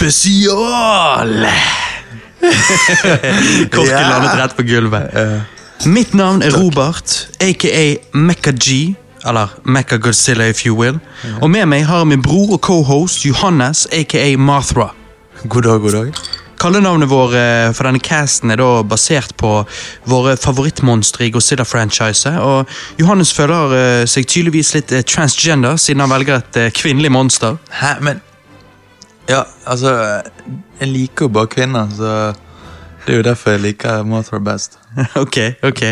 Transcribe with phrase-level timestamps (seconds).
[0.00, 1.46] Drikkespesial!
[3.70, 4.10] Korken yeah.
[4.10, 5.14] landet rett på gulvet.
[5.84, 7.82] Mitt navn er Robert, aka
[8.16, 8.94] Mekka G.
[9.28, 10.96] Eller Mekka Godzilla, if you will.
[11.42, 14.94] Og med meg har jeg min bror og co-host Johannes, aka Marthra.
[15.44, 16.22] God dag, god dag.
[16.60, 19.52] Kallenavnet vår eh, for denne casten er da basert på
[20.08, 22.40] våre favorittmonstre i Godzilla-franchiset.
[22.40, 22.64] Og
[23.00, 27.60] Johannes føler eh, seg tydeligvis litt eh, transgender, siden han velger et kvinnelig monster.
[27.82, 28.24] Hæ, men
[29.30, 29.90] Ja, altså
[30.80, 32.32] Jeg liker jo bare kvinner, så
[33.06, 34.78] det er jo derfor jeg liker Mothra best.
[35.22, 35.82] ok, ok.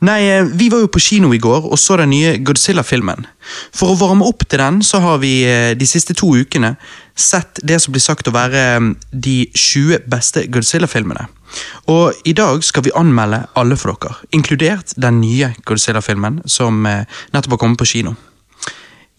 [0.00, 3.26] Nei, eh, vi var jo på kino i går og så den nye Godzilla-filmen.
[3.74, 6.76] For å varme opp til den, så har vi eh, de siste to ukene
[7.18, 11.26] sett det som blir sagt å være eh, de 20 beste Godzilla-filmene.
[11.90, 17.56] Og i dag skal vi anmelde alle for dere, inkludert den nye Godzilla-filmen som nettopp
[17.56, 18.14] har kommet på kino.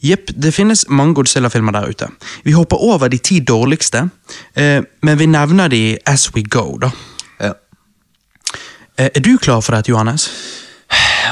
[0.02, 2.08] Jepp, det finnes mange Godzilla-filmer der ute.
[2.44, 4.06] Vi hopper over de ti dårligste,
[4.56, 6.92] eh, men vi nevner de as we go, da.
[7.40, 7.54] Ja.
[8.98, 10.30] Eh, Er du klar for dette, Johannes?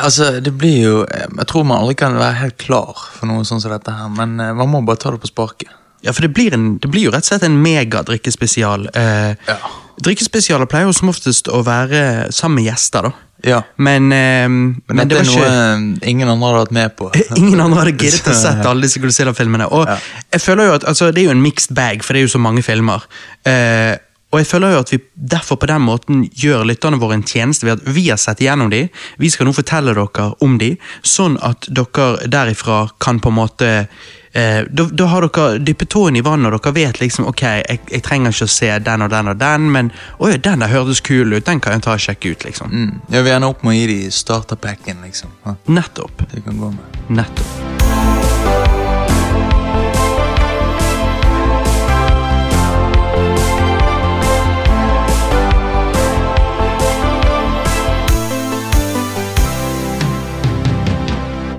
[0.03, 3.61] Altså, det blir jo Jeg tror man aldri kan være helt klar for noe sånn
[3.61, 5.69] som dette her, men eh, man må bare ta det på sparket.
[6.07, 8.87] Ja, for det blir, en, det blir jo rett og slett en megadrikkespesial.
[8.95, 9.57] Eh, Ja.
[9.97, 13.11] Drikkespesialer pleier jo som oftest å være sammen med gjester, da.
[13.45, 13.61] Ja.
[13.81, 17.09] Men, eh, men, Men, det er noe ikke ingen andre hadde vært med på.
[17.41, 19.67] Ingen andre hadde giddet å sett alle disse Godzilla-filmene.
[19.73, 19.97] Og Ja.
[20.33, 22.33] jeg føler jo at altså, Det er jo en mixed bag, for det er jo
[22.37, 23.03] så mange filmer.
[23.45, 23.97] Eh,
[24.27, 27.67] og jeg føler jo at vi derfor på den måten gjør lytterne våre en tjeneste
[27.67, 28.83] ved at vi har sett igjennom de.
[29.21, 33.69] Vi skal nå fortelle dere om de, sånn at dere derifra kan på en måte
[33.71, 37.79] eh, da, da har dere dyppet tåen i vannet, og dere vet liksom ok, jeg,
[37.93, 41.01] jeg trenger ikke å se den og den og den, men oi, den der hørtes
[41.07, 42.75] kul ut, den kan jeg ta og sjekke ut, liksom.
[42.75, 42.93] Mm.
[43.15, 45.39] Jeg vil gjerne opp med å gi de starterpacken, liksom.
[45.47, 45.55] Ha?
[45.71, 46.27] Nettopp.
[46.33, 47.03] det kan gå med.
[47.21, 47.76] Nettopp.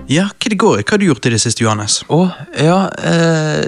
[0.09, 0.85] Ja, hva det går i?
[0.87, 1.99] Hva har du gjort i det siste, Johannes?
[2.09, 2.21] Å,
[2.57, 3.67] ja eh,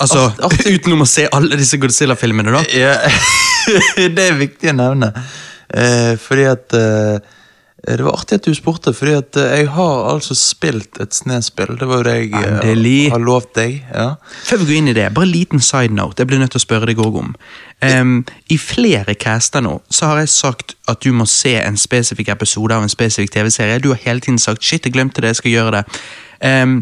[0.00, 2.62] Altså, art- art- Utenom å se alle disse Godzilla-filmene, da?
[2.72, 2.94] Ja,
[4.16, 5.10] det er viktig å nevne.
[5.68, 7.18] Eh, fordi at eh,
[7.86, 11.76] Det var artig at du spurte, fordi at eh, jeg har altså spilt et snespill.
[11.78, 13.10] Det var jo det jeg eh, Endelig.
[13.12, 13.76] har lovt deg.
[13.94, 14.08] Ja.
[14.48, 16.18] Før vi går inn i det, bare en liten side note.
[16.20, 17.30] Jeg blir nødt til å spørre deg òg om.
[17.84, 22.30] Um, I flere caster nå så har jeg sagt at du må se en spesifikk
[22.32, 23.82] episode av en spesifikk TV-serie.
[23.84, 26.00] Du har hele tiden sagt 'shit, jeg glemte det, jeg skal gjøre det'.
[26.40, 26.78] Em,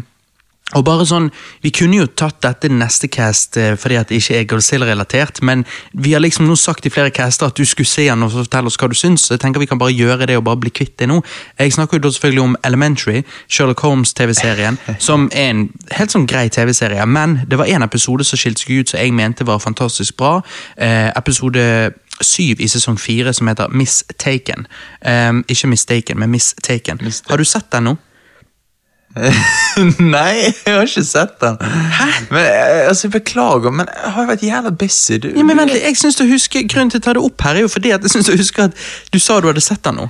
[0.75, 1.31] og bare sånn,
[1.63, 5.65] Vi kunne jo tatt dette neste cast eh, fordi at det ikke er Godzilla-relatert, men
[5.93, 8.69] vi har liksom nå sagt i flere caster at du skulle se den og fortelle
[8.69, 9.25] oss hva du syns.
[9.25, 11.21] så Jeg tenker vi kan bare gjøre det og bare bli kvitt det nå.
[11.59, 14.77] Jeg snakker jo da selvfølgelig om Elementary, Sherlock Holmes-TV-serien,
[15.07, 18.79] som er en helt sånn grei TV-serie, men det var en episode som skilte seg
[18.81, 20.41] ut som jeg mente var fantastisk bra.
[20.77, 24.67] Eh, episode syv i sesong fire som heter Mistaken.
[25.01, 26.99] Um, ikke Mistaken, men Mistaken.
[27.01, 27.31] Mistaken.
[27.31, 27.95] Har du sett den nå?
[30.15, 30.33] Nei,
[30.65, 31.57] jeg har ikke sett den.
[31.61, 32.07] Hæ?
[32.31, 35.19] Men, eh, altså, jeg Beklager, men jeg har jo vært jævla busy.
[35.23, 37.45] Du, Ja, men vent, litt, jeg synes du husker, Grunnen til å ta det opp
[37.47, 38.83] her er jo fordi at jeg synes du husker at
[39.13, 40.09] du sa du hadde sett den nå.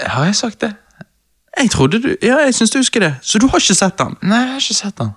[0.00, 0.72] Har jeg sagt det?
[1.60, 3.12] Jeg trodde du, ja, jeg synes du husker det.
[3.22, 4.16] Så du har ikke sett den?
[4.22, 5.12] Nei, jeg har ikke sett den.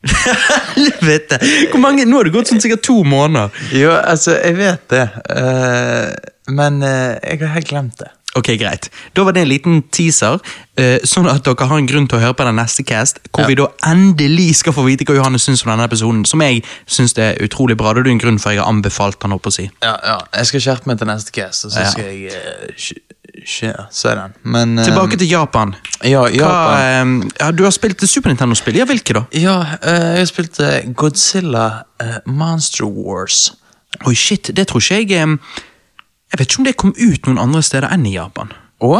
[0.76, 1.40] Helvete!
[1.70, 3.50] Hvor mange, Nå har det gått sånn sikkert to måneder.
[3.76, 5.02] Jo, altså, jeg vet det.
[5.28, 6.14] Uh,
[6.56, 8.12] men uh, jeg har helt glemt det.
[8.38, 8.86] Ok, greit.
[9.16, 10.36] Da var det en liten teaser,
[10.78, 13.42] eh, sånn at dere har en grunn til å høre på den neste cast, hvor
[13.42, 13.46] Ja.
[13.48, 17.16] vi da endelig skal få vite hva Johannes syns om denne episoden, som jeg syns
[17.18, 17.92] er utrolig bra.
[17.92, 19.68] Det er en grunn for jeg har anbefalt den, opp å si.
[19.82, 20.18] Ja, ja.
[20.32, 21.90] Jeg skal skjerpe meg til neste cast, og så Ja.
[21.90, 23.02] skal jeg eh, sk-
[23.44, 24.32] sk- se den.
[24.44, 25.74] Men eh, Tilbake til Japan.
[26.04, 27.22] Ja, Hva, Japan.
[27.22, 28.76] eh, ja, du har spilt Super Nintendo-spill.
[28.76, 29.24] Ja, hvilke da?
[29.32, 33.52] Ja, uh, jeg spilte Godzilla uh, Monster Wars.
[34.06, 35.36] Oi, shit, det tror ikke jeg eh,
[36.30, 38.52] Jeg vet ikke om det kom ut noen andre steder enn i Japan.
[38.80, 38.90] Å?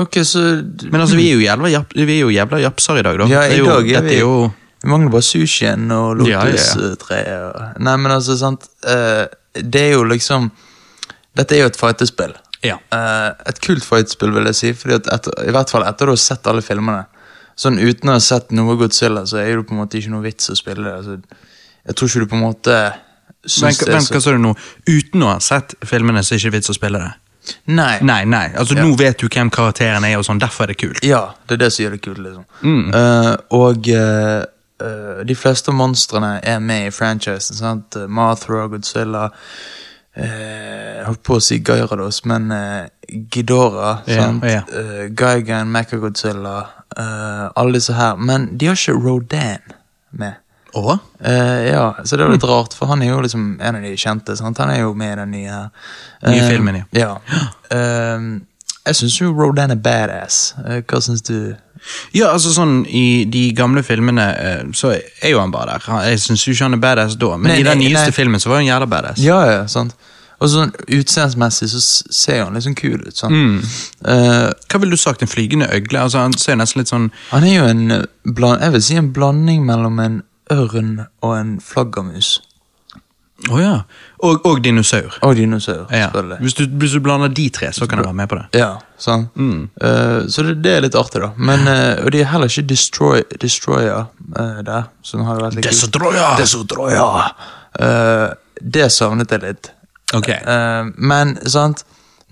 [0.00, 0.42] Ok, så
[0.88, 3.26] Men altså, vi er jo jævla, jap, vi er jo jævla japser i dag, da.
[3.28, 4.52] Ja, Det er i jo, dag er dette vi er jo
[4.84, 6.52] Vi mangler bare sushien og Ja, ja, ja.
[6.54, 7.42] lotus-treet.
[7.56, 9.26] og- Nei, men altså, sant eh,
[9.60, 10.50] Det er jo liksom
[11.36, 12.32] Dette er jo et fightespill.
[12.64, 12.78] Ja.
[12.90, 14.72] Eh, et kult fightespill, vil jeg si.
[14.72, 17.04] Fordi at etter, I hvert fall etter du har sett alle filmene.
[17.56, 20.22] Sånn Uten å ha sett noe Godzilla, så er det på en måte ikke noe
[20.24, 20.94] vits å spille det.
[20.94, 21.18] Altså,
[21.86, 22.78] jeg tror ikke du på en måte
[23.62, 24.54] Men er hva sa du nå?
[24.88, 27.12] Uten å ha sett filmene, så er det ikke vits å spille det?
[27.70, 28.00] Nei.
[28.02, 28.48] Nei, nei.
[28.58, 28.82] Altså, Ja.
[28.84, 31.04] Nå vet du hvem karakteren er, og sånn, derfor er det kult.
[31.06, 32.44] Ja, det er det som gjør det kult, liksom.
[32.62, 32.88] Mm.
[32.90, 37.54] Uh, og uh, de fleste monstrene er med i franchisen.
[37.56, 37.94] sant?
[38.08, 44.44] Mothra, Godzilla uh, holdt på å si Gyarados, men uh, Ghidorah, Yeah, sant?
[44.50, 44.62] ja.
[44.66, 46.56] Eh, Gigan, Mechagodzilla,
[46.96, 48.16] alle disse her.
[48.18, 49.62] Men de har ikke Rodan
[50.10, 50.34] med.
[50.76, 50.98] Og?
[51.24, 53.94] Eh, ja, så det er litt rart, for han er jo liksom en av de
[53.96, 54.36] kjente.
[54.36, 54.58] Sant?
[54.60, 55.68] Han er jo med i den nye her.
[56.26, 56.86] Nye Eh, filmen, ja.
[57.00, 57.44] ja.
[57.70, 58.26] Eh,
[58.86, 60.54] jeg syns jo Rodan er badass.
[60.64, 61.54] Eh, hva syns du?
[62.16, 65.88] Ja, altså sånn I de gamle filmene eh, så er jo han bare der.
[66.10, 68.16] Jeg syns jo ikke han er badass da, men Nei, i den nei, nyeste nei.
[68.16, 69.22] filmen så var han jævla badass.
[69.22, 69.94] Ja, ja, sant.
[70.36, 71.78] Og sånn utseendsmessig så
[72.12, 73.14] ser han liksom kul ut.
[73.16, 73.32] Sånn.
[73.32, 73.54] Mm.
[74.04, 75.22] Uh, Hva ville du sagt?
[75.24, 76.02] En flygende øgle?
[76.02, 78.02] Altså Han ser nesten litt sånn han er jo en eh,
[78.36, 80.18] bland, Jeg vil si en blanding mellom en
[80.52, 82.40] ørn og en flaggermus.
[83.52, 83.72] Å ja.
[84.24, 85.18] Og, og dinosaur.
[85.26, 86.06] Og dinosaur, Ja.
[86.08, 86.38] selvfølgelig.
[86.40, 88.46] Hvis, du, hvis du blander de tre, så kan jeg være med på det.
[88.62, 89.28] Ja, sant.
[89.36, 89.66] Mm.
[89.82, 91.28] Uh, så det, det er litt artig, da.
[91.36, 94.06] Men, uh, og de er heller ikke destroy, Destroyer
[94.38, 95.68] uh, der, som har vært litt.
[95.68, 96.38] Destroyer!
[96.40, 97.34] Destroyer!
[98.62, 99.68] Det savnet jeg litt.
[100.16, 100.28] Ok.
[100.32, 101.82] Eh, men sant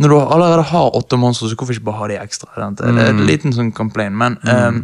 [0.00, 2.48] når du allerede har åtte monstre, så hvorfor ikke bare ha de ekstra?
[2.74, 2.98] Det er Mm.
[3.20, 4.80] en liten sånn complain, men mm.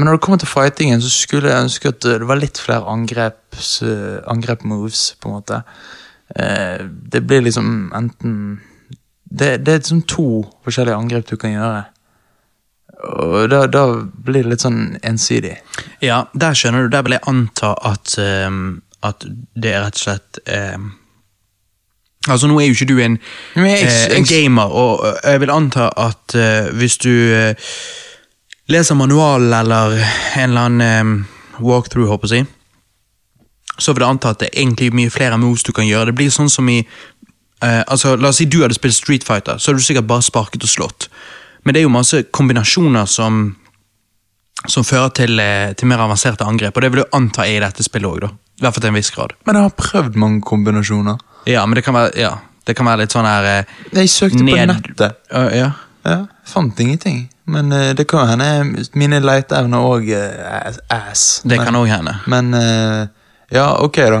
[0.00, 2.88] Men når det kommer til fightingen, så skulle jeg ønske at det var litt flere
[2.88, 5.58] angreps, eh, angrep-moves, på en måte.
[6.40, 8.36] Eh, det blir liksom enten
[9.30, 10.24] Det, det er liksom to
[10.64, 11.82] forskjellige angrep du kan gjøre.
[13.20, 13.82] Og da, da
[14.26, 15.52] blir det litt sånn ensidig.
[16.02, 16.90] Ja, der skjønner du.
[16.96, 19.22] Der vil jeg anta at, um, at
[19.54, 20.88] det er rett og slett um
[22.28, 23.14] Altså, nå er jo ikke du en,
[23.56, 27.54] jeg, jeg- eh, en gamer, og jeg vil anta at uh, hvis du eh,
[28.70, 31.14] leser manualen eller en eller annen ehm,
[31.60, 32.46] walkthrough, håper jeg
[33.80, 36.10] så vil jeg anta at det er egentlig mye flere moves du kan gjøre.
[36.10, 39.58] Det blir sånn som i eh, altså, La oss si du hadde spilt Street Fighter,
[39.58, 41.08] så hadde du sikkert bare sparket og slått.
[41.64, 43.56] Men det er jo masse kombinasjoner som
[44.68, 47.62] som fører til, eh, til mer avanserte angrep, og det vil du anta er i
[47.64, 48.28] dette spillet òg, da.
[48.60, 49.32] I hvert fall til en viss grad.
[49.48, 51.16] Men jeg har prøvd mange kombinasjoner.
[51.48, 52.34] Ja, men det kan være, ja,
[52.68, 55.16] det kan være litt sånn her eh, Jeg søkte Ned- på nettet.
[55.32, 55.70] Uh, Ja.
[56.04, 57.28] Ja, fant ingenting.
[57.50, 61.40] Men eh, det kan hende mine leteevner òg er ass.
[61.44, 62.14] Det men, kan òg hende.
[62.30, 63.08] Men eh,
[63.56, 64.20] ja, ok, da.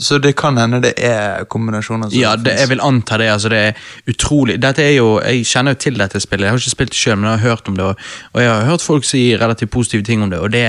[0.00, 3.26] Så det kan hende det er kombinasjoner som Ja, det, jeg vil anta det.
[3.32, 6.46] altså Det er utrolig Dette er jo, Jeg kjenner jo til dette spillet.
[6.46, 7.84] Jeg har ikke spilt det sjøl, men jeg har hørt om det.
[7.84, 10.38] Og, og jeg har hørt folk si relativt positive ting om det.
[10.40, 10.64] og det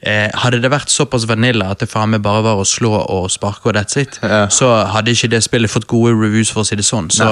[0.00, 3.28] eh, Hadde det vært såpass vanilla at det faen meg bare var å slå og
[3.32, 4.46] sparke og that's it, Ja.
[4.48, 7.10] så hadde ikke det spillet fått gode reviews, for å si det sånn.
[7.12, 7.28] Så,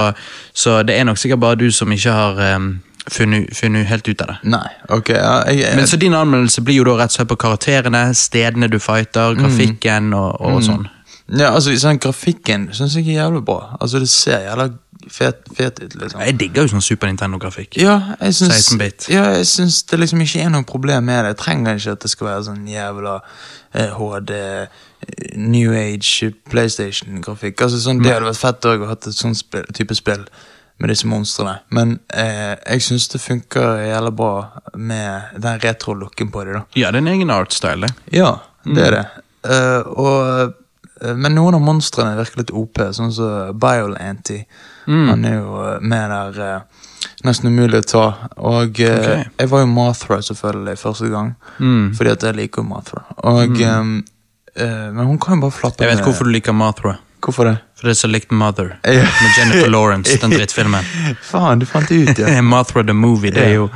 [0.53, 2.69] så det er nok sikkert bare du som ikke har em,
[3.13, 4.37] funnet, funnet helt ut av det.
[4.55, 5.13] Nei, ok.
[5.15, 8.03] Ja, jeg, jeg, Men Så din anmeldelse blir jo da rett og slett på karakterene,
[8.15, 10.89] stedene du fighter, grafikken og, og sånn.
[11.29, 13.77] ja, altså, sånn, Grafikken syns jeg er jævlig bra.
[13.81, 14.71] Altså, Det ser jævla
[15.13, 16.21] fet, fet ut, liksom.
[16.25, 17.79] Jeg digger jo sånn Super Nintendo-grafikk.
[17.81, 18.73] Ja, jeg syns,
[19.09, 21.33] ja, jeg syns det liksom ikke er noe problem med det.
[21.35, 23.17] Jeg trenger ikke at det skal være sånn jævla
[23.73, 24.85] eh, HD, eh,
[25.39, 27.65] New Age, PlayStation-grafikk.
[27.67, 30.25] Altså sånn, Det hadde vært fett òg å ha et spill, type spill
[30.79, 31.59] med disse monstrene.
[31.75, 34.33] Men eh, jeg syns det funker jævla bra
[34.79, 36.67] med den retro-looken på dem.
[36.79, 37.91] Ja, det er en egen art-style.
[38.15, 39.05] Ja, det er det.
[39.49, 40.55] Uh, og,
[41.01, 44.43] eh, men noen av monstrene virker litt OP, sånn som Biolanty.
[44.89, 46.87] Han er jo eh, med der uh,
[47.27, 48.05] nesten umulig å ta.
[48.37, 49.27] Og uh, okay.
[49.35, 51.91] jeg var jo Mothra selvfølgelig første gang, Mm.
[51.99, 53.02] fordi at jeg liker jo Mothra.
[53.26, 53.99] Og, um,
[54.59, 56.97] men hun kan jo bare flappe Jeg vet hvorfor du liker Mothra.
[57.25, 57.57] Hvorfor det?
[57.79, 58.79] For det er så likt Mother.
[58.85, 59.03] Ja.
[59.03, 60.85] Med Jennifer Lawrence, den drittfilmen.
[61.31, 62.43] Faen, du fant det ut, ja.
[62.53, 63.69] Mothra the Movie, det er jo.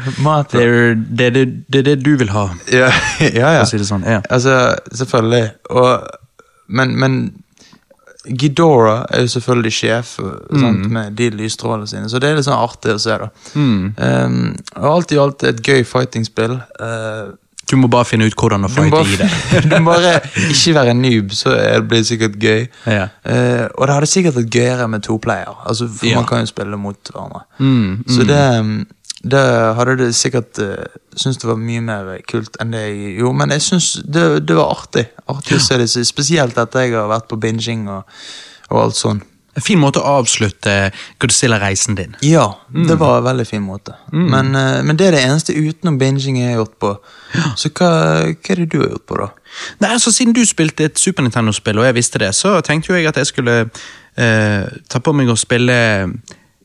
[0.52, 3.54] Det er det, det, det, det du vil ha, Ja, ja.
[3.58, 3.64] ja.
[3.66, 4.06] si det sånn.
[4.06, 4.22] Ja.
[4.30, 5.50] Altså, selvfølgelig.
[5.70, 6.08] Og,
[6.68, 7.20] men, men
[8.24, 12.58] Ghidorah er jo selvfølgelig sjef sant, med de lysstrålene sine, så det er litt sånn
[12.58, 13.16] artig å se.
[13.18, 13.30] da.
[13.58, 13.86] Mm.
[13.98, 14.36] Um,
[14.76, 16.60] og alt i alt et gøy fighting-spill.
[16.78, 17.34] Uh,
[17.70, 19.28] Du må bare finne ut hvordan å fighte i det.
[19.70, 20.16] du må bare
[20.50, 22.66] ikke være noob, så det blir sikkert gøy.
[22.86, 23.06] Ja.
[23.24, 26.18] Uh, og det hadde sikkert vært gøyere med to player, altså, for Ja.
[26.20, 27.46] man kan jo spille mot hverandre.
[27.58, 28.28] Mm, Så mm.
[28.28, 28.74] det, um,
[29.32, 29.46] det
[29.78, 30.84] hadde du sikkert uh,
[31.16, 33.38] syntes det var mye mer kult enn det jeg gjorde.
[33.40, 35.06] Men jeg syns det, det var artig.
[35.32, 38.02] Artig å se det, spesielt etter jeg har vært på binging og,
[38.70, 39.22] og alt sånn.
[39.56, 40.90] En fin måte å avslutte
[41.20, 42.14] Godzilla-reisen din.
[42.24, 43.92] Ja, det var en veldig fin måte.
[44.12, 46.92] Men, uh, men det er det eneste utenom binging jeg har gjort på.
[47.60, 47.90] Så hva,
[48.32, 49.26] hva er det du har gjort på, da?
[49.84, 52.96] Nei, altså Siden du spilte et Super Nintendo-spill, og jeg visste det, så tenkte jo
[52.96, 53.58] jeg at jeg skulle
[54.16, 55.76] eh, ta på meg å spille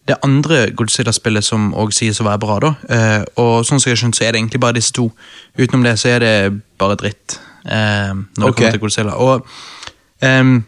[0.08, 2.56] det andre Godzilla-spillet som òg sies å være bra.
[2.63, 2.72] da.
[2.88, 5.10] Eh, og sånn som jeg har skjønt, så er det egentlig bare disse to.
[5.60, 6.34] Utenom det så er det
[6.79, 7.39] bare dritt.
[7.67, 8.56] eh, når Ok.
[8.56, 9.17] det kommer til Godzilla.
[9.20, 9.46] Og
[10.24, 10.63] ehm,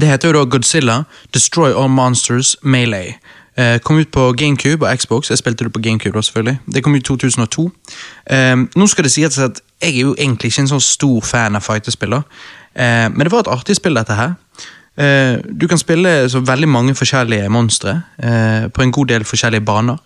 [0.00, 1.02] Det heter jo da Godzilla
[1.34, 3.14] Destroy All Monsters Melee.
[3.56, 5.30] Eh, kom ut på GameCube og Xbox.
[5.30, 6.14] Jeg spilte det på GameCube.
[6.14, 6.58] da selvfølgelig.
[6.74, 7.70] Det kom ut i 2002.
[8.30, 11.56] Eh, nå skal det sies at jeg er jo egentlig ikke en sånn stor fan
[11.56, 12.22] av fightespiller.
[12.76, 14.34] Eh, men det var et artig spill, dette her.
[14.96, 19.64] Eh, du kan spille så veldig mange forskjellige monstre eh, på en god del forskjellige
[19.64, 19.96] baner.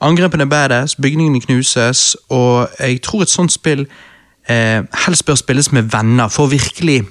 [0.00, 3.86] Angrepene er badass, bygningene knuses, og jeg tror et sånt spill
[4.48, 7.04] eh, helst bør spilles med venner, for virkelig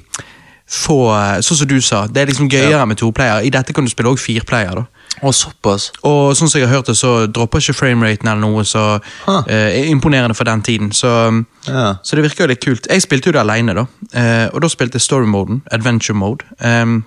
[0.71, 0.97] få
[1.43, 3.43] Sånn som du sa, det er liksom gøyere med toplayer.
[3.43, 4.75] I dette kan du spille også fireplayer.
[4.75, 4.83] da.
[5.21, 5.89] Og såpass.
[6.07, 9.43] Og sånn som jeg har hørt det, så dropper ikke frameraten eller noe så Huh.
[9.49, 10.91] eh, imponerende for den tiden.
[10.91, 11.95] Så, Ja.
[12.03, 12.87] så det virker jo litt kult.
[12.89, 13.85] Jeg spilte jo det alene, da.
[14.13, 16.45] Eh, og da spilte jeg story-moden, adventure mode.
[16.63, 17.03] Um,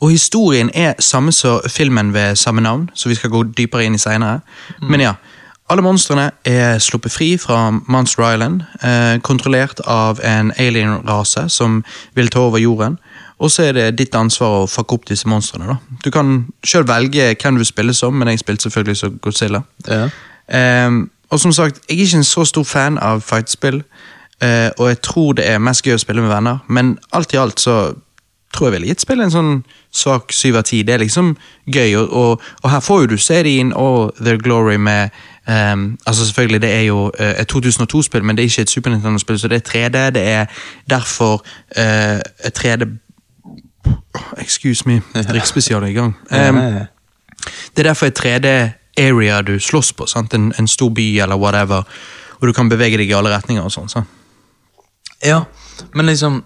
[0.00, 3.94] og historien er samme som filmen ved samme navn, så vi skal gå dypere inn
[3.94, 4.40] i seinere.
[4.82, 5.14] Men ja.
[5.68, 11.84] Alle monstrene er sluppet fri fra Monster Island, eh, kontrollert av en alien-rase som
[12.14, 12.98] vil ta over jorden.
[13.38, 15.66] Og så er det ditt ansvar å fucke opp disse monstrene.
[15.66, 15.76] da.
[16.04, 19.62] Du kan sjøl velge hvem du vil spille som, men jeg spilte selvfølgelig som Godzilla.
[19.86, 20.08] Ja.
[20.48, 20.90] Eh,
[21.30, 23.82] og som sagt, jeg er ikke en så stor fan av fightspill,
[24.40, 27.36] eh, og jeg tror det er mest gøy å spille med venner, men alt i
[27.36, 27.94] alt så
[28.54, 30.82] tror jeg ville gitt spillet en sånn svak syv av ti.
[30.82, 31.34] Det er liksom
[31.68, 35.10] gøy, og, og, og her får jo du inn og Their Glory med
[35.48, 38.90] ehm, altså selvfølgelig Det er jo eh, et 2002-spill, men det er ikke et Super
[38.90, 40.10] Nintendo-spill, så det er 3D.
[40.14, 40.46] Det er
[40.90, 41.44] derfor
[41.78, 42.84] uh, et 3D
[44.38, 46.16] Excuse me, drikkspesial er i gang.
[46.30, 46.56] Um,
[47.76, 50.06] det er derfor et 3D-area du slåss på.
[50.06, 50.34] Sant?
[50.34, 51.82] En, en stor by eller whatever.
[52.40, 53.62] Og du kan bevege deg i alle retninger.
[53.62, 53.88] og sånn.
[53.88, 54.06] sant?
[55.24, 55.42] ja,
[55.94, 56.42] men liksom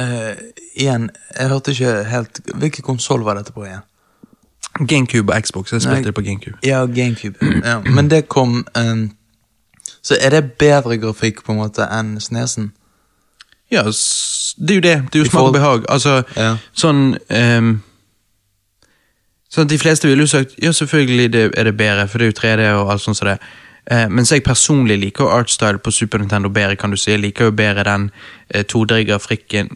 [0.00, 0.34] uh,
[0.74, 3.84] Igjen, jeg hørte ikke helt Hvilken konsoll var dette på igjen?
[4.88, 5.72] Gamecube og Xbox.
[5.72, 6.56] Jeg spilte det på Gamecube.
[6.64, 7.36] Ja, GameCube.
[7.64, 9.10] Ja, men det kom um,
[10.02, 12.72] Så er det bedre grafikk på en måte enn Snesen?
[13.70, 14.96] Ja, det er jo det.
[15.12, 15.84] Det er jo smak og behag.
[15.88, 16.56] Altså, Ja.
[16.72, 17.82] sånn um,
[19.52, 22.26] Sånn at De fleste ville jo sagt ja, selvfølgelig det er det bedre, for det
[22.26, 23.38] er jo 3D og alt sånt som det.
[23.90, 27.10] Eh, mens jeg personlig liker artstyle på Super Nintendo bedre, kan du si.
[27.10, 28.10] Jeg liker jo bedre den
[28.50, 29.68] eh, 2D-grafikken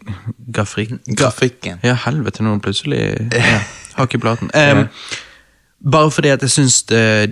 [0.54, 0.92] Grafrik?
[1.16, 1.80] Grafikken.
[1.82, 3.00] Ja, helvete, nå plutselig
[3.32, 3.60] ja,
[3.96, 4.50] Hakk i platen.
[4.54, 4.86] Em,
[5.92, 6.82] bare fordi at jeg syns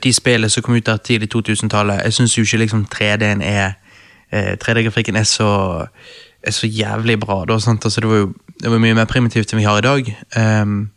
[0.03, 3.73] de spillene som kom ut der tidlig 2000-tallet, jeg syns jo ikke liksom 3D-en er
[4.33, 5.87] eh, 3D-grafikken er så
[6.45, 7.45] er så jævlig bra.
[7.49, 7.85] Da, sant?
[7.85, 10.11] Altså, det, var jo, det var mye mer primitivt enn vi har i dag.
[10.37, 10.91] Em,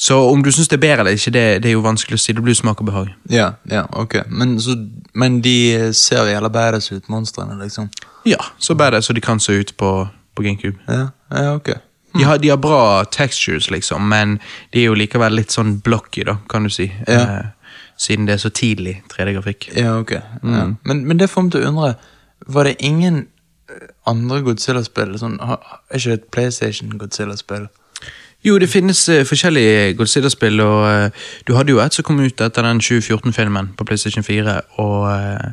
[0.00, 2.20] så om du syns det er bedre eller ikke, det, det er jo vanskelig å
[2.22, 2.30] si.
[2.36, 3.08] Det blir smak og behag.
[3.34, 4.14] Ja, ja, ok.
[4.30, 4.76] Men, så,
[5.18, 5.54] men de
[5.98, 7.88] ser jævla badass ut, monstrene, liksom?
[8.22, 9.90] Ja, så badass så de kan se ut på,
[10.38, 10.78] på GameCube.
[10.86, 11.72] Ja, ja ok.
[12.14, 14.38] De har, de har bra textures, liksom, men
[14.70, 16.86] de er jo likevel litt sånn blocky, da, kan du si.
[17.10, 17.18] Ja.
[17.18, 19.72] Eh, siden det er så tidlig 3D-grafikk.
[19.74, 20.14] Ja, ok.
[20.14, 20.62] Ja.
[20.86, 21.90] Men, men det får meg til å undre,
[22.46, 23.24] var det ingen
[23.66, 25.18] eh, andre Godzilla-spill?
[25.18, 25.58] Sånn, er
[25.90, 27.66] ikke det et PlayStation-Godzilla-spill?
[28.44, 32.40] Jo, det finnes uh, forskjellige Godzilla-spill, og uh, du hadde jo et som kom ut
[32.40, 35.48] etter den 2014-filmen på PlayStation 4, og uh,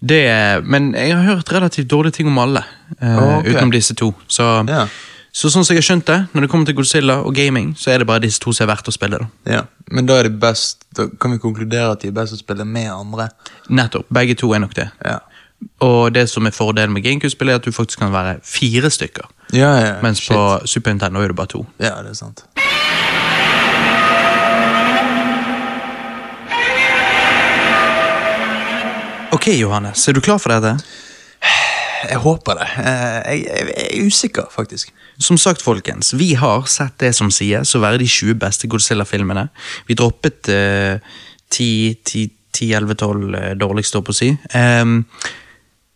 [0.00, 2.62] det Men jeg har hørt relativt dårlige ting om alle,
[3.00, 3.46] eh, Ok.
[3.52, 4.14] utenom disse to.
[4.28, 4.86] Så, Ja.
[5.32, 7.90] så sånn som jeg har skjønt det, når det kommer til Godzilla og gaming, så
[7.92, 9.18] er det bare disse to som er verdt å spille.
[9.18, 9.26] da.
[9.52, 12.38] Ja, men da er det best Da kan vi konkludere at de er best å
[12.38, 13.28] spille med andre.
[13.68, 14.06] Nettopp.
[14.12, 14.90] Begge to er nok det.
[15.04, 15.18] Ja,
[15.80, 19.28] Og det som er fordelen med GameCube-spill, er at du faktisk kan være fire stykker.
[19.52, 20.36] ja, ja Mens shit.
[20.36, 21.66] på Super Nintendo er det bare to.
[21.80, 22.44] Ja, det er sant.
[29.32, 30.74] Ok, Johannes, er du klar for dette?
[32.10, 32.66] Jeg håper det.
[32.80, 34.90] Eh, Jeg, jeg, jeg er usikker, faktisk.
[35.20, 39.46] Som sagt, folkens, vi har sett det som sies å være de 20 beste Godzilla-filmene.
[39.86, 40.96] Vi droppet uh,
[41.52, 44.30] 10, 10, 10, 11, 12 uh, dårligste, holdt på å si.
[44.56, 45.02] Ehm,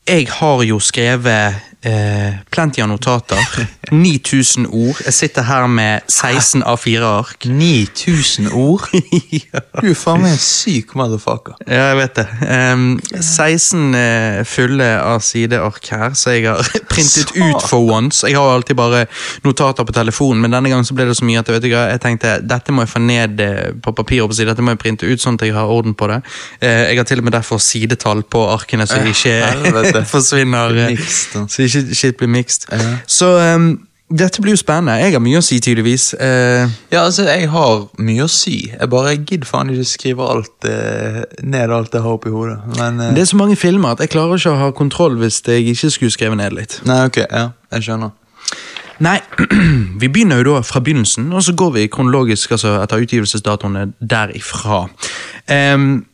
[0.08, 1.54] jeg har jo skrevet
[1.84, 3.38] eh, plenty av notater.
[3.92, 5.00] 9000 ord.
[5.04, 7.46] Jeg sitter her med 16 av 4 ark.
[7.64, 8.88] 9000 ord?
[9.30, 9.62] ja.
[9.80, 11.58] Du er faen meg en syk motherfucker.
[11.68, 12.26] Ja, jeg vet det.
[12.72, 12.86] Um,
[13.20, 18.24] 16 eh, fulle av sideark her, så jeg har printet ut for once.
[18.26, 19.04] Jeg har alltid bare
[19.44, 22.38] notater på telefonen, men denne gangen så ble det så mye at jeg, jeg tenkte
[22.44, 25.38] dette må jeg få ned eh, på papir, oppe dette må jeg printe ut sånn
[25.38, 26.20] at jeg har orden på det.
[26.60, 30.76] Eh, jeg har til og med derfor sidetall på arkene, så Eh, ikke forsvinner.
[30.88, 30.98] eh,
[31.48, 32.66] så ikke shit blir mixed.
[32.72, 32.96] Ja.
[33.06, 34.98] Så um, dette blir jo spennende.
[35.00, 36.12] Jeg har mye å si, tydeligvis.
[36.20, 38.56] Uh, Ja, altså, jeg har mye å si.
[38.70, 42.58] Jeg bare gidder faen ikke skrive alt uh, ned alt jeg har oppi hodet.
[42.76, 45.40] Men uh, det er så mange filmer at jeg klarer ikke å ha kontroll hvis
[45.48, 46.78] jeg ikke skulle skrevet ned litt.
[46.88, 48.12] Nei, ok, ja, jeg skjønner.
[49.02, 49.18] Nei,
[50.00, 54.84] vi begynner jo da fra begynnelsen, og så går vi kronologisk altså etter utgivelsesdatoene derifra.
[55.50, 56.04] Um,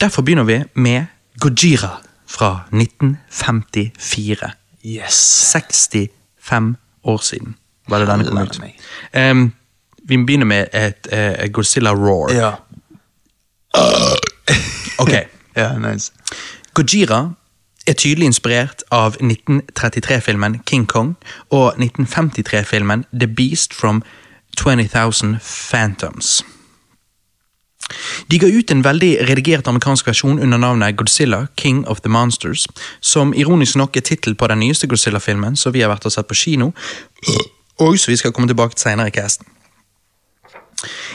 [0.00, 1.10] derfor begynner vi med
[1.42, 1.98] Gojira
[2.30, 4.54] fra 1954.
[4.84, 5.52] Yes.
[5.52, 7.56] 65 år siden
[7.88, 8.60] var det denne kom ut.
[9.16, 9.52] Um.
[10.02, 12.32] Vi begynner med et, uh, Godzilla Roar.
[12.32, 12.52] Ja.
[14.98, 15.12] Ok.
[15.56, 16.12] Ja, nice.
[16.74, 17.32] Gojira
[17.86, 21.16] er tydelig inspirert av 1933-filmen King Kong
[21.50, 24.02] og 1953-filmen The Beast from
[24.56, 26.44] 20,000 Phantoms.
[28.30, 32.66] De ga ut en veldig redigert amerikansk versjon under navnet Godzilla, King of the Monsters,
[33.00, 36.28] som ironisk nok er tittel på den nyeste Godzilla-filmen som vi har vært og sett
[36.28, 36.72] på kino,
[37.80, 39.46] og som vi skal komme tilbake til senere i casten.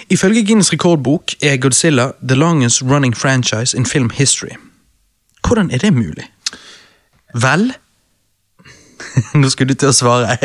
[0.10, 4.54] Ifølge Guinness rekordbok er Godzilla the longest running franchise in film history.
[5.48, 6.28] Hvordan er det mulig?
[7.34, 7.74] Vel
[9.40, 10.38] Nå skulle du til å svare.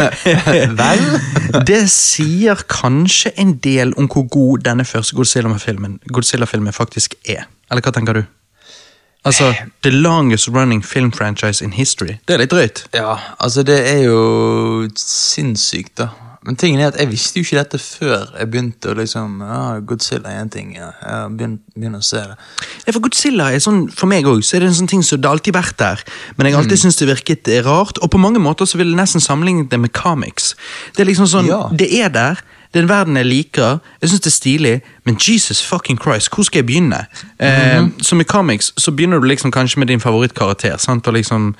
[0.80, 1.04] Vel?
[1.70, 7.46] Det sier kanskje en del om hvor god denne første Godzilla-filmen Godzilla faktisk er.
[7.70, 8.24] Eller hva tenker du?
[9.26, 12.18] Altså, The longest running film franchise in history.
[12.28, 12.84] Det er litt drøyt.
[12.94, 16.08] Ja, altså det er jo sinnssykt, da.
[16.46, 19.60] Men tingen er at jeg visste jo ikke dette før jeg begynte å liksom ja,
[19.82, 20.72] Godzilla er en ting.
[20.76, 20.92] Ja.
[21.02, 22.36] Jeg begynte, begynte å se det.
[22.86, 25.26] Ja, for Godzilla er sånn, For meg òg er det en sånn ting som det
[25.26, 26.04] har alltid vært der.
[26.36, 29.00] Men jeg har alltid syntes det virket rart, og på mange måter så vil jeg
[29.00, 30.54] nesten sammenligne det med comics.
[30.96, 31.64] Det er liksom sånn, Ja.
[31.72, 32.42] det er der.
[32.72, 33.80] Det er en verden jeg liker.
[34.02, 34.74] Jeg syns det er stilig,
[35.06, 37.06] men Jesus fucking Christ, hvor skal jeg begynne?
[37.40, 40.76] eh, så med comics så begynner du liksom kanskje med din favorittkarakter.
[40.78, 41.06] sant?
[41.06, 41.54] Og liksom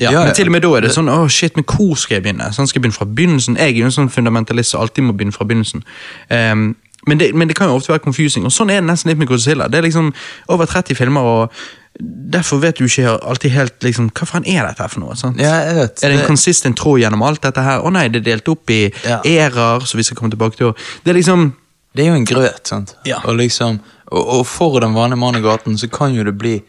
[0.00, 2.16] ja, Ja, Men til og med da er det sånn åh shit, men hvor skal
[2.18, 2.50] jeg begynne?
[2.56, 3.56] Sånn, skal jeg begynne fra begynnelsen?
[3.60, 5.84] Jeg er jo en sånn fundamentalist som alltid må begynne fra begynnelsen.
[6.30, 6.70] Um,
[7.08, 9.18] men, det, men det kan jo ofte være confusing, og sånn er det nesten litt
[9.20, 9.68] med Godzilla.
[9.72, 10.10] Det er liksom
[10.52, 11.52] over 30 filmer, og
[12.32, 15.16] derfor vet du ikke alltid helt liksom, hva faen er dette her for noe.
[15.16, 15.40] sant?
[15.40, 16.02] Ja, jeg vet.
[16.04, 17.80] Er det en Det- consistent tråd gjennom alt dette her?
[17.80, 19.20] Å nei, det er delt opp i Ja.
[19.24, 20.74] æraer, så vi skal komme tilbake til.
[21.04, 21.52] Det er liksom
[21.96, 22.94] Det er jo en grøt, sant?
[23.04, 23.16] Ja.
[23.24, 23.80] Og, liksom,
[24.12, 26.62] og, og for den vanlige mannen i gaten så kan jo det bli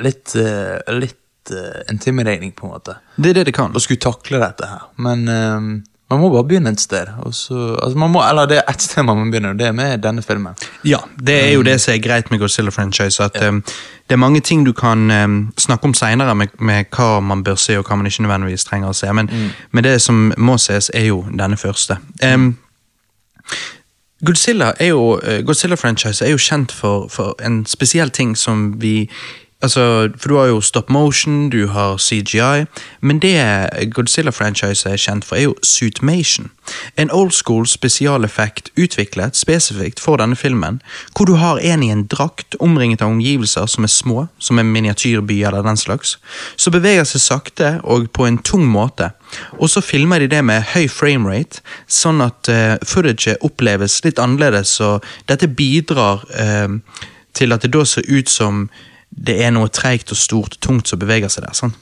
[0.00, 1.16] litt, eh, litt
[1.50, 2.96] eh, intimidating, på en måte.
[3.16, 3.74] Det er det det kan.
[3.74, 4.86] Å skulle takle dette her.
[4.96, 5.74] Men eh,
[6.10, 7.08] man må bare begynne et sted.
[7.32, 9.76] Så, altså man må, eller det er ett sted man må begynne, og det er
[9.76, 10.54] med denne filmen.
[10.84, 13.24] Ja, det er jo det som er greit med Godzilla-franchise.
[13.24, 13.62] At um,
[14.08, 17.56] Det er mange ting du kan um, snakke om seinere med, med hva man bør
[17.56, 19.12] se, og hva man ikke nødvendigvis trenger å se.
[19.12, 19.30] Men,
[19.72, 21.96] men det som må ses, er jo denne første.
[22.22, 22.54] Um,
[24.24, 29.10] Godzilla er jo, Godzilla-franchise er jo kjent for, for en spesiell ting som vi
[29.64, 32.66] Altså, for du har jo stop motion, du har CGI,
[33.00, 33.38] men det
[33.96, 36.50] Godzilla-franchise er kjent for, er jo suitmation.
[37.00, 40.82] En old school spesialeffekt utviklet spesifikt for denne filmen,
[41.16, 44.72] hvor du har en i en drakt omringet av omgivelser som er små, som en
[44.72, 46.18] miniatyrby eller den slags,
[46.56, 49.14] som beveger seg sakte og på en tung måte.
[49.56, 54.76] Og så filmer de det med høy framerate, sånn at uh, footaget oppleves litt annerledes,
[54.84, 56.68] og dette bidrar uh,
[57.32, 58.68] til at det da ser ut som
[59.16, 61.54] det er noe treigt og stort og tungt som beveger seg der.
[61.54, 61.74] sånn.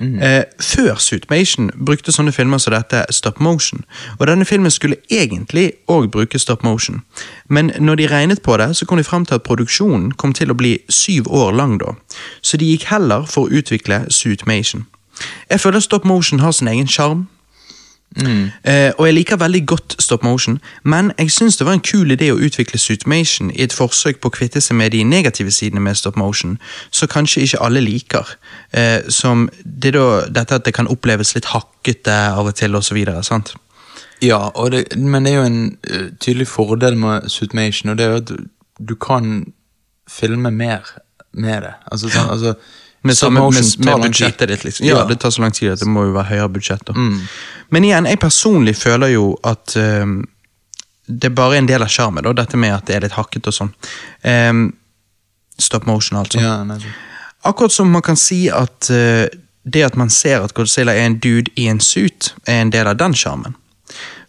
[0.00, 3.84] Eh, før Suitmation brukte sånne filmer som dette stop motion,
[4.18, 7.02] og denne filmen skulle egentlig òg bruke stop motion,
[7.48, 10.52] men når de regnet på det, så kom de frem til at produksjonen kom til
[10.52, 11.94] å bli syv år lang da,
[12.42, 14.86] så de gikk heller for å utvikle Suitmation.
[15.50, 17.28] Jeg føler stop motion har sin egen sjarm,
[18.24, 22.10] Eh, og jeg liker veldig godt stop motion, men jeg syns det var en kul
[22.14, 25.82] idé å utvikle suitmation i et forsøk på å kvitte seg med de negative sidene
[25.84, 26.56] med stop motion,
[26.90, 28.36] så kanskje ikke alle liker.
[28.72, 32.84] Eh, som det da, dette at det kan oppleves litt hakkete av og til, og
[32.84, 33.54] så sant?
[34.24, 38.10] Ja, det, men det er jo en eh, tydelig fordel med Suitmation, og det er
[38.10, 38.36] jo at du,
[38.80, 39.52] du kan
[40.08, 40.88] filme mer
[41.32, 41.74] med det.
[41.92, 42.54] Altså, sånn, altså
[43.06, 44.86] Med, samme, med, med budsjettet ditt, liksom.
[44.88, 46.82] Ja, det tar så lang tid at det må jo være høyere budsjett.
[46.88, 46.96] da.
[47.74, 50.04] Men igjen, jeg personlig føler jo at eh,
[51.06, 53.54] det er bare en del av sjarmen, dette med at det er litt hakket og
[53.54, 53.72] sånn.
[54.26, 54.68] Um,
[55.58, 56.42] stop motion, altså.
[56.42, 56.78] Ja.
[57.46, 59.26] Akkurat som man kan si at uh,
[59.66, 62.86] det at man ser at Godzilla er en dude i en suit, er en del
[62.86, 63.56] av den sjarmen.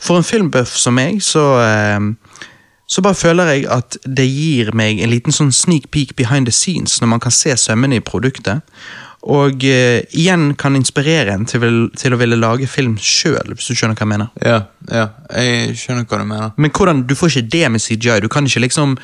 [0.01, 1.99] For en filmbuff som meg, så eh,
[2.87, 6.55] så bare føler jeg at det gir meg en liten sånn sneak peek behind the
[6.55, 8.63] scenes, når man kan se sømmene i produktet.
[9.27, 13.67] Og eh, igjen kan inspirere en til, vil, til å ville lage film sjøl, hvis
[13.67, 14.29] du skjønner hva jeg mener.
[14.39, 16.53] Ja, ja, jeg skjønner hva du mener.
[16.55, 18.21] Men hvordan, du får ikke det med CGI.
[18.23, 18.95] Du kan ikke liksom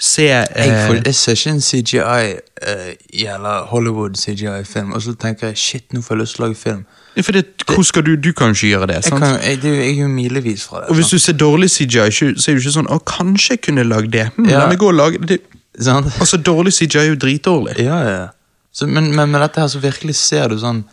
[0.00, 2.28] se Jeg, eh, får, jeg ser ikke en CGI
[2.66, 2.92] uh,
[3.34, 6.60] eller Hollywood CGI-film, og så tenker jeg shit, nå får jeg lyst til å lage
[6.60, 6.84] film.
[7.16, 8.94] Ja, For det, hvor skal du, du kan jo ikke gjøre det.
[9.04, 10.88] Jeg, kan, jeg, det jeg er jo milevis fra det.
[10.90, 11.18] Og hvis sant?
[11.20, 14.30] du ser dårlig CGI, så er du ikke sånn 'Å, kanskje jeg kunne lagd det'.
[14.36, 14.58] Hm, Ja.
[14.60, 15.40] La meg gå og lage det.
[15.80, 16.06] Sant?
[16.20, 17.78] Altså, dårlig CGI er jo dritdårlig.
[17.78, 18.26] Ja, ja.
[18.72, 20.84] Så, men, men med dette her så virkelig ser du sånn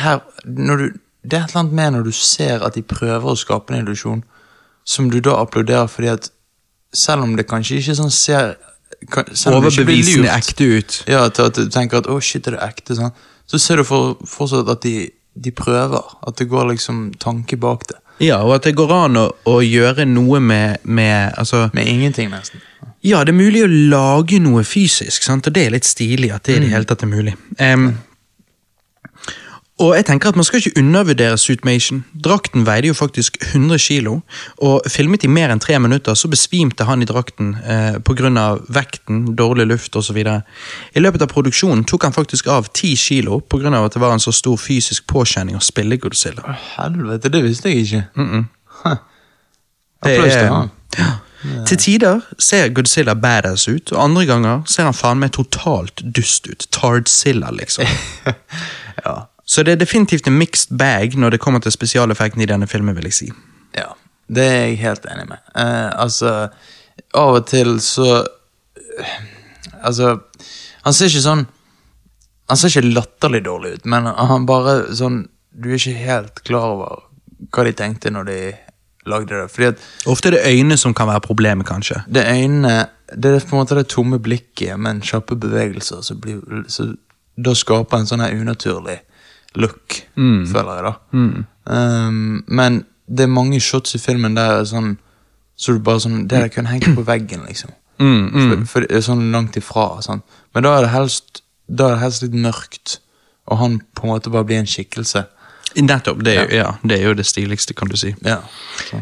[0.00, 0.88] her, når du,
[1.28, 3.82] Det er et eller annet med når du ser at de prøver å skape en
[3.82, 4.22] illusjon,
[4.86, 6.30] som du da applauderer fordi at
[6.94, 8.54] selv om det kanskje ikke sånn ser
[9.12, 11.04] kan, selv om det ikke blir Overbevisende lurt, ekte ut.
[11.08, 13.12] Ja, til at du tenker at 'å, shit, er det ekte', sånn.
[13.46, 15.10] så ser du for, fortsatt at de,
[15.44, 16.14] de prøver.
[16.26, 18.00] At det går liksom tanke bak det.
[18.18, 22.32] Ja, og at det går an å, å gjøre noe med, med altså, Med ingenting,
[22.34, 22.62] nesten.
[23.06, 25.46] Ja, det er mulig å lage noe fysisk, sant?
[25.46, 27.36] og det er litt stilig at det i det hele tatt er mulig.
[27.62, 27.92] Em,
[29.78, 32.00] Og jeg tenker at Man skal ikke undervurdere Suitmation.
[32.24, 34.20] Drakten veide jo faktisk 100 kilo,
[34.58, 38.58] og filmet i mer enn tre minutter så besvimte han i drakten eh, pga.
[38.68, 40.16] vekten, dårlig luft osv.
[40.18, 43.70] I løpet av produksjonen tok han faktisk av 10 kilo pga.
[43.84, 46.42] at det var en så stor fysisk påkjenning å spille Godzilla.
[46.42, 48.04] Å, Helvete, det visste jeg ikke.
[50.02, 50.70] Det Applaus til er- han.
[50.98, 51.64] Ja.
[51.66, 56.48] Til tider ser Godzilla badass ut, og andre ganger ser han faen meg totalt dust
[56.50, 56.66] ut.
[56.74, 57.84] Tardzilla, liksom.
[59.06, 59.28] Ja.
[59.48, 62.96] Så det er definitivt en mixed bag når det kommer til spesialeffekten i denne filmen,
[62.96, 63.28] vil jeg si.
[63.76, 63.94] Ja,
[64.28, 65.40] det er jeg helt enig med.
[65.56, 66.34] Eh, altså,
[67.16, 68.24] av og til så
[69.78, 70.16] Altså,
[70.82, 71.44] han ser ikke sånn
[72.50, 75.20] Han ser ikke latterlig dårlig ut, men han bare sånn
[75.52, 77.04] Du er ikke helt klar over
[77.54, 78.38] hva de tenkte når de
[79.06, 79.44] lagde det.
[79.54, 82.02] Fordi at Ofte er det øynene som kan være problemet, kanskje.
[82.10, 86.42] det øynene Det er på en måte det tomme blikket men kjappe bevegelser så blir,
[86.68, 86.90] så
[87.38, 88.98] da skaper en sånn her unaturlig
[89.56, 89.94] look,
[90.52, 90.92] føler jeg, da.
[91.68, 94.96] Um, men det er mange shots i filmen der er sånn
[95.58, 97.70] så du bare sånn Det der kunne hengt på veggen, liksom.
[97.98, 99.88] For, for er sånn langt ifra.
[100.04, 100.20] Sånn.
[100.54, 102.98] Men da er det helst Da er det helst litt mørkt,
[103.50, 105.24] og han på en måte bare blir en skikkelse.
[105.82, 106.22] Nettopp.
[106.24, 108.14] Det er, jo- ja, det er jo det stiligste, kan du si.
[108.24, 108.38] Ja.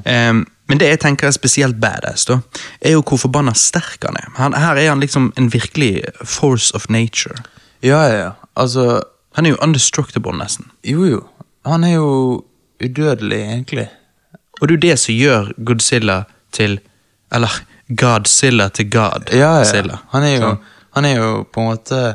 [0.04, 2.40] Ehm, men det jeg tenker er spesielt badass, da,
[2.80, 4.26] er jo hvor forbanna sterk han er.
[4.40, 7.36] Han, her er han liksom en virkelig force of nature.
[7.82, 8.30] ja, ja, ja.
[8.56, 9.02] Altså
[9.36, 10.70] Han er jo undestructible, nesten.
[10.84, 11.22] Jo, jo.
[11.66, 12.44] Han er jo
[12.84, 13.88] udødelig, egentlig.
[14.60, 16.22] Og det er jo det som gjør Godzilla
[16.52, 16.78] til
[17.32, 17.52] Eller
[17.96, 19.28] Godzilla til God.
[19.32, 19.82] Ja, ja.
[20.12, 20.54] Han er jo,
[20.94, 22.14] han er jo på en måte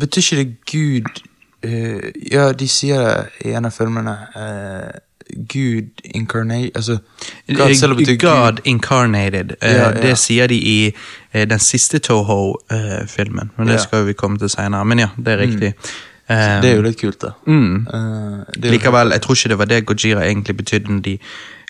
[0.00, 1.20] Betyr ikke det Gud
[1.66, 4.16] uh, Ja, de sier det i en av filmene.
[4.36, 4.90] Uh,
[5.48, 6.98] Gud incarnate Altså
[7.56, 8.60] Godzilla betyr God Gud.
[8.64, 9.54] incarnated.
[9.62, 10.02] Uh, Ja, ja.
[10.02, 10.92] Det sier de i
[11.34, 13.50] uh, den siste Toho-filmen.
[13.56, 13.78] men det Ja.
[13.82, 14.84] skal vi komme til senere.
[14.84, 15.74] Men ja, det er riktig.
[16.28, 17.32] Eh, Det er jo litt kult, da.
[17.46, 17.86] Mm.
[17.86, 21.18] Eh, det er Likevel, jeg tror ikke det var det Gojira egentlig betydde når de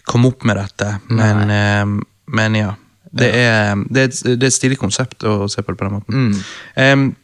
[0.08, 2.74] kom opp med dette, men, uh, men ja.
[3.18, 5.84] Det er, det, er et, det er et stilig konsept å se på det på
[5.84, 6.14] den måten.
[6.14, 7.02] Mm.
[7.02, 7.16] Um,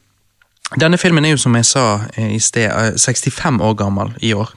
[0.80, 1.84] denne filmen er jo, som jeg sa
[2.16, 4.50] eh, i sted, eh, 65 år gammel i år.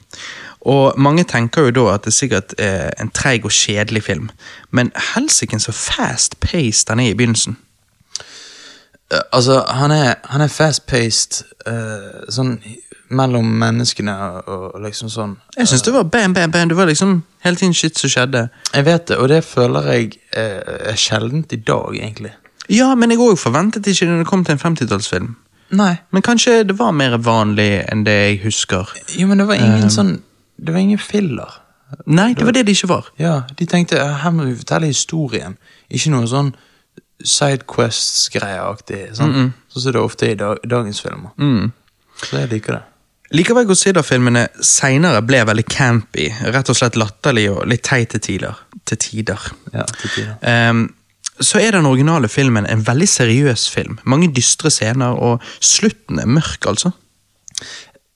[0.60, 4.30] Og mange tenker jo da at det er sikkert eh, en treig og kjedelig film,
[4.70, 7.58] men helsike så fast pace den er i begynnelsen.
[9.10, 12.58] Eh, Altså, han er, han er fast-paced eh, sånn
[13.10, 14.12] mellom menneskene
[14.44, 15.36] og, og liksom sånn.
[15.56, 16.68] Jeg syns det var bam, bam, bam.
[16.68, 18.42] Det var liksom hele tiden shit som skjedde.
[18.74, 22.34] Jeg vet det, og det føler jeg eh, er sjeldent i dag, egentlig.
[22.68, 25.30] Ja, men jeg òg forventet ikke det når det kom til en 50-tallsfilm.
[25.78, 25.94] Nei.
[26.12, 28.92] Men kanskje det var mer vanlig enn det jeg husker.
[29.16, 29.90] Jo, men det var ingen Um.
[29.92, 30.14] sånn
[30.58, 31.52] Det var ingen filler.
[32.10, 33.06] Nei, det var det det ikke var.
[33.16, 35.56] Ja, de tenkte "Eh, her må vi fortelle historien.
[35.88, 36.52] Ikke noe sånn
[37.24, 39.08] Sidequests-greieaktig.
[39.18, 39.34] Sånn
[39.68, 41.34] Sånn som det er ofte i dag, dagens filmer.
[41.38, 41.72] Mm.
[42.22, 42.84] Så jeg liker det.
[43.36, 48.62] Likevel Godzilla-filmene seinere ble veldig campy, rett og slett latterlig og litt teit til tider.
[48.88, 49.50] Til tider.
[49.74, 50.38] Ja, til tider.
[50.70, 50.86] Um,
[51.44, 53.98] så er den originale filmen en veldig seriøs film.
[54.08, 56.90] Mange dystre scener, og slutten er mørk, altså.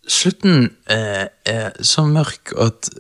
[0.08, 2.90] Slutten eh, er så mørk at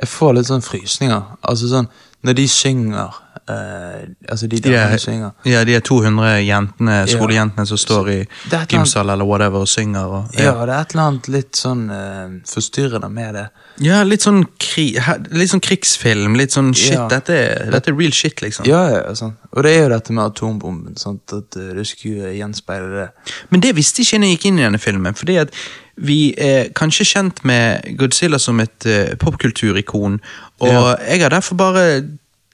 [0.00, 1.34] jeg får litt sånn frysninger.
[1.44, 1.90] Altså sånn
[2.24, 5.30] når de synger eh, Altså de De er, synger.
[5.44, 8.16] ja, de er 200 jentene, skolejentene som står i
[8.70, 10.06] gymsal eller whatever og synger.
[10.06, 13.44] Og, Ja, det er et eller annet litt sånn eh, forstyrrende med det.
[13.84, 14.86] Ja, litt sånn, kri
[15.34, 16.36] litt sånn krigsfilm.
[16.38, 16.94] Litt sånn shit.
[16.96, 17.06] Ja.
[17.10, 18.64] Dette, er, dette er real shit, liksom.
[18.70, 19.34] Ja, ja, sånn.
[19.52, 20.96] Og det er jo dette med atombomben.
[20.96, 23.08] sånn, At eh, det skulle gjenspeile det.
[23.50, 25.14] Men det visste ikke jeg når jeg gikk inn i denne filmen.
[25.18, 25.52] Fordi at
[25.96, 30.20] vi er kanskje kjent med Godzilla som et uh, popkulturikon.
[30.60, 30.94] Og Ja.
[31.10, 31.84] jeg har derfor bare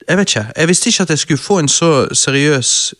[0.09, 0.45] Jeg vet ikke.
[0.57, 2.93] Jeg visste ikke at jeg skulle få en så seriøs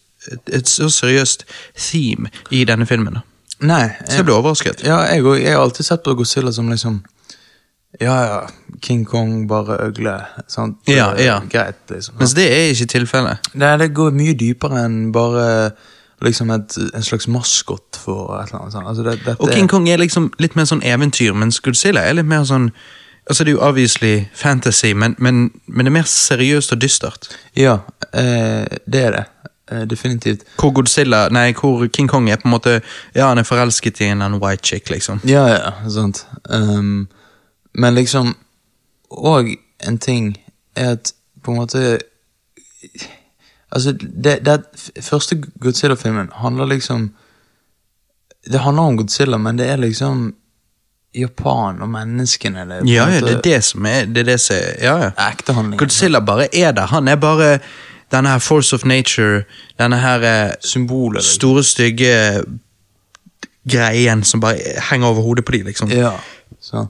[0.54, 1.46] et, så seriøst
[1.78, 3.18] theme i denne filmen.
[3.60, 3.88] Nei.
[4.10, 4.84] Så jeg ble overrasket.
[4.86, 7.04] Ja, jeg, jeg har alltid sett på Godzilla som liksom
[8.00, 8.40] Ja, ja,
[8.82, 10.14] King Kong, bare øgle.
[10.48, 10.78] Sant?
[10.88, 11.40] Ja, ja.
[11.52, 12.16] Greit, liksom.
[12.20, 13.50] Mens det er ikke tilfellet.
[13.54, 15.72] Nei, det går mye dypere enn bare
[16.22, 18.88] liksom et, en slags maskot for et eller annet sånt.
[18.88, 22.20] Altså, det, dette, Og King Kong er liksom litt mer sånn eventyr, mens Godzilla er
[22.20, 22.72] litt mer sånn
[23.30, 27.28] Altså Det er jo obviously fantasy, men, men, men det er mer seriøst og dystert.
[27.56, 27.76] Ja,
[28.18, 29.22] eh, det er det.
[29.72, 30.42] Eh, definitivt.
[30.60, 32.82] Hvor Godzilla, nei, hvor King Kong er på en måte
[33.16, 35.22] Ja, han er forelsket i en annen white chick, liksom.
[35.24, 36.26] Ja, ja, sant.
[36.50, 37.08] Um,
[37.74, 38.36] men liksom
[39.10, 40.38] Og en ting
[40.76, 42.00] er at på en måte
[43.72, 44.64] Altså, det, det
[45.04, 47.12] første Godzilla-filmen handler liksom
[48.52, 50.34] Det handler om Godzilla, men det er liksom
[51.16, 54.56] Japan og menneskene det Ja, ja, det er det som er, det er det som
[54.56, 55.30] er Ja, ja.
[55.30, 55.80] ekte handling.
[55.80, 56.86] Godzilla bare er der.
[56.86, 57.60] Han er bare
[58.12, 59.44] denne her force of nature,
[59.80, 61.40] denne her Symbolet, liksom.
[61.40, 62.44] store, stygge
[63.72, 64.58] greien som bare
[64.90, 65.92] henger over hodet på dem, liksom.
[65.92, 66.12] Ja.
[66.62, 66.86] Så.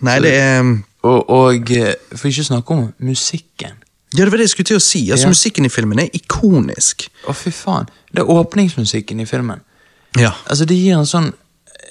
[0.00, 3.79] Nei, det er Og, og eh, for ikke å snakke om musikken.
[4.14, 5.10] Ja, det var det jeg skulle til å si.
[5.10, 5.30] Altså, Ja.
[5.30, 7.08] Musikken i filmen er ikonisk.
[7.28, 7.86] Å, fy faen.
[8.10, 9.60] Det er åpningsmusikken i filmen.
[10.18, 10.32] Ja.
[10.46, 11.32] Altså, det gir en sånn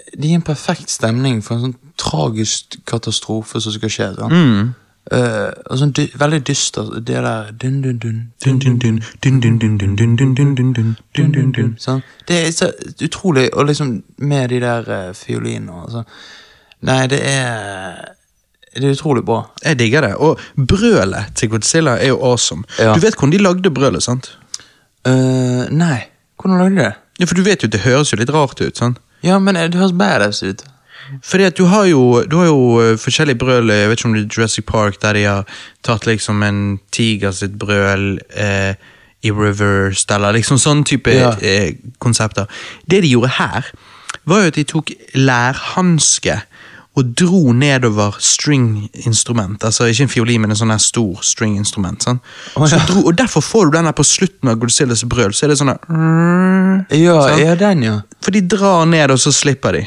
[0.10, 4.08] Det gir en perfekt stemning for en sånn tragisk katastrofe som skal skje.
[4.18, 4.32] Sånn.
[4.34, 4.74] Mm.
[5.14, 9.40] Uh, og sånn dy veldig dyster Det der dun, dun, dun, Dun, dun, dun, dun,
[9.40, 11.72] dun, dun, dun, dun, dun, dun, dun, dun, dun, dun.
[11.82, 12.04] Sånn.
[12.28, 16.10] Det er så utrolig, og liksom med de der uh, fiolinene og sånn.
[16.90, 18.19] Nei, det er
[18.80, 19.42] Det er utrolig bra.
[19.66, 20.14] Jeg digger det.
[20.16, 22.64] Og brølet til Godzilla er jo awesome.
[22.80, 22.94] Ja.
[22.96, 24.32] Du vet hvordan de lagde brølet, sant?
[25.08, 26.02] Uh, nei,
[26.40, 26.94] hvordan lagde de det?
[27.20, 28.78] Ja, For du vet jo, det høres jo litt rart ut.
[28.80, 29.00] sant?
[29.24, 30.64] Ja, men eh, det høres badass ut.
[31.26, 34.14] Fordi at du har jo, du har jo eh, forskjellige brøl, jeg vet ikke om
[34.16, 35.46] det er Jurassic Park, der de har
[35.84, 36.62] tatt liksom en
[36.96, 38.76] tiger sitt brøl eh,
[39.26, 41.34] i reverse, eller liksom sånn type Ja.
[41.42, 42.46] eh, konsepter.
[42.88, 43.72] Det de gjorde her,
[44.30, 46.40] var jo at de tok lærhanske
[47.00, 49.64] og dro nedover string-instrument.
[49.66, 52.06] Altså ikke en fiolin, men en sånn her stor string-instrument.
[52.10, 52.86] Oh, Å, Så ja.
[52.90, 55.60] dro, og derfor får du den her på slutten av Godzillas brøl, så er det
[55.62, 55.80] sånn her
[56.98, 57.40] Ja, sånn.
[57.44, 57.96] ja, den, ja.
[58.24, 59.86] For de drar ned, og så slipper de.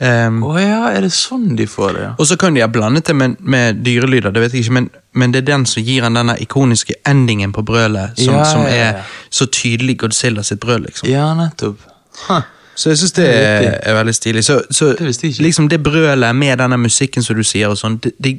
[0.00, 2.02] Um, oh, ja, er det sånn de får det?
[2.04, 2.10] ja?
[2.20, 4.90] og så kan de ha blandet det med, med dyrelyder, det vet jeg ikke, men,
[5.18, 8.66] men det er den som gir han denne ikoniske endingen på brølet, som, Ja, som
[8.68, 11.08] er så tydelig Godzilla sitt brøl, liksom.
[11.10, 11.80] Ja, nettopp.
[12.28, 12.44] Huh.
[12.78, 14.44] Så jeg syns det Det er veldig stilig.
[14.46, 18.38] Så, så Det liksom det brølet med denne musikken som du sier, og sånn, det,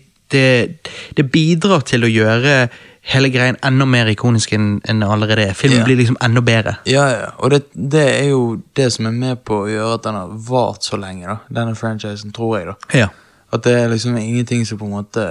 [1.17, 2.69] det, bidrar til å gjøre
[3.09, 5.53] hele greien enda mer ikonisk enn det allerede er.
[5.57, 5.85] Filmen Ja.
[5.85, 6.75] blir liksom enda bedre.
[6.85, 7.29] Ja, ja.
[7.37, 10.35] Og det, det er jo det som er med på å gjøre at den har
[10.49, 11.37] vart så lenge, da.
[11.61, 12.75] Denne franchisen, tror jeg, da.
[12.93, 13.07] Ja.
[13.51, 15.25] At det er liksom ingenting som på en måte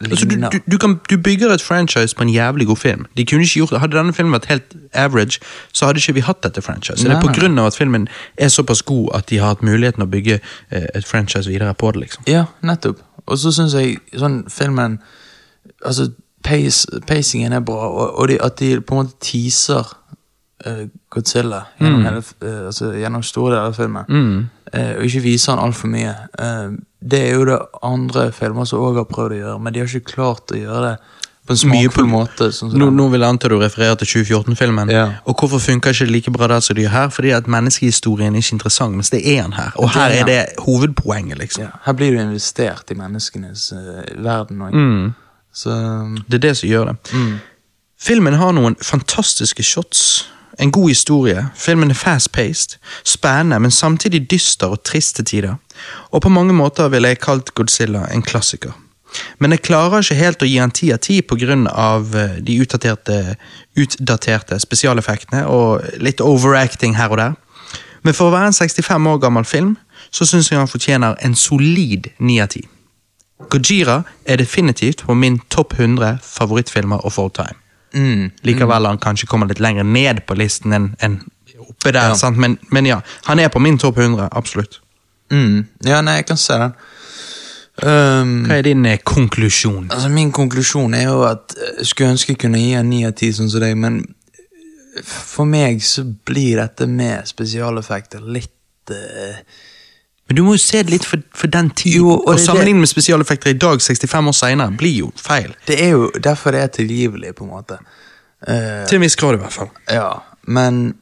[0.00, 3.06] Altså, du, du, du, kan, du bygger et franchise på en jævlig god film.
[3.16, 3.80] De kunne ikke gjort det.
[3.80, 5.40] Hadde denne filmen vært helt average,
[5.72, 7.02] så hadde ikke vi hatt dette franchise.
[7.02, 8.08] Det er på grunn av at filmen
[8.38, 10.38] er såpass god at de har hatt muligheten å bygge
[10.70, 12.00] eh, et franchise videre på det.
[12.06, 12.22] liksom.
[12.30, 13.02] Ja, nettopp.
[13.26, 15.00] Og så syns jeg sånn filmen
[15.84, 16.08] Altså,
[16.42, 19.84] pace, pacingen er bra, og, og de, at de på en måte teaser
[20.66, 24.48] uh, Godzilla gjennom, hele, f- eh, altså, gjennom store deler av filmen.
[24.72, 26.14] Eh, og ikke viser han altfor mye.
[26.38, 29.82] Eh, det er jo det andre filmer som òg har prøvd å gjøre, men de
[29.82, 30.94] har ikke klart å gjøre det
[31.48, 32.50] på en smakfull måte.
[32.52, 34.90] Sånn Nå, nå vil jeg anta du refererer til 2014-filmen.
[34.92, 35.04] Ja.
[35.30, 37.12] Og hvorfor funker ikke det like bra der som det gjør her?
[37.14, 39.70] Fordi at menneskehistorien er ikke interessant, mens det er en her.
[39.80, 41.64] Og her er det hovedpoenget, liksom.
[41.64, 44.76] ja, her blir du investert i menneskenes uh, verden òg.
[44.76, 45.06] Mm.
[45.58, 45.78] Så
[46.28, 47.14] Det er det som gjør det.
[47.98, 50.28] Filmen har noen fantastiske shots.
[50.58, 51.48] En god historie.
[51.56, 55.54] Filmen er fast-paced, spennende, men samtidig dyster og trist til tider.
[56.10, 58.72] Og på mange måter ville jeg kalt Godzilla en klassiker.
[59.38, 61.56] Men jeg klarer ikke helt å gi han ti av ti pga.
[62.14, 63.36] eh, de utdaterte,
[63.76, 67.34] utdaterte spesialeffektene og litt overacting her og der.
[68.02, 69.76] Men for å være en 65 år gammel film,
[70.10, 72.66] så syns jeg han fortjener en solid ni av ti.
[73.50, 77.54] Gojira er definitivt på min topp 100 favorittfilmer of all time.
[77.94, 81.18] Mm, Likevel han kanskje kommer litt lenger ned på listen enn en
[81.68, 82.14] oppe der, Ja.
[82.16, 82.36] sant?
[82.38, 84.80] Men, men ja, han er på min topp 100, absolutt.
[85.30, 85.66] mm.
[85.84, 86.72] Ja, nei, jeg kan se den.
[87.78, 89.84] Um, Hva er din eh, konklusjon?
[89.94, 93.12] Altså Min konklusjon er jo at jeg skulle ønske jeg kunne gi en ni av
[93.14, 94.00] ti, sånn som deg, men
[95.06, 99.38] for meg så blir dette med spesialeffekter litt eh,
[100.28, 102.02] Men du må jo se det litt for, for den tiden.
[102.02, 105.54] Jo, og og det- sammenligne med spesialeffekter i dag, 65 år senere, blir jo feil.
[105.66, 107.78] Det er jo derfor det er tilgivelig, på en måte.
[108.48, 109.70] Uh, Til en viss grad, i hvert fall.
[109.90, 110.10] ja,
[110.46, 110.94] men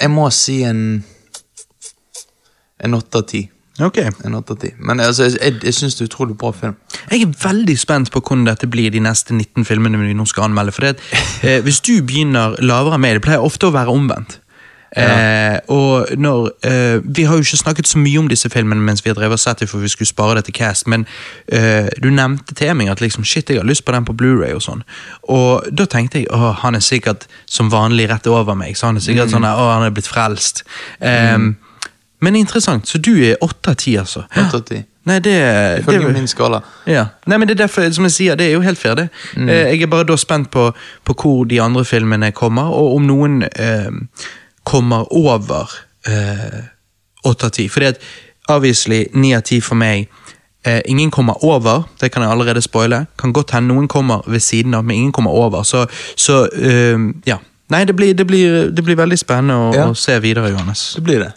[0.00, 1.04] jeg må si en
[2.84, 3.50] En åtte av ti.
[3.80, 3.96] Ok.
[4.24, 4.70] En åtte av ti.
[4.78, 6.74] Men altså, jeg, jeg, jeg syns det er utrolig bra film.
[7.10, 10.44] Jeg er veldig spent på hvordan dette blir de neste 19 filmene vi nå skal
[10.50, 10.72] anmelde.
[10.74, 10.98] For det,
[11.42, 14.36] eh, Hvis du begynner lavere med det, pleier ofte å være omvendt.
[14.96, 19.02] Eh, og når, eh, Vi har jo ikke snakket så mye om disse filmene mens
[19.04, 21.06] vi har drevet og sett dem, for vi skulle spare det til cast, men
[21.48, 24.54] eh, du nevnte til meg at liksom, shit, jeg har lyst på den på Blu-ray
[24.54, 24.84] og sånn.
[25.28, 28.96] Og da tenkte jeg å, han er sikkert som vanlig rett over meg, så han
[28.96, 30.62] er sikkert sånn å, han er blitt frelst.
[31.00, 31.38] Eh,
[32.24, 34.22] Men interessant, så du er åtte av ti, altså.
[34.32, 34.84] 8 av 10.
[35.04, 35.34] Nei, det,
[35.82, 36.62] Ifølge det min skala.
[36.88, 37.02] ja.
[37.26, 39.08] Nei, men det er derfor, som jeg sier, det er jo helt fair, det.
[39.36, 39.48] Mm.
[39.48, 40.70] Eh, jeg er bare da spent på,
[41.04, 43.90] på hvor de andre filmene kommer, og om noen eh,
[44.64, 45.70] kommer over
[46.08, 46.60] eh,
[47.24, 47.68] åtte av ti.
[47.68, 47.98] Fordi at
[48.48, 50.08] obviously ni av ti for meg
[50.66, 53.06] eh, Ingen kommer over, det kan jeg allerede spoile.
[53.20, 55.62] Kan godt hende noen kommer ved siden av, men ingen kommer over.
[55.62, 56.98] Så, så eh,
[57.28, 57.38] ja.
[57.72, 59.84] Nei, det blir, det, blir, det blir veldig spennende å, Ja.
[59.88, 60.82] å se videre, Johannes.
[60.98, 61.30] Det blir det.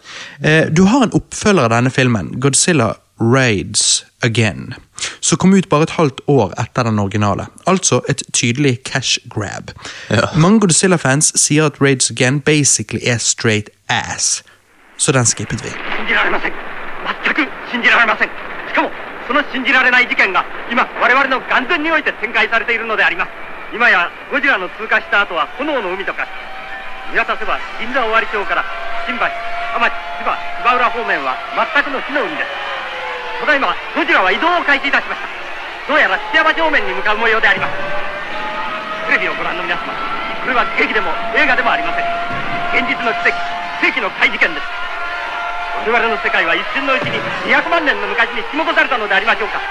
[0.43, 4.73] Eh, du har en oppfølger av denne filmen, Godzilla Raids Again,
[5.21, 7.45] som kom ut bare et halvt år etter den originale.
[7.67, 9.71] Altså et tydelig cash grab.
[10.09, 10.29] Ja.
[10.35, 14.43] Mange Godzilla-fans sier at Raids Again basically er straight ass,
[14.97, 15.69] så den skippet vi.
[15.97, 16.53] 信じられません
[17.25, 18.29] 全く信じられません
[18.67, 18.89] しかも
[19.27, 23.31] その信じられない事件が今我々の眼前において展開されているのであります
[23.73, 26.29] 今やゴジラの通過した後は炎の海と化し
[27.11, 28.63] 見渡せば銀座尾張町から
[29.05, 29.25] 新橋
[29.73, 31.35] 浜町千葉芝浦方面は
[31.75, 32.76] 全くの火の海です
[33.39, 35.27] ただいまゴジラは移動を開始いたしました
[35.87, 37.73] どうやら土山方面に向かう模様であります
[39.07, 39.93] テレビをご覧の皆様
[40.43, 42.05] これは劇でも映画でもありません
[42.75, 43.35] 現実の奇跡
[43.81, 44.65] 世紀の怪事件です
[45.87, 49.61] 我々の世界は一瞬のうちに200万年の昔に引き戻されたのでありましょうか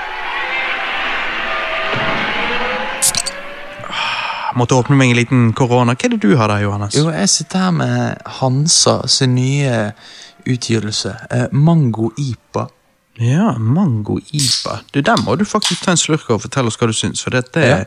[4.57, 5.93] Måtte åpne meg en liten korona.
[5.93, 6.95] Hva er det du har der, Johannes?
[6.97, 9.93] Jo, jeg sitter her med Hansa sin nye
[10.49, 11.13] utgivelse.
[11.31, 12.65] Eh, Mango Ipa.
[13.19, 14.81] Ja, Mango Ipa.
[14.95, 17.23] Du, Den må du faktisk ta en slurk av og fortelle oss hva du syns.
[17.25, 17.85] For dette er.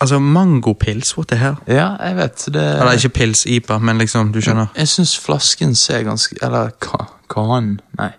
[0.00, 1.56] Altså, mangopils, what the hell?
[1.70, 4.66] Ja, jeg vet det Eller ikke pils, Ipa, men liksom, du skjønner.
[4.76, 8.10] Jeg syns flasken ser ganske Eller ka, kanen Nei.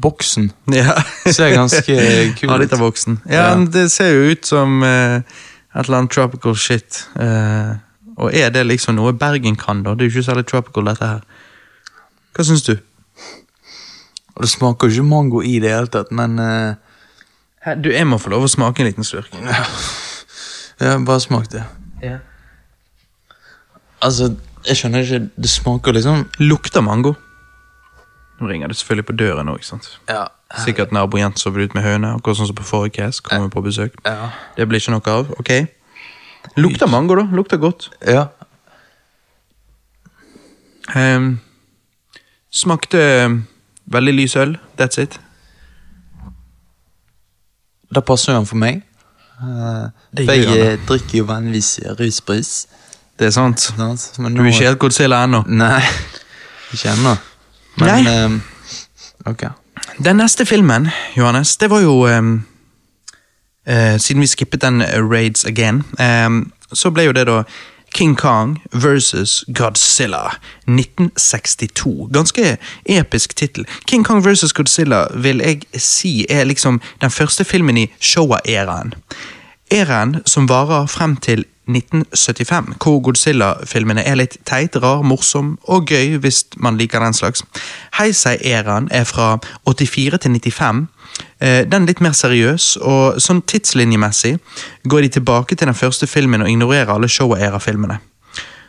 [0.00, 0.94] Boksen Ja.
[1.26, 1.96] ser ganske
[2.38, 2.78] kul Ja, litt ut.
[2.78, 3.20] av boksen.
[3.26, 3.64] Ja, Ja.
[3.64, 5.22] det ser jo ut som uh,
[5.74, 7.06] et eller annet tropical shit.
[7.16, 7.76] Uh,
[8.20, 9.94] og er det liksom noe Bergen kan, da?
[9.94, 11.20] Det er jo ikke særlig tropical, dette her.
[12.36, 12.76] Hva syns du?
[14.34, 18.18] Og det smaker jo ikke mango i det hele tatt, men uh, Du, jeg må
[18.18, 19.32] få lov å smake en liten slurk.
[20.80, 21.64] Ja, bare smak det.
[24.00, 24.30] Altså,
[24.64, 27.14] jeg skjønner ikke Det smaker liksom Lukter mango.
[28.40, 29.60] Nå ringer det selvfølgelig på døren òg.
[30.08, 30.30] Ja.
[30.64, 33.20] Sikkert naboen sover ut med høne, akkurat sånn som på forrige cast.
[33.26, 33.98] Kommer på besøk.
[34.06, 34.30] Ja.
[34.56, 35.28] Det blir ikke noe av.
[35.36, 35.50] ok?
[36.56, 37.26] Lukter mango, da.
[37.36, 37.90] Lukter godt.
[38.08, 38.30] ja.
[40.96, 41.38] Um,
[42.50, 43.00] smakte
[43.90, 44.56] veldig lys øl.
[44.80, 45.20] That's it.
[47.94, 48.82] Da passer jo an for meg.
[49.40, 49.86] Eh,
[50.24, 52.66] for jeg drikker jo vanligvis rusbrus.
[53.18, 53.60] Det er sant.
[53.60, 54.18] sant?
[54.18, 55.42] Men Du er ikke helt Godzilla ennå.
[55.46, 55.82] Nei,
[56.72, 57.16] ikke ennå.
[57.80, 58.40] Men eh,
[59.26, 59.42] Ok.
[60.04, 62.46] Den neste filmen, Johannes, det var jo um,
[63.68, 65.82] uh, Siden vi skippet den eh, Raids Again,
[66.26, 67.42] um, så ble jo det da
[67.94, 72.08] King Kong versus Godzilla 1962.
[72.12, 73.66] Ganske episk tittel.
[73.86, 78.94] King Kong versus Godzilla vil jeg si er liksom den første filmen i Showa-æraen.
[79.72, 86.16] Æraen som varer frem til 1975, hvor Godzilla-filmene er litt teit, rar, morsom og gøy
[86.22, 87.44] hvis man liker den slags.
[87.98, 90.88] Heisei-æraen er fra 84 til 95.
[91.40, 94.38] Eh, Den er litt mer seriøs, og sånn tidslinjemessig
[94.88, 98.00] går de tilbake til den første filmen og ignorerer alle Showa-æra-filmene.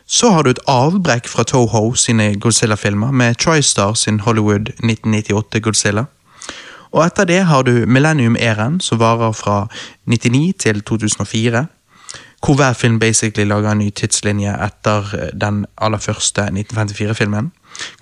[0.07, 6.05] Så har du et avbrekk fra Toho sine Godzilla-filmer, med TriStar sin Hollywood 1998 Godzilla.
[6.91, 9.67] Og etter det har du Millennium-æraen, som varer fra
[10.05, 11.65] 99 til 2004.
[12.45, 17.51] Hvor hver film basically lager en ny tidslinje etter eh, den aller første 1954-filmen.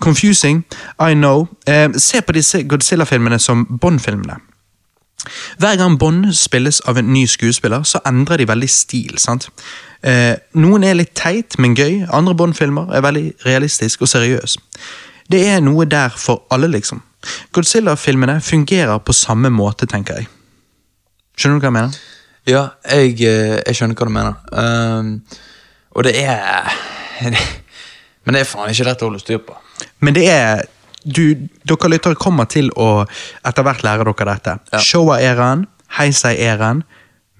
[0.00, 0.64] Confusing,
[1.10, 1.46] I know.
[1.66, 4.40] Eh, se på disse Godzilla-filmene som Bond-filmene.
[5.58, 9.18] Hver gang Bond spilles av en ny skuespiller, så endrer de veldig stil.
[9.18, 9.48] sant?
[10.02, 12.06] Eh, noen er litt teit, men gøy.
[12.12, 14.56] Andre Bond-filmer er veldig realistisk og seriøs.
[15.30, 17.02] Det er noe der for alle, liksom.
[17.52, 20.28] Godzilla-filmene fungerer på samme måte, tenker jeg.
[21.36, 22.00] Skjønner du hva jeg mener?
[22.48, 24.36] Ja, jeg, eh, jeg skjønner hva du mener.
[24.52, 25.10] Um,
[25.90, 26.70] og det er
[28.24, 29.56] Men det er faen ikke lett å holde styr på.
[30.04, 30.64] Men det er
[31.00, 33.06] du, Dere lyttere kommer til å
[33.48, 34.56] etter hvert lære dere dette.
[34.72, 34.80] Ja.
[34.84, 35.64] Showa-æraen,
[35.96, 36.82] Heisei-æraen,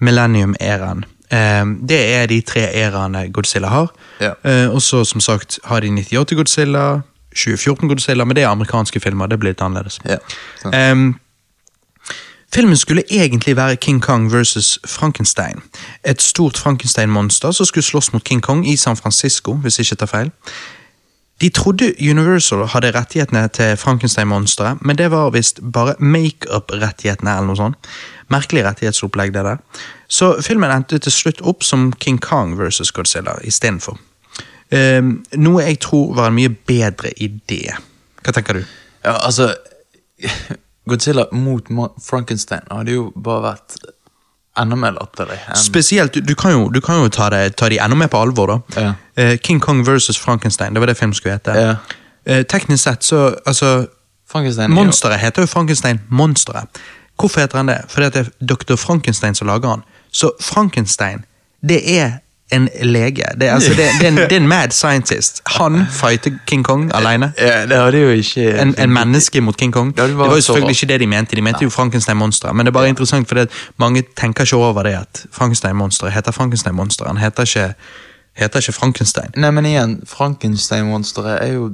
[0.01, 1.05] Millennium-æraen.
[1.31, 3.91] Um, det er de tre æraene Godzilla har.
[4.19, 4.33] Ja.
[4.43, 6.85] Uh, og så som sagt har de 98 Godzilla,
[7.31, 9.29] 2014 Godzilla, men det er amerikanske filmer.
[9.31, 10.01] Det blir litt annerledes.
[10.03, 10.17] Ja,
[10.59, 10.75] sant.
[12.51, 15.61] Ehm, filmen skulle egentlig være King Kong versus Frankenstein.
[16.05, 19.95] Et stort Frankenstein-monster som skulle slåss mot King Kong i San Francisco, hvis jeg ikke
[19.95, 20.31] tar feil.
[21.41, 27.55] De trodde Universal hadde rettighetene til Frankenstein-monsteret, men det var visst bare makeup-rettighetene eller noe
[27.55, 27.75] sånt.
[28.29, 29.57] Merkelig rettighetsopplegg, det der.
[30.07, 33.97] Så filmen endte til slutt opp som King Kong versus Godzilla istedenfor.
[34.71, 37.73] Um, noe jeg tror var en mye bedre idé.
[38.23, 38.61] Hva tenker du?
[39.03, 39.55] Ja, altså
[40.91, 41.67] Godzilla mot
[42.03, 43.79] Frankenstein hadde jo bare vært
[44.59, 45.39] enda mer latterlig.
[45.55, 48.19] Spesielt, du, du kan jo, du kan jo ta, det, ta de enda mer på
[48.19, 48.81] alvor, da.
[48.81, 48.93] Ja.
[49.19, 51.55] Uh, King Kong versus Frankenstein, det var det filmen skulle hete.
[51.55, 51.75] Ja.
[52.27, 53.87] Uh, teknisk sett, så altså
[54.31, 56.81] Frankenstein er Monsteret heter jo Frankenstein-monsteret.
[57.19, 57.81] Hvorfor heter han det?
[57.91, 58.75] Fordi det er Dr.
[58.75, 59.83] Frankenstein som lager han.
[60.11, 61.25] Så Frankenstein,
[61.61, 62.21] det er
[62.51, 63.23] en lege.
[63.39, 65.41] Det er, altså, det, det, er, en, det er en mad scientist.
[65.45, 67.33] Han fighter King Kong alene.
[67.37, 69.93] Ja, det hadde jo ikke En, en menneske mot King Kong.
[69.97, 71.35] Ja, det det var jo selvfølgelig ikke det de mente.
[71.35, 72.55] De mente jo Frankenstein-monsteret.
[72.55, 73.45] Men det er bare interessant, for
[73.77, 77.07] mange tenker ikke over det at Frankenstein-monsteret heter Frankenstein-monsteret.
[77.07, 77.73] Han heter ikke,
[78.37, 79.31] heter ikke Frankenstein.
[79.35, 81.71] Nei, men igjen, Frankenstein-monsteret er jo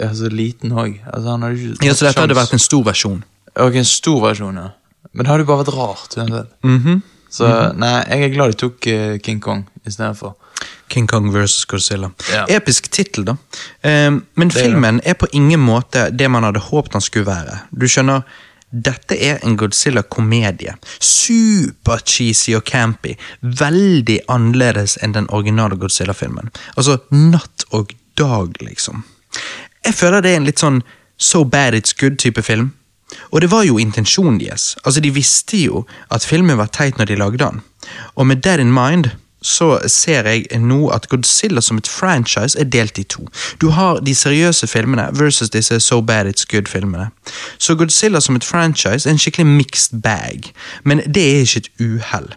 [0.00, 1.00] altså, liten òg.
[1.12, 3.24] Altså, han hadde ikke Ja, Så dette hadde vært en stor versjon.
[3.56, 4.68] Ok, en stor versjon, ja.
[5.12, 6.16] Men det hadde jo bare vært rart.
[6.62, 7.00] Mm -hmm.
[7.30, 10.34] Så nei, jeg er glad de tok uh, King Kong istedenfor.
[10.88, 11.64] King Kong vs.
[11.64, 12.10] Godzilla.
[12.32, 12.46] Ja.
[12.48, 13.36] Episk tittel, da.
[13.82, 17.58] Um, men det filmen er på ingen måte det man hadde håpet han skulle være.
[17.70, 18.22] Du skjønner,
[18.74, 20.74] dette er en Godzilla-komedie.
[20.98, 23.14] Super-cheesy og campy.
[23.40, 26.50] Veldig annerledes enn den originale Godzilla-filmen.
[26.76, 29.04] Altså natt og dag, liksom.
[29.84, 30.82] Jeg føler det er en litt sånn
[31.16, 32.72] so bad it's good-type film.
[33.30, 34.74] Og det var jo intensjonen deres.
[34.84, 37.60] Altså, De visste jo at filmen var teit når de lagde den.
[38.16, 39.12] Og med that in mind
[39.44, 43.26] så ser jeg nå at Godzilla som et franchise er delt i to.
[43.60, 47.10] Du har de seriøse filmene versus disse So Bad It's Good-filmene.
[47.58, 50.48] Så Godzilla som et franchise er en skikkelig mixed bag,
[50.84, 52.30] men det er ikke et uhell.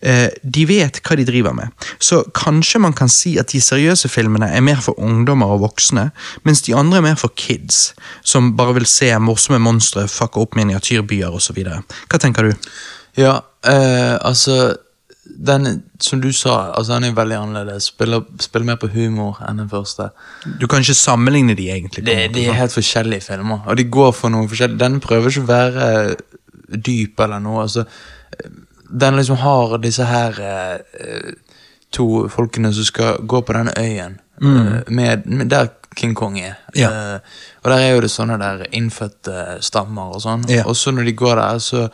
[0.00, 4.08] Eh, de vet hva de driver med, så kanskje man kan si at de seriøse
[4.08, 6.10] filmene er mer for ungdommer og voksne,
[6.48, 7.92] mens de andre er mer for kids,
[8.24, 11.60] som bare vil se morsomme monstre fucke opp miniatyrbyer osv.
[11.60, 12.70] Hva tenker du?
[13.20, 14.74] Ja, eh, altså
[15.24, 17.84] den, Som du sa, altså han er veldig annerledes.
[17.84, 20.10] Spiller, spiller mer på humor enn den første.
[20.60, 22.04] Du kan ikke sammenligne de egentlig.
[22.06, 24.78] Det, de er helt forskjellige filmer, og de går for noe forskjellig.
[24.80, 25.88] Den prøver ikke å være
[26.68, 27.62] dyp eller noe.
[27.62, 27.86] altså
[28.90, 31.32] Den liksom har disse her eh,
[31.94, 36.58] to folkene som skal gå på denne øyen, eh, med, med der King Kong er.
[36.76, 36.90] Ja.
[36.90, 37.18] Eh,
[37.62, 40.44] og der er jo det sånne der innfødte stammer og sånn.
[40.50, 40.66] Ja.
[40.68, 41.88] Og så når de går der, så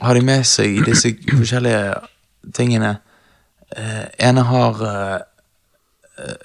[0.00, 1.94] har de med seg disse forskjellige
[2.56, 2.98] tingene.
[3.76, 5.18] Eh, ene har eh,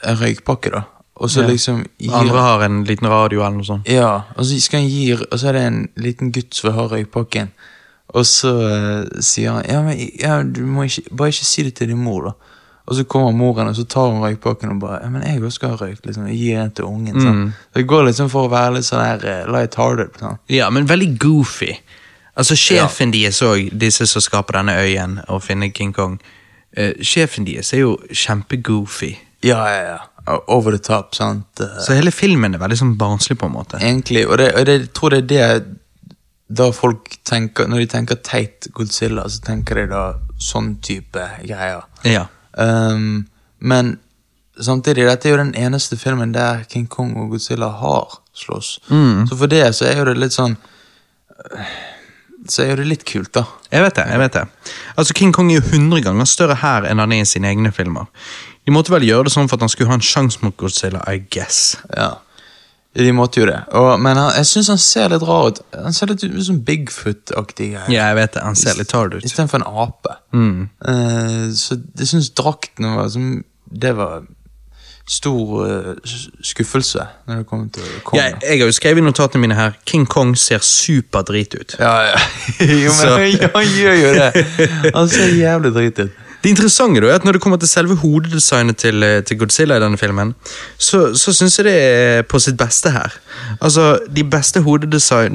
[0.04, 0.84] en røykpakke, da.
[1.16, 1.48] Og så Ja.
[1.48, 3.88] liksom gir Andre har en liten radio eller noe sånt.
[3.88, 6.90] ja, og så skal han gi, og så er det en liten gutt som har
[6.92, 7.50] røykpakken.
[8.16, 11.76] Og så eh, sier han ja, men ja, du må ikke, bare ikke si det
[11.76, 12.32] til din mor, da.
[12.88, 15.56] Og så kommer moren, og så tar hun røykpakken og bare ja, men jeg også
[15.56, 16.06] skal ha røyk.
[16.06, 17.16] liksom, gir den til ungen.
[17.16, 17.36] sånn.
[17.46, 17.54] Mm.
[17.74, 20.20] Så Det går liksom for å være litt sånn der uh, light-hearted.
[20.20, 20.38] Sånn.
[20.50, 21.72] Ja, men veldig goofy.
[22.36, 26.18] Altså, sjefen deres òg, disse som skaper denne øyen og finner King Kong,
[26.78, 29.14] uh, sjefen deres er jo kjempegoofy.
[29.46, 30.38] Ja, ja, ja.
[30.52, 31.48] Over the top, sant.
[31.62, 33.80] Uh, Så hele filmen er veldig sånn barnslig, på en måte.
[33.80, 35.66] Egentlig, og, det, og det, jeg tror det er det
[36.48, 40.04] da folk tenker Når de tenker teit Godzilla, så tenker de da
[40.42, 41.86] sånn type greier.
[42.06, 42.28] Ja.
[42.54, 43.26] Um,
[43.60, 43.96] men
[44.62, 48.80] samtidig, dette er jo den eneste filmen der King Kong og Godzilla har slåss.
[48.90, 49.26] Mm.
[49.30, 51.74] Så for det så er jo det litt sånn øh,
[52.52, 53.46] Så er jo det litt kult, da.
[53.72, 54.06] Jeg vet det.
[54.12, 54.44] jeg vet det.
[54.96, 57.72] Altså, King Kong er jo 100 ganger større her enn han er i sine egne
[57.76, 58.10] filmer.
[58.66, 61.02] De måtte vel gjøre det sånn for at han skulle ha en sjanse mot Godzilla,
[61.10, 61.76] I guess.
[61.94, 62.16] Ja.
[62.96, 63.58] De måtte jo det.
[63.76, 65.60] Og, men han, jeg syns han ser litt rar ut.
[65.76, 67.74] Han ser litt ut som Bigfoot-aktig.
[67.76, 68.46] Ja, jeg vet det.
[68.46, 69.26] Han ser litt hard ut.
[69.28, 70.16] Istedenfor en ape.
[70.32, 70.62] Mm.
[70.80, 74.24] Uh, så jeg syns drakten var som Det var
[75.08, 78.18] stor eh, skuffelse når det kommer til Kong.
[78.18, 81.76] Ja, jeg har jo skrevet i notatene mine her King Kong ser superdrit ut.
[81.80, 82.22] Ja, ja.
[82.86, 84.46] jo, men han, gjør jo det.
[84.96, 86.22] Han ser jævlig drit ut.
[86.46, 89.78] Det interessante da er at Når det kommer til selve hodedesignet til, eh, til Godzilla
[89.78, 90.36] i denne filmen,
[90.78, 93.14] så, så syns jeg det er på sitt beste her.
[93.62, 94.60] Altså, de beste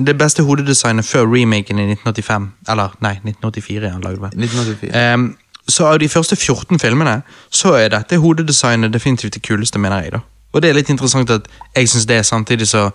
[0.06, 4.30] Det beste hodedesignet før remaken i 1985 Eller, nei, 1984 er han lagd, vel.
[4.38, 4.94] 1984.
[4.94, 5.36] Ehm,
[5.70, 10.12] så av de første 14 filmene, så er dette hodedesignet definitivt det kuleste, mener jeg.
[10.12, 10.20] da.
[10.52, 12.90] Og det er litt interessant at jeg syns det, samtidig så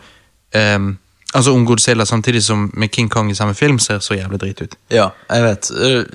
[0.76, 0.98] um,
[1.36, 4.62] Altså om Godzilla samtidig som med King Kong i samme film ser så jævlig drit
[4.62, 4.76] ut.
[4.94, 5.72] Ja, jeg vet.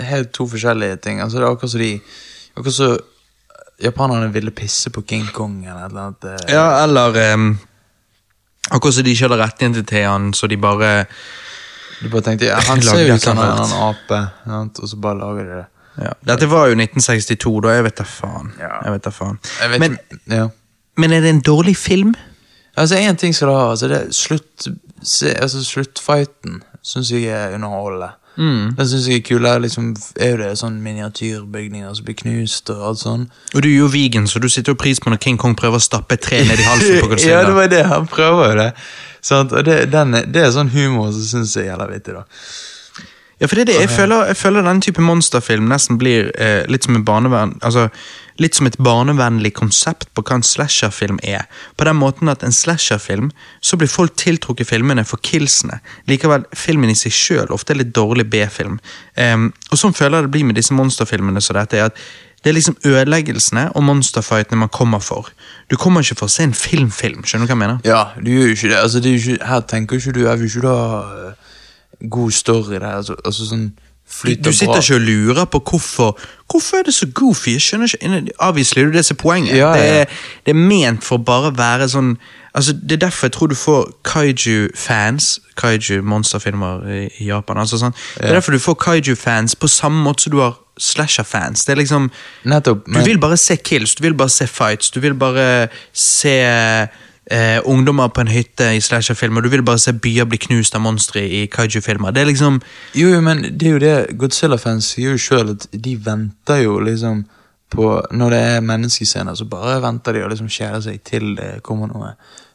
[0.09, 1.21] Helt to forskjellige ting.
[1.21, 2.01] Altså, det er akkurat som de
[2.57, 2.95] Akkurat som
[3.85, 6.25] japanerne ville pisse på King Kong eller et eller annet.
[6.25, 6.55] eh.
[6.55, 7.59] Ja, eller um,
[8.71, 11.05] Akkurat som de ikke hadde rettigheter til han, så de bare
[12.01, 14.23] Du bare tenkte ja, han ser jo ut som en ape,
[14.83, 15.67] og så bare lager de det.
[15.99, 16.13] Ja.
[16.27, 17.75] Dette var jo 1962, da.
[17.75, 18.53] Jeg vet da faen.
[18.61, 19.39] Jeg vet da faen.
[19.73, 19.99] Vet Men,
[20.97, 22.15] men er det en dårlig film?
[22.77, 23.71] Altså, én ting skal du ha.
[23.71, 24.69] Altså, det slutt,
[25.03, 28.13] se, altså, sluttfighten syns jeg er underholdende.
[28.41, 28.71] Mm.
[28.79, 29.45] Den syns jeg er kul.
[29.65, 33.27] Liksom, er jo det sånn miniatyrbygninger som blir knust og alt sånn.
[33.55, 35.83] Og du er jo vegan, så du sitter jo pris på når King Kong prøver
[35.83, 37.41] å stappe et tre ned i halsen på Godzilla.
[37.43, 37.85] ja, det var det.
[37.91, 38.71] Han prøver jo det.
[39.21, 42.25] Sånn, Og det, den, det er sånn humor som syns jeg er jævla vittig, da.
[43.41, 43.79] Ja, for det er det.
[43.81, 46.99] Jeg føler, jeg føler den type monsterfilm nesten blir eh, litt som.
[47.65, 47.89] Altså,
[48.41, 51.47] litt som et barnevennlig konsept på hva en slasherfilm er.
[51.77, 53.31] På den måten at en slasherfilm,
[53.61, 55.81] så blir folk tiltrukket filmene for killsene.
[56.09, 58.81] Likevel, filmen i seg sjøl ofte er litt dårlig B-film.
[59.17, 61.81] Um, og sånn føler jeg det blir med disse monsterfilmene som dette.
[61.81, 62.01] er at
[62.41, 65.29] det er liksom ødeleggelsene og monsterfightene man kommer for.
[65.69, 67.83] Du kommer ikke for å se en filmfilm, skjønner du hva jeg mener?
[67.85, 68.79] Ja, du gjør jo ikke det.
[68.81, 71.50] Altså, det ikke, her tenker ikke du Jeg vil ikke da eh,
[72.11, 72.87] god story der.
[72.97, 73.71] Altså, altså sånn
[74.11, 74.81] flyter Du sitter bra.
[74.83, 76.19] ikke og lurer på hvorfor
[76.51, 77.53] Hvorfor er det så goofy.
[77.55, 79.57] Jeg skjønner ikke Obviously, du det som er poenget.
[79.57, 80.05] Ja, Det, er,
[80.47, 82.17] det er ment for bare å være sånn
[82.55, 85.39] Altså, Det er derfor jeg tror du får kaiju-fans.
[85.57, 87.59] Kaiju-monsterfilmer i, i Japan.
[87.63, 87.95] altså sånn.
[88.19, 91.65] Det er derfor du får kaiju-fans på samme måte som du har slasher-fans.
[91.65, 92.11] Det er liksom
[92.51, 92.87] Nettopp.
[92.89, 96.35] Du vil bare se kills, du vil bare se fights, du vil bare se
[97.31, 100.85] eh, ungdommer på en hytte i slasher-filmer, du vil bare se byer bli knust av
[100.85, 102.11] monstre i kaiju-filmer.
[102.11, 102.61] Det er liksom
[102.95, 106.81] Jo, jo, men det er jo det Godzilla-fans sier jo sjøl, at de venter jo
[106.81, 107.25] liksom
[107.71, 111.61] på Når det er menneskescener, så bare venter de og liksom kjeder seg til det
[111.63, 112.09] kommer noe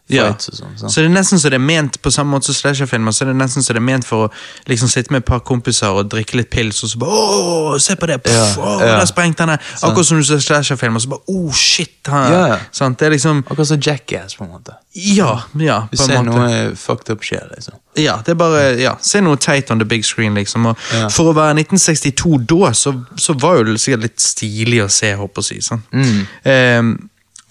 [0.07, 0.27] Ja.
[0.37, 0.75] sånn.
[0.77, 3.31] Så det er nesten så det er ment på samme måte som slasherfilmer, så er
[3.31, 4.31] det nesten så det er ment for å
[4.69, 7.97] liksom sitte med et par kompiser og drikke litt pils, og så bare åh, se
[7.97, 8.99] på det, Pff, Ja, ja.
[8.99, 9.59] der sprengte han det!
[9.81, 11.93] Akkurat som du ser slasherfilmer, så bare oh, shit.
[12.05, 12.59] Ja.
[12.69, 14.77] Det er liksom Akkurat som Jackass, på en måte.
[14.93, 17.79] Ja, ja, Vi ser noe fucked up skjer, liksom.
[17.99, 20.69] Ja, det er bare, ja, Se noe teit on the big screen, liksom.
[20.69, 20.85] Og.
[21.11, 25.11] For å være 1962 da, så, så var jo det sikkert litt stilig å se,
[25.17, 25.81] håper jeg å si.
[25.95, 26.23] Mm.
[26.51, 26.93] Ehm,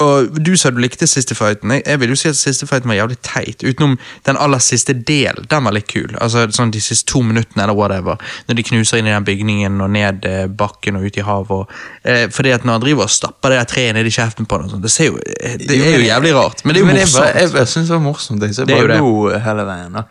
[0.03, 1.71] og du sa du likte siste fighten.
[1.71, 3.63] Jeg, jeg vil jo si at siste fighten var jævlig teit.
[3.63, 3.95] Utenom
[4.27, 5.39] den aller siste del.
[5.51, 6.11] Den var litt kul.
[6.21, 8.19] Altså sånn De siste to minuttene eller whatever.
[8.49, 11.51] Når de knuser inn i den bygningen og ned eh, bakken og ut i havet.
[11.55, 11.71] Og,
[12.05, 14.59] eh, fordi at når han driver og stapper det der treet ned i kjeften på
[14.65, 16.65] den, og det, ser jo, eh, det er jo jævlig rart.
[16.65, 17.25] Men det er jo Men jeg, morsomt.
[17.25, 18.43] bare- jeg, jeg syns det var morsomt.
[18.43, 19.01] Jeg, så jeg Det bare det.
[19.01, 19.07] Mm.
[19.07, 19.93] lo hele veien.
[19.93, 20.05] da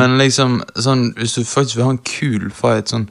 [0.00, 3.10] Men liksom, sånn, hvis du faktisk vil ha en kul fight sånn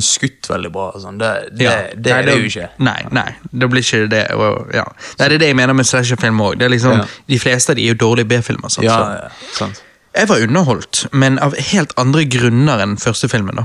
[0.00, 1.76] skutt veldig bra sånn, det, det, Ja.
[1.94, 2.68] det Nei, er det jo ikke.
[2.78, 4.24] Nei, nei, det blir ikke det.
[4.34, 4.84] Og, ja.
[5.18, 6.58] Nei, det er det jeg mener med slasherfilm òg.
[6.68, 7.04] Liksom, Ja.
[7.28, 8.68] De fleste av de er jo dårlige B-filmer.
[8.68, 9.70] Sånn, Ja, Så.
[10.14, 13.54] Jeg var underholdt, men av helt andre grunner enn første filmen.
[13.56, 13.64] da.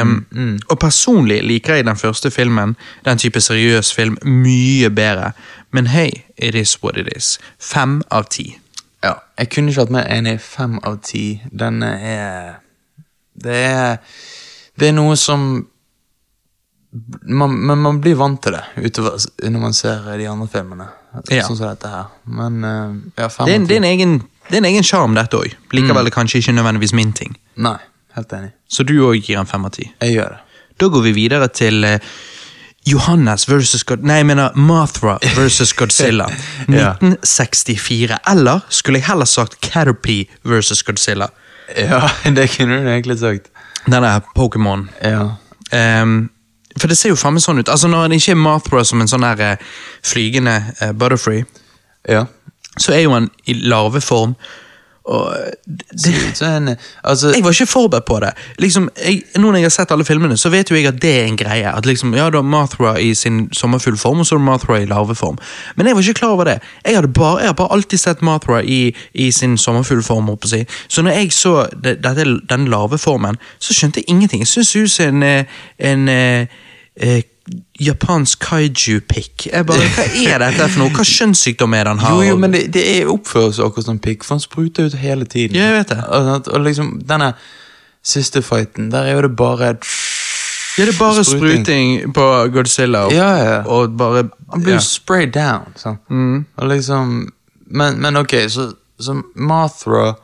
[0.00, 5.32] Um, Mm, Og personlig liker jeg den første filmen, den type seriøs film, mye bedre.
[5.72, 7.38] Men hei, it is what it is.
[7.58, 8.58] Fem av ti.
[9.02, 10.40] Ja, jeg kunne ikke vært mer enig.
[10.40, 11.40] Fem av ti.
[11.54, 12.56] Den er
[13.42, 13.96] Det er
[14.78, 15.68] Det er noe som
[17.22, 19.16] man, Men man blir vant til det utover
[19.48, 20.88] når man ser de andre filmene.
[21.28, 21.46] Ja.
[21.46, 22.10] Sånn som dette her.
[22.24, 25.38] Men eh, ja, Det er, det er en egen det er en egen sjarm, dette
[25.38, 25.54] òg.
[25.72, 26.12] Likevel mm.
[26.12, 27.36] kanskje ikke nødvendigvis min ting.
[27.62, 27.78] Nei,
[28.16, 28.50] helt enig.
[28.68, 29.86] Så du òg gir en fem av ti.
[30.02, 30.40] Jeg gjør det.
[30.82, 32.10] Da går vi videre til eh,
[32.88, 34.02] Johannes versus God...
[34.08, 36.26] Nei, jeg mener Mathra versus Godzilla.
[36.66, 38.18] 1964.
[38.32, 41.30] Eller skulle jeg heller sagt Caterpie versus Godzilla.
[41.78, 43.51] Ja, det kunne du egentlig sagt.
[43.86, 44.86] Denne Pokémon.
[45.02, 45.36] Ja.
[46.02, 46.30] Um,
[46.78, 47.68] for det ser jo faen meg sånn ut.
[47.68, 49.72] Altså Når det ikke er Mothra som en sånn her eh,
[50.06, 51.44] flygende uh, butterfree,
[52.08, 52.24] ja.
[52.78, 54.36] så er jo han i larveform.
[55.08, 55.50] Eh,
[55.90, 58.30] det, Ser en Altså, jeg var ikke forberedt på det.
[58.58, 61.12] Liksom, jeg, nå når jeg har sett alle filmene, så vet jo jeg at det
[61.20, 61.72] er en greie.
[61.76, 64.86] At liksom, ja, Du har Mothra i sin sommerfuglform, og så har du Mothra i
[64.86, 65.38] larveform.
[65.76, 66.58] Men jeg var ikke klar over det.
[66.84, 70.02] Jeg, bare, jeg har bare alltid sett Mothra i, i sin sommerfuglform.
[70.02, 70.64] form oppå Si.
[70.88, 74.40] Så når jeg så det, dette, den larveformen, så skjønte jeg ingenting.
[74.40, 75.46] Jeg syns ut som en, en,
[75.78, 76.46] en eh,
[76.96, 77.22] eh,
[77.80, 79.48] japansk kaiju-pikk.
[79.66, 79.78] Hva
[80.14, 80.92] er dette for noe?
[80.94, 82.14] Hva kjønnssykdom er det han har?
[82.14, 85.26] jo, jo, men det, det er oppføres akkurat som pikk, for han spruter ut hele
[85.26, 85.58] tiden.
[85.58, 85.98] Ja, jeg vet det.
[86.06, 87.32] Og, og liksom, denne
[88.02, 89.74] siste fighten, der er jo det bare
[90.78, 93.06] ja, det er bare spruting på Godzilla.
[93.06, 93.58] Og, Ja, ja.
[93.68, 94.80] og bare Han blir ja.
[94.80, 96.00] jo sprayed down, sant?
[96.56, 97.28] Og liksom
[97.72, 100.14] men, men ok, så, så Mothra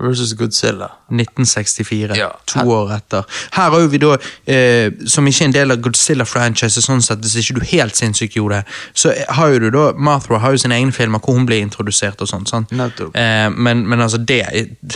[0.00, 2.30] versus Godzilla 1964, Ja.
[2.46, 3.24] to år etter.
[3.52, 4.16] Her har vi da,
[4.46, 8.34] eh, som ikke er en del av Godzilla-franchise, sånn sett, hvis ikke du helt sinnssykt
[8.34, 8.64] gjorde det,
[8.94, 12.20] så har jo du da, Mathra har jo sine egne filmer hvor hun blir introdusert
[12.20, 12.68] og sånn, sant?
[13.14, 14.42] Eh, men, men altså, det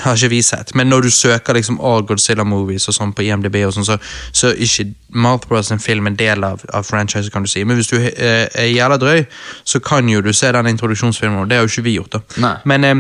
[0.01, 0.75] har ikke vi sett.
[0.75, 3.99] Men når du søker liksom all Godzilla-movies og sånn på IMDb og sånn, så,
[4.33, 7.63] så er ikke Mothra sin film en del av, av franchise, kan du si.
[7.65, 9.23] Men hvis du eh, er jævla drøy,
[9.65, 12.21] så kan jo du se den introduksjonsfilmen, og det har jo ikke vi gjort da.
[12.45, 12.57] Nei.
[12.69, 12.95] Men eh,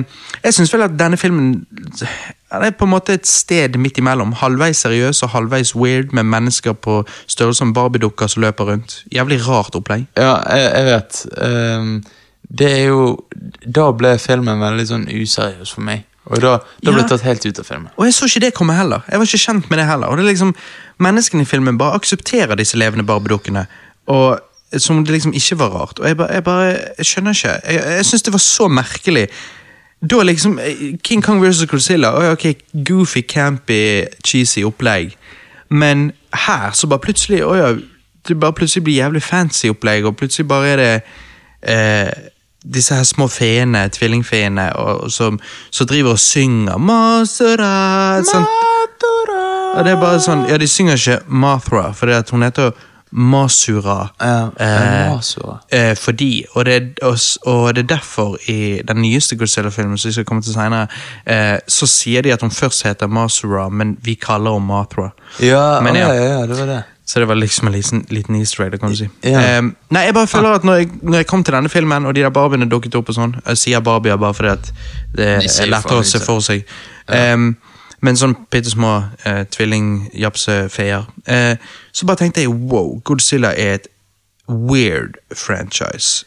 [0.44, 1.66] jeg syns vel at denne filmen
[1.98, 4.32] det er på en måte et sted midt imellom.
[4.40, 9.02] Halvveis seriøs og halvveis weird, med mennesker på størrelse som barbiedukker som løper rundt.
[9.14, 10.06] Jævlig rart opplegg.
[10.16, 11.20] Ja, jeg, jeg vet.
[11.42, 11.92] Um,
[12.58, 13.00] det er jo
[13.66, 16.04] Da ble filmen veldig sånn useriøs for meg.
[16.28, 17.08] Og da, da ble Ja.
[17.08, 17.88] tatt helt ut av filmen.
[17.96, 19.00] Og jeg så ikke det komme heller.
[19.08, 20.08] Jeg var ikke kjent med det heller.
[20.08, 20.54] Og det er liksom,
[21.00, 23.66] Menneskene i filmen bare aksepterer disse levende barbiedukkene.
[24.08, 24.40] Og
[24.76, 25.98] Som det liksom ikke var rart.
[26.00, 26.64] Og jeg bare, jeg bare
[26.98, 27.52] jeg skjønner ikke.
[27.72, 29.22] Jeg, jeg syns det var så merkelig.
[30.00, 30.60] Da liksom
[31.02, 31.66] King Kong vs.
[31.66, 35.16] Godzilla, ok, goofy, campy, cheesy opplegg.
[35.68, 36.12] Men
[36.46, 37.72] her så bare plutselig å ja,
[38.28, 40.92] det bare plutselig blir jævlig fancy opplegg, og plutselig bare er det
[41.62, 42.10] eh,
[42.62, 44.68] disse her små feene, tvillingfeene,
[45.10, 45.38] som,
[45.70, 48.46] som driver og synger Masura, Sånn.
[49.68, 52.72] Og det er bare sånn, ja De synger ikke Mothra, for det at hun heter
[53.12, 54.08] Masura.
[54.20, 55.58] Ja, eh, Masura.
[55.72, 60.12] eh, fordi, og det, og, og det er derfor i den nyeste Godzilla-filmen, som vi
[60.12, 60.86] skal komme til senere,
[61.26, 65.10] eh, så sier de at hun først heter Masura, men vi kaller henne Mathra.
[65.40, 66.12] Ja, Men ja.
[66.12, 66.82] ja, ja, det var det.
[67.08, 69.06] Så det var liksom en liten, liten easter egg, kan du si.
[69.24, 69.60] Ja.
[69.90, 72.20] Nei, jeg bare føler at når jeg, når jeg kom til denne filmen, og de
[72.20, 74.68] der barbiene dukket opp og sånn, jeg sier barbier bare fordi at
[75.16, 76.66] det er lettere å se for seg.
[77.08, 77.54] Em,
[78.00, 78.92] men sånn bitte små
[79.26, 81.06] eh, tvilling-japsefeer.
[81.26, 81.56] Eh,
[81.92, 83.88] så bare tenkte jeg wow, Godzilla er et
[84.48, 86.24] weird franchise.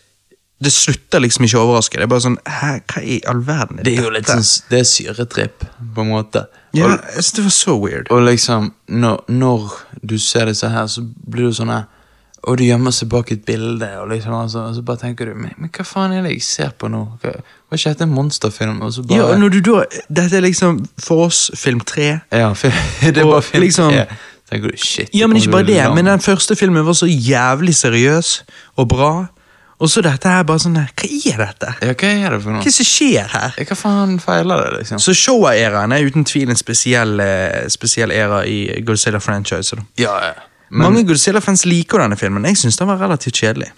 [0.62, 1.98] Det slutter liksom ikke å overraske.
[1.98, 4.44] Det er bare sånn, hæ, hva i all verden er Det er jo litt sånn
[4.70, 5.64] Det er syretripp,
[5.96, 6.44] på en måte.
[6.78, 8.12] Ja, Og, det var så weird.
[8.14, 9.72] og liksom, når, når
[10.04, 11.88] du ser disse her, så blir du sånn her
[12.50, 15.36] Og du gjemmer seg bak et bilde, og liksom altså, og så bare tenker du
[15.38, 17.04] men, men hva faen er det jeg ser på nå?
[17.22, 17.36] Hva,
[17.70, 18.80] var ikke dette en monsterfilm?
[18.82, 22.08] Og så bare Ja, når du da, Dette er liksom for oss film tre.
[22.34, 22.50] Ja,
[23.04, 24.08] det er Og bare film liksom- tre.
[24.52, 27.76] Tenker du, shit Ja, men ikke bare det, men den første filmen var så jævlig
[27.78, 28.34] seriøs
[28.76, 29.12] og bra.
[29.82, 31.72] Og så dette her bare sånn Hva er dette?
[31.82, 32.64] Ja, hva er det for Hva noe?
[32.66, 33.54] det som skjer her?
[33.58, 35.00] Ja, Hva faen feiler det, liksom?
[35.02, 39.82] Så Showa-æraen er uten tvil en spesiell, eh, spesiell æra i Godzilla-franchiset.
[40.02, 40.34] Ja, ja.
[40.72, 42.46] Men, Mange Godzilla-fans liker denne filmen.
[42.48, 43.72] Jeg syns den var relativt kjedelig.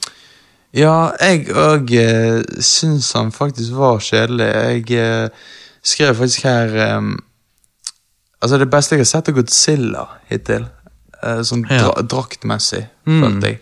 [0.74, 4.48] ja, jeg òg uh, syns han faktisk var kjedelig.
[4.90, 5.30] Jeg uh,
[5.84, 7.16] skrev faktisk her um,
[8.44, 10.66] Altså, det beste jeg har sett av Godzilla hittil,
[11.24, 11.78] uh, sånn Ja.
[11.86, 13.22] dra draktmessig, Mm.
[13.24, 13.60] følte jeg.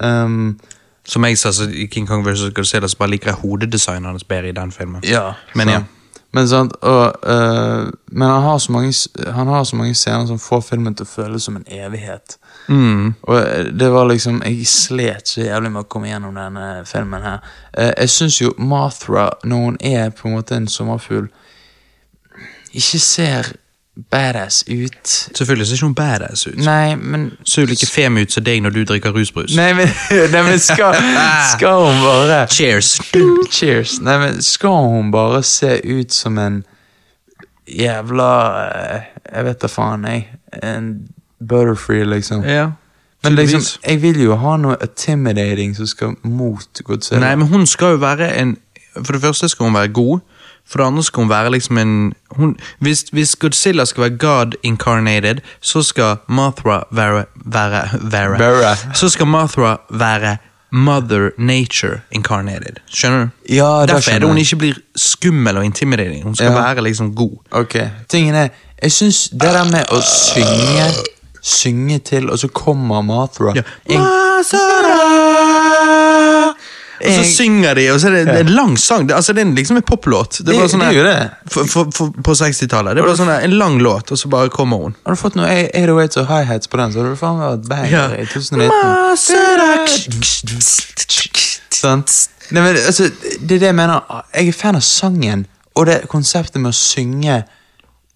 [0.00, 0.60] Um,
[1.06, 2.50] Som jeg sa, så i King Kong vs.
[2.56, 5.02] Godzilla så bare liker jeg hodedesignet hans bedre i den filmen.
[5.04, 5.86] Ja, Men sant.
[6.32, 8.92] Men, sant, og, uh, men han har, så mange,
[9.32, 12.38] han har så mange scener som får filmen til å føles som en evighet.
[12.68, 13.14] Mm.
[13.22, 17.24] Og eh, det var liksom Jeg slet så jævlig med å komme gjennom denne filmen
[17.24, 17.42] her.
[17.76, 21.28] Eh, jeg syns jo Mathra, når hun er på en måte en sommerfugl,
[22.74, 23.52] ikke ser
[24.10, 25.30] badass ut.
[25.36, 26.58] Selvfølgelig ser ikke hun badass ut.
[26.58, 29.54] Nei, men Ser jo like fem ut som deg når du drikker rusbrus.
[29.56, 29.88] Nei, men,
[30.34, 30.96] nei, men skal,
[31.54, 32.96] skal hun bare Cheers!
[33.56, 34.00] Cheers.
[34.02, 36.62] Nei, men skal hun bare se ut som en
[37.70, 38.30] jævla
[38.64, 40.26] eh, Jeg vet da faen, jeg.
[40.62, 40.90] En
[41.48, 42.44] butterfree, liksom.
[42.44, 42.70] Ja.
[43.24, 47.20] Men liksom, jeg vil jo ha noe intimidating som skal mot Godzilla.
[47.20, 48.56] Nei, men hun skal jo være en
[49.04, 50.20] For det første skal hun være god.
[50.68, 54.54] For det andre skal hun være liksom en hun, hvis, hvis Godzilla skal være God
[54.62, 58.76] incarnated, så skal Mothra være, være, være Være.
[58.94, 60.36] Så skal Mothra være
[60.72, 62.76] Mother Nature incarnated.
[62.90, 63.28] Skjønner du?
[63.54, 66.22] Ja, det Derfor er det hun ikke blir skummel og intimidating.
[66.24, 66.60] Hun skal Ja.
[66.60, 67.36] være liksom god.
[67.50, 67.76] Ok,
[68.08, 68.48] tingen er
[68.82, 70.86] Jeg syns det der med å synge
[71.44, 73.62] Synge til, og så kommer Mathra Ja.
[73.86, 74.00] En-
[77.04, 79.06] Og så synger de, og så er det, det er en lang sang.
[79.08, 80.38] Det, altså, det er liksom en poplåt.
[80.46, 80.84] Det, var sånn
[82.24, 82.94] på 60-tallet.
[82.96, 84.94] Det var sånn en lang låt, og så bare kommer hun.
[85.04, 87.90] Har du fått noe 808s og hi-hats på den, så har du faen vært banger
[87.92, 88.04] Ja.
[88.14, 90.14] i 2019.
[91.74, 92.14] Sant?
[92.54, 94.00] Nei, men altså, det er det jeg mener.
[94.34, 97.42] Jeg er fan av sangen, og det konseptet med å synge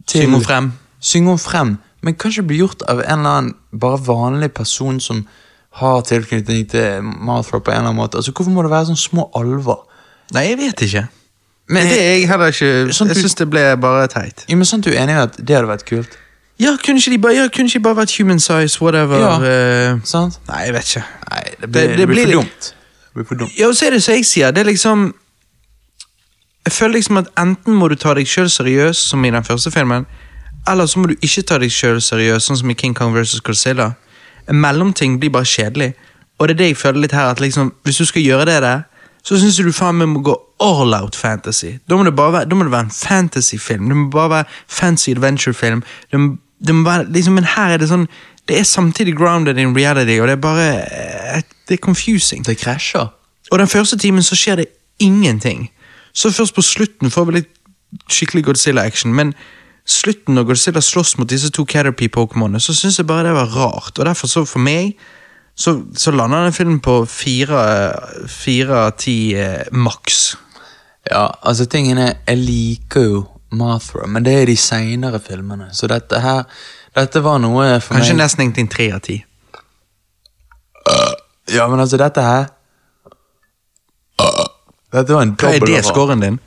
[0.06, 0.72] til Synge henne frem.
[1.00, 1.78] Synge henne frem.
[2.02, 5.26] Men kanskje det blir gjort av en eller annen bare vanlig person som
[5.78, 8.16] har tilknytning til Mothra på en eller annen måte.
[8.18, 9.82] Altså, Hvorfor må det være sånn små alver?
[10.32, 11.08] Nei, jeg vet ikke.
[11.68, 14.44] Men- det er jeg heller ikke Sånn Jeg syns det ble bare teit.
[14.48, 16.16] Jo, men sant du er enig i at det hadde vært kult?
[16.58, 19.18] Ja, kunne ikke de bare, ja, kunne ikke bare vært human size, whatever?
[19.18, 19.92] Ja.
[19.94, 20.38] uh, Sant?
[20.48, 21.04] nei, jeg vet ikke.
[21.30, 22.60] Nei, det Det- blir, det det, blir blir for dumt.
[23.04, 23.58] Det blir for dumt.
[23.58, 25.12] Ja, og så er det som jeg sier, det er liksom
[26.66, 29.70] Jeg føler liksom at enten må du ta deg sjøl seriøst, som i den første
[29.70, 30.06] filmen,
[30.70, 33.40] eller så må du ikke ta deg sjøl seriøst, sånn som i King Kong vs.
[33.46, 33.92] Godzilla.
[34.48, 35.92] En mellomting blir bare kjedelig.
[36.38, 38.58] Og det er det jeg føler litt her, at liksom, hvis du skal gjøre det
[38.62, 38.82] der,
[39.26, 41.74] så syns du faen meg må gå all out fantasy.
[41.90, 43.88] Da må det være, da må det være en fantasyfilm.
[43.90, 45.82] Det må bare være fancy adventure-film.
[46.12, 48.08] Det, må- det må være, liksom, men her er det sånn
[48.48, 50.68] Det er samtidig grounded in reality, og det er bare
[51.36, 52.42] eh, Det er confusing.
[52.46, 53.10] Det krasjer.
[53.52, 54.66] Og den første timen så skjer det
[54.98, 55.66] ingenting.
[56.16, 57.50] Så først på slutten får vi litt
[58.08, 59.34] skikkelig Godzilla-action, men
[59.88, 63.98] slutten når Godzilla slåss mot disse to Caterpie-pokémonene, så syns jeg bare det var rart.
[63.98, 64.98] Og derfor, så for meg,
[65.58, 70.36] så, så lander den filmen på fire av ti eh, maks.
[71.08, 73.24] Ja, altså tingen er, jeg liker jo
[73.56, 75.70] Mothra, men det er de senere filmene.
[75.72, 76.42] Så dette her,
[76.96, 79.16] dette var noe for Kanskje meg nesten egentlig en tre av ti.
[81.52, 82.46] Ja, men altså dette her
[84.92, 86.38] Dette var en Hva er dobbel det scoren din?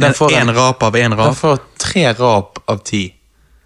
[0.00, 1.36] Den får En en rap av en Den rap?
[1.36, 1.60] får
[1.90, 3.02] tre rap av ti.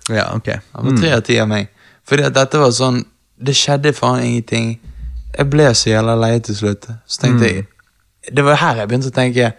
[0.09, 0.49] Ja, ok.
[0.73, 1.69] Han var tre av ti av meg.
[2.11, 2.99] At dette var sånn
[3.41, 4.75] Det skjedde faen ingenting.
[5.35, 6.87] Jeg ble så jævla lei til slutt.
[7.07, 7.65] Så tenkte jeg
[8.35, 9.53] Det var her jeg begynte å tenke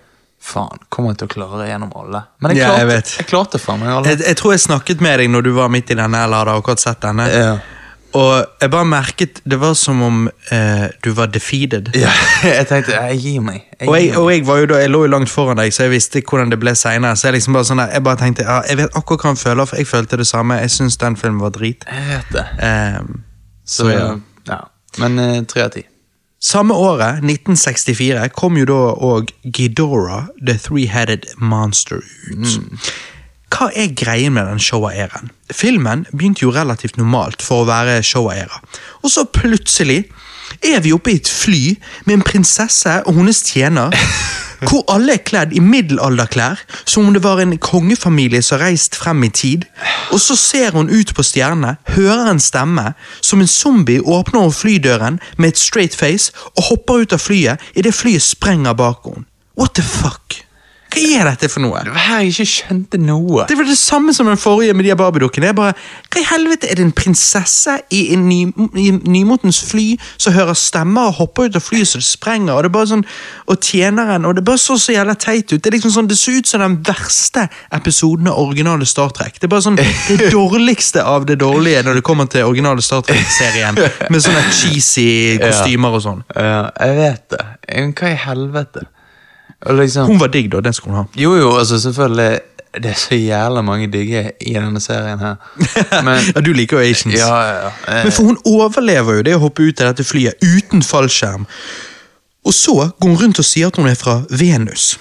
[0.46, 2.20] Faen, kommer jeg til å klare gjennom alle?
[2.44, 4.12] Men jeg Ja, klarte, jeg jeg klarte faen meg alle.
[4.14, 6.54] Jeg, jeg tror jeg snakket med deg når du var midt i denne, eller hadde
[6.60, 7.26] akkurat sett denne.
[7.34, 7.56] Ja.
[8.16, 10.20] Og jeg bare merket Det var som om
[10.52, 11.92] eh, du var defeated.
[12.00, 12.12] Ja,
[12.58, 13.66] jeg tenkte jeg gir meg.
[13.80, 15.88] Jeg Og jeg, og jeg, var jo da, jeg lå jo langt foran deg, så
[15.88, 17.16] jeg visste hvordan det ble seinere.
[17.20, 19.42] Så jeg liksom bare sånn der, jeg bare tenkte ja, jeg vet akkurat hva han
[19.42, 20.62] føler, for jeg følte det samme.
[20.64, 21.84] Jeg syns den filmen var drit.
[21.92, 22.46] Jeg vet det.
[22.64, 23.20] Ehm,
[23.66, 24.08] Så, så ja.
[24.48, 24.62] ja.
[25.02, 25.84] Men eh, tre av ti.
[26.46, 32.92] Samme året, 1964, kom jo da òg Ghidorah, The Three-Headed Monster, ut.
[33.56, 35.30] Hva er greien med den Showa-æraen?
[35.54, 38.58] Filmen begynte jo relativt normalt for å være Showa-æra,
[39.00, 40.02] og så plutselig
[40.60, 41.62] er vi oppe i et fly
[42.04, 43.96] med en prinsesse og hennes tjener,
[44.68, 49.24] hvor alle er kledd i middelalderklær, som om det var en kongefamilie som reist frem
[49.24, 49.64] i tid.
[50.12, 52.90] Og så ser hun ut på stjernene, hører en stemme,
[53.22, 57.72] som en zombie åpner hun flydøren med et straight face og hopper ut av flyet
[57.76, 59.28] idet flyet sprenger bak henne.
[59.56, 60.45] What the fuck?
[60.94, 61.82] Hva er dette for noe?
[61.84, 63.46] Det var her jeg ikke skjønte noe.
[63.50, 65.52] Det var det samme som den forrige med de Barbie-dukkene.
[65.58, 65.74] Hva
[66.16, 68.40] i helvete er det en prinsesse i en ny,
[68.80, 72.64] i nymotens fly som hører stemmer og hopper ut av flyet så det sprenger, og
[72.64, 73.04] det er bare sånn,
[73.52, 75.60] og tjeneren, og det bare så så jævla teit ut.
[75.60, 79.40] Det er liksom sånn, det ser ut som den verste episoden av originale Star Trek.
[79.42, 83.04] Det er bare sånn, det dårligste av det dårlige når det kommer til originale Star
[83.08, 83.80] Trek-serien,
[84.10, 85.10] med sånne cheesy
[85.44, 86.24] kostymer og sånn.
[86.32, 87.46] Ja, jeg vet det.
[87.68, 88.88] Men hva i helvete?
[89.66, 90.60] Liksom Hun var digg, da.
[90.62, 91.10] Den skulle hun ha.
[91.22, 92.40] Jo, jo, altså selvfølgelig
[92.76, 95.36] Det er så jævla mange digge i denne serien her.
[96.06, 97.16] Men ja, du liker jo Asians.
[97.20, 97.72] Ja, ja, ja.
[97.88, 101.46] Eh, Men for hun overlever jo det å hoppe ut av dette flyet uten fallskjerm.
[102.46, 104.98] Og så går hun rundt og sier at hun er fra Venus.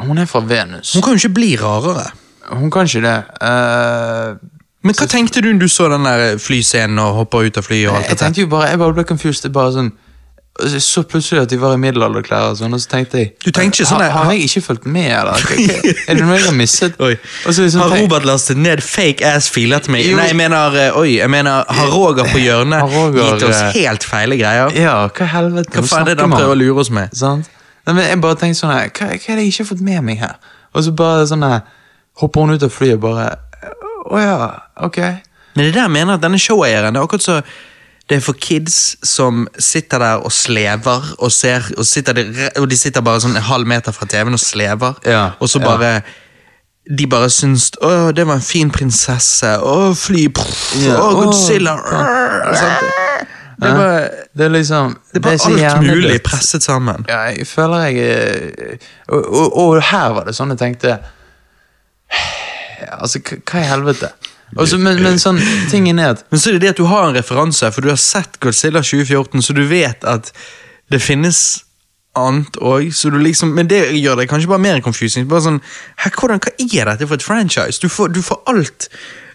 [0.00, 0.94] Hun er fra Venus.
[0.94, 2.08] Hun kan jo ikke bli rarere.
[2.48, 3.16] Hun kan ikke det.
[3.44, 4.38] Uh,
[4.86, 7.90] Men hva tenkte du når du så den der flyscenen og hopper ut av flyet?
[7.90, 8.24] og alt jeg dette?
[8.24, 9.42] tenkte jo bare Jeg bare ble confused.
[9.44, 9.92] Det er bare sånn
[10.58, 13.52] jeg så plutselig at de var i middelalderklær, og sånn, og så tenkte jeg Du
[13.54, 15.44] tenkte ikke sånn Har, har jeg ikke fulgt med, eller?
[16.08, 16.56] Er det noe jeg har
[17.54, 20.08] så liksom Har Robert lastet ned fake ass filer til meg?
[20.08, 20.16] Jo.
[20.18, 23.60] Nei, jeg mener eh, Oi, jeg mener Har Roger på hjørnet Har Roger, gitt oss
[23.60, 24.74] eh, helt feile greier?
[24.74, 25.74] Ja, hva helvete?
[25.76, 27.14] Hva faen er det han prøver å lure oss med?
[27.16, 27.50] Sant?
[27.86, 30.04] Nei, men jeg bare tenkte sånn hva, hva er det jeg ikke har fått med
[30.10, 30.36] meg her?
[30.74, 31.46] Og så bare sånn
[32.18, 33.30] hopper hun ut av flyet bare,
[34.08, 34.36] å ja,
[34.84, 34.98] ok.
[35.54, 37.40] Men det er der mener at denne showeieren Det er akkurat så
[38.08, 42.16] det er for kids som sitter der og slever, og, ser, og, sitter
[42.56, 45.60] og de sitter bare sånn en halv meter fra TV-en og slever, Ja, og så
[45.60, 45.64] ja.
[45.68, 46.00] bare
[46.88, 51.24] De bare syns 'Å, det var en fin prinsesse', 'Å, fly', pff, Ja, 'Å, å,
[51.26, 52.54] Godzilla', ja.
[52.56, 53.26] sant?
[53.60, 55.96] Det er bare, Det er liksom, det er bare alt hjernedødt.
[55.96, 57.04] mulig presset sammen.
[57.08, 58.76] Ja, jeg føler jeg eh,
[59.08, 60.98] og, og, og her var det sånn jeg tenkte
[63.02, 64.08] Altså, hva i helvete?
[64.56, 67.08] Og men, men sånn, tingen er at Men så er det det at du har
[67.08, 70.32] en referanse, for du har sett Godzilla 2014, så du vet at
[70.88, 71.42] det finnes
[72.16, 75.28] annet òg, så du liksom Men det gjør det kanskje bare mer confusing.
[75.28, 75.62] Bare sånn,
[76.02, 77.80] her, hvordan, Hva er dette for et franchise?
[77.82, 78.88] Du får, du får alt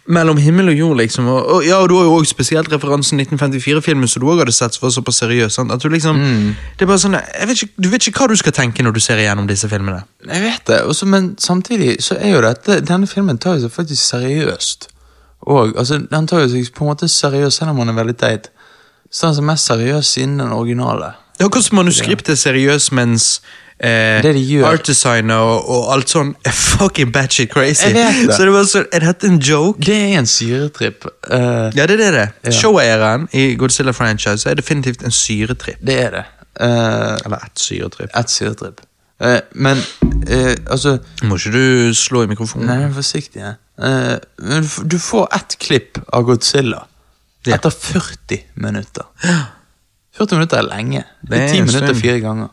[0.04, 1.28] mellom himmel og jord, liksom.
[1.32, 4.56] Og, og, ja, og du har jo også spesielt referansen 1954-filmen som du òg hadde
[4.56, 5.56] sett, som var såpass seriøs.
[5.56, 5.72] Sant?
[5.72, 8.56] At du liksom Det er bare sånn vet ikke, Du vet ikke hva du skal
[8.56, 10.04] tenke når du ser igjennom disse filmene.
[10.28, 14.04] Jeg vet det, også, men samtidig så er jo dette Denne filmen tar seg faktisk
[14.04, 14.90] seriøst.
[15.48, 18.18] Og, altså, Den tar jo seg på en måte seriøst, selv om den er veldig
[18.18, 18.50] teit.
[19.12, 21.12] Så den er mest seriøs siden den originale.
[21.38, 23.42] Det akkurat som manuskriptet er seriøst, mens
[23.80, 24.66] eh, Det de gjør.
[24.70, 27.88] art designer og, og alt sånn er fucking batshit crazy.
[27.90, 28.36] Jeg vet det.
[28.38, 29.82] Så det var så, Er dette en joke?
[29.86, 31.06] Det er en syretripp.
[31.30, 32.12] Uh, Ja, det er det.
[32.14, 32.28] det.
[32.46, 32.52] Ja.
[32.62, 35.82] Showeieren i Godzilla-franchise er definitivt en syretripp.
[35.82, 36.24] det er det.
[36.62, 38.10] Uh, Eller ett syretripp.
[38.16, 38.82] et syretripp.
[39.24, 39.78] Uh, men
[40.70, 42.68] altså Må ikke du slå i mikrofonen?
[42.68, 43.42] Nei, forsiktig.
[43.42, 43.54] Ja.
[43.80, 46.86] Eh, men du får ett klipp av Godzilla
[47.46, 47.56] Ja.
[47.56, 49.04] etter 40 minutter.
[50.18, 51.04] 40 minutter er lenge.
[51.22, 52.52] Det er 10 minutter fire ganger.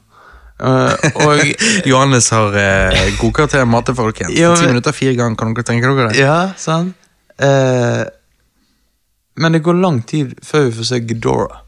[0.61, 0.93] Uh,
[1.25, 1.39] og
[1.89, 4.35] Johannes har uh, god karakter i matte, folkens.
[4.37, 6.19] Ja, Ti minutter fire ganger, kan dere tenke dere det?
[6.21, 6.97] Ja, sant?
[7.41, 8.05] Uh,
[9.41, 11.63] men det går lang tid før vi får se Ghidorah.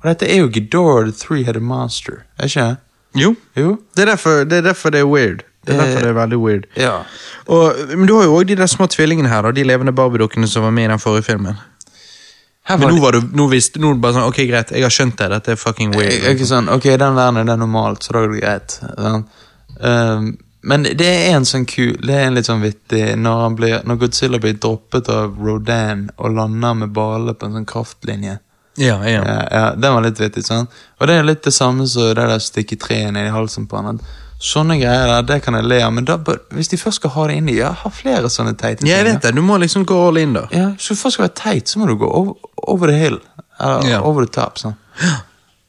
[0.00, 2.76] Og dette er jo Ghidorah the three-headed monster, er ikke det?
[3.22, 3.76] Jo, Jo?
[3.96, 5.44] det er, derfor, det er derfor det er weird.
[5.68, 6.68] Det er Eh, derfor det er veldig weird.
[6.80, 6.94] Ja.
[7.46, 10.64] Og, men du har jo òg de der små tvillingene her, de levende Barbie-dukkene som
[10.64, 11.60] var med i den forrige filmen.
[12.68, 15.30] Men nå var du nå visste, nå bare sånn, ok greit, jeg har skjønt det,
[15.32, 16.12] dette er fucking weird.
[16.12, 18.76] jeg er ikke sånn, ok, den verden er normalt, så da er det greit.
[18.98, 19.38] sant?
[19.80, 20.26] Um,
[20.68, 23.78] men det er en sånn kul, det er en litt sånn vittig, når, han blir,
[23.88, 28.36] når Godzilla blir droppet av Rodan og lander med ballene på en sånn kraftlinje.
[28.78, 29.22] Ja, ja.
[29.26, 30.68] Ja, ja, Den var litt vittig, sånn.
[30.98, 33.80] Og det er litt det samme som det der stikke treet ned i halsen på
[33.82, 34.02] han.
[34.38, 37.10] Sånne greier der, det kan jeg le av, men da, bør- hvis de først skal
[37.10, 39.84] ha det inni, ja, ha flere sånne teite Ja, jeg vet det, du må liksom
[39.84, 40.44] gå all in, da.
[40.54, 42.34] Ja, hvis du først skal være teit, så må du gå over,
[42.68, 43.18] over the hill.
[43.60, 44.00] Eller Ja.
[44.02, 44.76] over the top, sånn.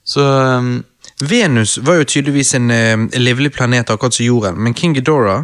[0.10, 0.84] Så um,
[1.22, 5.44] Venus var jo tydeligvis en eh, livlig planet, akkurat som jorden, men King Ghidorah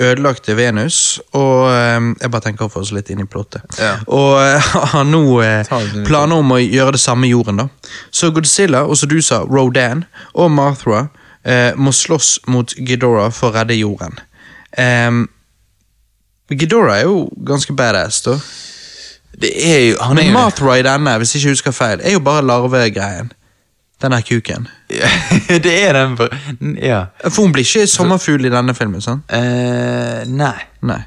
[0.00, 3.62] ødelagte Venus, og eh, Jeg bare tenker å få oss litt inn i plottet.
[3.78, 3.96] Ja.
[4.06, 7.30] Og eh, har nå eh, Ta inn i planer om å gjøre det samme i
[7.34, 7.56] jorden.
[7.60, 7.68] da.
[8.10, 10.04] Så Godzilla, og som du sa, Rodan
[10.34, 11.08] og Marthra
[11.76, 14.14] må slåss mot Ghidorah for å redde jorden.
[14.78, 15.24] Um,
[16.50, 18.36] Ghidorah er jo ganske badass, da.
[19.42, 22.12] Det er jo Han er Men Mathra i denne, hvis jeg ikke husker feil, er
[22.12, 23.32] jo bare larvegreien.
[24.02, 24.68] Den der kuken.
[25.66, 26.28] Det er den for
[26.82, 27.04] Ja.
[27.28, 29.22] For hun blir ikke sommerfugl i denne filmen, sant?
[29.30, 30.56] Uh, nei.
[30.82, 31.00] Nei.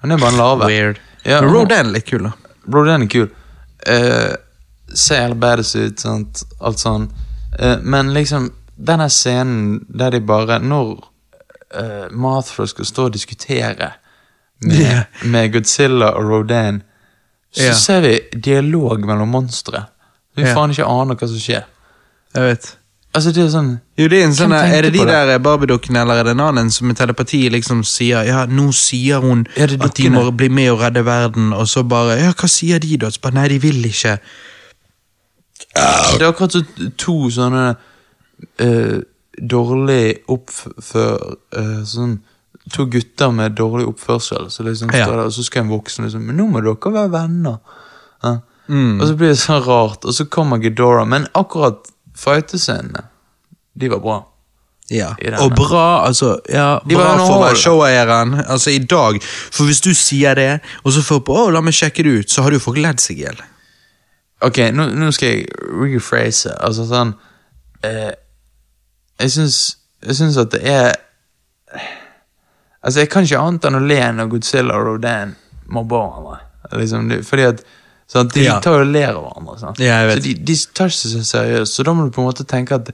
[0.00, 0.70] Han er bare en larve.
[0.72, 1.00] Weird.
[1.24, 2.32] Ja, Men Rodan er litt kul, da.
[2.72, 3.28] Rodan er kul.
[3.88, 4.32] Uh,
[4.94, 6.44] ser helt badass ut, sant?
[6.60, 7.10] alt sånn.
[7.60, 10.94] Uh, men liksom, denne scenen der de bare Når
[11.74, 13.90] uh, Mathra skal stå og diskutere
[14.62, 15.04] med, yeah.
[15.24, 16.82] med Godzilla og Rodan,
[17.52, 17.74] så yeah.
[17.74, 19.84] ser vi dialog mellom monstre.
[20.36, 20.54] Vi yeah.
[20.56, 21.66] faen ikke aner hva som skjer.
[22.34, 22.70] Jeg vet.
[23.14, 25.14] Altså, det er sånn Jo, det er, en sånn, er det de det?
[25.14, 29.22] der Barbie-dukkene eller er det en annen som med telepati liksom sier Ja, nå sier
[29.22, 32.50] hun Ja, at de må bli med og redde verden, og så bare Ja, hva
[32.50, 33.12] sier de da?
[33.14, 34.16] Så bare, Nei, de vil ikke.
[35.74, 36.64] Det er akkurat så
[36.98, 37.68] to sånne
[38.58, 39.00] eh,
[39.40, 41.36] dårlig oppfør...
[41.56, 42.20] eh, sånn
[42.72, 44.46] To gutter med dårlig oppførsel.
[44.50, 45.04] Så liksom Ja.
[45.10, 47.58] der, og så skal en voksen liksom Men nå må dere være venner.
[48.24, 48.38] Ja.
[48.68, 49.00] Mm.
[49.00, 51.04] Og så blir det sånn rart, og så kommer Ghidorah.
[51.06, 53.02] Men akkurat fightescenene,
[53.76, 54.16] de var bra.
[54.88, 55.10] Ja.
[55.42, 57.44] Og bra, altså Ja, bra for å underholdende.
[57.50, 58.34] være showeieren.
[58.48, 59.20] Altså, i dag.
[59.52, 62.30] For hvis du sier det, og så får på Å, la meg sjekke det ut,
[62.30, 63.36] så har du folk ledd seg i hjel.
[64.40, 66.52] Ok, nå, nå skal jeg rephrase.
[66.64, 67.14] Altså sånn
[67.84, 68.12] eh,
[69.20, 70.92] Jeg syns Jeg syns at det er
[72.84, 75.30] Altså, jeg kan ikke annet enn å le når Godzilla og Rodan
[75.72, 76.40] mobber hverandre.
[76.76, 77.62] Liksom, fordi at
[78.12, 78.58] sant, De Ja.
[78.60, 79.54] tar jo og ler av hverandre.
[79.62, 79.78] Sant?
[79.80, 80.02] Ja.
[80.12, 81.72] Så de, de tar ikke så seriøst.
[81.78, 82.90] Så da må du på en måte tenke at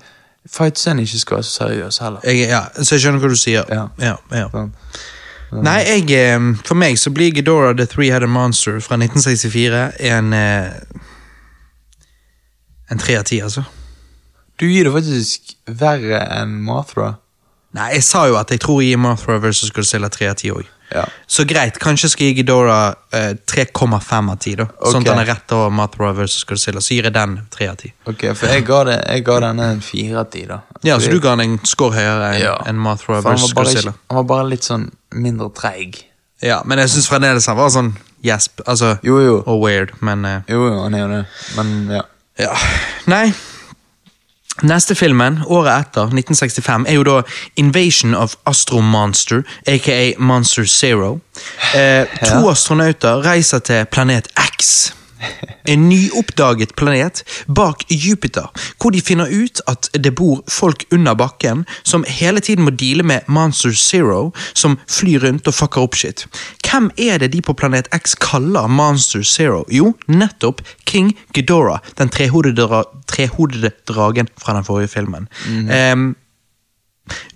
[0.46, 2.20] fightscenen ikke skal være så seriøs heller.
[2.24, 3.64] Jeg, ja, så jeg skjønner hva du sier.
[3.68, 3.88] Ja.
[3.98, 4.46] Ja, ja.
[4.54, 5.02] Sant?
[5.50, 9.80] Nei, jeg, for meg så blir Ghidorah The Three-Headed Monster fra 1964
[10.12, 10.70] en eh,
[12.90, 13.62] En tre av ti, altså.
[14.60, 17.14] Du gir det faktisk verre enn Mothra.
[17.76, 20.50] Nei, jeg sa jo at jeg tror jeg gir Mothra versus Godzilla tre av ti
[20.52, 20.66] òg.
[20.90, 21.04] Ja.
[21.30, 22.78] Så greit, kanskje skal jeg gi Dora
[23.14, 24.64] eh, 3,5 av 10, da.
[24.90, 26.82] Sånn at han er rett over Mothra versus Godzilla.
[26.82, 27.92] Så gir jeg den tre av ti.
[28.10, 30.58] Ok, for jeg ga, det, jeg ga denne en 4 av 10, da.
[30.82, 32.56] Ja, så du ga den en score høyere enn Ja.
[32.66, 33.94] en han versus Godzilla.
[33.94, 36.02] ikke, han var bare litt sånn mindre treig.
[36.42, 37.92] Ja, men jeg syns fremdeles han var sånn
[38.26, 38.60] gjesp.
[38.66, 39.38] Altså, Jo, jo.
[39.46, 41.22] og weird, men eh, Jo, jo, han er jo det.
[41.56, 42.02] Men ja.
[42.40, 42.54] Ja,
[43.06, 43.28] nei
[44.62, 47.16] Neste filmen, året etter, 1965, er jo da
[47.56, 51.20] Invasion of Astro Monster, aka Monster Zero.
[51.74, 54.28] Eh, to astronauter reiser til planet
[54.58, 54.90] X.
[55.70, 58.48] En nyoppdaget planet bak Jupiter,
[58.80, 63.04] hvor de finner ut at det bor folk under bakken som hele tiden må deale
[63.06, 66.26] med Monster Zero, som flyr rundt og fucker opp shit.
[66.64, 69.64] Hvem er det de på planet X kaller Monster Zero?
[69.70, 75.28] Jo, nettopp King Ghidorah, den trehodede, dra trehodede dragen fra den forrige filmen.
[75.70, 76.14] Em,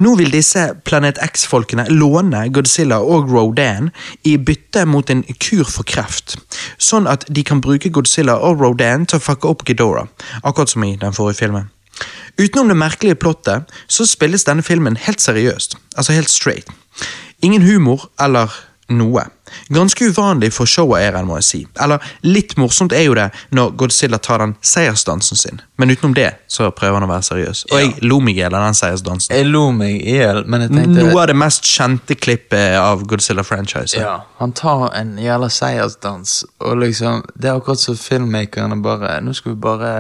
[0.03, 3.91] nå vil disse Planet X-folkene låne Godzilla og Rodan
[4.25, 6.37] i bytte mot en kur for kreft,
[6.79, 10.11] sånn at de kan bruke Godzilla og Rodan til å fucke opp Ghidorah,
[10.43, 11.71] akkurat som i den forrige filmen.
[12.39, 16.71] Utenom det merkelige plottet, så spilles denne filmen helt seriøst, altså helt straight.
[17.43, 18.51] Ingen humor eller
[18.89, 19.23] noe.
[19.73, 21.61] Ganske uvanlig for showeieren, må jeg si.
[21.81, 26.31] Eller litt morsomt er jo det når Godzilla tar den seiersdansen sin, men utenom det
[26.51, 27.65] så prøver han å være seriøs.
[27.71, 29.37] Og jeg lo meg i hjel av den seiersdansen.
[29.37, 33.05] Jeg lo meg i hjel, men jeg tenkte Noe av det mest kjente klippet av
[33.09, 34.01] Godzilla-franchise.
[34.01, 39.33] ja, Han tar en jævla seiersdans, og liksom Det er akkurat som filmmakerne bare Nå
[39.35, 39.95] skal vi bare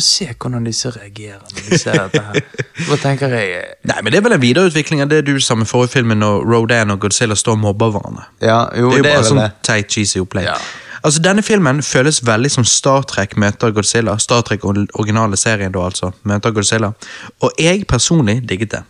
[0.00, 2.40] skal bare se hvordan disse reagerer når de ser dette her.
[2.88, 5.66] Hva tenker jeg Nei, men Det er vel en videreutvikling av det du sa med
[5.66, 8.24] forrige filmen når Rodan og Godzilla står og mobber hverandre.
[8.42, 9.50] Ja, jo, Det er jo bare vel sånn det.
[9.62, 10.44] teit, cheesy opplegg.
[10.44, 10.56] Ja.
[11.04, 14.16] Altså, Denne filmen føles veldig som Star Trek møter Godzilla.
[14.18, 16.94] Star Trek originale serien, da altså, møter Godzilla.
[17.42, 18.82] Og jeg personlig digget det.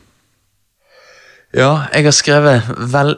[1.55, 3.13] Ja, jeg har skrevet vel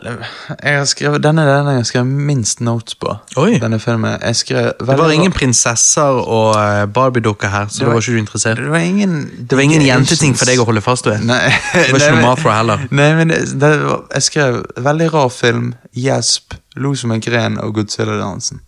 [0.62, 3.14] Jeg har skrevet Denne er den jeg har skrevet minst notes på.
[3.40, 3.54] Oi.
[3.62, 4.18] Denne filmen.
[4.20, 8.00] Jeg skrev Det var ingen prinsesser og uh, Barbie-dukker her, så Det da var- var
[8.04, 8.56] ikke du interessert.
[8.60, 9.14] Det var ingen
[9.50, 11.24] Det var ingen jenteting for deg å holde fast ved.
[11.30, 11.40] Nei,
[11.72, 12.84] Det var ikke nei, noe Mafra heller.
[13.00, 14.60] Nei, men det, det var, Jeg skrev
[14.90, 18.60] veldig rar film, gjesp, lo som en gren og Godzilla-dansen.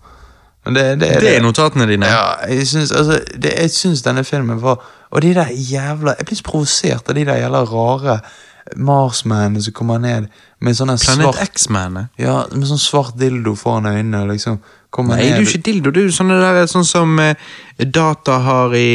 [0.68, 2.06] Det, det, Det er notatene dine.
[2.08, 6.26] Ja, jeg syns, altså, det, jeg syns denne filmen var Og de der jævla Jeg
[6.28, 8.18] blir så provosert av de der jævla rare
[8.76, 10.28] Marsmennene som kommer ned
[10.64, 12.12] med sånn svart Planet svart X-manet.
[12.20, 14.24] Ja, med sånn svart dildo foran øynene.
[14.32, 14.60] Liksom,
[14.90, 15.94] kommer Nei, det er jo ikke dildo.
[15.94, 18.88] Det er jo sånne der, sånn som eh, Data har i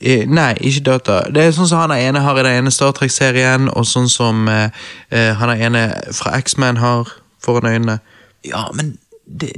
[0.00, 1.20] Eh, Nei, ikke data.
[1.32, 4.10] Det er sånn som han er ene har i den ene Star Trek-serien, og sånn
[4.12, 4.68] som eh,
[5.08, 5.84] eh, han er ene
[6.16, 7.08] fra X-Man har
[7.42, 7.98] foran øynene.
[8.44, 9.52] Ja, men det,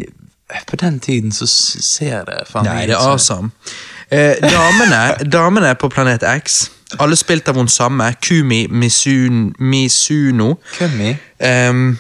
[0.70, 3.50] på den tiden så ser det faen Nei, det er awesome.
[4.10, 10.56] Eh, damene, damene på Planet X, alle spilt av hun samme, Kumi Misun, Misuno.
[10.78, 11.16] Kumi?
[11.38, 11.98] Um,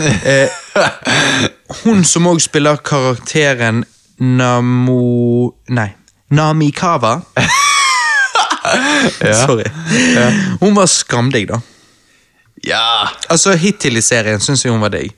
[0.24, 0.48] eh,
[1.84, 3.84] hun som òg spiller karakteren
[4.18, 5.52] Namo...
[5.74, 5.90] Nei.
[6.34, 7.20] Namikawa.
[9.44, 9.68] Sorry.
[10.60, 11.60] Hun var skamdigg, da.
[12.64, 13.08] Ja!
[13.28, 15.12] Altså, Hittil i serien syns jeg hun var digg.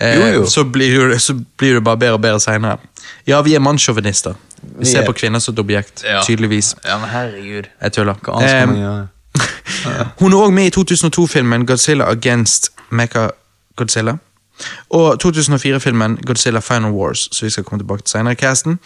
[0.00, 0.44] Eh.
[0.50, 2.78] Så, blir det, så blir det bare bedre og bedre seinere.
[3.26, 4.38] Ja, vi er mannssjåvinister.
[4.78, 6.04] Vi ser er- på kvinner som et objekt.
[6.04, 6.22] Ja.
[6.24, 6.74] Tydeligvis.
[6.84, 7.64] Ja, men herregud.
[7.82, 8.14] Jeg tuller.
[8.14, 9.08] Hva annet skal man Eh, gjøre?
[10.20, 13.28] hun er òg med i 2002-filmen Godzilla Against Mecha
[13.76, 14.16] Godzilla.
[14.90, 18.78] Og 2004-filmen Godzilla Final Wars, så vi skal komme tilbake til senere i casten.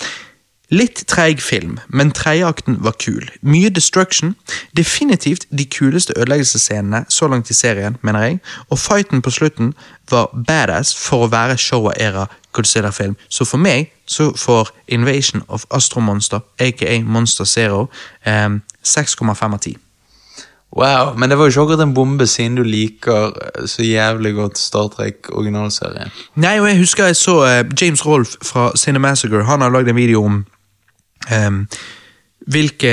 [0.69, 3.31] Litt treig film, men tredjeakten var kul.
[3.41, 4.35] Mye destruction.
[4.77, 8.41] Definitivt de kuleste ødeleggelsesscenene så langt i serien, mener jeg.
[8.69, 9.73] Og fighten på slutten
[10.11, 13.16] var badass for å være showa-era Godzilla-film.
[13.29, 17.89] Så for meg så får Invasion of Astro Monster, aka Monster Zero,
[18.27, 18.49] eh,
[18.85, 19.77] 6,5 av 10.
[20.77, 24.35] Wow, men det var jo ikke akkurat en bombe, siden du liker eh, så jævlig
[24.35, 26.12] godt Star Trek originalserien.
[26.35, 29.45] Nei, og jeg husker jeg så eh, James Rolfe fra Cinemassacre.
[29.45, 30.45] Han har lagd en video om
[32.49, 32.93] hvilke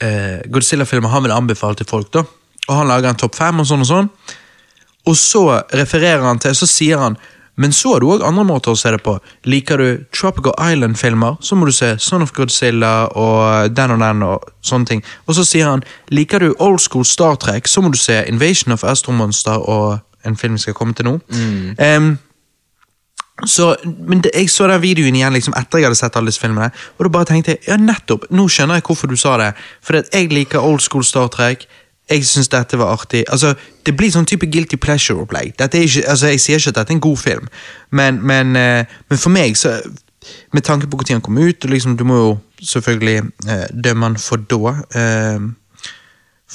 [0.00, 2.12] eh, Godzilla-filmer han vil anbefale til folk.
[2.12, 2.24] da.
[2.68, 4.10] Og Han lager en topp fem, og sånn og sånn.
[5.06, 5.44] Og så
[5.74, 7.18] refererer han til, så sier han
[7.56, 9.12] men så har du òg andre måter å se det på.
[9.46, 14.24] Liker du Tropical Island-filmer, så må du se Son of Godzilla og den og den
[14.26, 15.04] og sånne ting.
[15.28, 18.74] Og så sier han liker du old school Star Trek, så må du se Invasion
[18.74, 21.14] of Astromonster og en film vi skal komme til nå.
[21.78, 22.16] Em,
[23.42, 26.42] så, men det, Jeg så den videoen igjen liksom etter jeg hadde sett alle disse
[26.42, 29.48] filmene, og da bare tenkte jeg ja nettopp, nå skjønner jeg hvorfor du sa det.
[29.82, 31.66] For jeg liker old school Star Trek.
[32.10, 33.24] Jeg syns dette var artig.
[33.32, 33.54] Altså,
[33.84, 35.54] Det blir sånn type guilty pleasure-opplegg.
[35.60, 37.48] Altså Jeg sier ikke at dette er en god film,
[37.90, 39.80] men, men, eh, men for meg, så
[40.52, 44.06] med tanke på når den kom ut, og liksom, du må jo selvfølgelig eh, dømme
[44.06, 44.74] den for da.
[44.94, 45.40] Eh,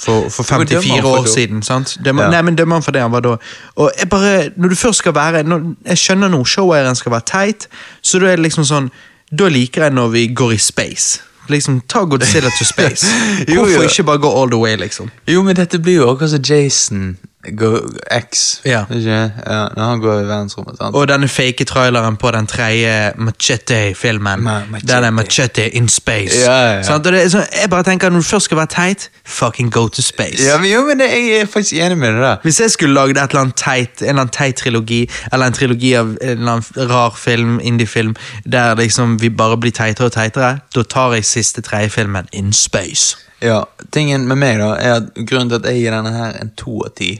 [0.00, 1.32] for, for 54 han for år da.
[1.32, 1.62] siden.
[1.62, 1.96] sant?
[2.04, 2.30] Dømme, Ja.
[2.30, 3.36] Nei, men dømmer han for det han var da.
[3.76, 7.26] Og jeg bare, når du først skal være når, Jeg skjønner nå, showeieren skal være
[7.26, 7.68] teit,
[8.02, 8.90] så da er det liksom sånn
[9.32, 11.20] Da liker jeg når vi går i space.
[11.50, 13.06] Liksom, Ta Godzilla to space.
[13.48, 13.88] Jo, Hvorfor jo.
[13.88, 15.10] ikke bare gå all the way, liksom?
[15.28, 18.60] Jo, men dette blir jo akkurat som Jason X.
[18.64, 18.84] Ja.
[18.90, 19.32] Ikke?
[19.46, 20.76] Ja, når han går i verdensrommet.
[20.78, 20.94] sant?
[20.96, 24.40] Og denne fake traileren på den tredje Machete-filmen.
[24.40, 24.92] Ma- Machete.
[24.94, 26.36] Den er Machete in space.
[26.44, 26.82] Ja, ja, ja.
[26.82, 27.06] Sant?
[27.06, 29.88] Og det er sånn, jeg bare tenker, Når du først skal være teit, fucking go
[29.88, 30.44] to space.
[30.44, 32.34] Ja, men, jo, men det, jeg er faktisk enig med det da.
[32.42, 35.00] Hvis jeg skulle lagd et eller annet teit, en eller annen teit trilogi,
[35.32, 38.16] eller en trilogi av en eller annen rar film, indie-film,
[38.52, 42.52] der liksom vi bare blir teitere og teitere, da tar jeg siste tredje filmen in
[42.52, 43.16] space.
[43.40, 46.50] Ja, Tingen med meg da, er at grunnen til at jeg gir denne her en
[46.60, 47.14] to av ti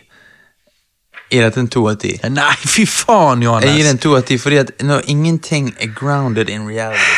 [1.31, 2.17] Gir dette en to av ti.
[2.27, 3.69] Nei, fy faen, Johannes!
[3.71, 7.13] Jeg gir det en to av ti fordi at når ingenting er grounded in reality,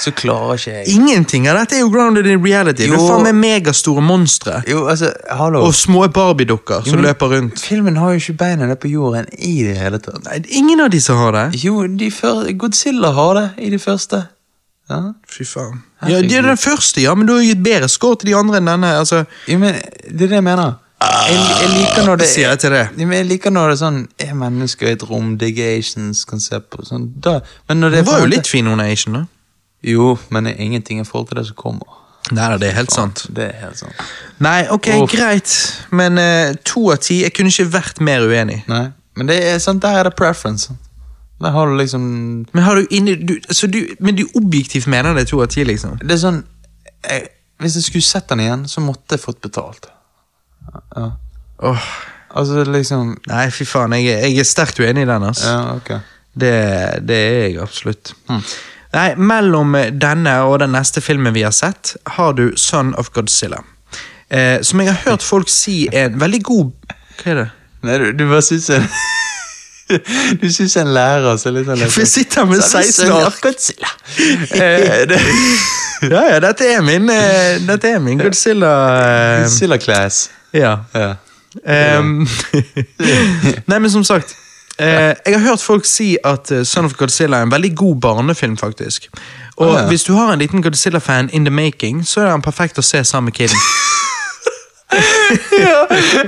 [0.00, 2.86] så klarer ikke jeg Ingenting av dette er jo grounded in reality.
[2.88, 2.96] Det Jo.
[2.96, 4.62] er faen meg megastore monstre.
[4.68, 5.62] Jo, altså, hallo.
[5.68, 7.60] Og små Barbie-dukker som løper rundt.
[7.60, 10.24] Filmen har jo ikke beina nede på jorden i det hele tatt.
[10.24, 11.44] Nei, ingen av disse har det.
[11.62, 14.22] Jo, de før, Godzilla har det i de første.
[14.90, 15.00] Ja.
[15.28, 15.82] Fy faen.
[16.06, 18.60] Ja, det er den første, ja, men du har gitt bedre score til de andre
[18.60, 18.92] enn denne.
[19.00, 19.24] altså.
[19.50, 19.74] Ja, men
[20.06, 20.76] det er det jeg mener.
[21.06, 22.84] Jeg, jeg liker når det Sier jeg til det.
[22.98, 27.10] Jeg liker når det er sånn Er mennesker i et rom, digations-konsept og sånn.
[27.22, 29.24] Da, men når det er var jo litt fin, hun Asian, da.
[29.86, 32.00] Jo, men det er ingenting i forhold til det som kommer.
[32.34, 33.26] Nei det er helt sant.
[33.36, 34.00] Det er helt sant.
[34.42, 35.12] Nei, ok, Uff.
[35.12, 35.52] greit.
[35.94, 38.62] Men uh, to av ti Jeg kunne ikke vært mer uenig.
[38.70, 40.74] Nei, men det er sant, der er det preference.
[41.40, 42.04] Der har du liksom
[42.54, 45.98] Men har du inni du, du, Men du objektivt mener det to av ti, liksom?
[46.00, 46.38] Det er sånn
[47.04, 47.26] jeg,
[47.60, 49.86] Hvis jeg skulle sett den igjen, så måtte jeg fått betalt.
[50.96, 51.10] Ja.
[51.64, 51.84] Oh.
[52.36, 53.92] Altså liksom Nei, fy faen.
[53.96, 55.22] Jeg, er- jeg er sterkt uenig i den.
[55.28, 55.46] altså.
[55.52, 56.00] Ja, okay.
[56.36, 56.52] Det,
[57.08, 58.14] det er jeg absolutt.
[58.92, 63.62] Nei, Mellom denne og den neste filmen vi har sett, har du Son of Godzilla.
[64.28, 66.72] Eh, som jeg har hørt folk si er en veldig god
[67.20, 67.46] Hva er det?
[67.86, 68.66] Nei, du, du bare syns
[70.40, 73.36] Du syns en lærer så litt sånn jeg sitter med Så har 16 år.
[73.42, 73.92] Godzilla.
[74.56, 75.16] Eh,
[76.06, 80.26] Ja, ja, dette er min, eh, dette er min Godzilla eh, Godzilla class.
[80.52, 80.76] Ja.
[80.94, 81.14] Ja.
[81.56, 82.26] Um,
[83.70, 84.34] Nei, men som sagt
[84.76, 89.06] Jeg har hørt folk si at Son of Godzilla er en veldig god barnefilm, faktisk.
[89.56, 92.84] Og hvis du har en liten Godzilla-fan in the making, så er han perfekt å
[92.84, 93.56] se sammen med kiden.
[95.66, 95.78] ja,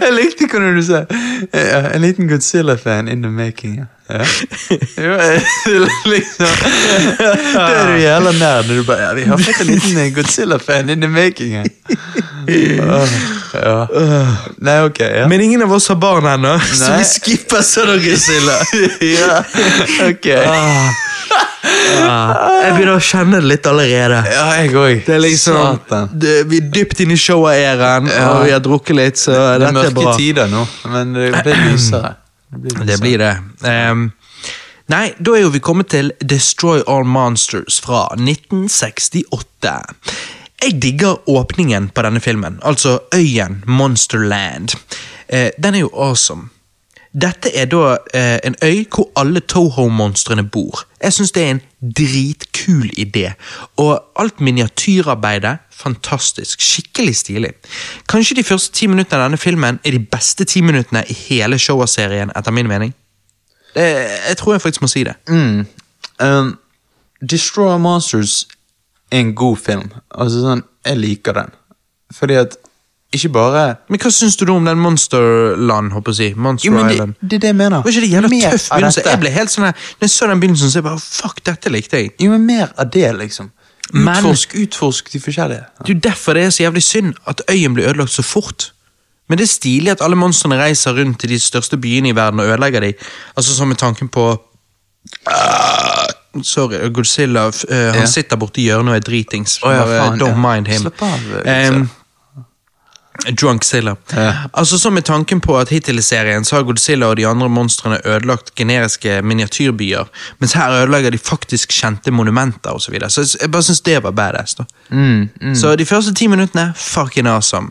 [0.02, 1.04] jeg likte hva du sa.
[1.52, 3.76] Ja, En liten Godzilla-fan in the making.
[3.78, 3.86] Ja.
[4.08, 4.24] Ja.
[4.96, 5.42] Jo, eh,
[6.06, 6.46] liksom
[7.18, 10.14] Det er du jævla nær når du bare ja, Vi har fått en liten eh,
[10.16, 11.58] Godzilla-fan in the making.
[13.58, 13.86] Ja.
[14.60, 14.98] Nei, ok.
[15.00, 15.28] Ja.
[15.28, 18.58] Men ingen av oss har barn ennå, så vi skipper sånn Godzilla.
[19.16, 19.38] ja.
[20.08, 20.28] Ok.
[20.44, 20.90] Ah.
[22.04, 22.34] Ah.
[22.62, 24.20] Jeg begynner å kjenne det litt allerede.
[24.32, 25.00] Ja, jeg også.
[25.06, 25.80] Det er liksom,
[26.12, 28.28] det, Vi er dypt inne i showet-æraen, Ja.
[28.34, 30.14] og vi har drukket litt, så Det er dette er mørke bra.
[30.20, 32.14] tider nå, men det blir lysere.
[32.48, 33.32] Det blir Det blir det.
[33.68, 34.06] Ehm,
[34.88, 39.74] nei, da er jo vi kommet til Destroy All Monsters fra 1968.
[40.62, 44.68] Jeg digger åpningen på denne filmen, altså øyen Monsterland.
[45.28, 46.48] Eh, den er jo awesome.
[47.22, 50.84] Dette er da eh, en øy hvor alle Toho-monstrene bor.
[51.02, 51.62] Jeg syns det er en
[51.96, 53.32] dritkul idé.
[53.76, 56.60] Og alt miniatyrarbeidet, fantastisk.
[56.60, 57.50] Skikkelig stilig.
[58.08, 61.58] Kanskje de første ti minuttene av denne filmen er de beste ti minuttene i hele
[61.58, 62.94] Showa-serien, etter min mening.
[63.74, 63.88] Det,
[64.28, 65.14] jeg tror jeg faktisk må si det.
[65.28, 65.66] Mm.
[66.22, 66.58] Um,
[67.30, 68.57] Destroy Monsters er
[69.12, 69.90] en god film.
[70.14, 71.50] Altså sånn, Jeg liker den.
[72.14, 72.56] Fordi at
[73.12, 76.40] ikke bare Men hva syns du da om den Monsterland, håper jeg å si?
[76.40, 77.14] Monster Jo, men det, Island?
[77.20, 77.82] det er det jeg mener.
[77.82, 79.04] Var ikke det jævla Mer tøff begynnelse?
[79.08, 81.72] Jeg ble helt sånn her, Når jeg så den begynnelsen, så jeg bare fuck, dette
[81.72, 82.10] likte jeg.
[82.20, 83.50] Jo, men mer av det, liksom.
[83.92, 85.64] Men- Utforsk, utforsk de forskjellige.
[85.84, 88.72] Det er jo derfor det er så jævlig synd at øyen blir ødelagt så fort.
[89.28, 92.40] Men det er stilig at alle monstrene reiser rundt til de største byene i verden
[92.40, 92.92] og ødelegger dem.
[93.36, 94.38] Altså sånn med tanken på
[96.42, 97.46] Sorry, Godzilla.
[97.46, 98.08] eh, han yeah.
[98.08, 99.58] sitter borti hjørnet og er dritings.
[99.62, 100.42] Oh, ja, faen, don't ja.
[100.54, 100.84] mind him.
[100.84, 101.46] Slapp av.
[101.46, 101.88] Em,
[103.40, 103.96] Drunkzilla.
[104.14, 104.34] Ja.
[104.52, 107.48] Altså så med tanken på at Hittil i serien så har Godzilla og de andre
[107.48, 110.06] monstrene ødelagt generiske miniatyrbyer,
[110.38, 112.80] mens her ødelegger de faktisk kjente monumenter osv.
[112.80, 113.10] Så, videre.
[113.10, 114.54] så jeg bare syns det var badass.
[114.54, 114.64] da.
[114.90, 115.54] Mm, mm.
[115.54, 117.70] Så de første ti minuttene, fucking awesome.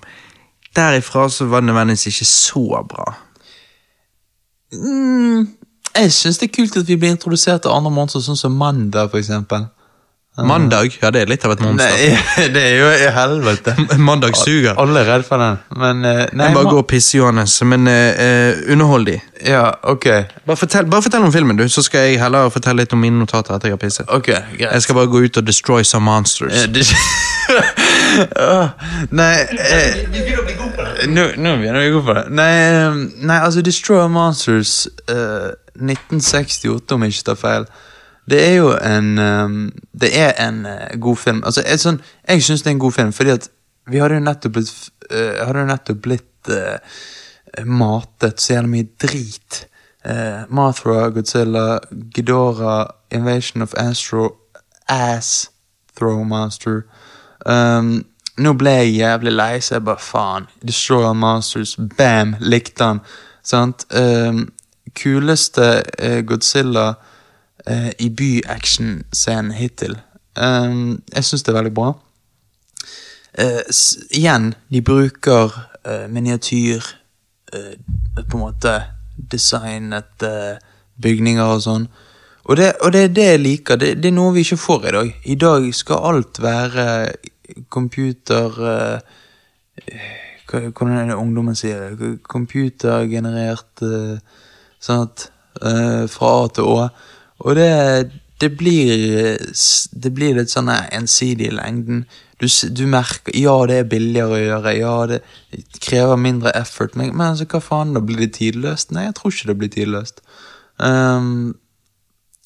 [0.76, 3.14] Derifra så var det nødvendigvis ikke så bra.
[4.74, 5.48] Mm,
[6.04, 9.10] jeg syns det er kult at vi blir introdusert til andre monstre, sånn som mandag,
[9.12, 9.68] for eksempel.
[10.46, 11.90] Mandag, ja det er litt av et monster.
[11.98, 13.74] Nei, det er jo i helvete.
[13.98, 14.78] Mandag suger.
[14.78, 18.54] Alle er redd for den, men eh, Nei, bare gå og pisse, Johannes, men eh,
[18.70, 19.18] underhold de.
[19.48, 20.06] Ja, ok.
[20.46, 23.18] Bare fortell, bare fortell om filmen, du, så skal jeg heller fortelle litt om mine
[23.18, 24.06] notater etter jeg har pisset.
[24.14, 24.70] Ok, greit.
[24.70, 26.94] Jeg skal bare gå ut og destroy some monsters.
[29.18, 29.36] Nei
[31.08, 32.24] Nå begynner vi å gå på det.
[32.36, 37.70] Nei, altså Destroy Monsters eh, 1968, om jeg ikke tar feil.
[38.30, 39.50] Det er jo en eh,
[40.02, 41.44] Det er en eh, god film.
[41.46, 43.50] Altså, jeg, sånn, jeg syns det er en god film, fordi at
[43.88, 44.74] vi hadde jo nettopp blitt
[45.14, 46.98] uh, Hadde jo nettopp blitt uh,
[47.64, 49.62] matet så jævlig mye drit.
[50.04, 51.80] Uh, Mothra, Godzilla,
[52.14, 54.36] Ghidorah, Invasion of Astro
[54.90, 55.50] Ass
[55.96, 56.84] Throw Monster.
[57.46, 58.06] Um,
[58.38, 60.48] nå ble jeg jævlig lei, så jeg bare faen.
[60.62, 63.02] Destroyer Masters, bam, likte han.
[63.44, 63.88] Sant?
[63.96, 64.50] Um,
[64.96, 66.94] kuleste eh, Godzilla
[67.66, 69.98] eh, i by-action-scenen hittil.
[70.38, 71.94] Um, jeg syns det er veldig bra.
[73.38, 73.64] Eh,
[74.18, 75.54] igjen, de bruker
[76.10, 76.84] miniatyr
[78.28, 78.72] På en måte
[79.32, 80.24] designet
[81.00, 81.86] bygninger og sånn.
[82.44, 83.80] Og det, og det er det jeg liker.
[83.80, 85.14] Det, det er noe vi ikke får i dag.
[85.24, 86.88] I dag skal alt være
[87.72, 88.60] computer
[90.48, 92.12] Hvordan er det ungdommen sier det?
[92.24, 94.20] Computergenerert eh,
[94.84, 95.28] Sånn at
[95.62, 96.88] eh, Fra A til Å.
[97.46, 97.70] Og det,
[98.42, 99.38] det blir
[99.92, 102.06] Det blir litt sånn ensidig i lengden.
[102.42, 104.74] Du, du merker Ja, det er billigere å gjøre.
[104.78, 105.22] Ja, det
[105.82, 106.96] krever mindre effort.
[106.96, 108.94] Men, men altså, hva faen, da blir det tidløst?
[108.94, 110.22] Nei, jeg tror ikke det blir tidløst.
[110.78, 111.56] Um,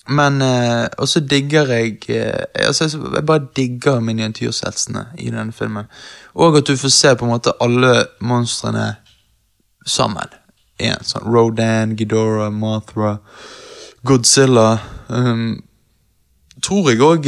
[0.10, 5.86] men eh, Og så digger jeg eh, altså, Jeg bare digger miniatyrsetsene i denne filmen.
[6.34, 8.96] Og at du får se på en måte alle monstrene
[9.86, 10.32] sammen.
[10.90, 13.18] En sånn Rodan, Ghidorah, Mothra,
[14.08, 14.80] Godzilla.
[15.10, 15.62] Um,
[16.62, 17.26] tror jeg òg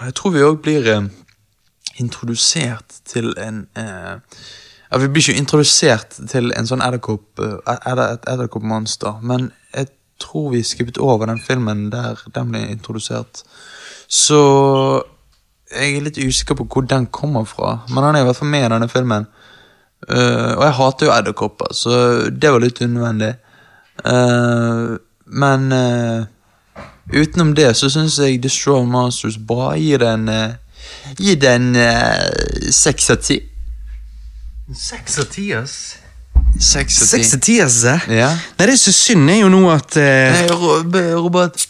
[0.00, 1.08] Jeg tror vi òg blir uh,
[2.00, 4.18] introdusert til en uh,
[4.98, 9.86] Vi blir ikke introdusert til en sånn edderkopp, eh, edder- et edderkoppmonster, men jeg
[10.18, 13.44] tror vi skippet over den filmen der den ble introdusert.
[14.08, 14.40] Så
[15.70, 18.50] jeg er litt usikker på hvor den kommer fra, men han er i hvert fall
[18.50, 19.28] med i denne filmen.
[20.08, 21.94] Eh, og jeg hater jo edderkopper, så
[22.32, 23.34] det var litt unødvendig.
[24.00, 24.96] Uh,
[25.26, 26.24] men uh,
[27.12, 29.74] utenom det så syns jeg Destroy Monsters bra.
[29.76, 30.56] Gir den uh,
[31.20, 31.74] Gir den
[32.72, 33.36] seks av ti.
[34.74, 35.74] Seks av ti, ass.
[36.58, 37.58] Seks av ti.
[37.60, 37.82] Ass.
[38.08, 38.30] Ja.
[38.56, 40.46] Nei, det som er synd, er jo nå at Nei,
[41.20, 41.66] Robert,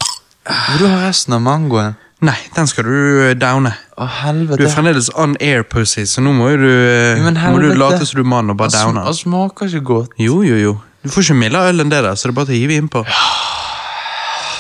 [0.47, 1.99] vil du ha resten av mangoen?
[2.21, 2.97] Nei, den skal du
[3.31, 3.71] eh, downe.
[3.97, 4.59] Å, helvete.
[4.61, 7.71] Du er fremdeles on air pussy, så nå må jo du, eh, men må du
[7.71, 7.79] helvete.
[7.81, 9.05] late som du er mann og bare Han sm- downe.
[9.07, 10.11] Han smaker ikke godt.
[10.21, 10.75] Jo, jo, jo.
[11.03, 12.77] Du får ikke mildere øl enn det der, så det er bare til å hive
[12.83, 13.01] innpå.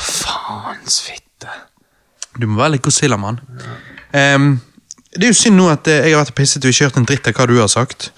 [0.00, 1.52] Faens fitte.
[2.40, 3.40] Du må være litt Godzilla-mann.
[4.16, 4.48] Ehm,
[5.12, 6.96] det er jo synd nå at eh, jeg har vært og pisset og ikke hørt
[7.00, 8.10] en dritt av hva du har sagt.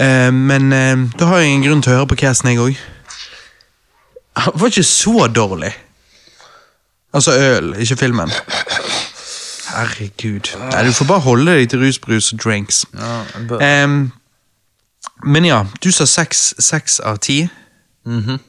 [0.00, 2.80] Ehm, men ehm, da har jeg en grunn til å høre på casten, jeg òg.
[4.46, 5.74] Han var ikke så dårlig.
[7.12, 8.30] Altså øl, ikke filmen.
[9.72, 10.58] Herregud.
[10.72, 12.84] Nei, Du får bare holde deg til rusbrus og drinks.
[12.98, 14.12] Ja, um,
[15.24, 17.48] men ja, du sa seks, av ti.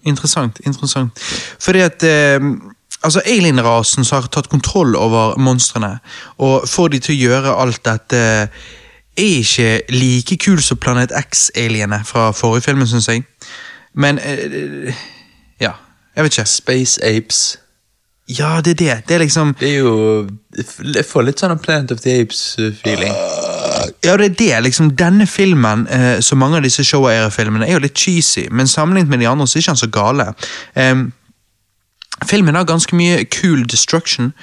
[0.03, 0.59] Interessant.
[0.65, 1.19] interessant.
[1.59, 2.03] Fordi at
[2.41, 2.73] um,
[3.03, 5.99] altså Alien-rasen har tatt kontroll over monstrene,
[6.37, 8.23] og får de til å gjøre alt dette,
[9.17, 13.23] er ikke like kul som Planet X-aliene fra forrige filmen, syns jeg.
[13.93, 14.93] Men uh,
[15.61, 15.71] Ja,
[16.15, 16.45] jeg vet ikke.
[16.45, 17.59] Space Apes.
[18.29, 19.07] Ja, det er det.
[19.07, 20.27] Det er liksom Det er jo
[20.95, 23.11] Jeg får litt sånn Plant of the Apes-feeling.
[24.03, 24.63] Ja, det er det.
[24.63, 29.09] liksom Denne filmen, uh, som mange av disse show-era-filmene, er jo litt cheesy, men sammenlignet
[29.09, 30.27] med de andre så er ikke han så gale.
[30.75, 31.11] Um,
[32.25, 34.33] filmen har ganske mye cool destruction,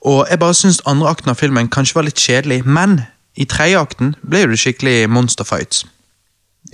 [0.00, 3.00] og jeg bare syns andre akten av filmen kanskje var litt kjedelig, men
[3.34, 5.86] i tredje akten ble det skikkelig monsterfights.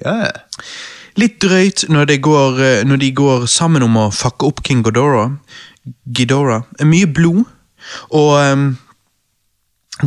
[0.04, 0.32] Ja,
[1.18, 4.84] Litt drøyt når, det går, eh, når de går sammen om å fucke opp King
[4.86, 5.32] Ghidorah.
[6.16, 6.62] Ghidorah.
[6.84, 7.44] Mye blod.
[8.12, 8.64] Og um,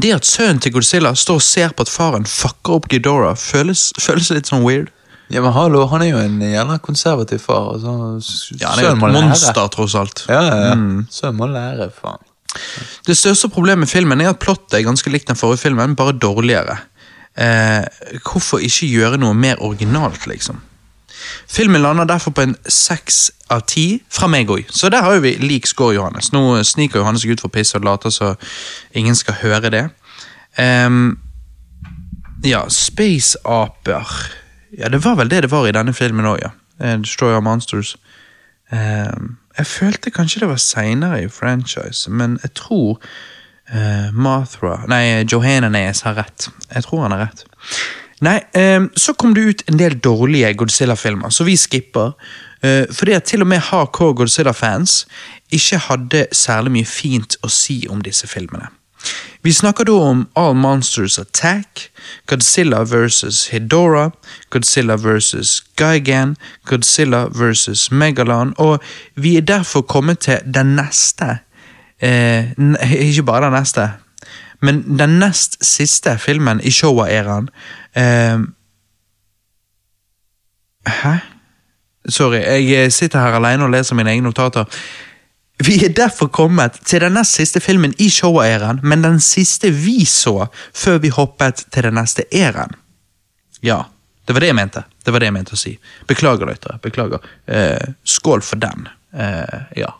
[0.01, 3.91] det at sønnen til Godzilla står og ser på at faren fucker opp Ghidorah, føles,
[4.01, 4.91] føles litt sånn weird.
[5.33, 7.73] ja, men hallo, han er jo en gjerne konservativ far.
[7.75, 7.93] Altså,
[8.59, 10.25] Ja, Han er jo et monster, tross alt.
[10.29, 10.75] Ja, ja, ja.
[11.09, 12.21] Sønnen må lære, faen.
[13.07, 16.13] Det største problemet med filmen er at plottet er ganske likt den forrige filmen, bare
[16.13, 16.77] dårligere.
[17.33, 17.81] Eh,
[18.21, 20.59] hvorfor ikke gjøre noe mer originalt, liksom?
[21.49, 25.35] Filmen lander derfor på en seks av ti fra meg òg, så der har vi
[25.41, 26.31] lik score, Johannes.
[26.33, 28.33] Nå sniker Johannes seg ut for piss og later så
[28.93, 29.83] ingen skal høre det.
[30.59, 31.19] Um,
[32.43, 34.09] ja, space-aper
[34.77, 36.49] Ja, det var vel det det var i denne filmen òg, ja.
[36.81, 37.95] Eh, Destroyer Monsters.
[38.71, 42.97] Um, jeg følte kanskje det var seinere i franchise, men jeg tror
[43.73, 46.49] uh, Mathra Nei, Johanna Nes har rett.
[46.73, 47.45] Jeg tror han har rett.
[48.23, 52.13] Nei, ehm, så kom det ut en del dårlige Godzilla-filmer, så vi skipper.
[52.63, 55.05] eh, fordi at til og med hardcore Godzilla-fans
[55.51, 58.69] ikke hadde særlig mye fint å si om disse filmene.
[59.41, 61.89] Vi snakker da om All Monsters Attack,
[62.27, 63.49] Godzilla vs.
[63.51, 64.11] Hedora,
[64.49, 65.63] Godzilla vs.
[65.75, 67.91] Gigan, Godzilla vs.
[67.91, 68.79] Megalon, og
[69.15, 71.39] vi er derfor kommet til den neste
[71.99, 72.53] eh,
[73.09, 73.89] Ikke bare den neste,
[74.63, 77.49] men den nest siste filmen i Showa-æraen.
[77.99, 78.39] Eh,
[81.03, 81.15] hæ?
[82.09, 84.65] Sorry, jeg sitter her alene og leser mine egne notater.
[85.63, 90.05] Vi er derfor kommet til den nest siste filmen i Showa-æraen, men den siste vi
[90.05, 92.75] så før vi hoppet til den neste æraen.
[93.63, 93.83] Ja,
[94.27, 94.83] det var det jeg mente.
[95.05, 95.75] Det var det jeg mente å si.
[96.07, 96.79] Beklager, lyttere.
[96.83, 97.23] Beklager.
[97.47, 98.87] Eh, skål for den.
[99.13, 99.91] Eh, ja.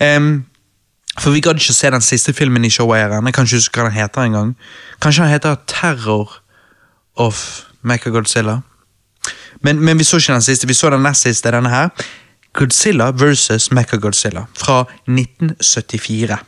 [0.00, 0.44] Em,
[1.18, 3.26] for vi gadd ikke se den siste filmen i Showa-æraen.
[3.26, 4.56] Jeg kan ikke huske hva den heter engang.
[5.02, 6.36] Kanskje den heter Terror
[7.16, 8.60] of Mechagodzilla.
[9.60, 11.90] Men, men vi så ikke den siste, vi så den nest siste, denne her.
[12.54, 16.38] Godzilla versus Mechagodzilla fra 1974.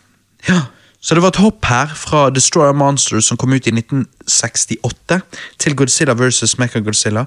[0.49, 0.61] Ja,
[1.03, 5.21] Så det var et hopp her fra Destroyer Monsters som kom ut i 1968,
[5.59, 7.25] til Godzilla versus Mechagodzilla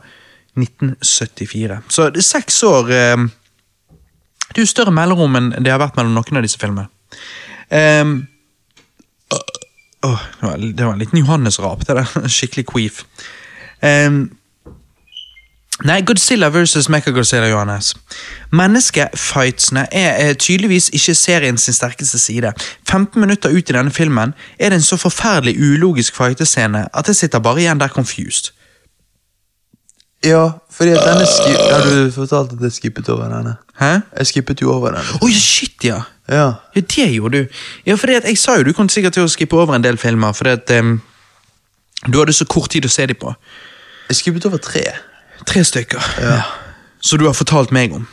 [0.55, 1.81] 1974.
[1.89, 3.25] Så det er seks år eh,
[4.47, 6.87] Det er jo større mellomrom enn det har vært mellom noen av disse filmene.
[7.71, 8.27] Ehm,
[10.03, 12.27] oh, det, var, en liten Johannes-rap, det der.
[12.37, 13.03] Skikkelig queef.
[13.83, 14.37] Um,
[15.83, 17.95] Nei, Godzilla versus Mechagodzilla, Johannes.
[18.51, 22.53] Menneskefightsene er tydeligvis ikke serien sin sterkeste side.
[22.89, 27.15] 15 minutter ut i denne filmen er det en så forferdelig ulogisk fightescene at jeg
[27.15, 28.53] sitter bare igjen der confused.
[30.23, 31.59] Ja, fordi denne skip...
[31.59, 33.55] Ja, du fortalte at jeg skippet over denne?
[33.79, 33.99] Hæ?
[34.17, 35.19] Jeg skippet jo over denne.
[35.21, 36.01] Oi, shit, ja!
[36.29, 36.45] Ja.
[36.75, 37.47] Ja, det gjorde du.
[37.85, 40.33] Ja, at jeg sa jo du kom sikkert til å skippe over en del filmer,
[40.33, 41.01] fordi at um,
[42.07, 43.33] du hadde så kort tid å se dem på.
[44.09, 44.83] Jeg skippet over tre,
[45.45, 46.01] Tre stykker.
[46.21, 46.41] Ja.
[47.03, 48.07] Så du har fortalt meg om.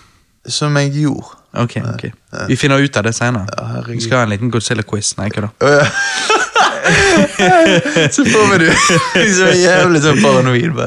[0.48, 1.38] som jeg gjorde.
[1.54, 2.10] Ok, ok.
[2.48, 3.46] Vi finner ut av det senere.
[3.58, 3.82] Ja.
[3.86, 5.16] Vi skal ha en liten Godzilla-quiz.
[5.16, 5.52] Nei, ikke da.
[8.14, 8.70] Så får vi du
[9.36, 10.78] så jævlig sånn paranoid.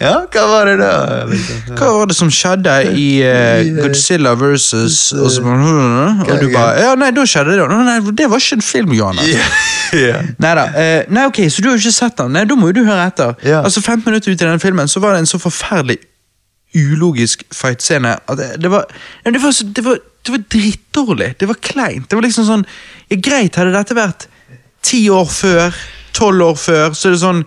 [0.00, 0.92] Ja, hva var det da?
[1.76, 6.94] Hva var det som skjedde i eh, Godzilla versus og, så, og du bare Ja,
[6.98, 7.66] nei, da skjedde det.
[7.72, 9.28] Nei, det var ikke en film, Johannes.
[9.92, 12.32] Nei Neida, eh, nei, ok, Så du har jo ikke sett den?
[12.36, 13.36] Nei, Da må jo du høre etter.
[13.60, 16.00] Altså, 15 minutter ut i denne filmen så var det en så forferdelig
[16.72, 18.86] ulogisk fight-scene det, det var,
[19.28, 21.34] det var, det var det var drittdårlig.
[21.40, 22.08] Det var kleint.
[22.10, 22.62] Det var liksom sånn
[23.10, 24.28] ja, Greit, hadde dette vært
[24.82, 25.76] ti år før,
[26.16, 27.44] tolv år før, så er det sånn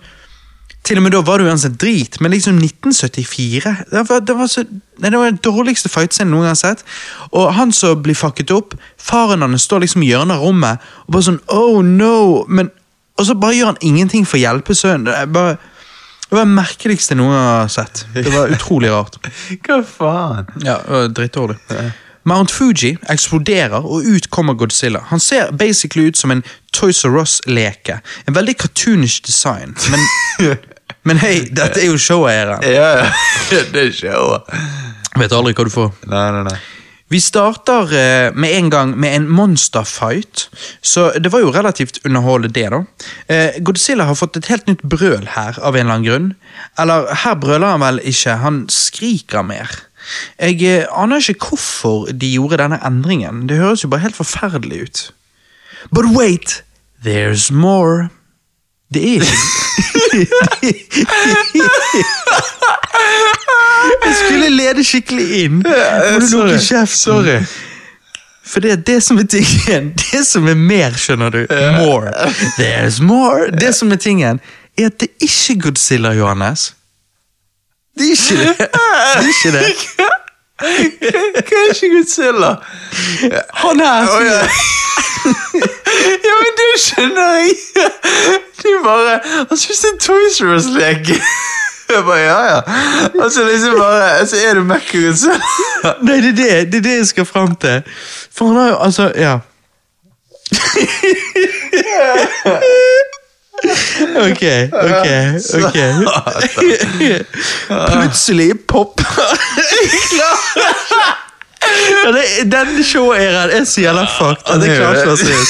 [0.86, 4.50] Til og med da var det uansett drit, men liksom 1974 Det var, det var,
[4.52, 4.62] så,
[5.02, 6.84] nei, det var den dårligste fightscenen noen gang har sett.
[7.32, 11.16] Og han som blir fucket opp, faren hans står liksom i hjørnet av rommet og
[11.16, 12.46] bare sånn Oh no!
[12.48, 12.70] Men,
[13.18, 15.10] og så bare gjør han ingenting for å hjelpe sønnen.
[15.10, 15.58] Det er bare
[16.26, 18.02] det var det merkeligste noen har sett.
[18.14, 19.20] Det var utrolig rart.
[19.66, 20.48] Hva faen?
[20.66, 20.80] Ja,
[21.14, 21.60] Drittdårlig.
[22.26, 25.04] Mount Fuji eksploderer, og ut kommer Godzilla.
[25.12, 26.44] Han ser basically ut som en
[26.74, 28.00] Toys R Us-leke.
[28.28, 29.76] En veldig cartoonish design.
[29.92, 30.58] Men,
[31.08, 32.66] men hei, dette er jo showeieren.
[32.66, 33.12] Ja, ja.
[33.74, 34.56] Det er showet.
[35.16, 35.94] Vet aldri hva du får.
[36.10, 36.58] Nei, nei, nei.
[37.14, 40.48] Vi starter eh, med en gang med en monsterfight,
[40.82, 42.80] så det var jo relativt underholdende det, da.
[43.30, 46.32] Eh, Godzilla har fått et helt nytt brøl her, av en eller annen grunn.
[46.82, 49.70] Eller, her brøler han vel ikke, han skriker mer.
[50.40, 54.82] Jeg eh, aner ikke hvorfor de gjorde denne endringen, det høres jo bare helt forferdelig
[54.82, 55.14] ut.
[55.92, 56.64] But wait,
[57.06, 58.10] there's more.
[58.94, 59.26] Det er ikke
[64.06, 65.58] Jeg skulle lede skikkelig inn.
[65.64, 67.48] Må du lukke kjeften?
[68.46, 69.94] For det er det som er tingen.
[69.98, 71.42] Det som er mer, skjønner du.
[71.82, 72.14] More.
[72.60, 73.50] There's more.
[73.52, 74.40] Det som er tingen,
[74.78, 76.75] er at det er ikke Godzilla, Johannes.
[77.96, 78.70] Er ikke det.
[78.72, 80.12] Er ikke det.
[80.62, 82.56] Er ikke Godzilla?
[83.62, 84.42] Han her Å, ja.
[86.42, 87.56] men det skjønner jeg.
[88.62, 90.60] Du bare Han spiste en Toys R.
[91.86, 92.62] Jeg bare, ja, ja.
[93.24, 95.38] Og så liksom bare Så er det Mac og Godzilla.
[96.02, 97.84] Nei, det er det, det er det jeg skal fram til.
[98.34, 99.38] For han har jo altså Ja.
[104.16, 105.08] Ok, ok,
[105.64, 105.78] ok.
[107.68, 109.06] Plutselig popper
[112.04, 114.44] ja, det, Den showeraen er så jævla fucked.
[114.48, 115.46] Ja, Jeg klarer ikke å være.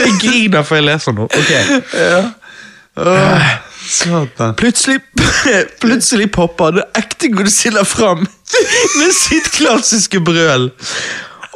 [0.00, 1.26] Jeg griner for jeg leser nå.
[1.26, 1.52] Ok.
[3.90, 4.54] Satan.
[4.54, 5.00] Plutselig,
[5.82, 8.22] plutselig popper den ekte Godzilla fram
[9.00, 10.70] med sitt klassiske brøl.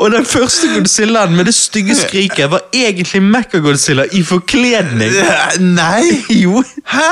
[0.03, 5.13] Og den første Godzillaen med det stygge skriket var egentlig Mecha-Godzilla i forkledning.
[5.61, 6.25] Nei!
[6.45, 6.63] Jo.
[6.91, 7.05] Hæ?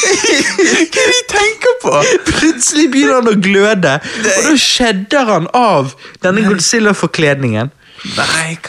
[0.00, 0.14] Hva
[0.70, 1.92] er det de tenker på?
[2.30, 5.92] Plutselig begynner han å gløde, og da skjedder han av
[6.24, 7.70] denne Godzilla-forkledningen.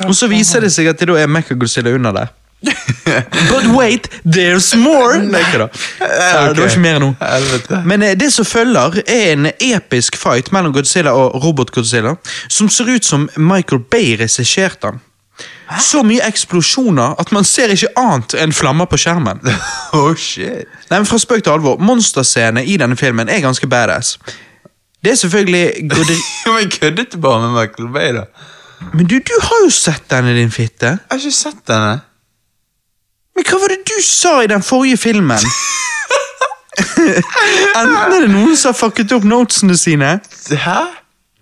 [0.08, 2.34] Og så viser det seg at det da er Mecha-Godzilla under der.
[3.52, 5.18] But wait, there's more!
[5.34, 5.68] Nei, ikke da.
[5.98, 6.54] Okay.
[6.54, 7.12] Det var ikke mer nå.
[7.86, 12.16] Men eh, det som følger, er en episk fight mellom Godzilla og Robot-Godzilla,
[12.50, 15.02] som ser ut som Michael Bay regisserte den.
[15.82, 19.42] Så mye eksplosjoner at man ser ikke annet enn flammer på skjermen.
[19.98, 20.70] Oh, shit.
[20.88, 24.18] Nei, men Fra spøk til alvor, monsterscenene i denne filmen er ganske badass.
[25.02, 26.16] Det er selvfølgelig Godri...
[26.46, 28.28] Men køddet du bare med Michael Bay, da?
[28.94, 30.94] Men du, du har jo sett denne, din fitte.
[30.96, 32.00] Jeg har ikke sett denne.
[33.36, 35.40] Men hva var det du sa i den forrige filmen?
[37.02, 40.12] Enten er det noen som har fucket opp notesene sine
[40.50, 40.80] Hæ?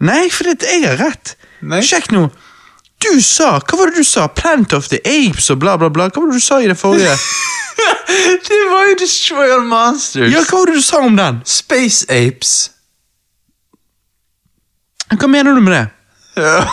[0.06, 1.36] Nei, for det, jeg har rett.
[1.61, 1.82] Nei.
[1.84, 2.30] Sjekk nå.
[3.03, 4.28] Du sa Hva var det du sa?
[4.32, 6.07] Plant of the Apes og bla, bla, bla.
[6.10, 7.16] Hva var det du sa i det forrige?
[8.49, 10.32] Det var jo Destroy All Monsters.
[10.34, 11.38] Ja, hva var det du sa om den?
[11.48, 12.72] Space Apes.
[15.14, 15.86] Hva mener du med det?
[16.44, 16.66] Ja.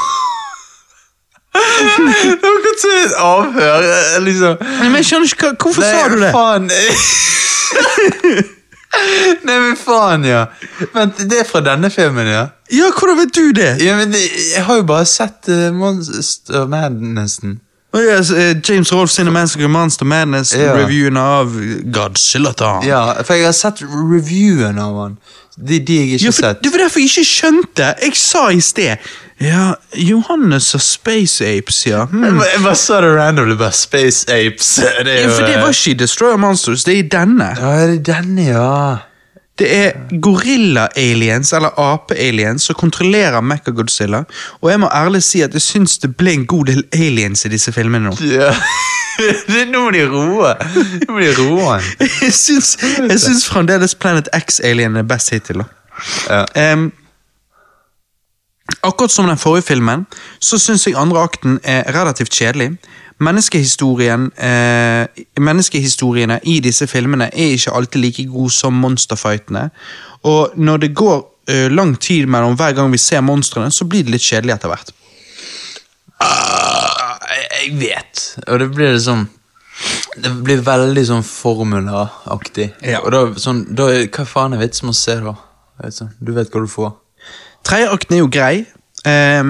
[1.56, 4.56] Kan se et avhør, eh, liksom.
[4.60, 6.32] Nei, Men jeg skjønner ikke, hva- Hvorfor sa du det?
[6.34, 6.70] faen.
[9.46, 10.46] Nei, men faen, ja.
[10.94, 12.46] Vent, det er fra denne filmen, ja?
[12.72, 13.74] Ja, Hvordan vet du det?
[13.84, 14.22] Ja, men det,
[14.54, 17.58] Jeg har jo bare sett uh, Monster Madnessen.
[17.96, 21.26] Å, ja, så, eh, James Rolf sin Massacre Monster Madness-reviewen Ja.
[21.42, 21.52] av
[21.94, 22.52] Godzilla.
[22.84, 25.14] Ja, for jeg har sett reviewen av han.
[25.56, 26.58] De, de jeg ikke har sett.
[26.64, 27.86] det var derfor jeg ikke skjønte.
[28.02, 28.96] Jeg sa i sted
[29.40, 32.04] Ja, Johannes og Space Apes, ja.
[32.04, 32.24] Hmm.
[32.24, 34.74] Jeg bare- sa det randomly, bare Space Apes.
[35.04, 35.28] Det er ja.
[35.28, 37.50] For det var ikke Destroyer Monsters, det er i denne.
[37.60, 38.96] Ja, det er denne, ja.
[39.56, 44.24] Det er gorilla-aliens, eller ape-aliens, som kontrollerer Mecha-Godzilla.
[44.60, 47.52] Og jeg må ærlig si at jeg syns det ble en god del aliens i
[47.54, 48.16] disse filmene nå.
[48.34, 48.52] ja.
[49.72, 50.52] nå må de roe.
[51.06, 51.88] Nå må de roe han.
[52.26, 55.62] Jeg syns, jeg syns fremdeles Planet X-alien er best hittil.
[55.62, 55.66] da.
[56.28, 56.72] Ja.
[56.74, 56.90] Um,
[58.84, 60.04] akkurat som den forrige filmen,
[60.40, 62.74] så syns jeg andre akten er relativt kjedelig.
[63.18, 65.06] Menneskehistorien, eh,
[65.40, 69.70] menneskehistoriene i disse filmene er ikke alltid like gode som monsterfightene.
[70.28, 74.02] Og når det går eh, lang tid mellom hver gang vi ser monstrene, så blir
[74.04, 74.92] det litt kjedelig etter hvert.
[76.20, 77.18] Ah,
[77.60, 78.36] jeg- vet.
[78.48, 79.28] Og det blir liksom
[80.22, 82.72] Det blir veldig sånn formulaaktig.
[82.82, 83.00] Ja.
[83.04, 85.34] Og da, sånn, da Hva faen er vitsen med å se, da?
[86.24, 86.94] Du vet hva du får.
[87.62, 88.66] Tredje akten er jo grei.
[89.04, 89.42] Eh,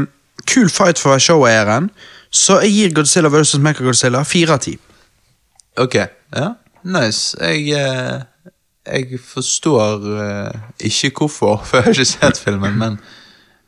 [0.45, 1.91] kul fight for showeieren,
[2.31, 3.59] så jeg gir Godzilla vs.
[3.63, 4.77] Mechagodzilla fire av ti.
[5.77, 5.95] Ok,
[6.35, 6.53] ja.
[6.87, 7.37] Nice.
[7.41, 8.23] Jeg, eh,
[8.87, 12.99] jeg forstår eh, ikke hvorfor, for jeg har ikke sett filmen, men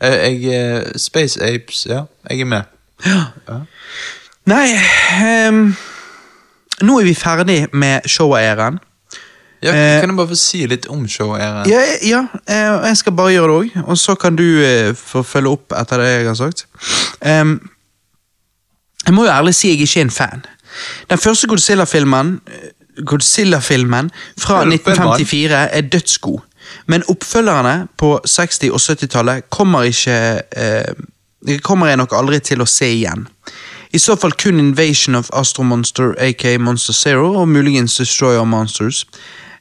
[0.01, 2.05] eh, jeg eh, Space Apes, ja.
[2.31, 2.63] Jeg er med.
[3.07, 3.61] Ja
[4.49, 4.73] Nei
[5.23, 5.69] ehm,
[6.83, 8.81] Nå er vi ferdig med showeieren.
[9.63, 11.67] Ja, Eh, kan jeg bare få si litt om showet?
[11.67, 14.45] Ja, ja eh, jeg skal bare gjøre det òg, og så kan du
[14.95, 16.67] få følge opp etter det jeg har sagt.
[17.27, 17.57] Ehm,
[19.07, 20.45] jeg må jo ærlig si jeg ikke er en fan.
[21.11, 26.41] Den første Godzilla-filmen eh, Godzilla-filmen fra 1954 er dødsgod,
[26.87, 30.95] men oppfølgerne på 60- og 70-tallet kommer ikke eh,
[31.63, 33.27] kommer jeg nok aldri til å se igjen.
[33.93, 39.07] I så fall kun Invasion of Astro Monster, aka Monster Zero, og muligens Destroyer Monsters.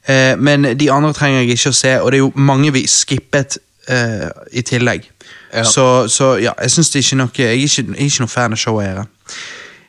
[0.07, 2.83] Eh, men de andre trenger jeg ikke å se, og det er jo mange vi
[2.87, 5.07] skippet eh, i tillegg.
[5.53, 5.63] Ja.
[5.63, 8.25] Så, så ja, jeg synes det er ikke noe, jeg er ikke, jeg er ikke
[8.25, 9.05] noe fan av showeiere.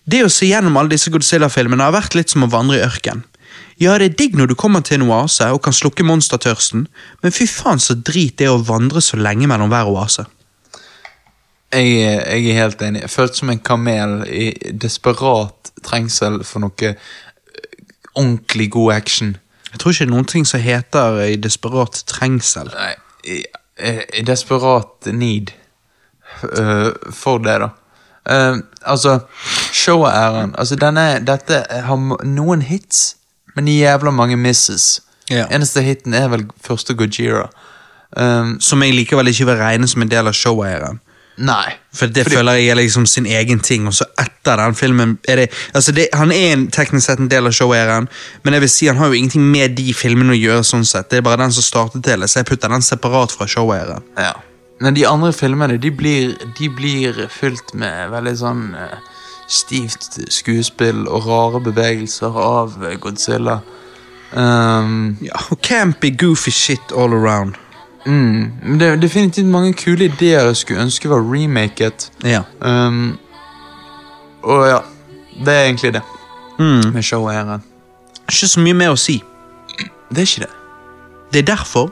[0.09, 3.27] Det å se gjennom alle disse Godzilla-filmene har vært litt som å vandre i ørken.
[3.79, 6.89] Ja, det er digg når du kommer til en oase og kan slukke monstertørsten,
[7.23, 10.25] men fy faen så drit det er å vandre så lenge mellom hver oase.
[11.69, 13.05] Jeg, jeg er helt enig.
[13.05, 16.97] Jeg følte som en kamel i desperat trengsel for noe eh,
[18.17, 19.37] ordentlig god action.
[19.69, 22.73] Jeg tror ikke det er noen ting som heter i desperat trengsel.
[22.73, 22.95] Nei,
[23.29, 23.43] i,
[23.85, 25.53] i, i desperat need
[26.41, 27.69] uh, for det, da.
[28.29, 29.19] Eh, altså,
[29.73, 31.97] showet-æren altså denne, Dette har
[32.27, 33.17] noen hits,
[33.57, 35.01] men jævla mange misses.
[35.31, 35.47] Ja.
[35.53, 37.49] Eneste hiten er vel første Gojira.
[38.17, 41.01] Um, Som jeg likevel ikke vil regne som en del av showeieren.
[41.39, 41.75] nei.
[41.95, 45.19] For det Fordi- føler jeg er liksom sin egen ting, og så etter den filmen
[45.29, 48.09] er det, altså det, Han er en, teknisk sett en del av showeieren,
[48.45, 50.65] men jeg vil si han har jo ingenting med de filmene å gjøre.
[50.65, 51.11] sånn sett.
[51.11, 54.03] Det er bare den som startet hele, så jeg putter den separat fra showeieren.
[54.17, 54.33] Ja.
[54.81, 58.99] Men de andre filmene de blir, de blir fylt med veldig sånn eh,
[59.49, 63.61] stivt skuespill og rare bevegelser av Godzilla.
[64.33, 67.55] Um, Ja, og Campy, goofy shit all around.
[68.07, 72.11] mm, det er definitivt mange kule ideer jeg skulle ønske var remaket.
[72.25, 72.43] Ja.
[72.61, 73.19] Um,
[74.43, 74.79] og ja,
[75.45, 76.03] det er egentlig det
[76.59, 76.93] Mm.
[76.93, 77.59] med showet her.
[78.29, 79.23] Ikke så mye mer å si.
[80.11, 80.51] Det er ikke det.
[81.33, 81.91] Det er derfor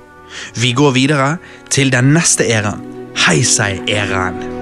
[0.55, 1.37] vi går videre
[1.71, 2.83] til den neste æraen,
[3.27, 4.57] Heisei-æraen.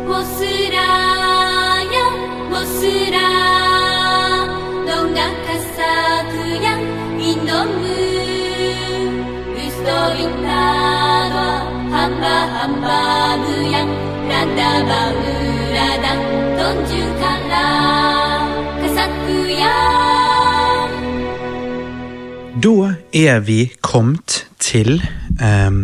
[22.65, 25.03] Da er vi kommet til
[25.41, 25.79] um,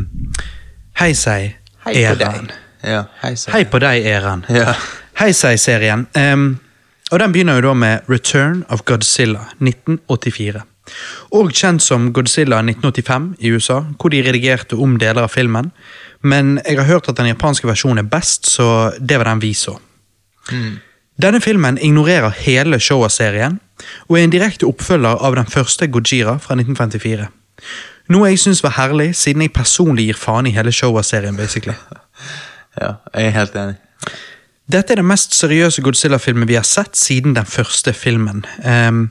[1.00, 2.50] Heisei-æraen.
[2.82, 3.34] Ja, hei.
[3.52, 4.44] Hei på deg, Eran.
[4.48, 4.74] Ja.
[5.20, 6.06] Heisei-serien.
[6.16, 6.58] Um,
[7.10, 10.62] og den begynner jo da med Return of Godzilla 1984.
[11.36, 15.70] Og kjent som Godzilla 1985 i USA, hvor de redigerte om deler av filmen.
[16.22, 19.52] Men jeg har hørt at den japanske versjonen er best, så det var den vi
[19.54, 19.76] så.
[21.20, 23.58] Denne filmen ignorerer hele Showa-serien,
[24.08, 27.28] og er en direkte oppfølger av den første Gojira fra 1954.
[28.10, 31.36] Noe jeg syns var herlig, siden jeg personlig gir faen i hele Showa-serien.
[31.36, 31.76] basically.
[32.82, 33.76] ja, jeg er helt enig.
[34.70, 38.44] Dette er den mest seriøse Godzilla-filmen vi har sett siden den første filmen.
[38.66, 39.10] Um,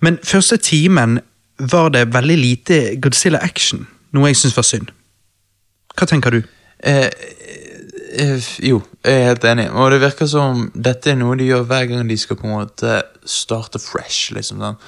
[0.00, 1.20] men første timen
[1.58, 4.92] var det veldig lite Godzilla-action, noe jeg syns var synd.
[5.98, 6.42] Hva tenker du?
[6.86, 7.08] Eh,
[8.14, 9.66] eh, jo, jeg er helt enig.
[9.72, 12.56] Og det virker som dette er noe de gjør hver gang de skal på en
[12.60, 14.30] måte starte fresh.
[14.36, 14.78] liksom sånn.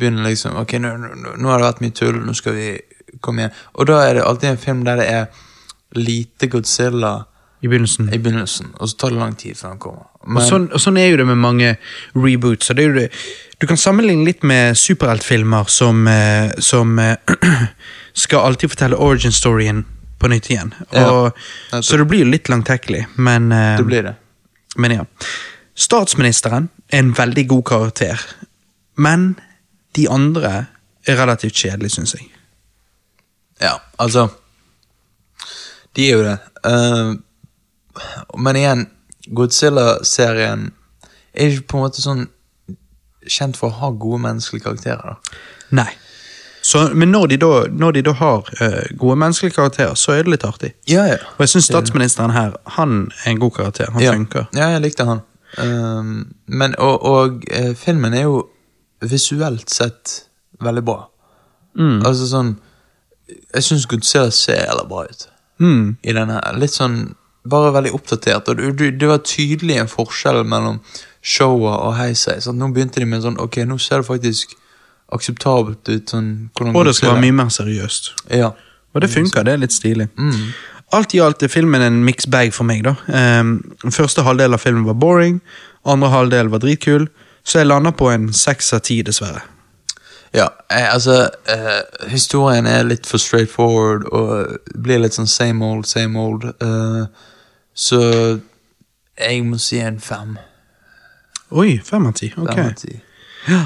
[0.00, 2.68] Begynne liksom Ok, nå, nå, nå har det vært mye tull, nå skal vi
[3.20, 3.56] komme igjen.
[3.76, 5.26] Og da er det alltid en film der det er
[5.98, 7.12] lite Godzilla
[7.60, 8.08] I begynnelsen?
[8.14, 10.06] i begynnelsen, og så tar det lang tid før han kommer.
[10.24, 11.74] og, sånn, og sånn er jo det med mange
[12.14, 12.70] reboots.
[12.76, 13.08] det det,
[13.60, 17.16] du kan sammenligne litt med superheltfilmer som, eh, som eh,
[18.24, 19.84] skal alltid fortelle origin-storyen
[20.20, 20.72] på nytt igjen.
[20.92, 21.24] Ja, Og,
[21.72, 21.84] nettopp.
[21.84, 24.14] så det blir jo litt langtekkelig, men eh, det blir det.
[24.76, 25.04] Men ja.
[25.80, 28.20] Statsministeren er en veldig god karakter.
[29.00, 29.34] Men
[29.96, 30.66] de andre
[31.06, 32.28] er relativt kjedelige, syns jeg.
[33.60, 34.28] Ja, altså
[35.96, 36.38] De er jo det.
[36.64, 37.16] Uh,
[38.38, 38.84] men igjen,
[39.34, 40.70] Godzilla-serien
[41.34, 42.28] er ikke på en måte sånn
[43.26, 45.16] kjent for å ha gode menneskelige karakterer.
[45.16, 45.40] da.
[45.82, 45.90] Nei.
[46.62, 50.24] Så, men når de da, når de da har uh, gode menneskelige karakterer, så er
[50.24, 50.72] det litt artig.
[50.88, 51.18] Ja, ja.
[51.36, 53.90] Og jeg syns statsministeren her han er en god karakter.
[53.96, 54.14] Han ja.
[54.14, 54.48] funker.
[54.54, 55.22] Ja, jeg likte han.
[55.58, 58.44] Um, men, og og uh, filmen er jo
[59.00, 60.24] visuelt sett
[60.60, 60.98] veldig bra.
[61.78, 62.48] Altså sånn
[63.30, 65.28] Jeg syns Godzilla ser jævla bra ut.
[65.62, 65.84] Mm.
[66.02, 66.56] I denne her.
[66.58, 67.14] Litt sånn
[67.50, 70.80] bare veldig oppdatert, og du, du, det var tydelig en forskjell mellom
[71.24, 72.40] showet og Heisei.
[72.42, 74.56] Sånn, Nå begynte de med sånn Ok, nå ser det faktisk
[75.14, 76.10] akseptabelt ut.
[76.10, 78.12] Sånn, Og det skal være mye mer seriøst.
[78.42, 78.52] Ja.
[78.94, 80.08] Og det funker, det er litt stilig.
[80.18, 80.50] Mm.
[80.98, 82.82] Alt i alt er filmen en mixed bag for meg.
[82.82, 82.96] da.
[83.06, 83.60] Um,
[83.94, 85.38] første halvdel av filmen var boring,
[85.86, 87.06] andre halvdel var dritkul,
[87.44, 89.40] så jeg lander på en seks av ti, dessverre.
[90.34, 95.88] Ja, eh, altså eh, Historien er litt for straightforward og blir litt sånn same old,
[95.90, 96.44] same old.
[96.62, 97.06] eh,
[97.74, 98.00] så
[99.18, 100.36] jeg må si en fem.
[101.50, 102.28] Oi, fem av ti.
[102.36, 102.52] Ok.
[102.54, 103.00] Fem av ti.
[103.48, 103.62] Ja.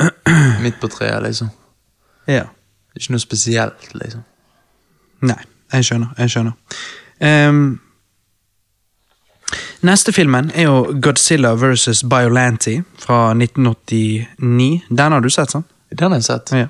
[0.64, 1.50] Midt på treet, liksom.
[2.26, 2.48] ja.
[2.98, 4.24] Ikke noe spesielt, liksom.
[5.22, 5.38] Nei,
[5.72, 6.10] jeg skjønner.
[6.18, 6.80] Jeg skjønner.
[7.22, 7.60] Ehm,
[9.86, 14.84] neste filmen er jo Godzilla versus Biolanti fra 1989.
[14.88, 15.66] Den har du sett, sant?
[15.90, 16.52] Den har jeg sett.
[16.54, 16.68] Ja.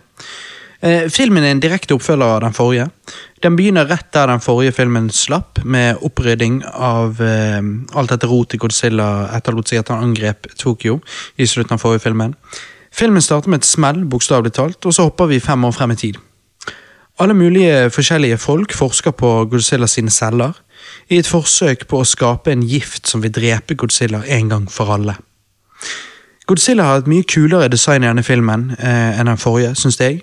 [0.81, 2.87] Eh, filmen er en direkte oppfølger av den forrige.
[3.45, 7.61] Den begynner rett der den forrige filmen slapp, med opprydding av eh,
[7.95, 11.01] alt dette rotet Godzilla etterlot seg at han angrep Tokyo
[11.37, 12.33] i slutten av forrige filmen.
[12.97, 16.01] Filmen starter med et smell, bokstavelig talt, og så hopper vi fem år frem i
[16.01, 16.19] tid.
[17.21, 20.57] Alle mulige forskjellige folk forsker på Godzilla sine celler,
[21.09, 24.93] i et forsøk på å skape en gift som vil drepe Godzilla en gang for
[24.95, 25.17] alle.
[26.51, 30.21] Godzilla har et mye kulere design i denne filmen eh, enn den forrige, syns jeg.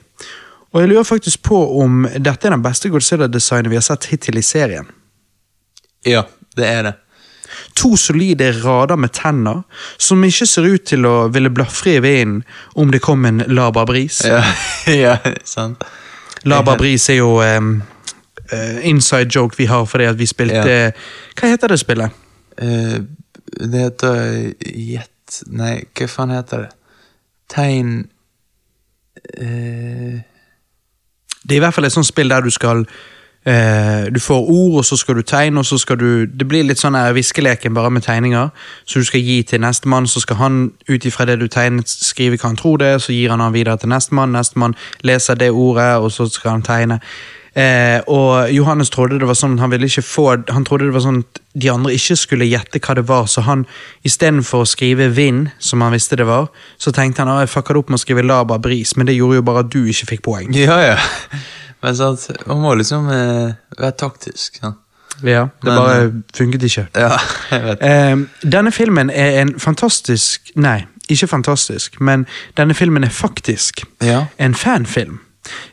[0.73, 4.39] Og jeg lurer faktisk på om dette er den beste Godzilla-designet vi har sett hittil
[4.39, 4.89] i serien.
[6.05, 6.25] Ja,
[6.57, 6.95] det er det.
[7.79, 9.61] To solide rader med tenner,
[9.97, 12.43] som ikke ser ut til å ville blafre i vinden
[12.75, 14.23] om det kom en lababris.
[14.27, 14.43] Ja,
[15.03, 15.17] ja
[15.47, 15.85] sant.
[16.47, 17.79] Lababris er jo em,
[18.51, 20.93] eh, inside joke vi har fordi at vi spilte
[21.39, 22.11] Hva heter det spillet?
[22.61, 23.03] Uh,
[23.71, 26.71] det heter Jet Nei, hva faen heter det?
[27.51, 27.91] Tegn
[29.41, 30.17] uh...
[31.43, 32.85] Det er i hvert fall et sånt spill der du skal
[34.11, 36.81] Du får ord, og så skal du tegne, og så skal du Det blir litt
[36.81, 38.49] sånn viskeleken bare med tegninger.
[38.83, 40.57] Så du skal gi til nestemann, så skal han
[40.89, 43.53] ut ifra det du tegnet, skrive hva han tror det er, så gir han han
[43.53, 46.99] videre til nestemann, nestemann leser det ordet, og så skal han tegne.
[47.57, 51.01] Eh, og Johannes trodde det var sånn han ville ikke få Han trodde det var
[51.01, 53.63] sånn at de andre ikke skulle gjette hva det var, så han
[54.05, 57.81] istedenfor å skrive vind, som han visste det var, så tenkte han jeg fucka det
[57.81, 60.21] opp med å skrive laba bris, men det gjorde jo bare at du ikke fikk
[60.27, 60.53] poeng.
[60.53, 60.97] Ja, ja.
[61.81, 64.59] Men sant, man må liksom eh, være taktisk.
[64.61, 64.77] Sant?
[65.25, 66.87] Ja, det Men- bare funket ikke.
[67.07, 67.17] Ja,
[67.49, 67.81] jeg vet.
[67.81, 68.15] Eh,
[68.53, 72.27] denne filmen er en fantastisk Nei, ikke fantastisk, men
[72.57, 74.27] denne filmen er faktisk Ja.
[74.37, 75.19] en fanfilm.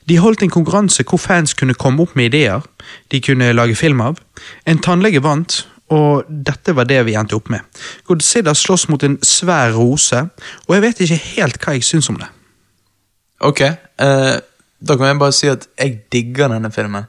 [0.08, 2.64] De holdt en konkurranse hvor fans kunne komme opp med ideer
[3.12, 4.18] de kunne lage film av.
[4.66, 5.56] En tannlege vant,
[5.94, 7.64] og dette var det vi endte opp med.
[8.08, 10.24] Godzilla slåss mot en svær rose,
[10.66, 12.30] og jeg vet ikke helt hva jeg syns om det.
[13.44, 14.36] Ok, eh,
[14.80, 17.06] da kan jeg bare si at jeg digger denne filmen.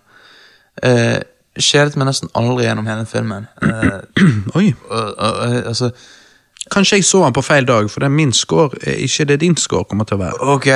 [0.83, 1.21] Eh,
[1.55, 3.45] Kjedet meg nesten aldri gjennom hele filmen.
[3.63, 4.25] Eh,
[4.59, 5.91] Oi, og, og, og, altså,
[6.73, 9.37] Kanskje jeg så han på feil dag, for det er min score er ikke det
[9.43, 10.47] din score kommer til å være.
[10.55, 10.67] ok,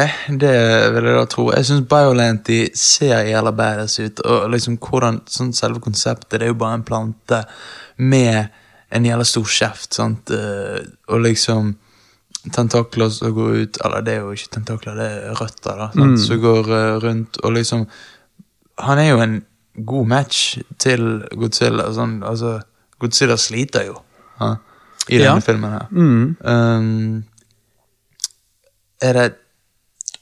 [0.43, 0.53] det
[0.93, 1.47] vil jeg da tro.
[1.55, 4.21] Jeg syns Biolanty ser jævla badass ut.
[4.21, 7.41] Og liksom hvordan, sånn Selve konseptet det er jo bare en plante
[7.97, 8.53] med
[8.93, 9.93] en jævla stor kjeft.
[9.97, 10.29] sant?
[10.29, 11.73] Eh, og liksom
[12.53, 16.21] tentakler som går ut Eller det er jo ikke tentakler, det er røtter da, sant?
[16.21, 17.41] som går eh, rundt.
[17.43, 17.87] Og liksom
[18.85, 19.37] Han er jo en
[19.75, 21.89] god match til Godzilla.
[21.95, 22.59] Sånn, altså,
[22.99, 24.01] Godzilla sliter jo
[24.39, 24.53] ha,
[25.09, 25.31] i Ja.
[25.33, 25.85] denne filmen her.
[25.91, 26.37] Mm.
[26.45, 27.23] Um,
[29.01, 29.27] er det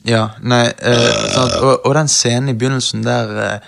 [0.07, 3.59] Ja, nei uh, sånn at, Og, og den scenen i begynnelsen der eh,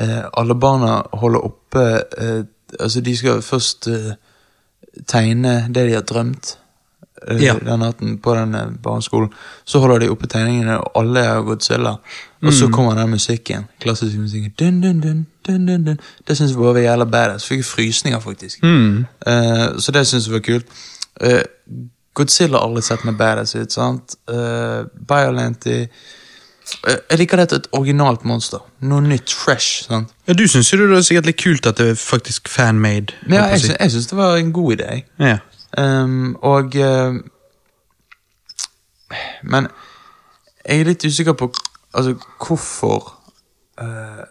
[0.00, 1.82] eh, alle barna holder oppe
[2.18, 2.44] uh,
[2.80, 4.14] Altså, de skal først eh,
[5.06, 6.56] tegne det de har drømt
[7.28, 7.54] eh, Ja.
[7.54, 9.28] den natten på den eh, barneskolen.
[9.64, 11.92] Så holder de oppe tegningene, og alle er Godzilla.
[12.42, 13.68] Og så kommer den musikken.
[13.80, 14.50] Klassisk musikken.
[14.58, 16.00] Dun, dun, dun, dun, dun, dun.
[16.26, 17.46] Det syns jeg var jævla badass.
[17.48, 18.62] Fikk frysninger, faktisk.
[18.62, 19.04] Mm.
[19.26, 20.66] Uh, så det syns jeg var kult.
[21.22, 21.40] Uh,
[22.14, 23.72] Godzilla har aldri sett meg badass ut.
[23.72, 24.16] sant?
[24.30, 25.82] Uh, Biolanty
[26.86, 28.58] Eh, Jeg liker dette et originalt monster.
[28.80, 29.84] Noe nytt, fresh.
[29.84, 30.12] sant?
[30.28, 33.12] Ja, du syns jo det er sikkert litt kult at det er faktisk fan-made.
[33.28, 35.02] Ja, jeg, jeg syns det var en god idé.
[35.20, 35.38] ja.
[35.78, 37.14] Um, og uh,
[39.42, 39.66] Men
[40.68, 41.48] jeg er litt usikker på
[41.94, 43.08] altså, hvorfor
[43.82, 44.22] eh,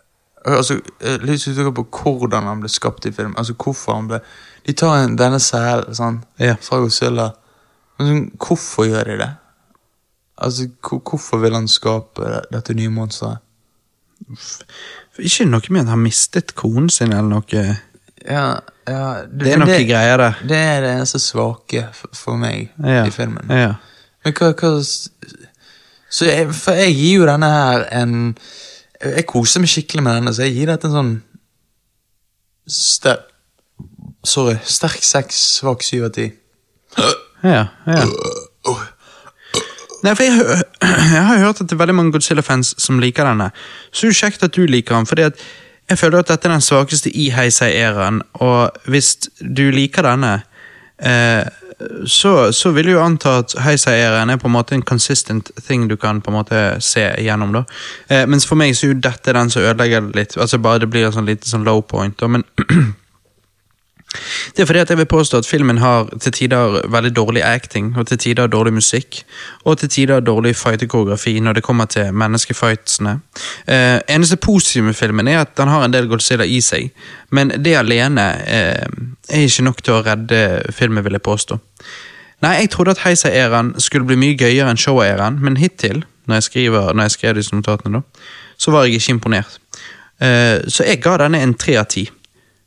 [0.45, 0.79] altså,
[1.23, 3.33] Litt usikker på hvordan han ble skapt i film.
[3.37, 4.19] Altså hvorfor han ble
[4.67, 6.55] De tar en, denne selen sånn, Ja.
[6.61, 7.33] fra Godzilla.
[7.99, 9.31] Men sånn, hvorfor gjør de det?
[10.37, 13.37] Altså, Hvorfor vil han skape dette nye monsteret?
[15.19, 17.63] Ikke noe med at han mistet konen sin eller noe.
[18.23, 18.45] Ja,
[18.87, 20.37] ja Det er noe greier der.
[20.47, 23.03] Det er det eneste svake for, meg Ja.
[23.05, 23.45] i filmen.
[23.51, 23.75] Ja.
[24.23, 24.73] Men hva, hva
[26.13, 28.37] Så jeg, for jeg gir jo denne her en
[29.03, 31.13] Jeg koser meg skikkelig med denne, så jeg gir dette en sånn
[32.69, 33.29] sterk
[34.23, 34.55] Sorry.
[34.63, 36.29] Sterk seks, svak syv av ti.
[37.43, 38.05] Ja, ja.
[40.03, 40.61] Nei, for jeg,
[41.15, 43.49] jeg har hørt at det er veldig mange Godzilla-fans som liker denne.
[43.91, 45.43] Så det er kjekt at du liker den, fordi at
[45.91, 50.37] jeg føler at dette er den svakeste i Heisei-æraen, og hvis du liker denne,
[51.03, 51.43] eh,
[52.05, 55.87] så, så vil jeg jo anta at Heisei-æraen er på en måte en consistent thing
[55.89, 57.53] du kan på en måte se igjennom.
[57.53, 57.63] da.
[58.09, 60.37] Eh, mens for meg så er jo dette den som ødelegger det litt.
[60.37, 62.17] altså bare Det blir en sånn lite sånn low point.
[62.19, 62.43] da, men
[64.55, 67.93] Det er fordi at jeg vil påstå at filmen har til tider veldig dårlig acting,
[67.97, 69.23] og til tider dårlig musikk,
[69.65, 73.19] og til tider dårlig fightekoreografi når det kommer til menneskefightsene.
[73.67, 76.91] Eh, eneste positive med filmen er at den har en del Godzilla i seg,
[77.31, 78.87] men det alene eh,
[79.29, 80.41] er ikke nok til å redde
[80.71, 81.59] filmen, vil jeg påstå.
[82.43, 86.43] Nei, jeg trodde at Heisa-æraen skulle bli mye gøyere enn Showa-æraen, men hittil, når jeg,
[86.49, 88.27] skriver, når jeg skrev disse notatene, da,
[88.57, 89.59] så var jeg ikke imponert.
[90.19, 92.05] Eh, så jeg ga denne en tre av ti.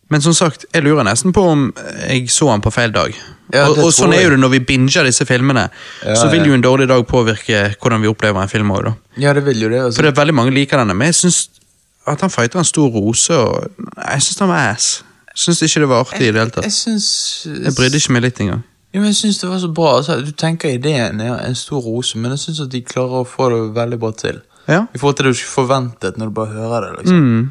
[0.08, 1.64] Men som sagt, jeg lurer nesten på om
[2.06, 3.14] jeg så han på feil dag.
[3.54, 5.66] Ja, og, og sånn er jo det når vi binger disse filmene.
[6.02, 6.50] Ja, så vil ja.
[6.50, 8.92] jo en dårlig dag påvirke hvordan vi opplever en film òg.
[9.18, 9.82] Ja, det vil jo det.
[9.82, 9.98] Altså.
[9.98, 11.42] For det er veldig mange liker denne, men jeg syns
[12.06, 13.66] at han fighter en stor rose, og
[13.98, 14.88] jeg syns han var ass.
[15.36, 17.60] Syns ikke det var artig i det hele Jeg tatt.
[17.66, 18.62] Jeg brydde ikke meg litt engang.
[18.94, 19.96] Ja, men jeg synes det var så bra.
[19.98, 23.28] Altså, du tenker ideen er en stor rose, men jeg syns at de klarer å
[23.28, 24.38] få det veldig bra til.
[24.70, 24.86] Ja.
[24.94, 26.92] I forhold til det du ikke forventet når du bare hører det.
[27.02, 27.26] liksom.
[27.26, 27.50] Mm.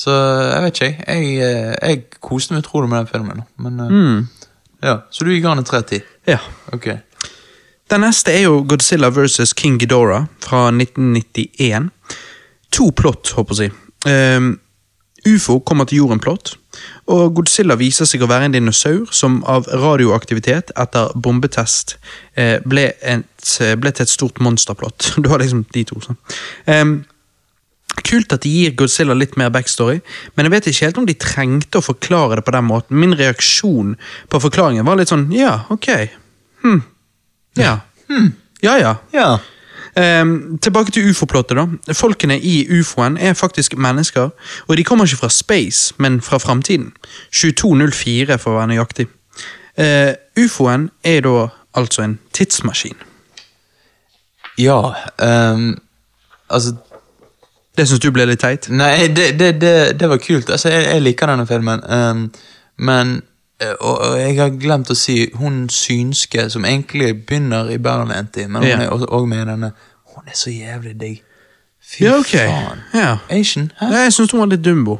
[0.00, 1.04] Så jeg vet ikke.
[1.08, 3.42] Jeg, Jeg, jeg koste meg utrolig med den filmen.
[3.60, 4.28] Men, eh, Mm.
[4.82, 4.96] ja.
[5.12, 6.00] Så du gir den en 30?
[6.26, 6.38] ja.
[6.72, 6.88] Ok.
[7.90, 9.52] Den neste er jo Godzilla vs.
[9.58, 11.90] King Ghidorah fra 1991.
[12.72, 13.72] To plott, håper jeg
[14.06, 14.10] Um.
[14.12, 14.60] Ehm,
[15.26, 16.54] UFO kommer til jorden plott,
[17.06, 21.98] og Godzilla viser seg å være en dinosaur som av radioaktivitet etter bombetest
[22.36, 23.50] eh, ble, et,
[23.82, 25.10] ble til et stort monsterplott.
[25.22, 25.98] Du har liksom de to.
[26.00, 26.16] sånn.
[26.66, 26.94] Ehm,
[28.06, 30.00] Kult at de gir Godzilla litt mer backstory,
[30.34, 32.98] men jeg vet ikke helt om de trengte å forklare det på den måten.
[33.00, 33.96] Min reaksjon
[34.30, 35.88] på forklaringen var litt sånn ja, ok.
[36.64, 36.82] Hm.
[37.58, 37.80] Ja.
[38.62, 38.94] Ja, ja.
[39.14, 39.38] Ja.
[39.96, 41.56] Um, tilbake til ufo-plottet.
[41.56, 41.94] da.
[41.94, 44.30] Folkene i ufoen er faktisk mennesker,
[44.68, 46.92] og de kommer ikke fra space, men fra framtiden.
[47.32, 49.08] 2204, for å være nøyaktig.
[49.80, 52.96] Uh, ufoen er da altså en tidsmaskin.
[54.58, 54.94] Ja.
[55.18, 55.78] um,
[56.50, 56.76] altså
[57.76, 58.66] Det syns du ble litt teit?
[58.74, 60.50] Nei, det, det, det, det var kult.
[60.50, 62.24] Altså, jeg, jeg liker denne filmen, um,
[62.82, 63.12] men
[63.62, 68.46] eh, og, og jeg har glemt å si hun synske, som egentlig begynner i Berlinenti,
[68.48, 68.80] men hun Ja.
[68.86, 69.72] er også, med i denne.
[70.16, 71.22] Hun er så jævlig digg.
[71.90, 72.48] Fy Ja, okay.
[72.50, 72.82] faen.
[72.94, 73.12] Ja.
[73.30, 73.70] Asian?
[73.80, 73.86] Hæ?
[74.04, 74.98] Jeg syns hun var litt dumbo.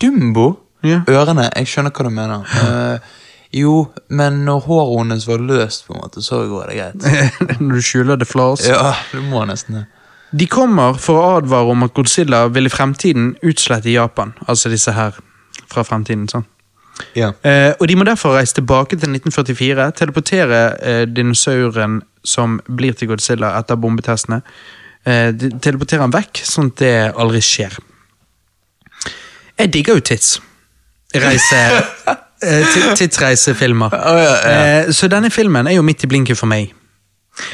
[0.00, 0.46] Dumbo?
[0.84, 2.46] Ørene, jeg skjønner hva du mener.
[2.58, 3.18] Uh,
[3.54, 3.72] jo,
[4.10, 7.04] men når håret hennes var løst, på en måte, så går det greit.
[7.60, 8.64] Når du skjuler det flas.
[8.68, 9.84] Ja, du må nesten det.
[10.32, 14.32] De kommer for å advare om at Godzilla vil i fremtiden utslette Japan.
[14.48, 15.18] Altså disse her
[15.68, 16.28] fra fremtiden.
[16.28, 16.46] sånn.
[17.16, 17.32] Ja.
[17.42, 23.08] Eh, og De må derfor reise tilbake til 1944, teleportere eh, dinosauren som blir til
[23.12, 24.42] Godzilla etter bombetestene.
[25.04, 27.78] Eh, teleportere han vekk, sånn at det aldri skjer.
[29.58, 30.36] Jeg digger jo tids.
[31.12, 31.62] Reise...
[32.46, 33.92] eh, Tidsreisefilmer.
[33.92, 34.62] Oh, ja, ja.
[34.84, 36.72] Eh, så denne filmen er jo midt i blinken for meg.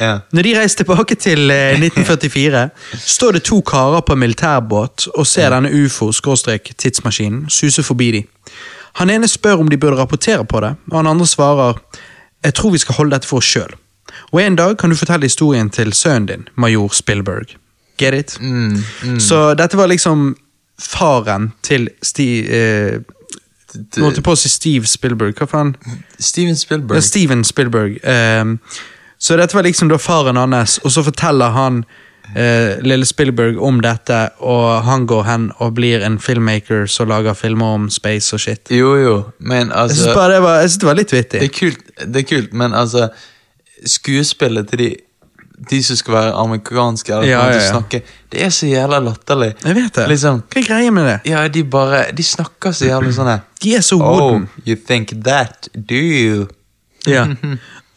[0.01, 0.19] Ja.
[0.33, 2.69] Når de reiser tilbake til eh, 1944,
[2.99, 8.23] står det to karer på en militærbåt og ser denne ufo-tidsmaskinen suse forbi dem.
[8.99, 11.79] Han ene spør om de burde rapportere på det, og han andre svarer
[12.45, 13.73] jeg tror vi skal holde dette for oss sjøl.
[14.33, 17.57] Og en dag kan du fortelle historien til sønnen din, major Spielberg.
[17.99, 18.39] Get it?
[18.41, 19.21] Mm, mm.
[19.21, 20.37] Så dette var liksom
[20.79, 23.01] faren til Steve eh,
[23.99, 25.35] holdt på å si Steve Spielberg.
[25.39, 25.75] Hva faen?
[26.19, 27.01] Steven Spielberg.
[27.01, 27.99] Ja, Steven Spielberg.
[28.03, 28.59] Ehm,
[29.19, 31.81] så dette var liksom da faren hans, og så forteller han
[32.37, 37.35] eh, lille Spielberg om dette, og han går hen og blir en filmmaker som lager
[37.35, 38.71] filmer om space og shit.
[38.71, 41.41] Jo, jo, men Jeg syns altså det var, jeg synes det var litt vittig.
[41.41, 41.83] det er, kult,
[42.15, 43.09] det er kult, men altså
[43.87, 44.89] Skuespillet til de
[45.71, 48.01] De som skal være amerikanske, eller Ja, ja, ja, snakke
[48.31, 49.55] Det er så jævla latterlig.
[49.65, 50.05] Jeg vet det.
[50.09, 51.17] Liksom, Hva er greia med det?
[51.31, 55.11] ja, de bare De snakker så jævlig sånn her De er så Oh, you think
[55.25, 56.47] that, do you?
[57.07, 57.27] Ja.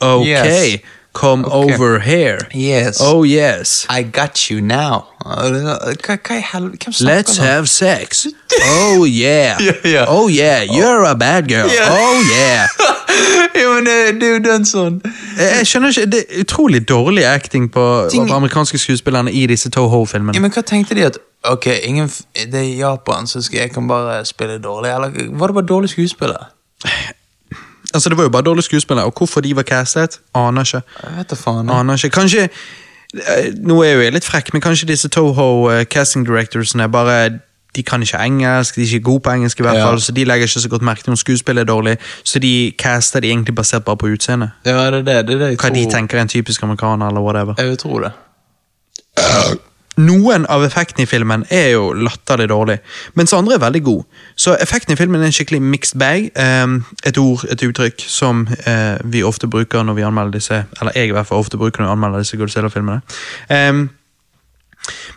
[0.02, 0.80] Ok, Yes.
[1.14, 1.74] Come okay.
[1.74, 2.40] over here.
[2.54, 3.00] Yes.
[3.02, 3.86] Oh yes.
[3.90, 5.08] I got you now.
[5.24, 6.92] Hva, hva i helvete?
[7.02, 8.28] Let's have sex.
[8.64, 9.58] Oh yeah.
[9.62, 10.06] yeah, yeah.
[10.08, 11.68] Oh yeah, you're a bad girl.
[11.68, 11.88] Yeah.
[11.90, 12.68] Oh yeah.
[13.62, 17.26] Jo, men det, er jo den sånn Jeg jeg skjønner ikke, Det er utrolig dårlig
[17.28, 20.36] acting på, Ting- på amerikanske skuespillerne i disse Toho-filmene.
[20.36, 24.26] Ja, men hva tenkte de at Ok, ingen, det er Japan, så jeg kan bare
[24.26, 24.92] spille dårlig?
[24.92, 26.52] Eller var det bare dårlig skuespiller?
[27.94, 30.82] Altså, Det var jo bare dårlige skuespillere, og hvorfor de var castet, aner ikke.
[31.04, 31.68] Jeg vet da faen.
[31.68, 31.76] jeg.
[31.80, 32.10] Aner ikke.
[32.10, 32.44] Kanskje
[33.14, 37.40] eh, Nå er jo jeg litt frekk, men kanskje disse Toho eh, casting directorsene bare
[37.76, 39.86] de kan ikke engelsk, de er ikke gode på engelsk, i hvert Ja.
[39.88, 41.98] fall, så de legger ikke så godt merke til om skuespillet er dårlig.
[42.24, 44.50] Så de caster de egentlig basert bare på utseendet.
[44.66, 45.76] Ja, det er det, det, er det jeg Hva tror.
[45.76, 47.54] de tenker er en typisk amerikaner, eller whatever.
[47.58, 48.12] Jeg vil tro det.
[50.00, 52.78] Noen av effektene i filmen er jo latterlig dårlig,
[53.20, 54.06] mens andre er veldig gode.
[54.40, 56.30] Så effekten i filmen er en skikkelig mixed bag.
[56.40, 60.96] Um, et ord, et uttrykk, som eh, vi ofte bruker når vi anmelder disse Eller
[60.96, 63.02] jeg i hvert fall ofte bruker når vi anmelder disse Godzilla-filmene.
[63.52, 63.90] Um,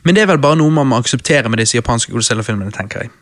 [0.03, 3.15] men det er vel bare noe man må akseptere med disse japanske Godzilla-filmene, tenker jeg.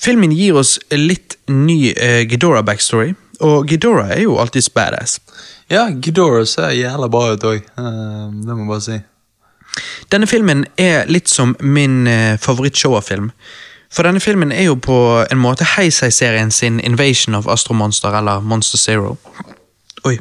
[0.00, 3.12] Filmen gir oss litt ny eh, Ghidorah-backstory,
[3.44, 5.20] og Ghidorah er jo alltid badass.
[5.68, 7.60] Ja, Ghidorah ser jævla bra ut òg.
[7.76, 9.04] det må jeg bare si.
[10.12, 13.30] Denne filmen er litt som min eh, favoritt-Showa-film.
[13.94, 14.96] For denne filmen er jo på
[15.30, 19.16] en måte Heisei-serien sin Invasion of Astro Monster, eller Monster Zero.
[20.04, 20.16] Oi,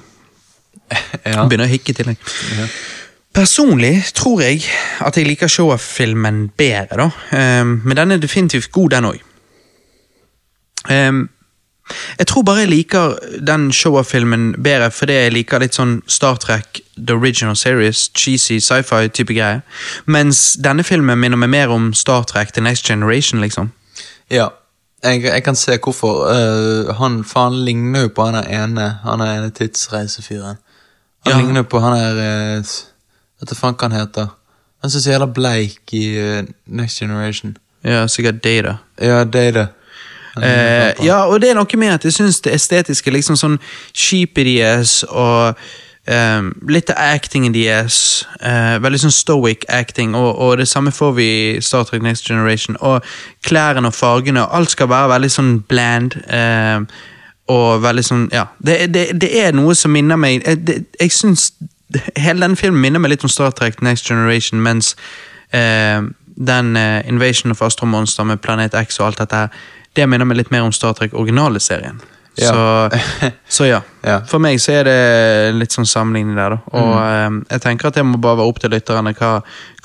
[0.93, 1.31] Ja.
[1.39, 2.17] jeg begynner å hikke til deg.
[2.57, 2.67] Ja.
[3.34, 4.61] Personlig tror jeg
[5.01, 7.61] at jeg liker show-filmen bedre, da.
[7.61, 9.21] Um, men den er definitivt god, den òg.
[12.18, 16.80] Jeg tror bare jeg liker den Showa-filmen bedre fordi jeg liker litt sånn Star Trek,
[16.97, 19.61] The Original Series, cheesy sci-fi-type greier.
[20.05, 23.72] Mens denne filmen minner meg mer om Star Trek The Next Generation, liksom.
[24.31, 24.49] Ja,
[25.03, 26.23] jeg, jeg kan se hvorfor.
[26.31, 30.57] Uh, han, faen ligner jo på han er ene Han er ene tidsreisefyren.
[31.26, 31.38] Han Ja.
[31.41, 32.73] ligner på han der uh,
[33.41, 34.31] Vet du faen hva han heter.
[34.84, 37.57] Han som er så jævla bleik i uh, Next Generation.
[37.84, 38.77] Ja, sikkert Data.
[39.01, 39.68] Ja, det
[40.41, 43.60] Eh, ja, og det er noe med at jeg syns det estetiske liksom sånn
[43.93, 45.60] sheepy deres og
[46.03, 48.26] Um, litt av actingen deres.
[48.41, 52.27] Uh, veldig sånn stoic acting, og, og det samme får vi i Star Trek Next
[52.27, 52.76] Generation.
[52.84, 53.05] Og
[53.47, 56.18] klærne og fargene, og alt skal være veldig sånn bland.
[56.27, 56.84] Uh,
[57.53, 58.49] og veldig sånn, ja.
[58.60, 61.49] Det, det, det er noe som minner meg det, Jeg syns
[62.26, 64.97] hele denne filmen minner meg litt om Star Trek Next Generation, mens
[65.55, 66.03] uh,
[66.35, 66.76] den
[67.07, 69.64] Invasion of Astro Monster med Planet X og alt dette her,
[69.94, 72.02] det minner meg litt mer om Star Trek originale serien.
[72.36, 72.49] Ja.
[72.49, 72.90] Så,
[73.48, 73.82] så ja.
[74.02, 74.15] Ja.
[74.26, 76.80] For meg så er det litt sånn sammenligning der, da.
[76.80, 79.30] Og eh, jeg tenker at det må bare være opp til lytterne hva,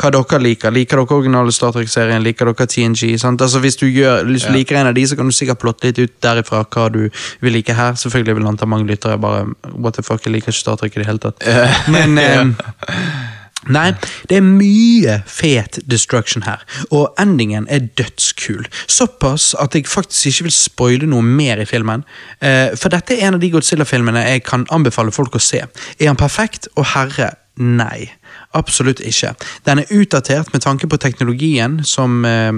[0.00, 0.72] hva dere liker.
[0.72, 2.24] Liker dere originale Star Trek-serien?
[2.24, 3.12] Liker dere TNG?
[3.20, 3.44] Sant?
[3.44, 4.56] Altså Hvis du, gjør, hvis du Ja.
[4.56, 7.02] liker en av de, så kan du sikkert plotte litt ut derifra hva du
[7.44, 7.92] vil like her.
[8.00, 9.44] Selvfølgelig vil han ta mange lyttere bare
[9.74, 11.44] What the fuck, jeg liker ikke Star Trek i det hele tatt.
[11.94, 12.48] Men eh,
[13.68, 13.92] Nei,
[14.30, 18.68] det er mye fet destruction her, og endingen er dødskul.
[18.88, 22.04] Såpass at jeg faktisk ikke vil spoile noe mer i filmen.
[22.40, 25.64] Eh, for dette er en av de Godzilla-filmene jeg kan anbefale folk å se.
[25.98, 26.70] Er han perfekt?
[26.76, 28.08] Og herre, nei.
[28.56, 29.34] Absolutt ikke.
[29.68, 32.52] Den er utdatert med tanke på teknologien som eh,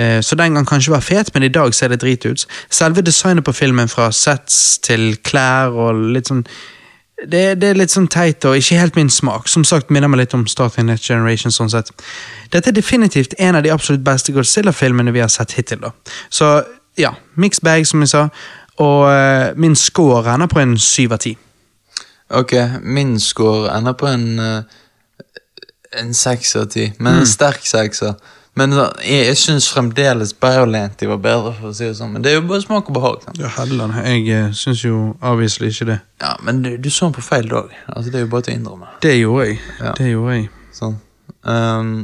[0.00, 2.46] eh, så den kan kanskje være fet, men i dag ser det drit ut.
[2.70, 6.46] Selve designet på filmen, fra sets til klær og litt sånn
[7.22, 9.48] det, det er litt sånn teit og ikke helt min smak.
[9.50, 11.52] Som sagt minner meg litt om Starting Next Generation.
[11.54, 11.92] sånn sett.
[12.50, 15.80] Dette er definitivt en av de absolutt beste Godzilla-filmene vi har sett hittil.
[15.84, 15.92] da.
[16.30, 16.50] Så
[16.98, 18.26] ja, mixed bag, som jeg sa.
[18.82, 21.36] Og uh, min score ender på en syv av ti.
[22.32, 24.62] Ok, min score ender på en eh,
[26.00, 28.14] En seks av ti, men en sterk sekser.
[28.60, 32.10] Men da, jeg, jeg syns fremdeles Biolenti var bedre, for å si det sånn.
[32.12, 33.22] Men det er jo bare smak og behag.
[33.24, 33.40] sant?
[33.40, 33.96] Ja, Helland.
[34.04, 35.98] Jeg uh, syns jo avviselig ikke det.
[36.20, 37.72] Ja, Men du, du så den på feil dag.
[37.86, 38.90] Altså, det er jo bare til å innrømme.
[39.04, 39.60] Det gjorde jeg.
[39.80, 39.94] Ja.
[39.96, 40.50] Det gjorde jeg.
[40.76, 40.98] Sånn.
[41.48, 41.94] Um,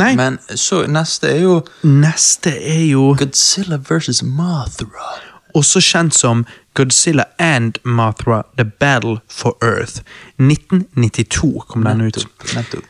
[0.00, 5.10] Nei, men så neste er jo neste er jo Godzilla versus Mothra.
[5.54, 6.44] også kjent som
[6.74, 10.02] Godzilla and Mothra The Battle for Earth.
[10.38, 12.26] 1992 kom den ut.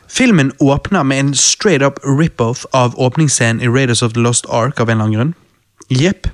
[0.07, 4.79] Filmen åpner med en straight up rip-off av åpningsscenen i Raiders of the Lost Ark
[4.79, 5.33] av en eller annen grunn.
[5.89, 6.27] Jepp.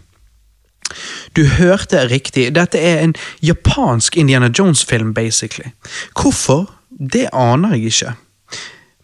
[1.34, 2.56] Du hørte riktig.
[2.56, 5.72] Dette er en japansk Indiana Jones-film, basically.
[6.16, 6.72] Hvorfor?
[6.90, 8.14] Det aner jeg ikke.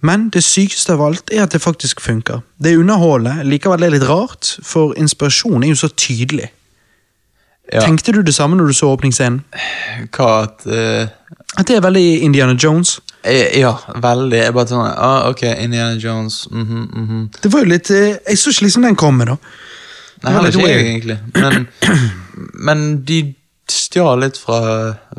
[0.04, 2.42] Men det sykeste av alt er at det faktisk funker.
[2.60, 6.50] Det er underholdende, likevel er det litt rart, for inspirasjonen er jo så tydelig.
[7.74, 7.82] Ja.
[7.82, 9.42] Tenkte du det samme når du så åpningsscenen?
[10.14, 11.08] Hva at uh...
[11.58, 13.00] At det er veldig Indiana Jones?
[13.24, 13.72] eh, Ja,
[14.02, 14.38] veldig.
[14.44, 16.44] Jeg bare sånn ah, Ok, Indiana Jones.
[16.52, 17.24] mhm, mhm.
[17.42, 19.38] Det var jo litt eh, Jeg så ikke liksom den komme, da.
[20.24, 21.18] Nei, heller ikke jeg, egentlig.
[21.36, 21.68] Men,
[22.70, 23.18] men de
[23.70, 24.60] stjal litt fra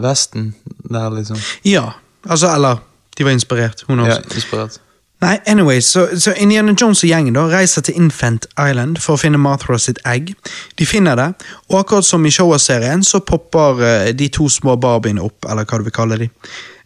[0.00, 0.52] Vesten
[0.90, 1.38] der, liksom.
[1.66, 1.90] Ja,
[2.28, 2.80] altså, eller
[3.18, 3.84] De var inspirert.
[3.88, 4.34] Hun Ja, også.
[4.34, 4.78] inspirert.
[5.24, 9.20] Nei, anyway, så, så Indiana Jones og gjengen da reiser til Infant Island for å
[9.22, 10.34] finne Mothra sitt egg.
[10.76, 11.30] De finner det,
[11.70, 15.80] og akkurat som i Showa-serien så popper eh, de to små barbiene opp, eller hva
[15.80, 16.28] du vil kalle de.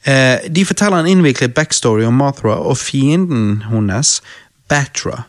[0.07, 4.21] Eh, de forteller en innviklet backstory om Mothra og fienden hennes,
[4.71, 5.25] Batra.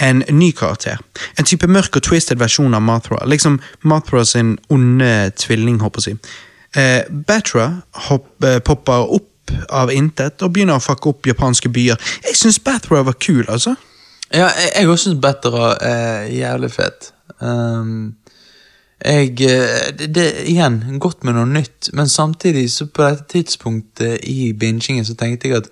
[0.00, 1.00] En ny karakter.
[1.36, 3.20] En type mørk og twisted versjon av Mothra.
[3.28, 6.36] Liksom Mothra sin onde tvilling, håper jeg å si.
[6.80, 7.70] Eh, Batra
[8.08, 9.32] hopp, eh, popper opp
[9.70, 12.00] av intet og begynner å fucke opp japanske byer.
[12.26, 13.76] Jeg syns Batra var kul, altså.
[14.34, 17.12] Ja, jeg, òg syns Batra er jævlig fet.
[17.40, 18.16] Um,
[19.04, 24.24] jeg eh, det, det, Igjen, godt med noe nytt, men samtidig så på dette tidspunktet
[24.24, 25.68] i bingingen så tenkte jeg at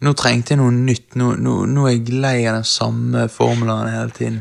[0.00, 1.16] nå trengte jeg noe nytt.
[1.20, 4.38] Nå, nå, nå er jeg lei av den samme formelen hele tiden.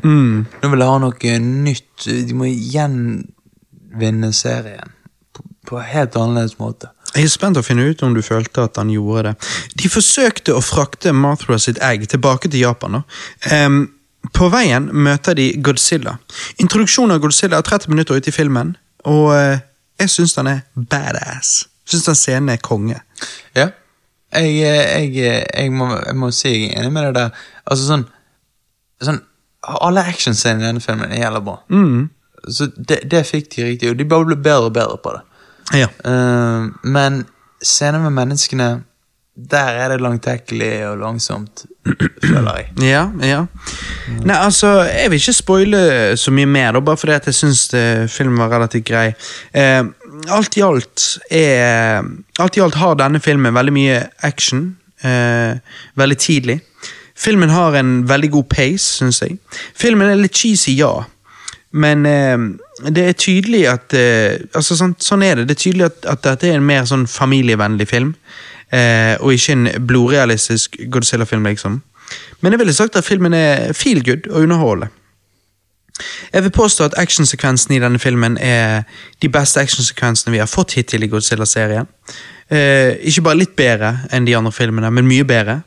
[0.62, 2.06] Nå vil jeg ha noe nytt.
[2.06, 4.94] De må gjenvinne serien
[5.36, 6.94] på, på helt annerledes måte.
[7.16, 9.48] Jeg er spent å finne ut om du følte at han gjorde det.
[9.82, 13.02] De forsøkte å frakte Mathra sitt egg tilbake til Japan.
[13.50, 13.80] Um,
[14.36, 16.18] på veien møter de Godzilla.
[16.62, 18.76] Introduksjonen av Godzilla er 30 minutter ute i filmen,
[19.10, 19.58] og uh,
[20.00, 21.64] jeg syns den er badass.
[21.90, 23.00] Syns den scenen er konge.
[23.58, 23.72] Ja.
[24.36, 27.46] Jeg, jeg, jeg, må, jeg må si jeg er enig med deg der.
[27.66, 28.04] Altså sånn,
[29.02, 29.24] sånn
[29.66, 31.56] Alle actionscenene i denne filmen er jævla bra.
[32.48, 35.24] Så det, det fikk de riktig, og de bare ble bedre og bedre på det.
[35.76, 35.90] Ja.
[36.06, 37.24] Uh, men
[37.62, 38.70] scener med menneskene,
[39.50, 41.66] der er det langtekkelig og langsomt,
[42.24, 42.72] føler jeg.
[42.94, 43.46] Ja, ja.
[44.26, 45.82] Nei, altså, jeg vil ikke spoile
[46.20, 47.68] så mye mer, da, bare fordi at jeg syns
[48.12, 49.08] filmen var relativt grei.
[49.54, 49.84] Eh,
[50.36, 52.04] alt i alt er
[52.40, 54.78] Alt i alt har denne filmen veldig mye action.
[55.04, 55.60] Eh,
[55.96, 56.60] veldig tidlig.
[57.20, 59.38] Filmen har en veldig god pace, syns jeg.
[59.76, 61.04] Filmen er litt cheesy, ja.
[61.72, 62.38] Men eh,
[62.90, 65.50] det er tydelig at eh, altså sånn, sånn er det.
[65.50, 68.16] Det er tydelig at, at dette er en mer sånn familievennlig film.
[68.74, 71.82] Eh, og ikke en blodrealistisk Godzilla-film, liksom.
[72.42, 74.90] Men jeg ville sagt at filmen er feel good og underholdende.
[76.34, 78.86] Jeg vil påstå at actionsekvensene i denne filmen er
[79.22, 81.90] de beste actionsekvensene vi har fått hittil i Godzilla-serien.
[82.50, 85.60] Eh, ikke bare litt bedre enn de andre filmene, men mye bedre.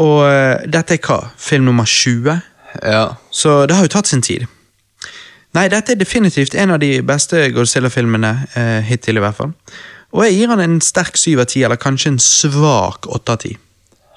[0.00, 1.20] Og eh, dette er hva?
[1.38, 2.40] Film nummer 20?
[2.82, 3.04] Ja.
[3.30, 4.46] Så det har jo tatt sin tid.
[5.56, 9.54] Nei, dette er definitivt en av de beste Godzilla-filmene eh, hittil, i hvert fall.
[10.12, 13.42] Og jeg gir han en sterk syv av ti, eller kanskje en svak åtte av
[13.44, 13.54] ti.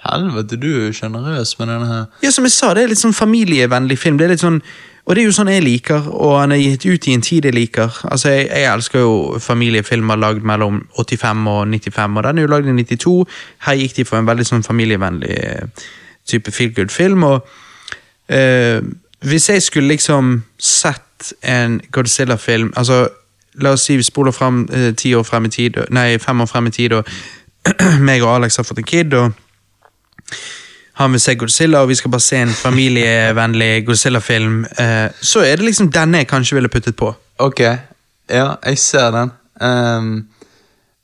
[0.02, 2.06] Helvete, du er jo sjenerøs med denne her.
[2.24, 4.18] Ja, som jeg sa, det er litt sånn familievennlig film.
[4.18, 4.58] Det er litt sånn,
[5.06, 7.46] og det er jo sånn jeg liker, og han er gitt ut i en tid
[7.48, 8.00] jeg liker.
[8.10, 12.54] Altså, Jeg, jeg elsker jo familiefilmer lagd mellom 85 og 95, og den er jo
[12.56, 13.16] lagd i 92.
[13.68, 15.86] Her gikk de for en veldig sånn familievennlig eh,
[16.28, 17.24] type feel good-film.
[17.24, 17.46] og
[18.28, 18.82] eh,
[19.22, 21.06] Hvis jeg skulle liksom sett
[21.42, 23.08] en Godzilla-film altså
[23.60, 26.48] La oss si vi spoler frem eh, ti år frem i tid, nei, fem år
[26.48, 27.08] frem i tid, og
[28.08, 29.34] meg og Alex har fått en kid, og
[31.02, 35.60] han vil se Godzilla, og vi skal bare se en familievennlig Godzilla-film, eh, så er
[35.60, 37.12] det liksom denne jeg kanskje ville puttet på.
[37.44, 37.60] Ok,
[38.30, 39.36] ja, jeg ser den.
[39.62, 40.28] Um,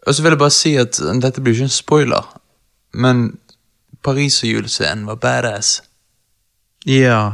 [0.08, 2.40] og så vil jeg bare si at dette blir ikke en spoiler,
[2.94, 3.26] men
[4.04, 5.82] Paris og julescenen var badass.
[6.88, 7.32] Ja.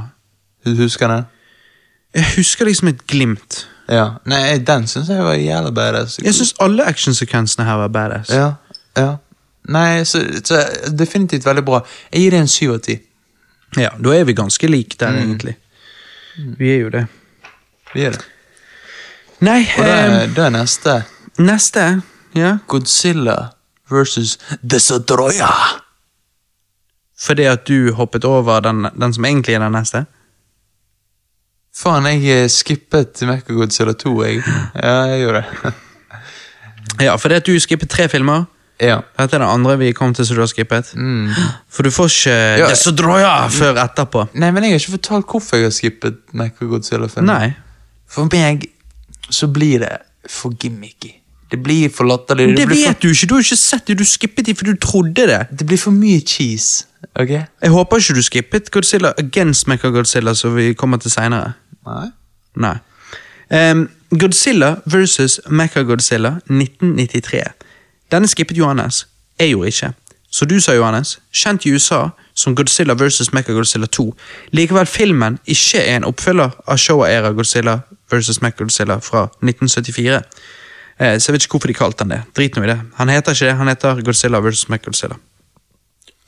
[0.65, 1.23] Du husker den?
[2.13, 3.67] Jeg husker liksom et glimt.
[3.89, 4.03] Ja.
[4.29, 6.19] Nei, den syns jeg var jævla badass.
[6.23, 8.29] Jeg syns alle actionsekvensene her var badass.
[8.29, 8.51] Ja,
[8.97, 9.15] ja.
[9.73, 10.59] Nei, så, så
[10.97, 11.79] definitivt veldig bra.
[12.11, 12.99] Jeg gir det en syv av ti.
[13.79, 15.55] Ja, Da er vi ganske like der, egentlig.
[16.59, 17.05] Vi er jo det.
[17.93, 18.21] Vi er det.
[19.43, 21.03] Nei, Og det, eh, er- det er neste.
[21.39, 22.01] neste
[22.35, 22.57] Ja.
[22.67, 23.35] Godzilla
[23.91, 25.49] versus Desodroya.
[27.19, 30.05] Fordi at du hoppet over den, den som egentlig er den neste?
[31.73, 34.41] Faen, jeg skippet skippet Mechagodzilla 2, jeg.
[34.77, 35.73] Ja, jeg gjorde det.
[37.01, 38.45] Ja, fordi at du skippet tre filmer.
[38.79, 38.99] ja.
[39.17, 40.91] Dette er det andre vi kom til som du har skippet.
[41.73, 42.67] For du får ikke Ja.
[42.69, 42.77] jeg
[43.57, 44.27] før etterpå.
[44.35, 47.25] Nei, men jeg har ikke fortalt hvorfor jeg har skippet Mechagodzilla-filmen.
[47.25, 47.55] Nei.
[48.07, 48.69] For meg
[49.31, 49.97] så blir det
[50.29, 51.15] for gimmicky.
[51.49, 52.55] Det blir for latterlig.
[52.57, 54.75] Det blir vet du ikke, du har ikke sett det, du skippet det for du
[54.75, 55.47] trodde det.
[55.57, 56.85] det blir for mye cheese.
[57.15, 57.29] Ok?
[57.29, 61.53] Jeg håper ikke du skippet Godzilla against Mechagodzilla, som vi kommer til seinere.
[61.85, 62.09] Nei.
[62.55, 62.77] Nei.
[63.71, 63.89] Um,
[64.19, 67.43] Godzilla versus Mechagodzilla 1993.
[68.11, 69.07] Denne skippet Johannes.
[69.39, 69.93] Jeg gjorde ikke.
[70.33, 74.15] Så du sa, Johannes, kjent i USA som Godzilla versus Mechagodzilla 2.
[74.51, 77.79] Likevel filmen ikke er en oppfølger av Showa-era Godzilla
[78.11, 80.21] versus Mechagodzilla fra 1974.
[80.99, 82.21] Eh, så jeg vet ikke hvorfor de kalte han det.
[82.37, 82.79] Drit nå i det.
[82.97, 85.15] Han heter ikke det, han heter Godzilla versus Mechagodzilla.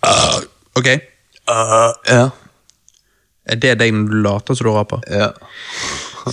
[0.05, 0.41] Uh,
[0.75, 0.87] ok.
[1.47, 1.93] Ja.
[2.05, 2.29] Er
[3.45, 5.03] det deg når du later som du raper?
[5.11, 5.31] Ja.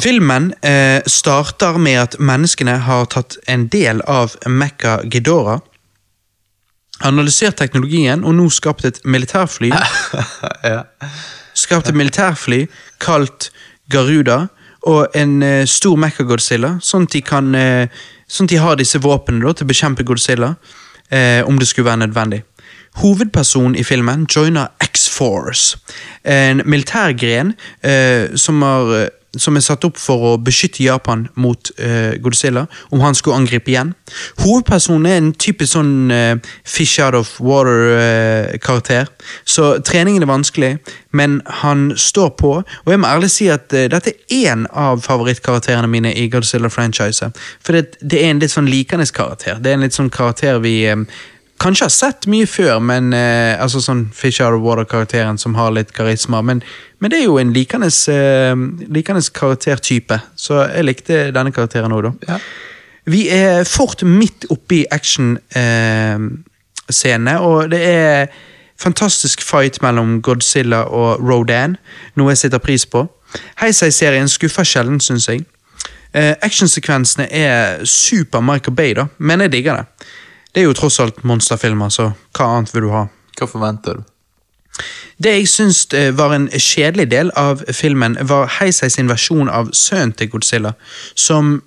[0.01, 5.61] Filmen eh, starter med at menneskene har tatt en del av Mekka Ghidorah,
[7.03, 9.73] analysert teknologien og nå skapt et militærfly
[10.73, 10.85] ja.
[11.59, 12.61] Skapt et militærfly
[13.03, 13.51] kalt
[13.91, 14.47] Garuda
[14.89, 18.03] og en eh, stor Mekka-Godzilla, sånn at de kan eh,
[18.33, 20.55] Sånn at de har disse våpnene til å bekjempe Godzilla,
[21.13, 22.39] eh, om det skulle være nødvendig.
[23.03, 24.71] Hovedpersonen i filmen joiner
[25.13, 25.79] X-Force,
[26.25, 29.09] en militærgren eh, som har eh,
[29.41, 33.73] som er satt opp for å beskytte Japan mot eh, Godzilla, om han skulle angripe
[33.73, 33.95] igjen.
[34.43, 36.35] Hovedpersonen er en typisk sånn eh,
[36.69, 39.09] fish out of water-karakter,
[39.49, 40.73] så treningen er vanskelig,
[41.17, 42.53] men han står på.
[42.61, 47.41] Og jeg må ærlig si at eh, dette er én av favorittkarakterene mine i Godzilla-franchiset.
[47.65, 49.57] For det, det er en litt sånn likende karakter.
[49.65, 51.07] Det er en litt sånn karakter vi eh,
[51.63, 55.71] kanskje har sett mye før, men eh, altså sånn Fish Out of Water-karakteren som har
[55.75, 56.39] litt karisma.
[56.45, 56.59] Men,
[56.99, 58.55] men det er jo en likende eh,
[58.93, 62.13] likende karaktertype, så jeg likte denne karakteren òg, da.
[62.29, 62.37] Ja.
[63.11, 68.29] Vi er fort midt oppi action-scenene, og det er
[68.83, 71.77] fantastisk fight mellom Godzilla og Rodan,
[72.19, 73.01] noe jeg setter pris på.
[73.63, 75.41] Heisei-serien skuffer sjelden, syns jeg.
[76.15, 79.87] Eh, Actionsekvensene er super Michael Bay, da, men jeg digger det.
[80.53, 83.07] Det er jo tross alt monsterfilmer, så hva annet vil du ha?
[83.39, 84.09] Hva forventer du?
[85.23, 89.71] Det jeg syns eh, var en kjedelig del av filmen, var Heisei sin versjon av
[89.77, 90.75] sønnen til Godzilla,
[91.15, 91.61] som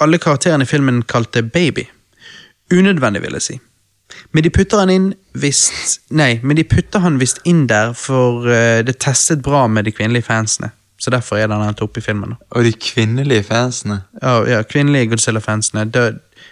[0.00, 1.86] alle karakterene i filmen kalte Baby.
[2.72, 3.58] Unødvendig, vil jeg si.
[4.34, 5.08] Men de putter han inn
[5.38, 9.86] visst Nei, men de putter han visst inn der, for eh, det testet bra med
[9.86, 10.72] de kvinnelige fansene.
[11.00, 12.34] Så derfor er den helt oppe i filmen.
[12.50, 14.02] Og de kvinnelige fansene.
[14.20, 15.86] Ja, ja kvinnelige Godzilla-fansene.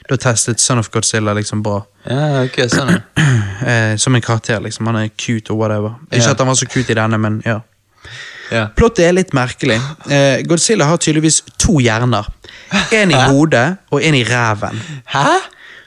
[0.09, 1.82] Da, testet Son of Godzilla liksom bra.
[2.09, 3.01] Ja, ok, sånn ja.
[3.68, 4.86] Eh, som en karakter, liksom.
[4.86, 5.97] Han er cute og whatever.
[6.12, 6.30] Ikke Ja.
[6.30, 7.56] at han var så cute i denne, men ja.
[8.55, 8.68] ja.
[8.78, 9.80] Plottet er litt merkelig.
[10.09, 12.28] Eh, Godzilla har tydeligvis to hjerner.
[12.94, 14.78] En i hodet og en i ræven.
[15.12, 15.26] Hæ?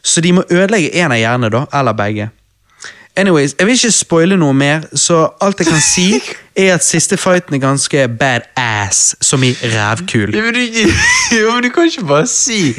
[0.03, 1.64] Så de må ødelegge en av hjernene, da.
[1.80, 2.30] Eller begge.
[3.15, 6.21] Anyways, Jeg vil ikke spoile noe mer, så alt jeg kan si,
[6.55, 10.35] er at siste fighten er ganske badass, som i rævkul.
[10.35, 10.59] Ja, men, du,
[11.35, 12.75] ja, men du kan ikke bare si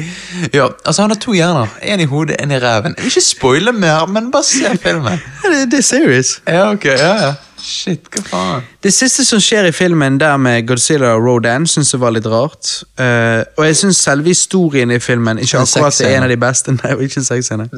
[0.53, 1.67] Ja, altså Han har to hjerner.
[1.81, 2.95] En i hodet, en i ræven.
[2.97, 5.21] Jeg vil ikke spoile mer, men bare se filmen.
[5.43, 6.41] Det, det er serious.
[6.47, 7.33] Ja, ok, ja, ja.
[7.63, 8.63] Shit, hva faen?
[8.83, 12.27] Det siste som skjer i filmen der med Godzilla og Rodan, syns jeg var litt
[12.27, 12.69] rart.
[12.99, 16.73] Uh, og jeg syns selve historien i filmen ikke akkurat er en av de beste.
[16.81, 17.69] Nei, ikke sexscene.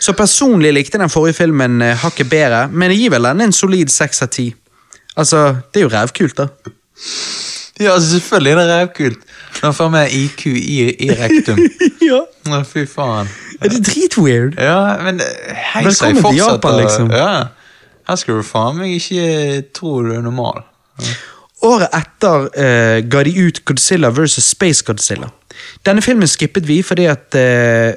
[0.00, 3.56] Så personlig likte den forrige filmen uh, hakket bedre, men jeg gir vel den en
[3.56, 4.50] solid seks av ti.
[5.16, 6.50] Altså, det er jo rævkult, da.
[7.80, 9.24] Ja, altså selvfølgelig er det rævkult.
[9.62, 11.58] Nå får vi IQ i, i rektum.
[12.10, 12.20] ja.
[12.48, 13.32] Nå, fy faen.
[13.60, 14.60] Er Det dritweird.
[14.60, 16.36] Ja, men eh, hei Velkommen til.
[16.36, 17.10] Japan, liksom.
[17.12, 17.32] Ja.
[18.10, 20.64] Her skal du faen meg ikke tro du er normal.
[21.62, 24.40] Året etter uh, ga de ut Godzilla vs.
[24.42, 25.28] Space Godzilla.
[25.86, 27.92] Denne filmen skippet vi fordi at uh,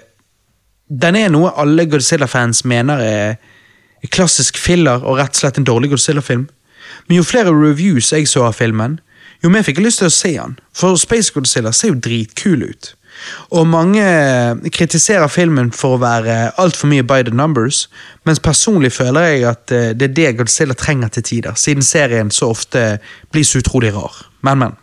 [0.86, 5.90] den er noe alle Godzilla-fans mener er klassisk filler og rett og slett en dårlig
[5.96, 6.46] Godzilla-film.
[7.08, 9.00] Men jo flere reviews jeg så av filmen,
[9.44, 10.60] jo mer fikk jeg lyst til å se den.
[10.78, 12.94] For Space Godzilla ser jo dritkul ut.
[13.56, 14.04] Og mange
[14.74, 17.88] kritiserer filmen for å være altfor mye by the numbers,
[18.28, 22.32] mens personlig føler jeg at eh, det er det Godzilla trenger til tider, siden serien
[22.32, 22.98] så ofte
[23.32, 24.26] blir så utrolig rar.
[24.42, 24.80] Men, men.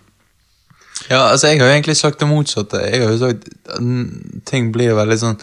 [1.10, 2.76] Ja, altså Jeg har jo egentlig sagt det motsatte.
[2.84, 5.38] Jeg har jo sagt at mm, ting blir veldig sånn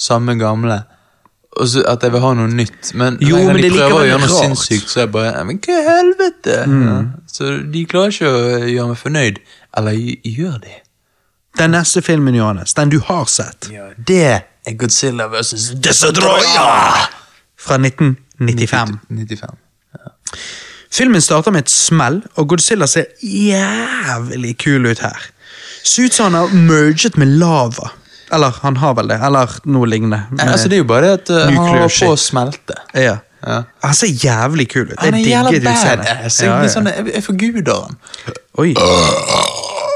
[0.00, 0.80] samme gamle.
[1.58, 2.92] Og så At jeg vil ha noe nytt.
[2.94, 4.44] Men Jo, men de er prøver å gjøre noe rart.
[4.46, 6.58] sinnssykt, så er jeg bare Men hva i helvete?
[6.70, 6.94] Ja.
[7.26, 9.40] Så de klarer ikke å gjøre meg fornøyd.
[9.80, 9.98] Eller
[10.30, 10.76] gjør de?
[11.60, 14.22] Den neste filmen, Johannes, den du har sett, Ja, Det
[14.66, 17.08] er Godzilla versus Destroyer!
[17.60, 18.98] fra 1995.
[19.10, 19.56] 95.
[20.92, 25.26] Filmen starter med et smell, og Godzilla ser jævlig kul ut her.
[25.84, 27.90] Ser ut som han har merget med lava.
[28.32, 30.22] Eller han har vel det, eller noe lignende.
[30.38, 32.80] Ja, altså Det er jo bare det at uh, han Nuclear holder på å smelte.
[32.94, 33.18] ja.
[33.40, 33.62] Ja.
[33.82, 34.98] Han ser jævlig kul ut.
[35.00, 36.06] Han er Jeg jævla digger utseendet.
[36.08, 36.68] Jeg, Ja, ja.
[36.68, 37.96] sånn, jeg, jeg forguder han.
[38.60, 38.74] Oi.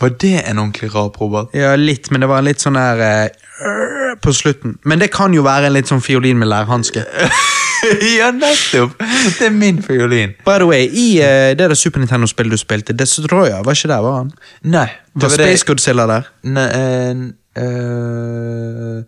[0.00, 1.52] Var det en ordentlig rap, Robert?
[1.54, 4.78] Ja, litt, men det var litt sånn her uh, på slutten.
[4.88, 7.02] Men det kan jo være en litt sånn fiolin med lærhanske.
[8.18, 8.96] ja, nettopp!
[9.38, 10.32] Det er min fiolin.
[10.46, 14.04] By the way, i uh, det der Super Nintendo-spillet du spilte, Destroyer, var ikke der,
[14.06, 14.30] var han?
[14.64, 14.86] Nei.
[15.12, 16.30] det Var det- Space Godzilla der?
[16.48, 17.10] Nei, eh,
[17.60, 19.02] eh,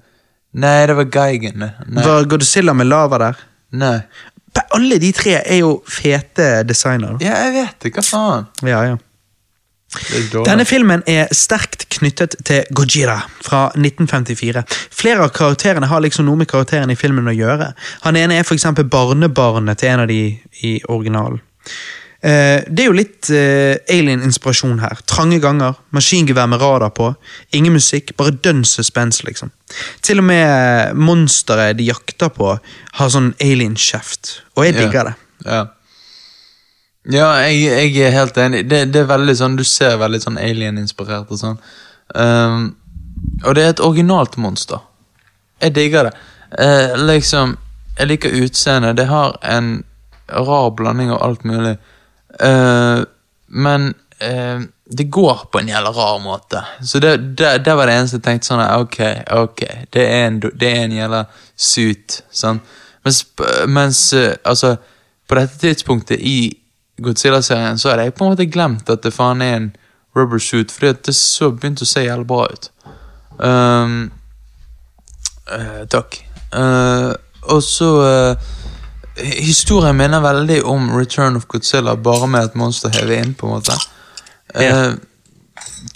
[0.66, 1.64] nei, det var Geigen.
[1.86, 2.04] Nei.
[2.04, 3.40] Var Godzilla med lava der?
[3.72, 3.96] nei.
[4.76, 7.14] Alle de tre er jo fete designer.
[7.24, 7.92] Ja, jeg vet det.
[7.96, 8.42] Hva faen?
[8.68, 8.98] Ja, ja.
[10.46, 14.62] Denne filmen er sterkt knyttet til Gojira fra 1954.
[14.92, 17.72] Flere av karakterene har liksom noe med karakterene i filmen å gjøre.
[18.06, 20.22] Han ene er eksempel barnebarnet til en av de
[20.64, 21.42] i originalen.
[22.22, 25.00] Eh, det er jo litt eh, alien-inspirasjon her.
[25.10, 27.08] Trange ganger, maskingevær med radar på,
[27.58, 29.50] ingen musikk, bare dønn suspens, liksom.
[30.06, 32.54] Til og med monsteret de jakter på,
[33.00, 34.36] har sånn alien-kjeft.
[34.54, 35.10] Og jeg digger yeah.
[35.10, 35.50] det.
[35.50, 35.62] Ja.
[37.10, 38.62] Ja, jeg, jeg er helt enig.
[38.70, 41.56] Det, det er veldig sånn, Du ser veldig sånn alien-inspirert og sånn.
[42.14, 42.68] Um,
[43.42, 44.84] og det er et originalt monster.
[45.62, 46.12] Jeg digger det.
[46.54, 47.56] Uh, liksom,
[47.98, 48.96] Jeg liker utseendet.
[49.00, 49.82] Det har en
[50.30, 51.74] rar blanding av alt mulig.
[52.38, 53.02] Uh,
[53.48, 53.90] men
[54.22, 56.62] uh, Det går på en jævla rar måte.
[56.86, 59.00] Så det, det, det var det eneste jeg tenkte sånn Ok,
[59.34, 61.26] ok, det er en, det er en jævla
[61.56, 62.22] suit.
[62.30, 62.62] Sånn.
[63.02, 63.24] Mens,
[63.66, 64.00] mens
[64.46, 64.76] altså
[65.26, 66.61] På dette tidspunktet i
[67.02, 69.70] Godzilla-serien så hadde jeg på en måte glemt at det faen er en
[70.16, 72.68] rubber suit, fordi det så begynte å se jævlig bra ut.
[73.38, 74.10] Um,
[75.48, 76.18] uh, takk.
[76.52, 78.50] Uh, og så uh,
[79.22, 83.58] Historien minner veldig om Return of Godzilla, bare med et monster hevet inn, på en
[83.58, 83.74] måte.
[84.56, 84.94] Eh,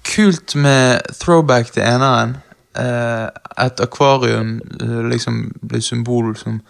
[0.04, 2.34] kult med throwback til eneren.
[2.76, 4.58] Et akvarium
[5.08, 6.60] liksom blir symbol som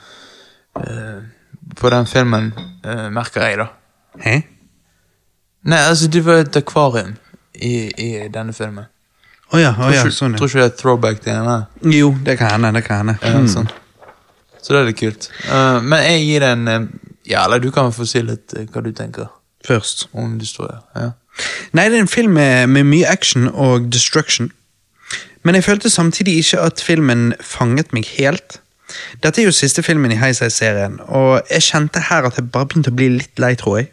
[1.81, 2.53] På den filmen,
[3.11, 3.67] merker jeg, da.
[4.25, 4.37] Hæ?
[5.67, 7.17] Nei, altså, det var et akvarium
[7.55, 8.87] i, i denne filmen.
[9.55, 11.57] Å ja, oh ja, tror, ikke, sånn tror ikke det er throwback til henne?
[11.95, 13.17] Jo, det kan hende, det kan hende.
[13.23, 13.49] Ja, Mm.
[13.51, 13.69] sånn.
[14.63, 15.29] Så det er litt kult.
[15.47, 18.65] Uh, men jeg gir den en eh, Ja, eller du kan få si litt uh,
[18.71, 19.29] hva du tenker
[19.67, 20.09] Først.
[20.15, 20.79] om historien.
[20.95, 21.13] Ja.
[21.75, 24.51] Nei, det er en film med, med mye action og destruction.
[25.45, 28.61] Men jeg følte samtidig ikke at filmen fanget meg helt.
[29.23, 32.91] Dette er jo siste filmen i Heisei-serien, og jeg kjente her at jeg bare begynte
[32.91, 33.89] å bli litt lei, tror jeg.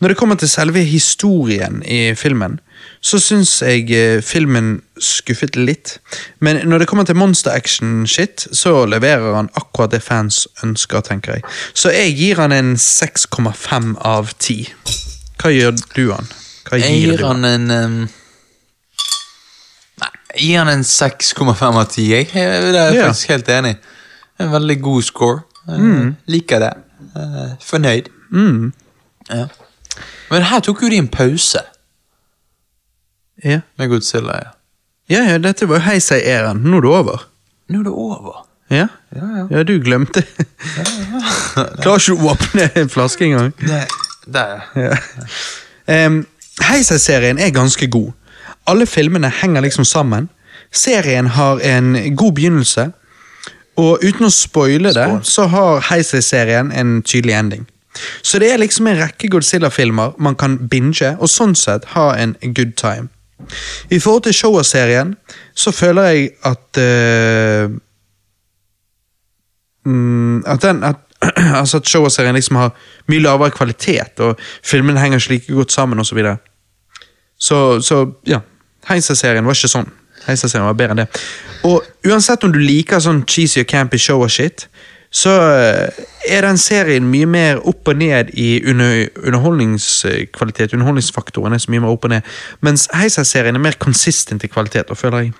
[0.00, 2.58] Når det kommer til selve historien i filmen,
[3.04, 5.98] så syns jeg eh, filmen skuffet litt.
[6.40, 11.32] Men når det kommer til monster action-shit, så leverer han akkurat det fans ønsker, tenker
[11.38, 11.44] jeg.
[11.74, 14.72] Så jeg gir han en 6,5 av 10.
[15.40, 16.28] Hva gjør du han?
[16.68, 18.00] Hva Jeg gir gir han en um,
[20.00, 22.04] Nei, jeg gir han en 6,5 av 10.
[22.10, 23.06] Jeg Det er Ja.
[23.08, 23.76] faktisk helt enig.
[24.40, 25.40] En veldig god score.
[25.68, 26.16] Mm.
[26.26, 26.72] Liker det.
[27.16, 28.08] Eh, fornøyd.
[28.32, 28.72] Mm.
[29.28, 29.46] Ja.
[30.30, 31.62] Men her tok jo de en pause
[33.44, 33.60] Ja.
[33.78, 34.34] med Godzilla.
[34.36, 34.50] Ja.
[35.08, 36.60] ja, ja, dette var jo Heisei-æren.
[36.64, 37.22] Nå er det over.
[37.68, 38.46] Nå er det over.
[38.70, 38.86] Ja,
[39.16, 39.46] Ja, ja.
[39.50, 40.22] ja du glemte.
[41.82, 43.52] Klarer ikke å åpne en flaske engang.
[43.66, 43.86] Nei,
[44.30, 44.98] der, ja.
[46.06, 46.20] Um,
[46.60, 48.12] hei Heisei-serien er ganske god.
[48.70, 50.28] Alle filmene henger liksom sammen.
[50.70, 52.90] Serien har en god begynnelse,
[53.80, 57.66] og uten å spoile det, så har Heisei-serien en tydelig ending.
[58.22, 62.36] Så det er liksom en rekke Godzilla-filmer man kan binge, og sånn sett ha en
[62.42, 63.08] good time.
[63.90, 65.14] I forhold til Showa-serien,
[65.54, 66.80] så føler jeg at
[69.84, 70.96] mm, At den at,
[71.60, 72.70] altså at Showa-serien liksom har
[73.08, 78.40] mye lavere kvalitet, og filmene henger ikke like godt sammen, og Så, så Så, ja.
[78.88, 79.90] Heisa-serien var ikke sånn.
[80.26, 81.08] Heisa-serien var bedre enn det.
[81.68, 84.68] Og uansett om du liker sånn cheesy og campy show og shit,
[85.10, 90.72] så eh, er den serien mye mer opp og ned i under, underholdningskvalitet.
[90.76, 92.28] Underholdningsfaktoren er så mye mer opp og ned.
[92.62, 95.32] Mens Heisa-serien er mer consistent i kvalitet, og føler jeg.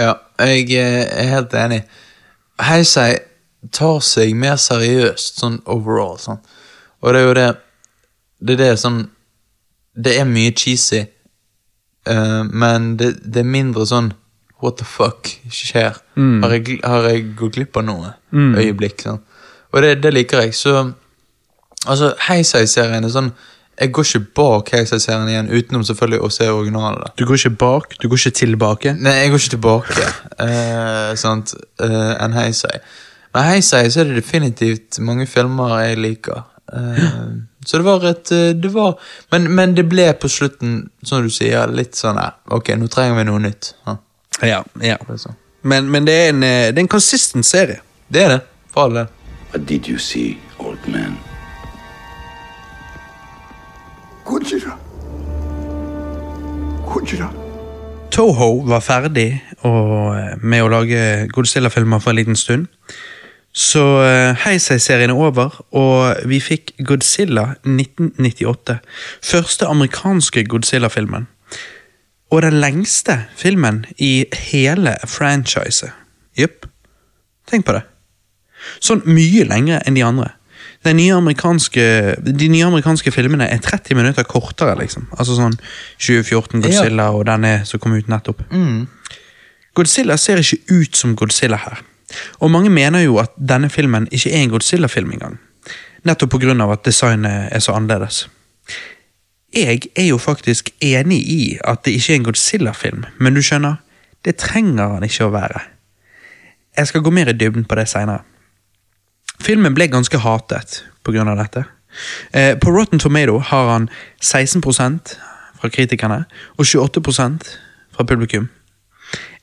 [0.00, 1.82] Ja, jeg eh, er helt enig.
[2.64, 3.18] Heisei
[3.72, 6.16] tar seg mer seriøst sånn overall.
[6.22, 6.40] Sånn.
[7.04, 7.50] Og det er jo det
[8.44, 8.98] Det er det sånn
[9.94, 11.04] Det er mye cheesy,
[12.08, 14.10] uh, men det, det er mindre sånn
[14.64, 15.98] What the fuck skjer?
[16.16, 18.14] Har, jeg, har jeg gått glipp av noe?
[18.32, 19.04] Øyeblikk.
[19.04, 19.20] Sånn.
[19.74, 20.54] Og det, det liker jeg.
[20.56, 20.78] Så
[21.84, 23.26] Altså, Heisei-serien er sånn
[23.76, 27.10] Jeg går ikke bak Heisei-serien igjen, utenom selvfølgelig å se originalen.
[27.18, 28.94] Du går ikke bak, du går ikke tilbake.
[29.02, 30.06] Nei, jeg går ikke tilbake.
[30.46, 32.78] eh, sant, uh, enn Heisei.
[33.34, 36.44] Men Heisei så er det definitivt mange filmer jeg liker.
[36.72, 37.34] Eh,
[37.66, 38.94] så det var et eh, det var,
[39.34, 43.18] men, men det ble på slutten, som du sier, litt sånn her Ok, nå trenger
[43.20, 43.74] vi noe nytt.
[43.90, 43.98] Ja,
[44.42, 44.96] Ja, ja.
[45.08, 45.34] det.
[45.62, 47.80] Men, men det, er en, eh, det er en consistent serie.
[48.08, 48.40] det er det,
[48.72, 49.06] for all del.
[49.54, 51.18] What did you see, old man?
[54.24, 54.72] Godzilla.
[56.86, 57.28] Godzilla.
[58.10, 62.66] Toho var ferdig og, eh, med å lage Godzilla-filmer for en liten stund.
[63.54, 68.80] Så uh, Heisei-serien er over, og vi fikk Godzilla 1998.
[69.22, 71.28] Første amerikanske Godzilla-filmen.
[72.34, 75.94] Og den lengste filmen i hele franchiset.
[76.38, 76.66] Jepp.
[77.46, 77.84] Tenk på det.
[78.82, 80.32] Sånn mye lengre enn de andre.
[80.84, 81.84] De nye amerikanske,
[82.20, 85.06] de nye amerikanske filmene er 30 minutter kortere, liksom.
[85.16, 85.54] Altså sånn
[86.02, 88.42] 2014 Godzilla og denne som kom ut nettopp.
[89.74, 91.80] Godzilla ser ikke ut som Godzilla her.
[92.44, 95.38] Og mange mener jo at denne filmen ikke er en Godzilla-film engang.
[96.04, 98.26] Nettopp av at designet er så annerledes.
[99.54, 103.76] Jeg er jo faktisk enig i at det ikke er en Godzilla-film, men du skjønner,
[104.24, 105.60] det trenger han ikke å være.
[106.74, 108.24] Jeg skal gå mer i dybden på det seinere.
[109.42, 111.64] Filmen ble ganske hatet av dette.
[112.32, 113.88] Eh, på Rotten Tomato har han
[114.22, 115.14] 16%
[115.60, 116.24] fra kritikerne
[116.58, 117.50] og 28%
[117.94, 118.48] fra publikum.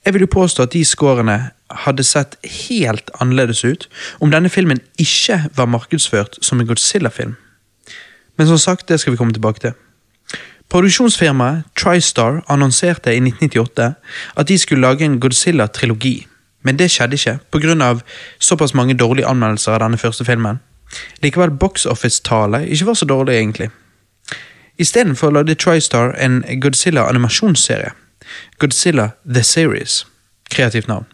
[0.05, 1.51] Jeg vil jo påstå at de scorene
[1.85, 3.88] hadde sett helt annerledes ut
[4.19, 7.38] om denne filmen ikke var markedsført som en Godzilla-film.
[8.38, 9.77] Men som sagt, det skal vi komme tilbake til.
[10.72, 13.93] Produksjonsfirmaet TriStar annonserte i 1998
[14.38, 16.27] at de skulle lage en Godzilla-trilogi,
[16.64, 17.99] men det skjedde ikke pga.
[18.39, 20.60] såpass mange dårlige anmeldelser av denne første filmen.
[21.22, 23.69] Likevel box office-tallet ikke var så dårlig, egentlig.
[24.77, 27.91] Istedenfor lagde TriStar en Godzilla-animasjonsserie.
[28.60, 30.07] Godzilla The Series.
[30.52, 31.06] Kreativt navn.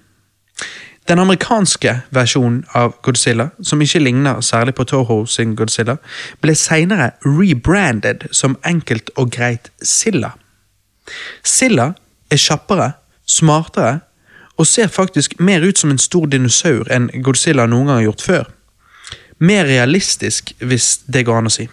[1.08, 5.96] Den amerikanske versjonen av Godzilla, som ikke ligner særlig på Toho sin Godzilla,
[6.44, 10.34] ble senere rebranded som enkelt og greit Silla.
[11.44, 11.94] Silla
[12.32, 12.92] er kjappere,
[13.26, 14.02] smartere
[14.58, 18.28] og ser faktisk mer ut som en stor dinosaur enn Godzilla noen gang har gjort
[18.28, 18.46] før.
[19.40, 21.68] Mer realistisk, hvis det går an å si.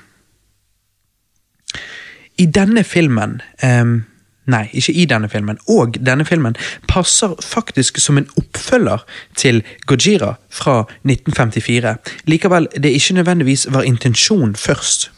[2.38, 4.04] I denne filmen ehm,
[4.46, 5.58] Nei, ikke i denne filmen.
[5.72, 6.56] Og denne filmen
[6.88, 9.04] passer faktisk som en oppfølger
[9.40, 11.94] til Gojira fra 1954.
[12.28, 15.10] Likevel det ikke nødvendigvis var intensjon først.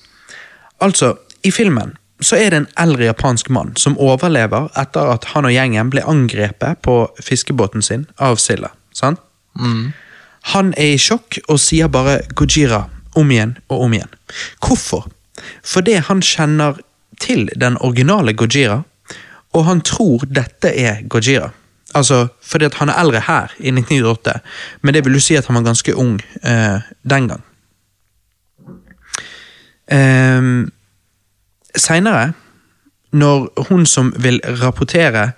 [0.80, 5.48] Altså, i filmen så er det en eldre japansk mann som overlever etter at han
[5.48, 8.70] og gjengen ble angrepet på fiskebåten sin av Silla.
[8.94, 9.20] Sant?
[10.54, 12.86] Han er i sjokk og sier bare Gojira
[13.16, 14.12] om igjen og om igjen.
[14.62, 15.08] Hvorfor?
[15.64, 16.78] Fordi han kjenner
[17.20, 18.82] til den originale Gojira,
[19.56, 21.50] og han tror dette er Gojira.
[21.96, 24.40] Altså, fordi at han er eldre her, i 1998,
[24.82, 26.80] men det vil jo si at han var ganske ung eh,
[27.10, 27.44] den gang.
[29.86, 30.72] Um,
[31.76, 32.32] Seinere,
[33.12, 35.30] når hun som vil rapportere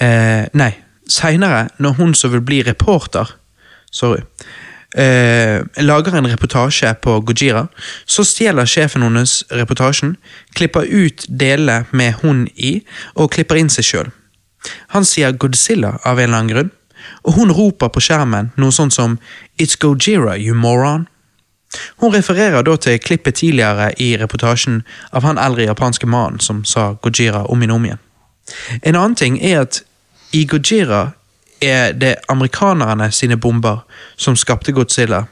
[0.00, 0.72] eh, Nei,
[1.08, 3.36] seinere, når hun som vil bli reporter
[3.92, 4.22] Sorry.
[4.94, 7.66] Eh, lager en reportasje på Gojira,
[8.04, 10.16] så stjeler sjefen hennes reportasjen,
[10.52, 12.82] klipper ut delene med hun i,
[13.16, 14.10] og klipper inn seg sjøl.
[14.92, 16.70] Han sier Godzilla av en eller annen grunn,
[17.24, 19.16] og hun roper på skjermen noe sånt som
[19.58, 21.08] It's Gojira, you moron.
[21.96, 26.92] Hun refererer da til klippet tidligere i reportasjen av han eldre japanske mannen som sa
[27.02, 28.02] Gojira om igjen om igjen.
[28.82, 29.80] En annen ting er at
[30.36, 31.14] i Gojira
[31.62, 33.84] er det amerikanerne sine bomber
[34.16, 35.24] som skapte Godzilla,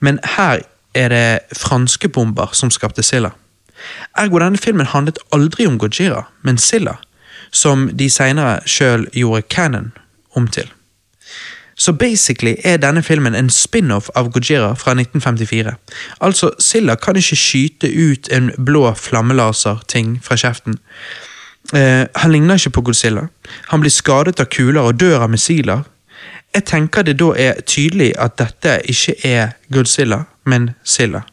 [0.00, 0.60] men her
[0.94, 3.30] er det franske bomber som skapte Silla.
[4.16, 6.96] Ergo denne filmen handlet aldri om Gojira, men Silla,
[7.52, 9.92] som de senere sjøl gjorde canon
[10.34, 10.70] om til.
[11.76, 15.74] Så basically er denne filmen en spin-off av Gojira fra 1954.
[16.20, 20.78] Altså, Silla kan ikke skyte ut en blå flammelaser-ting fra kjeften.
[21.74, 23.28] Eh, han ligner ikke på Godzilla.
[23.72, 25.84] Han blir skadet av kuler og dør av missiler.
[26.54, 31.24] Jeg tenker det da er tydelig at dette ikke er Godzilla, men Silla.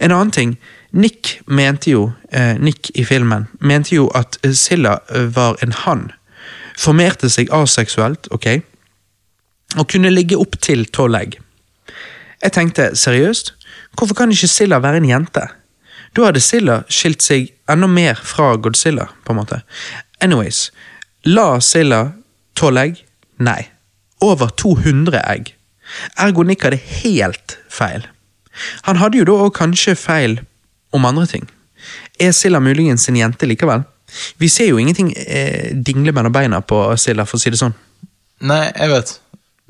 [0.00, 0.58] En annen ting,
[0.90, 5.72] Nick mente jo, eh, Nick i filmen, mente jo at eh, Silla eh, var en
[5.72, 6.10] han.
[6.78, 8.60] Formerte seg aseksuelt, ok?
[9.78, 11.38] Og kunne ligge opp til tolv egg.
[12.42, 13.54] Jeg tenkte, seriøst?
[13.98, 15.46] Hvorfor kan ikke Silla være en jente?
[16.16, 19.60] Da hadde Silla skilt seg enda mer fra Godzilla, på en måte.
[20.20, 20.70] Anyways,
[21.24, 22.00] la Silla
[22.58, 23.04] tolv egg?
[23.38, 23.68] Nei.
[24.20, 25.54] Over 200 egg.
[26.20, 28.04] Ergo Nick hadde helt feil.
[28.88, 30.40] Han hadde jo da òg kanskje feil
[30.92, 31.46] om andre ting.
[32.20, 33.86] Er Silla muligens en jente likevel?
[34.42, 37.76] Vi ser jo ingenting eh, dingle mellom beina på Silla, for å si det sånn.
[38.50, 39.19] Nei, jeg vet.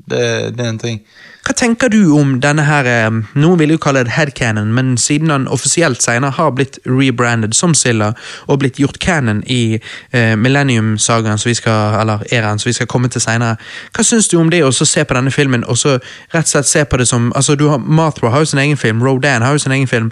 [0.09, 1.01] Det, det er en ting.
[1.41, 2.87] Hva tenker du om denne her
[3.33, 7.73] Noen vil jo kalle det headcanon, men siden han offisielt senere har blitt rebranded som
[7.77, 8.11] Silla
[8.45, 9.79] og blitt gjort canon i
[10.11, 13.57] eh, Millennium-sagaen, som vi skal, eller eraen som vi skal komme til senere,
[13.95, 16.53] hva syns du om det å så se på denne filmen og så rett og
[16.53, 19.41] slett se på det som altså du har, Mathra har jo sin egen film, Rodan
[19.41, 20.11] har jo sin egen film.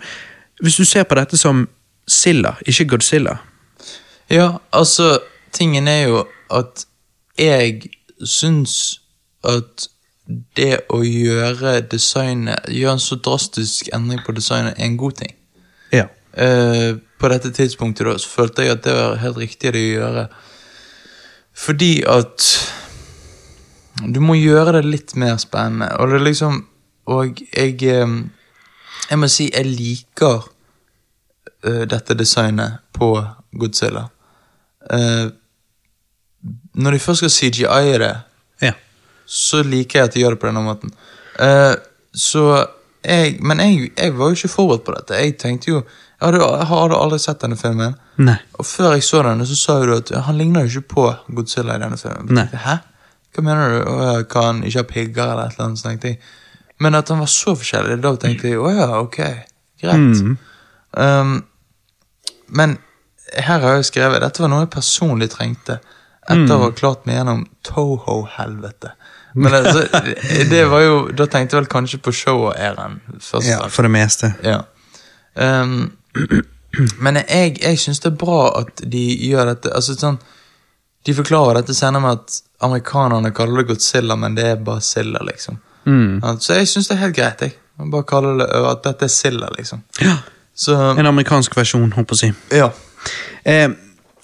[0.61, 1.67] Hvis du ser på dette som
[2.09, 3.37] Silla, ikke Godzilla
[4.29, 5.19] Ja, altså,
[5.53, 6.85] tingen er jo at
[7.37, 7.91] jeg
[8.25, 8.98] syns
[9.47, 9.87] at
[10.57, 15.31] det å gjøre designet Gjøre en så drastisk endring på designet er en god ting.
[15.95, 16.05] Ja.
[16.37, 19.95] Uh, på dette tidspunktet da, så følte jeg at det var helt riktig det å
[19.95, 20.25] gjøre.
[21.59, 22.45] Fordi at
[24.13, 25.89] du må gjøre det litt mer spennende.
[25.99, 26.65] Og det er liksom
[27.09, 28.11] Og jeg eh,
[29.09, 30.45] Jeg må si jeg liker
[31.65, 33.09] uh, dette designet på
[33.59, 34.05] Godzilla.
[34.85, 35.31] Uh,
[36.73, 38.13] når de først skal CGI-e det,
[38.61, 38.73] ja.
[39.29, 40.93] Så liker jeg at de gjør det på denne måten.
[41.39, 41.75] Uh,
[42.13, 42.43] så
[43.05, 45.19] jeg, Men jeg, jeg var jo ikke forberedt på dette.
[45.21, 47.93] Jeg tenkte jo Jeg hadde, jeg hadde aldri sett denne filmen.
[48.19, 48.35] Nei.
[48.59, 51.05] Og før jeg så denne, så sa jo du at han ligner jo ikke på
[51.37, 52.33] Godzilla i denne filmen.
[52.35, 52.43] Nei.
[52.51, 52.75] Hæ?
[53.31, 54.25] Hva mener du?
[54.27, 55.79] Kan han ikke ha pigger eller et eller annet?
[55.79, 56.19] Så tenkte jeg.
[56.83, 59.19] Men at han var så forskjellig, da tenkte jeg å ja, ok,
[59.79, 60.21] greit.
[60.91, 61.33] Um,
[62.47, 62.77] men
[63.35, 65.79] her har jeg skrevet dette var noe jeg personlig trengte
[66.29, 68.93] etter å ha klart meg gjennom Toho-helvete.
[69.33, 69.83] Men altså,
[70.49, 72.55] det var jo Da tenkte jeg vel kanskje på show og
[73.21, 73.47] først.
[73.47, 74.33] ja, for det meste.
[74.43, 74.61] Ja.
[75.35, 75.91] Um,
[77.03, 79.71] Men jeg, jeg syns det er bra at de gjør dette.
[79.73, 80.19] Altså sånn
[81.05, 85.21] De forklarer dette senere med at amerikanerne kaller det Godzilla, men det er bare Silla,
[85.23, 85.57] liksom.
[85.87, 86.19] Mm.
[86.43, 87.53] Så jeg syns det er helt greit, jeg.
[87.79, 89.81] jeg bare kaller det at dette er Silla, liksom.
[90.03, 90.17] Ja.
[90.53, 92.57] Så En amerikansk versjon, håper jeg å si.
[92.59, 92.67] ja.
[93.47, 93.69] Eh,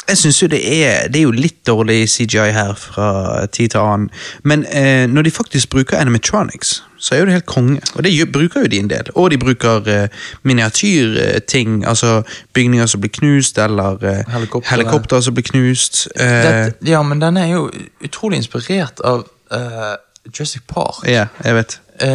[0.09, 3.79] jeg syns jo det er Det er jo litt dårlig CGI her fra tid til
[3.79, 4.09] annen,
[4.43, 7.81] men eh, når de faktisk bruker animatronics, så er jo det helt konge.
[7.95, 9.09] Og det bruker jo de en del.
[9.15, 10.07] Og de bruker eh,
[10.43, 12.21] miniatyrting, altså
[12.53, 14.71] bygninger som blir knust, eller eh, Helikopter.
[14.71, 16.07] helikopter som blir knust.
[16.15, 17.69] Eh, Dette, ja, men den er jo
[18.03, 19.95] utrolig inspirert av uh,
[20.37, 21.07] Jurassic Park.
[21.07, 21.79] ja, jeg vet.
[22.01, 22.07] Uh,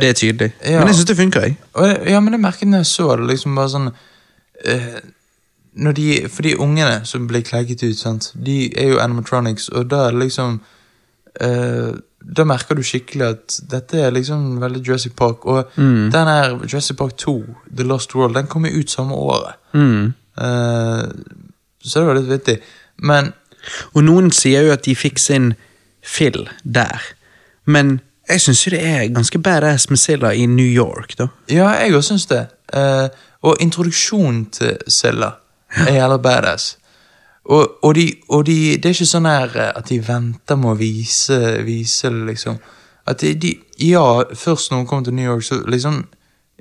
[0.00, 0.52] Det er tydelig.
[0.64, 0.78] Ja.
[0.78, 1.56] Men jeg syns det funker, jeg.
[2.10, 3.26] Ja, men det merket jeg når jeg så det.
[3.26, 3.90] liksom bare sånn
[4.64, 5.17] eh, når
[5.78, 8.32] de, For de ungene som blir klegget ut, sant?
[8.34, 10.60] de er jo animatronics, og da er det liksom
[11.40, 11.92] eh,
[12.36, 15.46] Da merker du skikkelig at dette er liksom veldig Jurassic Park.
[15.46, 17.44] Og den her Jurassic Park 2,
[17.76, 19.54] The Lost World, den kom jo ut samme året.
[19.72, 20.12] Mm.
[20.38, 21.04] Eh,
[21.82, 22.58] så det var litt vittig.
[22.98, 23.32] Men
[23.94, 25.52] Og noen sier jo at de fikk sin
[26.02, 27.02] fill der.
[27.66, 31.26] Men jeg syns jo det er ganske badass med Silla i New York, da.
[31.50, 32.46] Ja, jeg òg syns det.
[32.72, 33.08] Eh,
[33.42, 35.30] og introduksjonen til Silla
[35.76, 36.76] er jævla badass.
[37.48, 40.74] Og, og, de, og de, det er ikke sånn her eh, at de venter med
[40.74, 42.58] å vise, vise liksom.
[43.08, 46.02] At de, de Ja, først når hun kommer til New York, så liksom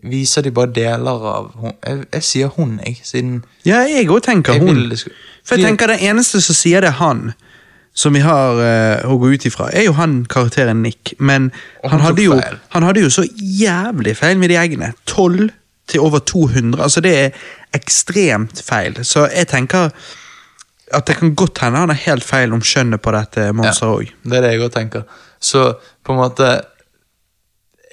[0.08, 1.74] viser de bare deler av hun.
[1.84, 4.76] Jeg, jeg sier hun, jeg, siden Ja, jeg òg tenker Jeg hun.
[4.76, 4.96] vil
[5.44, 7.32] For jeg tenker det eneste som sier det er han,
[7.98, 11.16] som vi har uh, å gå ut ifra, er jo han karakteren Nick.
[11.18, 11.50] Men
[11.82, 12.38] han han hadde, jo,
[12.76, 14.94] han hadde jo så jævlig feil med de eggene.
[15.10, 15.50] 12
[15.88, 16.84] til over 200.
[16.84, 17.44] Altså, det er
[17.76, 18.98] ekstremt feil.
[19.06, 19.92] Så jeg tenker
[20.94, 24.12] at det kan godt hende han har helt feil om skjønnet på dette monsteret òg.
[24.24, 25.22] Det er det jeg òg tenker.
[25.40, 25.70] Så
[26.04, 26.50] på en måte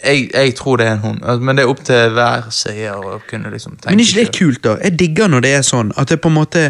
[0.04, 2.98] jeg, jeg tror det er en hund, Altså, men det er opp til hver seier
[2.98, 4.74] å kunne liksom tenke Men er ikke det er kult, da?
[4.84, 5.92] Jeg digger når det er sånn.
[5.96, 6.64] At det på en måte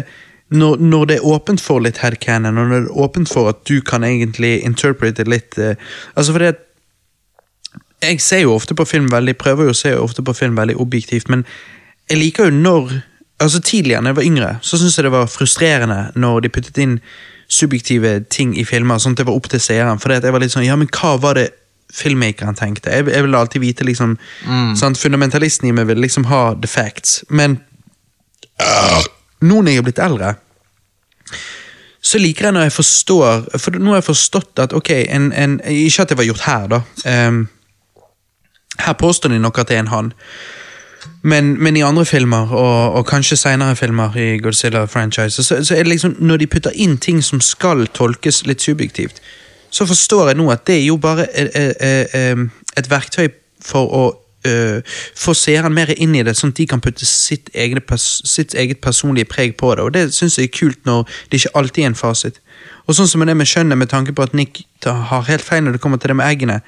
[0.55, 3.63] når, når det er åpent for litt headcanon, og når det er åpent for at
[3.67, 5.73] du kan egentlig interprete litt uh,
[6.15, 6.61] Altså fordi at
[8.03, 10.75] Jeg ser jo ofte på film veldig prøver jo å se ofte på film veldig
[10.81, 11.45] objektivt, men
[12.09, 12.97] jeg liker jo når
[13.35, 16.77] Altså Tidligere, da jeg var yngre, så syntes jeg det var frustrerende når de puttet
[16.79, 16.93] inn
[17.51, 19.99] subjektive ting i filmer, sånn at det var opp til seeren.
[19.99, 21.49] For jeg var litt sånn, ja, men hva var det
[21.91, 22.93] filmmakeren tenkte?
[22.95, 24.15] Jeg, jeg ville alltid vite liksom
[24.79, 24.99] sant?
[25.01, 27.25] Fundamentalisten i meg vil liksom ha the facts.
[27.27, 27.59] Men
[29.43, 30.31] nå når jeg er blitt eldre,
[32.05, 35.57] så liker jeg når jeg forstår For nå har jeg forstått at ok, en, en,
[35.65, 36.81] ikke at det var gjort her, da.
[37.09, 37.39] Ehm,
[38.79, 40.13] her påstår de nok at det er en han.
[41.21, 45.83] Men, men i andre filmer, og, og kanskje senere filmer i Godzilla-franchise, så, så er
[45.83, 49.21] det liksom når de putter inn ting som skal tolkes litt subjektivt,
[49.69, 52.45] så forstår jeg nå at det er jo bare et, et,
[52.77, 53.27] et verktøy
[53.65, 54.03] for å
[54.47, 57.49] uh, få seeren mer inn i det, sånn at de kan putte sitt,
[57.89, 59.85] pers- sitt eget personlige preg på det.
[59.85, 62.41] Og det syns jeg er kult når det ikke alltid er en fasit.
[62.85, 65.65] Og sånn som med det med skjønnet, med tanke på at Nick har helt feil
[65.65, 66.61] når det kommer til det med eggene,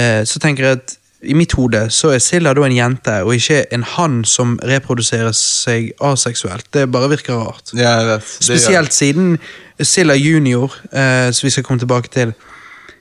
[0.00, 3.34] uh, så tenker jeg at i mitt hode så er Silla da en jente, og
[3.36, 6.66] ikke en han som reproduserer seg aseksuelt.
[6.74, 7.74] Det bare virker rart.
[7.76, 8.26] Ja, jeg vet.
[8.26, 8.46] Det.
[8.48, 9.36] Spesielt siden
[9.80, 12.34] Silla junior, eh, som vi skal komme tilbake til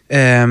[0.09, 0.47] eh,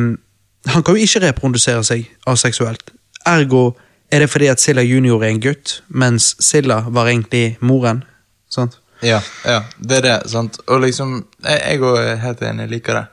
[0.66, 2.90] Han kan jo ikke reprodusere seg aseksuelt.
[3.26, 3.70] Ergo
[4.10, 8.04] er det fordi at Silla junior er en gutt, mens Silla var egentlig moren.
[8.50, 8.80] Sant?
[9.02, 10.30] Ja, ja, det er det.
[10.30, 10.58] sant?
[10.66, 13.06] Og liksom, jeg òg er helt enig, jeg liker det.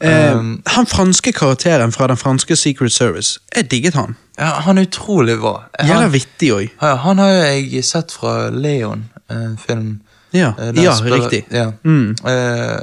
[0.00, 4.16] Eh, Um, han franske karakteren fra den franske Secret Service, jeg digget han.
[4.38, 5.62] ja, han er utrolig bra.
[5.80, 6.68] Jævla Han, vittig òg.
[6.82, 10.00] ja, han har jeg sett fra Leon, en film.
[10.32, 11.44] Ja, eh, ja spiller- riktig.
[11.52, 11.70] Ja.
[11.84, 12.10] Mm.
[12.26, 12.80] Eh,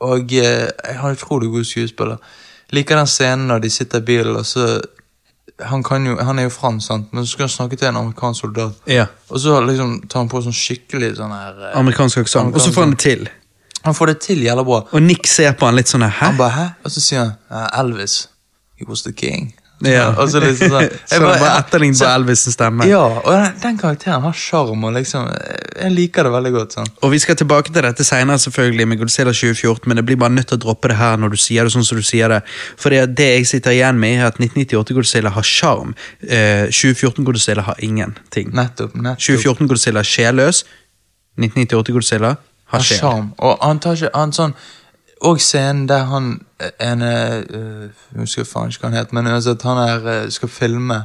[0.00, 2.16] og eh, jeg har utrolig god skuespiller.
[2.70, 4.80] Liker den scenen når de sitter i bilen, og så
[5.60, 8.40] han, kan jo, han er jo fransk, men så skal han snakke til en amerikansk
[8.40, 8.72] soldat.
[8.86, 9.06] Ja.
[9.30, 12.54] Og så liksom tar han på sånn skikkelig sånn her eh, Amerikansk aksent.
[12.54, 13.28] Og så får han det til.
[13.84, 14.82] Han får det til jævla bra.
[14.92, 16.10] Og Nick ser på han litt sånn hæ?
[16.32, 18.28] Han bare 'hæ?' Og så sier han uh, 'Elvis,
[18.78, 19.52] he was the king'.
[19.86, 20.08] Ja.
[20.18, 22.86] Og så liksom sånn så han bare etterlignet på Elvis' stemme.
[22.90, 25.28] Ja, og den, den karakteren har sjarm, liksom
[25.78, 26.74] Jeg liker det veldig godt.
[26.78, 30.20] sånn Og vi skal tilbake til dette senere selvfølgelig med Godzilla 2014, men jeg blir
[30.24, 32.34] bare nødt til å droppe det her når du sier det sånn som du sier
[32.34, 32.40] det.
[32.80, 35.94] For det, det jeg sitter igjen med, er at 1998-Godzilla har sjarm.
[36.26, 38.50] Eh, 2014-Godzilla har ingenting.
[38.58, 38.98] Nettopp.
[38.98, 40.64] nettopp 2014-Godzilla er sjelløs.
[41.38, 42.34] 1998-Godzilla
[42.68, 43.32] har sjarm.
[43.38, 44.54] Og han tar ikke han sånn
[45.20, 46.26] Og scenen der han
[46.80, 47.88] en, uh,
[48.20, 51.00] husker faen ikke hva han het, men uansett, han er, eh, skal filme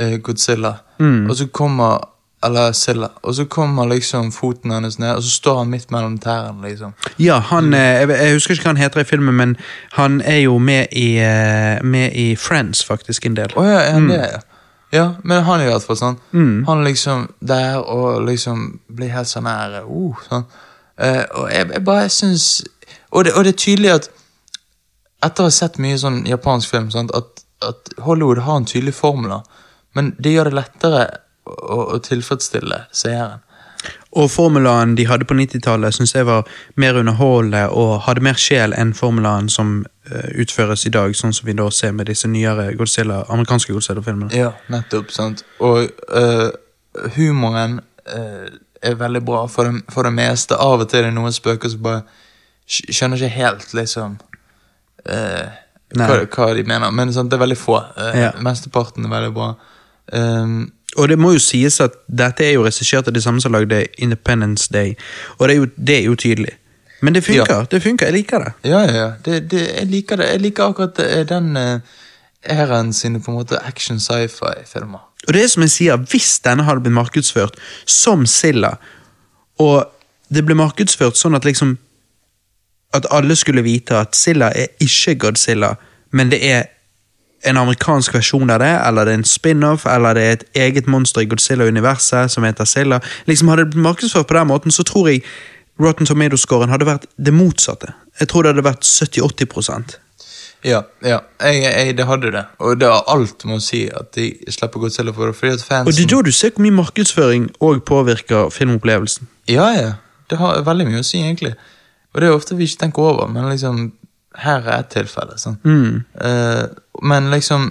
[0.00, 1.30] uh, Godzilla, Mm.
[1.30, 1.98] og så kommer
[2.44, 6.18] Eller Silla, og så kommer liksom foten hennes ned, og så står han midt mellom
[6.18, 6.92] tærne, liksom.
[7.18, 9.56] Ja, han, jeg, jeg husker ikke hva han heter i filmen, men
[9.92, 11.14] han er jo med i,
[11.82, 13.52] med i Friends, faktisk, en del.
[13.56, 14.28] Oh, ja, er han det,
[14.92, 15.08] ja?
[15.24, 16.18] Men han i hvert fall sånn.
[16.66, 20.44] Han liksom der og liksom blir helt sånn her uh, sånn.
[20.98, 22.64] Eh, Og jeg, jeg bare syns
[23.10, 24.08] og det, og det er tydelig at
[25.24, 28.94] etter å ha sett mye sånn japansk film, sant, at, at Hollywood har en tydelig
[28.98, 29.40] formel,
[29.96, 31.02] men det gjør det lettere
[31.46, 33.42] å, å tilfredsstille seeren.
[34.16, 36.48] Og formulaen de hadde på 90-tallet, syns jeg var
[36.80, 41.46] mer underholdende og hadde mer sjel enn formulaen som eh, utføres i dag, sånn som
[41.48, 44.32] vi da ser med disse nyere Godzilla, amerikanske Godzilla-filmene.
[44.34, 45.12] Ja, nettopp.
[45.14, 45.44] sant.
[45.60, 46.48] Og uh,
[47.16, 48.48] humoren øh,
[48.82, 50.56] er veldig bra for det, for det meste.
[50.56, 52.02] Av og til er det noen spøker som bare
[52.66, 54.16] skjønner ikke helt, liksom
[55.08, 55.48] uh,
[55.94, 56.90] hva, hva de mener.
[56.90, 57.78] Men sånn, det er veldig få.
[57.96, 58.32] Uh, Ja.
[58.42, 59.52] Mesteparten er veldig bra.
[60.12, 63.52] Um, Og det må jo sies at dette er jo regissert av de samme som
[63.52, 64.94] lagde Independence Day,
[65.38, 66.54] og det er jo, det er jo tydelig.
[67.02, 67.52] Men det funker.
[67.52, 67.66] Ja.
[67.70, 68.52] det funker, Jeg liker det.
[68.64, 69.10] ja, ja, ja.
[69.24, 70.30] Det, det, jeg liker det.
[70.32, 70.96] Jeg liker akkurat
[71.28, 75.04] den den uh, sine på en måte action sci-fi-filmer.
[75.26, 78.76] Og det er som jeg sier, Hvis denne hadde blitt markedsført som Silla,
[79.58, 79.86] og
[80.28, 81.78] det ble markedsført sånn at liksom
[82.94, 85.74] At alle skulle vite at Silla er ikke Godzilla,
[86.12, 86.62] men det er
[87.44, 90.86] en amerikansk versjon av det, eller det er en spin-off, eller det er et eget
[90.86, 93.00] monster i Godzilla-universet som heter Silla.
[93.26, 95.22] Liksom Hadde det blitt markedsført på den måten, så tror jeg
[95.80, 97.92] Rotten Tomato-scoren hadde vært det motsatte.
[98.20, 99.98] Jeg tror det hadde vært 70-80
[100.66, 101.20] Ja, ja.
[101.40, 102.42] Jeg, jeg, det hadde det.
[102.58, 105.36] Og det har alt med å si at de slipper Godzilla for det.
[105.38, 109.30] Fordi at fansen Og det er da du ser hvor mye markedsføring òg påvirker filmopplevelsen.
[109.52, 109.92] Ja, ja.
[110.26, 111.54] Det har veldig mye å si, egentlig.
[112.12, 113.92] Og det er ofte vi ikke tenker over, men liksom
[114.36, 115.38] Her er et tilfelle.
[115.40, 115.60] Sånn.
[115.64, 116.66] Uh,
[117.02, 117.70] men liksom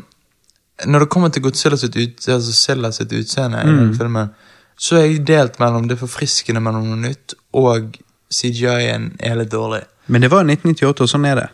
[0.85, 4.31] Når det kommer til Godzilla sitt, ut, altså Silla sitt utseende i den filmen,
[4.75, 7.95] så er jeg delt mellom det forfriskende mellom noe nytt og
[8.27, 9.85] CGI-en er litt dårlig.
[10.11, 11.45] Men det var 1998, og sånn er det.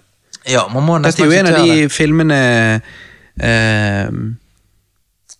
[0.50, 2.38] Ja, man må Dette er jo en av de filmene
[3.42, 4.08] eh,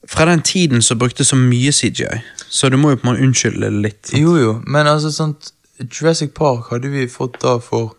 [0.08, 3.26] Fra den tiden som brukte så mye CGI, så du må jo på en måte
[3.26, 4.06] unnskylde det litt.
[4.06, 4.22] sant?
[4.22, 7.96] Jo, jo, men altså sånt Jurassic Park hadde vi fått da for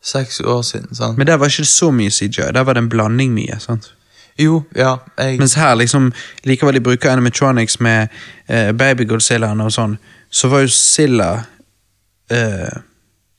[0.00, 1.18] seks år siden, sant?
[1.18, 3.58] Men der var ikke det så mye CGI, der var det en blanding mye.
[3.60, 3.92] sant?
[4.40, 6.12] jo, ja, jeg Mens her, liksom,
[6.44, 8.08] likevel de bruker animatronics med
[8.48, 9.98] eh, Baby Godzillaen og sånn,
[10.30, 11.30] så var jo Silla
[12.30, 12.80] eh,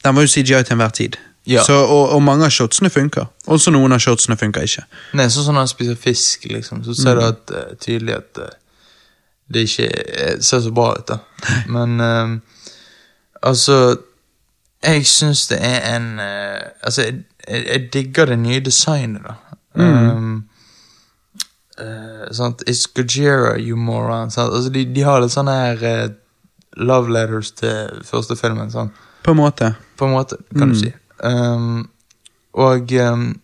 [0.04, 1.18] Den var jo CGI til enhver tid.
[1.44, 1.64] Ja.
[1.64, 3.26] Så, og, og mange av shotsene funker.
[3.50, 4.84] Også noen av shotsene funker ikke.
[5.18, 8.42] Nei, sånn som når han spiser fisk, liksom, så ser du at eh, tydelig at
[8.44, 8.54] eh,
[9.52, 9.88] det ikke
[10.46, 11.18] ser så bra ut, da.
[11.76, 12.38] Men eh,
[13.42, 13.98] altså
[14.86, 19.36] Jeg syns det er en uh, Altså, jeg, jeg, jeg digger det nye designet, da.
[19.74, 20.48] Um,
[21.82, 22.64] uh, sant?
[22.68, 24.32] It's Gojira, you moron.
[24.32, 24.54] Sant?
[24.54, 26.08] Altså, de, de har litt sånne her uh,
[26.78, 28.72] love letters til første filmen.
[28.74, 28.94] Sant?
[29.24, 29.74] På en måte.
[29.98, 30.94] på en måte, kan du si.
[31.24, 31.90] Um,
[32.54, 33.42] og um,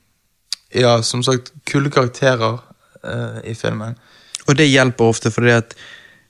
[0.76, 2.58] ja, som sagt, kule karakterer
[3.04, 3.98] uh, i filmen.
[4.48, 5.76] Og det hjelper ofte, fordi at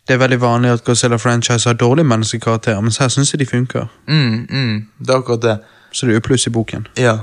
[0.07, 3.85] det er veldig vanlig at Godzilla-franchise har dårlige menneskekarakterer, mens her syns jeg de funker.
[4.07, 5.57] Mm, mm, det er akkurat det.
[5.91, 6.87] Så det er jo pluss i boken.
[6.97, 7.13] Ja.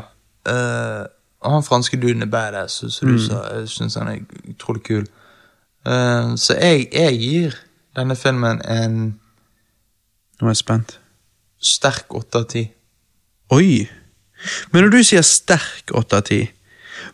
[0.48, 1.04] Uh,
[1.40, 3.40] og han franske duden er badass, som du sa.
[3.54, 4.18] Jeg syns han er
[4.50, 5.06] utrolig kul.
[5.86, 7.56] Uh, så jeg, jeg gir
[7.96, 9.20] denne filmen en
[10.40, 11.00] Nå er jeg spent.
[11.62, 12.64] sterk åtte av ti.
[13.50, 13.88] Oi!
[14.70, 16.48] Men når du sier sterk 8 av 10,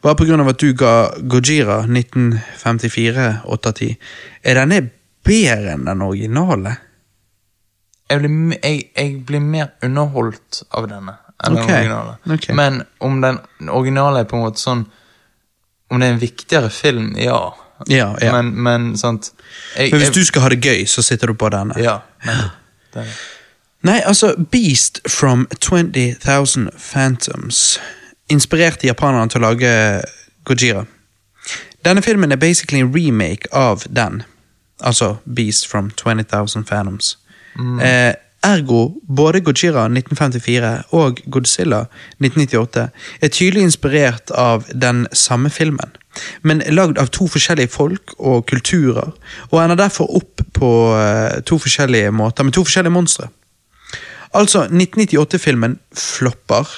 [0.02, 3.96] bare av at du ga Gojira 1954 8 av 10,
[4.42, 4.80] er denne
[5.26, 6.76] bedre enn den originale?
[8.10, 11.66] Jeg blir, jeg, jeg blir mer underholdt av denne enn okay.
[11.66, 12.16] den originale.
[12.36, 12.54] Okay.
[12.58, 13.40] Men om den
[13.70, 14.86] originale er på en måte sånn
[15.90, 17.38] Om det er en viktigere film, ja.
[17.90, 18.30] Ja, ja.
[18.36, 19.32] Men, men sant
[19.74, 21.74] jeg, Men hvis jeg- du skal ha det gøy, så sitter du på denne.
[21.82, 21.96] Ja.
[22.22, 22.50] Men,
[22.94, 23.06] det.
[23.82, 27.80] Nei, altså, Beast from 20,000 Phantoms
[28.28, 29.70] inspirerte japanerne til å lage
[30.44, 30.84] Gojira.
[31.84, 34.22] Denne filmen er basically en remake av den.
[34.80, 37.18] Altså Beast from 20,000 Phantoms.
[37.82, 41.84] Eh, ergo, både Gojira 1954 og Godzilla
[42.20, 42.88] 1998
[43.20, 45.96] er tydelig inspirert av den samme filmen,
[46.42, 49.12] men lagd av to forskjellige folk og kulturer,
[49.50, 53.28] og ender derfor opp på eh, to forskjellige måter, med to forskjellige monstre.
[54.34, 56.68] Altså, 1998-filmen flopper.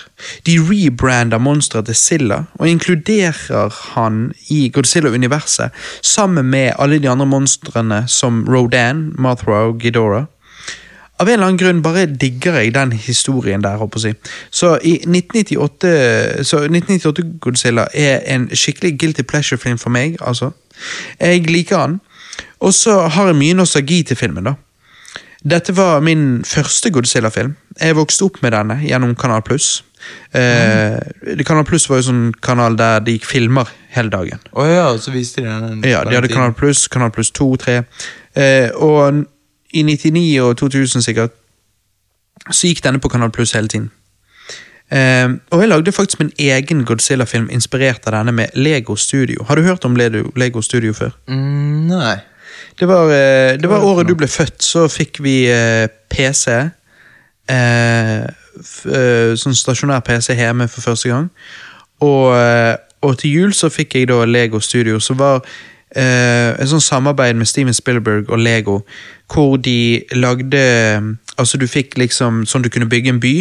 [0.47, 5.71] De rebrander monsteret til Silla, og inkluderer han i Godzilla-universet,
[6.03, 10.25] sammen med alle de andre monstrene som Rodan, Mothra og Ghidorah.
[11.21, 14.17] Av en eller annen grunn bare digger jeg den historien der, håper jeg.
[14.51, 20.51] Så i 1998 Så 1998-Godzilla er en skikkelig guilty pleasure-film for meg, altså.
[21.21, 22.01] Jeg liker den.
[22.61, 24.55] Og så har jeg mye nostalgi til filmen, da.
[25.43, 27.57] Dette var min første Godzilla-film.
[27.81, 29.83] Jeg vokste opp med denne gjennom Kanal Pluss.
[30.35, 30.99] Eh,
[31.47, 34.43] Kanal Pluss var jo sånn kanal der de gikk filmer hele dagen.
[34.55, 35.83] Oh ja, så viste de den.
[35.89, 37.81] Ja, de hadde Kanal Pluss, Kanal Pluss 2, 3.
[38.39, 39.25] Eh, og
[39.73, 41.35] i 99 og 2000 sikkert,
[42.51, 43.91] så gikk denne på Kanal Pluss hele tiden.
[44.93, 49.45] Eh, og jeg lagde faktisk min egen Godzilla-film inspirert av denne med Lego Studio.
[49.49, 51.17] Har du hørt om Lego, Lego Studio før?
[51.27, 52.19] Mm, nei.
[52.83, 56.51] Det var, eh, det var året du ble født, så fikk vi eh, PC.
[57.47, 58.25] Eh,
[59.39, 61.29] sånn stasjonær PC hjemme for første gang.
[62.03, 62.35] Og,
[63.07, 65.45] og til jul så fikk jeg da Lego Studio, som var
[65.95, 68.81] eh, en sånn samarbeid med Steven Spielberg og Lego,
[69.31, 70.65] hvor de lagde
[71.39, 73.37] Altså, du fikk liksom sånn du kunne bygge en by,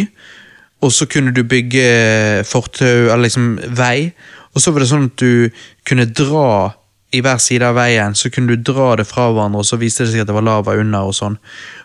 [0.86, 4.12] og så kunne du bygge fortau, eller liksom vei,
[4.54, 5.50] og så var det sånn at du
[5.88, 6.78] kunne dra
[7.12, 10.04] i hver side av veien, så kunne du dra det fra hverandre, og så viste
[10.04, 11.38] det seg at det var lava under og sånn.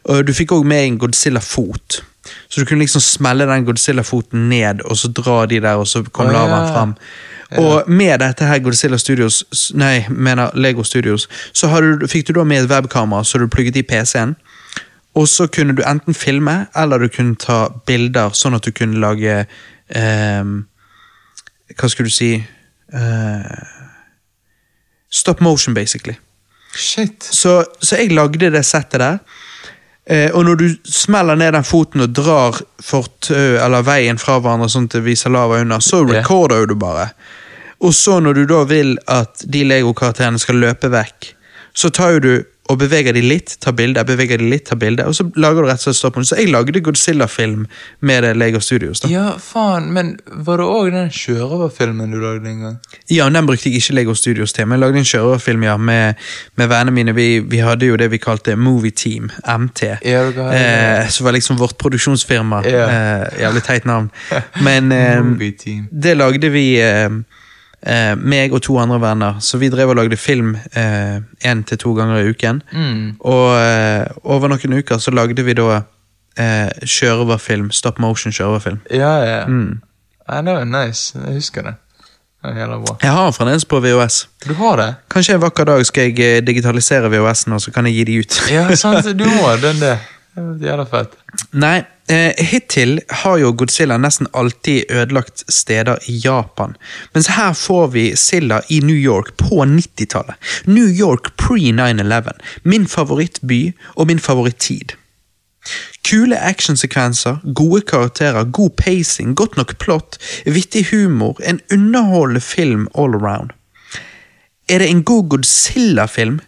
[0.08, 2.02] Og du fikk òg med en Godzilla-fot.
[2.48, 6.04] Så du kunne liksom smelle den Godzilla-foten ned, og så dra de der, og så
[6.04, 6.38] kom ja.
[6.40, 6.96] lavaen fram.
[7.60, 9.44] Og med dette her Godzilla Studios,
[9.80, 13.80] nei, mener Lego Studios, så du, fikk du da med et webkamera, så du plugget
[13.80, 14.36] i PC-en.
[15.18, 19.00] Og så kunne du enten filme, eller du kunne ta bilder, sånn at du kunne
[19.02, 19.48] lage
[19.90, 20.52] eh,
[21.74, 22.36] Hva skulle du si
[22.94, 23.64] Eh,
[25.18, 26.18] Stop motion, basically.
[26.76, 27.24] Shit.
[27.24, 29.20] Så, så jeg lagde det settet der.
[30.10, 34.70] Eh, og når du smeller ned den foten og drar fortau eller veien fra hverandre
[34.72, 37.10] sånn at det viser lava under, så recorder recorder du bare.
[37.84, 41.34] Og så når du da vil at de Lego-karakterene skal løpe vekk,
[41.78, 42.32] så tar jo du
[42.68, 45.70] og beveger de litt, tar bilde, beveger de litt, tar bilde, og så lager du
[45.70, 46.30] rett og slett stop motion.
[46.32, 47.66] Så jeg lagde Godzilla-film
[48.00, 49.00] med det Lego Studios.
[49.00, 49.10] da.
[49.12, 50.16] Ja, faen, men
[50.48, 52.78] var det òg den sjørøverfilmen du lagde en gang?
[53.10, 56.14] Ja, den brukte jeg ikke Lego Studios til, men jeg lagde en sjørøverfilm ja, med,
[56.56, 57.16] med vennene mine.
[57.16, 59.84] Vi, vi hadde jo det vi kalte Movie Team, MT.
[60.04, 61.06] Ja, dere hadde det.
[61.06, 62.62] eh, som var liksom vårt produksjonsfirma.
[62.68, 62.88] Ja.
[62.92, 64.12] Eh, jævlig teit navn.
[64.62, 65.24] Men eh,
[65.92, 67.10] det lagde vi eh,
[67.86, 69.40] eh, meg og to andre venner.
[69.40, 72.62] Så vi drev og lagde film én til to ganger i uken.
[72.72, 73.18] Mm.
[73.20, 75.82] Og eh, over noen uker så lagde vi da
[76.38, 78.80] eh, sjørøverfilm, stop motion sjørøverfilm.
[78.92, 79.44] Ja, ja.
[79.48, 79.82] Mm.
[80.28, 81.20] Ja, det nice.
[81.26, 81.76] Jeg husker det.
[82.48, 84.28] Jeg har den fremdeles på VHS.
[84.46, 84.94] Du har det?
[85.12, 88.20] Kanskje en vakker dag skal jeg eh, digitalisere VHS-en, og så kan jeg gi de
[88.20, 88.38] ut.
[88.52, 89.10] Ja, sant.
[89.20, 89.98] Du må den det.
[90.38, 91.18] Jævla fett.
[91.58, 96.76] Nei, eh, hittil har jo Godzilla nesten alltid ødelagt steder i Japan.
[97.14, 100.36] Mens her får vi Silla i New York på 90-tallet.
[100.66, 102.32] New York pre 9-11.
[102.64, 104.96] Min favorittby og min favorittid.
[106.08, 113.16] Kule actionsekvenser, gode karakterer, god pacing, godt nok plott, vittig humor, en underholdende film all
[113.16, 113.52] around.
[114.70, 116.40] Er det en god Godzilla-film?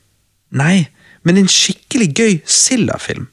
[0.52, 0.88] Nei,
[1.23, 3.27] men en skikkelig gøy Silla-film.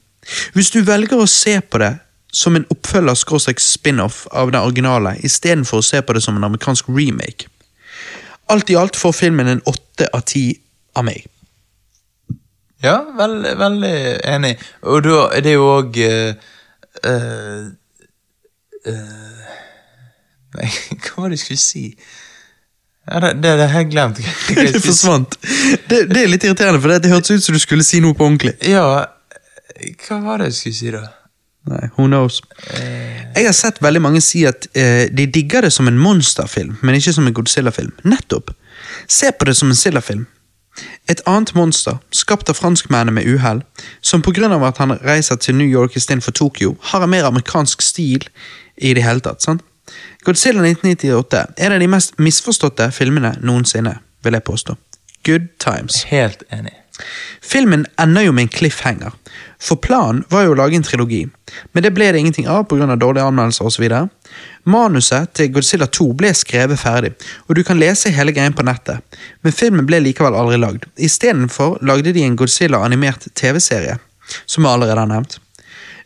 [0.53, 1.93] Hvis du velger å se på det
[2.31, 7.47] som en oppfølger-spin-off av den originale, istedenfor å se på det som en amerikansk remake.
[8.51, 10.59] Alt i alt får filmen en åtte av ti
[10.95, 11.25] av meg.
[12.83, 13.95] Ja, veldig, veldig
[14.27, 14.53] enig.
[14.85, 15.97] Og da er det jo òg
[20.57, 20.69] Nei,
[21.03, 21.85] hva var det jeg skulle si?
[23.07, 24.17] Ja, det, det, det har jeg glemt.
[24.55, 25.37] Det forsvant.
[25.89, 28.25] Det, det er litt irriterende, for det hørtes ut som du skulle si noe på
[28.25, 28.55] ordentlig.
[28.67, 28.87] Ja,
[30.03, 31.03] hva var det jeg skulle si, da?
[31.67, 32.41] Nei, who knows.
[33.35, 36.95] Jeg har sett veldig mange si at eh, de digger det som en monsterfilm, men
[36.95, 37.91] ikke som en Godzilla-film.
[38.07, 38.53] Nettopp.
[39.07, 40.25] Se på det som en Silla-film.
[41.09, 43.63] Et annet monster, skapt av franskmennene med uhell,
[44.01, 48.27] som av at han reiser til New York istedenfor Tokyo, har en mer amerikansk stil
[48.77, 49.41] i det hele tatt.
[49.41, 49.61] sant?
[50.23, 54.75] Godzilla 1998 er en av de mest misforståtte filmene noensinne, vil jeg påstå.
[55.25, 56.03] Good times.
[56.03, 56.73] Helt enig.
[57.41, 59.11] Filmen ender jo med en cliffhanger,
[59.59, 61.23] for planen var jo å lage en trilogi,
[61.73, 62.95] men det ble det ingenting av pga.
[62.95, 63.85] dårlige anmeldelser osv.
[64.63, 67.13] Manuset til Godzilla 2 ble skrevet ferdig,
[67.47, 69.01] og du kan lese hele greien på nettet,
[69.41, 70.85] men filmen ble likevel aldri lagd.
[70.97, 73.97] Istedenfor lagde de en Godzilla-animert TV-serie,
[74.45, 75.39] som jeg allerede har nevnt.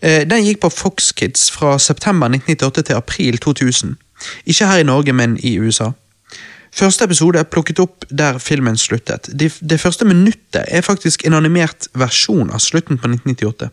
[0.02, 3.98] Eh, Den gikk på Fox Kids fra september 1998 til april 2000.
[4.46, 5.92] Ikke her i Norge, men i USA.
[6.72, 9.28] Første episode er plukket opp der filmen sluttet.
[9.36, 13.68] Det, første minuttet er faktisk en animert versjon av slutten på 1998.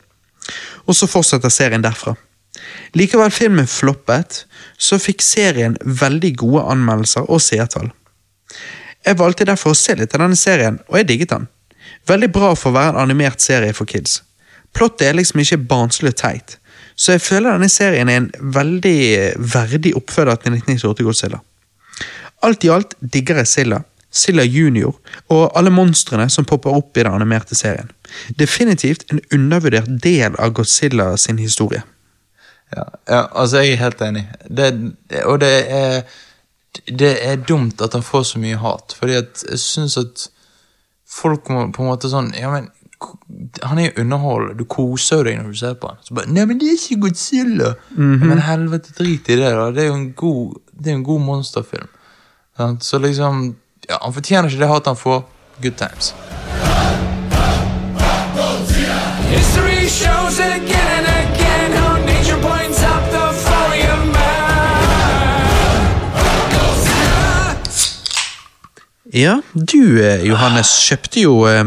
[0.89, 2.17] Og så fortsetter serien derfra.
[2.99, 4.43] Likevel filmen floppet,
[4.79, 7.93] så fikk serien veldig gode anmeldelser og seertall.
[9.07, 11.47] Jeg valgte derfor å se litt av denne serien, og jeg digget den.
[12.09, 14.23] Veldig bra for å være en animert serie for kids.
[14.75, 16.59] Plottet er liksom ikke barnslig teit,
[16.99, 18.99] så jeg føler denne serien er en veldig
[19.55, 21.41] verdig oppfølger til 1998 Godzilla.
[22.43, 24.95] Alt i alt digger jeg Silla, Silla Junior
[25.35, 27.91] og alle monstrene som popper opp i den animerte serien.
[28.39, 31.83] Definitivt en undervurdert del av Godzilla sin historie.
[32.77, 34.25] Ja, ja, altså jeg er helt enig.
[34.49, 34.73] Det,
[35.25, 36.03] og det er
[36.87, 40.29] det er dumt at han får så mye hat, fordi jeg syns at
[41.09, 42.69] folk må på en måte sånn Ja, men
[43.63, 46.01] han er jo underholdende, du koser deg når du ser på han.
[46.03, 47.75] Så bare Nei, men det er ikke Godzilla!
[47.95, 48.27] Mhm.
[48.27, 49.69] Men helvete, drit i det, da.
[49.75, 51.89] Det er jo en god, det er en god monsterfilm.
[52.81, 53.57] Så liksom
[53.89, 55.23] Ja, han fortjener ikke det hatet han får.
[55.63, 56.15] Good times.
[59.31, 64.19] History shows again and again how nature points up the folly of man.
[69.13, 71.65] Ja, du eh, Johannes kjøpte jo eh,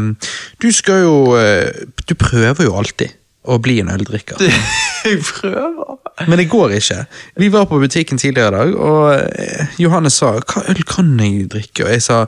[0.62, 1.72] Du skal jo eh,
[2.06, 3.10] Du prøver jo alltid
[3.44, 4.38] å bli en øldrikker.
[5.02, 5.96] Jeg prøver.
[6.28, 6.98] Men det går ikke.
[7.42, 9.06] Vi var på butikken tidligere i dag, og
[9.42, 11.82] eh, Johannes sa hva øl kan jeg drikke?
[11.88, 12.20] Og jeg sa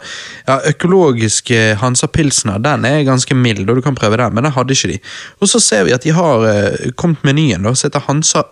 [0.49, 4.49] ja, økologisk eh, Hansa Pilsner den er ganske mild, og du kan prøve den, men
[4.49, 4.99] den hadde ikke de.
[5.39, 8.43] Og så ser vi at de har uh, kommet menyen, da, som heter Hansa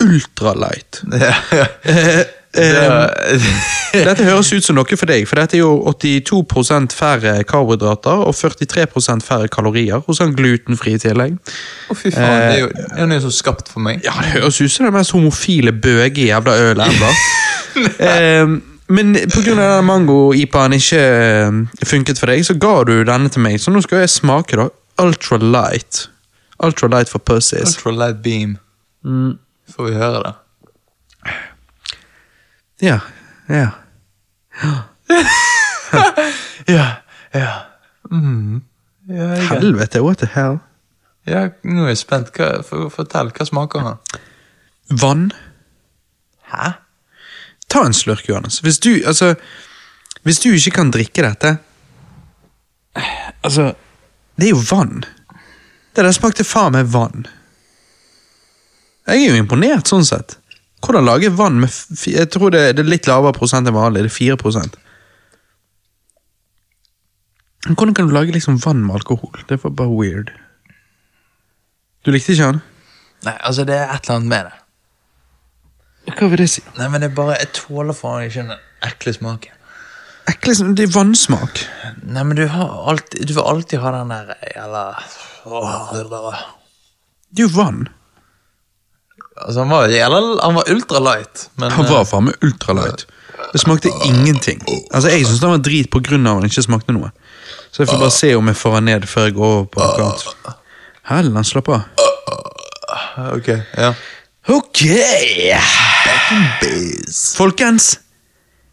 [0.00, 1.02] Ultralight.
[1.12, 1.66] Ja, ja.
[1.84, 2.24] Det-
[4.08, 8.34] Dette høres ut som noe for deg, for dette er jo 82% færre karbohydrater og
[8.36, 11.38] 43% færre kalorier, og en glutenfri i tillegg.
[11.88, 12.34] Å, fy faen.
[12.44, 14.02] Det er jo, det er jo så skapt for meg.
[14.06, 17.22] Ja, det høres ut som den mest homofile bøge jævla øl ever.
[18.10, 18.58] eh,
[18.98, 19.42] men pga.
[19.48, 21.58] den mango-ipaen ikke eh,
[21.88, 24.70] funket for deg, så ga du denne til meg, så nå skal jeg smake, da.
[25.02, 26.08] Ultra light.
[26.64, 27.76] Ultra light for pussies.
[27.76, 28.56] Ultra light beam.
[29.04, 29.36] Mm.
[29.74, 30.34] Får vi høre det?
[32.82, 32.98] Ja.
[33.48, 33.70] Ja.
[36.68, 36.86] Ja.
[37.34, 37.52] Ja.
[38.10, 38.62] Mm.
[39.08, 40.58] ja, jeg, Helvete, what the hell?
[41.28, 42.32] ja nå er jeg spent.
[42.36, 44.20] Hva, for, fortell, hva smaker han?
[45.00, 45.30] Vann.
[46.52, 46.72] Hæ?
[47.68, 48.60] Ta en slurk, Johannes.
[48.64, 49.34] Hvis du, altså
[50.22, 51.58] Hvis du ikke kan drikke dette
[53.44, 53.74] Altså,
[54.36, 55.04] det er jo vann.
[55.96, 57.26] Det der smakte faen meg vann.
[59.06, 60.36] Jeg er jo imponert, sånn sett.
[60.84, 61.68] Hvordan lage vann med
[62.06, 64.04] Jeg tror det, det er litt lavere prosent enn vanlig.
[64.06, 64.36] Det er 4
[67.66, 69.44] Men Hvordan kan du lage liksom vann med alkohol?
[69.48, 70.32] Det var bare weird.
[72.06, 72.60] Du likte ikke han?
[73.26, 76.14] Nei, altså, det er et eller annet med det.
[76.16, 76.62] Hva vil det si?
[76.78, 78.54] Nei, men det er bare, Jeg tåler faen ikke den
[78.86, 79.54] ekle smaken.
[80.28, 81.60] Ekle, det er vannsmak.
[82.04, 84.98] Nei, men du har alltid Du vil alltid ha den der Eller
[87.30, 87.88] Det er jo vann.
[89.46, 93.04] Altså, han var, jævla- han var ultra light, men Han var faen meg ultralight.
[93.52, 94.60] Det smakte ingenting.
[94.92, 97.10] Altså, Jeg syns den var drit av at den ikke smakte noe.
[97.70, 99.80] Så jeg får bare se om jeg får den ned før jeg går over på
[99.80, 100.54] noe annet.
[101.08, 101.82] Helland, slapp av.
[101.98, 103.92] eh, Ok, ja.
[104.48, 104.82] Ok!
[107.36, 107.98] Folkens,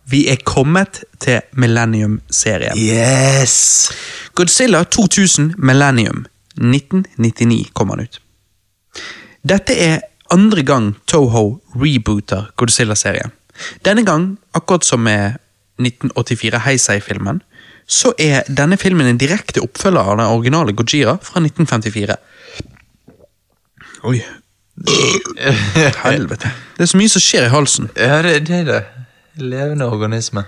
[0.10, 2.78] vi er kommet til Millennium-serien.
[2.78, 3.92] Yes!
[4.36, 6.26] Godzilla 2000 Millennium
[6.60, 8.20] 1999 kom han ut.
[9.46, 10.00] Dette er
[10.34, 13.32] andre gang Toho rebooter Godzilla-serien.
[13.86, 15.38] Denne gang, akkurat som med
[15.80, 17.42] 1984 Heisei-filmen,
[17.88, 22.18] så er denne filmen en direkte oppfølger av den originale Gojira fra 1954.
[24.10, 24.20] Oi.
[26.04, 26.52] Helvete.
[26.78, 27.90] Det er så mye som skjer i halsen.
[27.96, 28.82] Ja, det, det er det.
[29.36, 30.46] Levende organisme.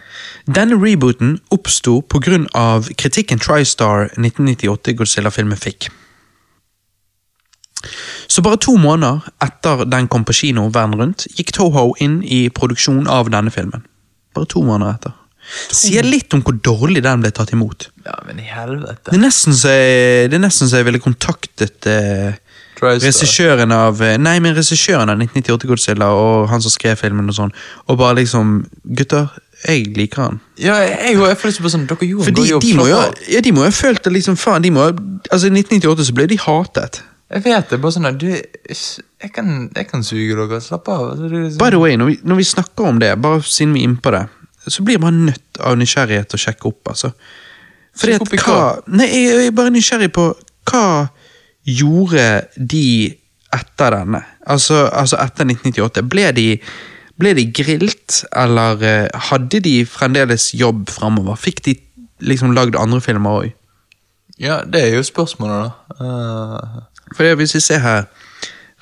[0.48, 2.82] Denne rebooten oppsto pga.
[2.98, 5.90] kritikken TriStar 1998 Godzilla-filmen fikk.
[8.28, 12.48] Så bare to måneder etter den kom på kino verden rundt, gikk Toho inn i
[12.54, 13.86] produksjon av denne filmen.
[14.36, 15.16] Bare to måneder etter.
[15.72, 17.88] Sier litt om hvor dårlig den ble tatt imot.
[18.04, 19.14] Ja, men i helvete.
[19.14, 22.36] Det er nesten så jeg, det er nesten så jeg ville kontaktet eh,
[22.84, 27.38] regissøren av eh, Nei, men regissøren av 1998 Godzilla og han som skrev filmen og
[27.40, 27.54] sånn,
[27.88, 29.32] og bare liksom Gutter,
[29.64, 30.42] jeg liker han.
[30.62, 32.66] Ja, jeg, jeg, jeg føler på sånn Dere gjorde en god jobb.
[32.66, 33.08] de, må jo, ha
[33.40, 34.92] ja, følt det liksom faen de må,
[35.32, 37.02] Altså I 1998 så ble de hatet.
[37.28, 37.80] Jeg vet det.
[37.84, 40.62] bare sånn at du, jeg, kan, jeg kan suge dere.
[40.64, 41.10] Slapp av.
[41.12, 43.82] Altså, sånn- By the way, når vi, når vi snakker om det, bare siden vi
[43.84, 44.24] er innpå det,
[44.68, 46.88] så blir man nødt av nysgjerrighet til å sjekke opp.
[46.94, 47.12] altså.
[47.98, 50.28] Fordi at hva, Nei, jeg, jeg er bare nysgjerrig på
[50.72, 50.84] hva
[51.68, 52.84] gjorde de
[53.56, 54.22] etter denne?
[54.48, 56.04] Altså, altså etter 1998.
[56.12, 56.48] Ble de,
[57.20, 61.36] ble de grilt, eller eh, hadde de fremdeles jobb framover?
[61.40, 61.76] Fikk de
[62.24, 63.54] liksom lagd andre filmer òg?
[64.38, 65.98] Ja, det er jo spørsmålet, da.
[66.06, 66.84] Eh,
[67.16, 68.04] For hvis vi ser her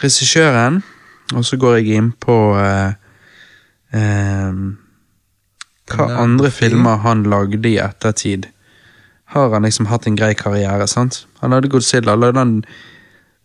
[0.04, 0.84] Regissøren,
[1.34, 2.92] og så går jeg inn på uh,
[3.95, 4.58] eh,
[5.95, 6.72] Hva andre film.
[6.72, 8.50] filmer han lagde i ettertid.
[9.26, 11.26] Har han liksom hatt en grei karriere, sant?
[11.42, 12.16] Han lagde Godzilla.
[12.16, 12.58] lagde han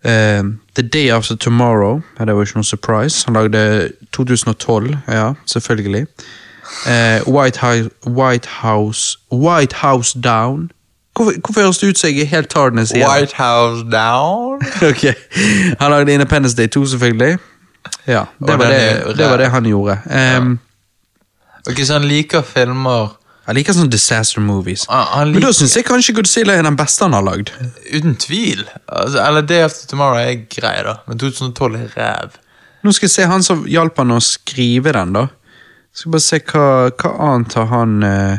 [0.05, 2.03] uh, The Day After Tomorrow.
[2.19, 3.25] Ja, det var ikke noe surprise.
[3.27, 6.07] Han lagde 2012, ja, selvfølgelig.
[6.87, 10.71] Uh, White, House, White House White House Down.
[11.21, 13.05] Hvorfor, hvorfor høres det ut som jeg er helt tardness igjen?
[13.11, 14.63] White House Down.
[14.91, 15.03] Ok.
[15.81, 17.35] Han lagde Independence Day 2, selvfølgelig.
[18.09, 19.99] Ja, det, var det, det var det han gjorde.
[20.11, 20.59] Ehm,
[21.69, 23.11] Ok, Så han liker filmer
[23.47, 24.87] Han liker sånne disaster movies.
[24.89, 27.51] Ah, Men da syns jeg kanskje Godzilla er den beste han har lagd.
[27.93, 28.63] Uten tvil.
[28.89, 30.95] Altså, eller Day After Tomorrow er grei, da.
[31.09, 32.37] Men 2012 er ræv.
[32.85, 35.27] Nå skal jeg se han som hjalp han å skrive den, da.
[35.93, 38.39] Skal bare se hva, hva annet har han eh,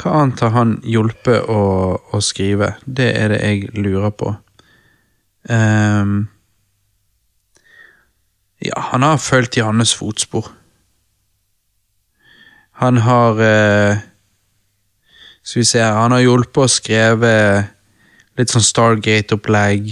[0.00, 1.62] Hva annet har han hjulpet å,
[2.00, 2.74] å skrive?
[2.86, 4.32] Det er det jeg lurer på.
[5.50, 6.30] Um,
[8.64, 10.48] ja, han har fulgt hans fotspor.
[12.80, 13.98] Han har uh,
[15.42, 17.32] Skal vi se her Han har hjulpet å skrive
[18.40, 19.90] litt sånn Stargate-opplegg.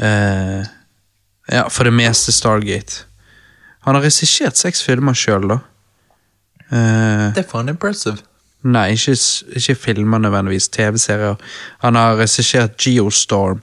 [0.00, 0.66] Uh,
[1.46, 3.04] ja, for det meste Stargate.
[3.86, 5.60] Han har regissert seks filmer sjøl, da.
[6.70, 8.24] Uh, Det er faen impressive.
[8.62, 9.14] Nei, ikke,
[9.56, 10.68] ikke filmer nødvendigvis.
[10.68, 11.36] TV-serier.
[11.82, 13.60] Han har regissert Geostorm.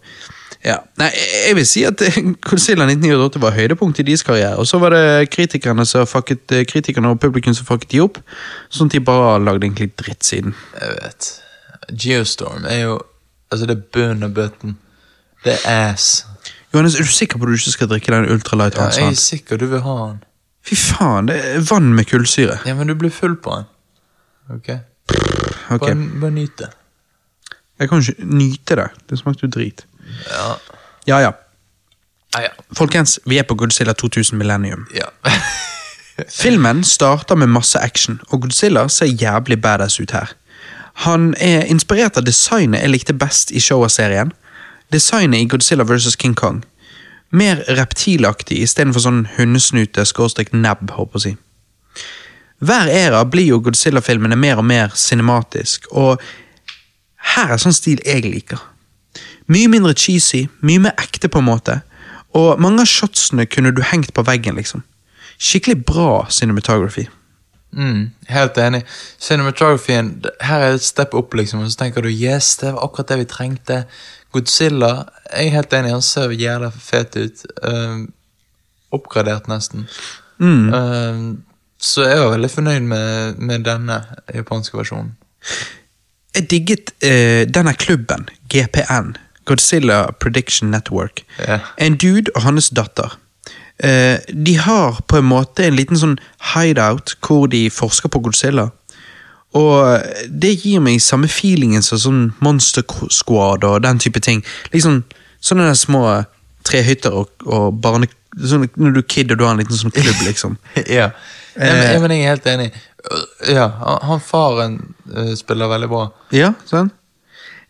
[0.65, 0.77] Ja.
[0.97, 4.57] Nei, jeg- vil si at eh, Godzilla 1998 var høydepunkt i deres karriere.
[4.57, 8.17] Og så var det kritikerne som fucket, eh, kritikerne og publikum som fucket de opp.
[8.69, 10.55] Sånn at de bare har lagd egentlig dritt siden.
[10.81, 11.29] Jeg vet.
[11.93, 12.97] Geostorm er jo
[13.49, 14.73] Altså, det er bunn og bøtten.
[15.45, 16.25] Det er ass.
[16.73, 19.15] Johannes, er du sikker på at du ikke skal drikke den ultralight Ja, jeg er
[19.15, 20.17] sikker du vil ha den.
[20.67, 22.57] Fy faen, det er vann med kullsyre.
[22.67, 23.63] Ja, men du blir full på den.
[24.49, 24.69] Ok?
[25.69, 25.93] okay.
[25.93, 26.69] Bare, bare nyt det.
[27.79, 28.87] Jeg kan ikke nyte det.
[29.09, 29.85] Det smakte jo drit.
[30.29, 30.55] Ja.
[31.07, 31.31] Ja, ja.
[32.35, 32.49] Ah, ja.
[32.77, 34.87] Folkens, vi er på Godzilla 2000 Millennium.
[34.95, 35.07] ja.
[36.29, 40.33] Filmen starter med masse action, og Godzilla ser jævlig badass ut her.
[40.93, 44.31] Han er inspirert av designet jeg likte best i Showa-serien.
[44.93, 46.15] Designet i Godzilla vs.
[46.17, 46.63] King Kong.
[47.29, 51.33] Mer reptilaktig istedenfor sånn hundesnute skråstrek nebb, håper jeg å si.
[52.59, 56.21] Hver æra blir jo Godzilla-filmene mer og mer cinematisk, og
[57.35, 58.61] her er sånn stil jeg liker.
[59.51, 61.81] Mye mindre cheesy, mye mer ekte på en måte,
[62.35, 64.83] og mange av shotsene kunne du hengt på veggen, liksom.
[65.37, 67.05] Skikkelig bra cinematography.
[67.77, 68.83] Mm, helt enig.
[69.21, 73.13] Cinematographyen, her er et step opp, liksom, og så tenker du yes, det var akkurat
[73.13, 73.81] det vi trengte.
[74.33, 74.91] Godzilla,
[75.29, 77.45] jeg er helt enig, han ser jævla fet ut.
[77.61, 78.07] Uh,
[78.91, 79.87] oppgradert, nesten.
[80.39, 80.73] Mm.
[80.73, 81.27] Ehm,
[81.77, 84.01] så jeg var veldig fornøyd med, med denne
[84.33, 85.13] japanske versjonen.
[86.35, 89.15] Jeg digget eh, denne klubben, GPN,
[89.45, 91.23] Godzilla Prediction Network.
[91.39, 91.59] Ja.
[91.77, 93.17] En dude og hans datter.
[93.79, 96.17] Eh, de har på en måte en liten sånn
[96.53, 98.69] hideout hvor de forsker på Godzilla.
[99.57, 102.83] Og det gir meg samme feelingen som sånn Monster
[103.13, 104.43] Squad og den type ting.
[104.73, 105.03] Liksom
[105.37, 106.01] Sånne der små
[106.65, 108.09] trehytter og, og barne...
[108.37, 110.57] Sånn, når du er kid og du har en liten sånn klubb, liksom.
[110.97, 111.11] ja.
[111.13, 111.99] Nei, men, Eh.
[112.01, 112.69] men jeg er helt enig.
[113.47, 113.67] Ja,
[114.03, 114.79] han, faren
[115.15, 116.07] eh, spiller veldig bra.
[116.35, 116.93] Ja, sant?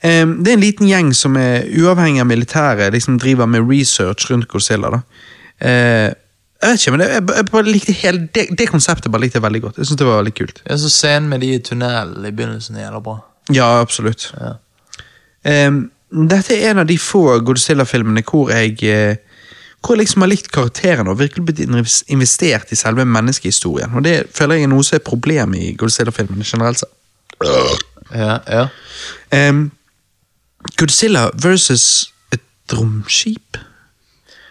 [0.03, 4.27] Um, det er en liten gjeng som er uavhengig av militæret, liksom driver med research
[4.30, 4.91] rundt Godzilla.
[4.93, 4.99] da.
[5.57, 6.14] Uh,
[6.61, 9.38] jeg vet ikke, men det, jeg, jeg bare likte hele, det, det konseptet bare likte
[9.38, 9.77] jeg veldig godt.
[9.77, 10.61] Jeg synes det var veldig kult.
[10.69, 13.17] Ja, så Scenen med de i tunnelen i begynnelsen er jævla bra.
[13.53, 14.32] Ja, absolutt.
[14.38, 14.53] Ja.
[15.67, 15.91] Um,
[16.30, 19.17] dette er en av de få Godzilla-filmene hvor jeg eh,
[19.88, 23.93] hvor jeg liksom har likt karakterene og virkelig blitt investert i selve menneskehistorien.
[23.95, 26.91] Og det føler jeg er noe som er problemet i Godzilla-filmene generelt sett.
[28.11, 28.67] Ja, ja.
[29.32, 29.69] Um,
[30.75, 32.43] Godzilla versus et
[32.74, 33.57] romskip?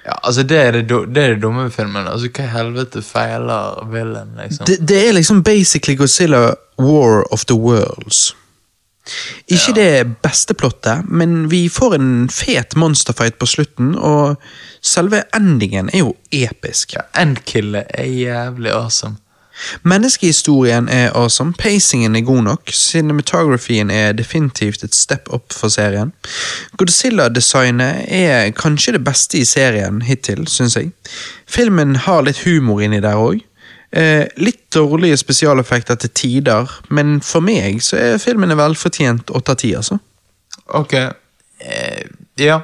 [0.07, 2.07] Ja, altså det er det, det er det dumme med filmen.
[2.07, 4.67] Altså Hva i helvete feiler villain, liksom?
[4.67, 8.37] Det, det er liksom basically Godzilla War of the Worlds.
[9.47, 9.91] Ikke det
[10.23, 14.41] beste plottet, men vi får en fet monsterfight på slutten, og
[14.83, 16.97] selve endingen er jo episk.
[16.97, 19.17] ja, Endkillet er jævlig awesome.
[19.83, 26.13] Menneskehistorien er awesome, pacingen er god nok, cinematografien er definitivt et step up for serien.
[26.77, 30.91] Godzilla-designet er kanskje det beste i serien hittil, syns jeg.
[31.49, 33.41] Filmen har litt humor inni der òg.
[33.97, 39.61] Eh, litt dårlige spesialeffekter til tider, men for meg så er filmen velfortjent åtte av
[39.63, 39.97] ti, altså.
[40.77, 40.93] Ok.
[40.95, 42.03] Eh,
[42.43, 42.59] ja.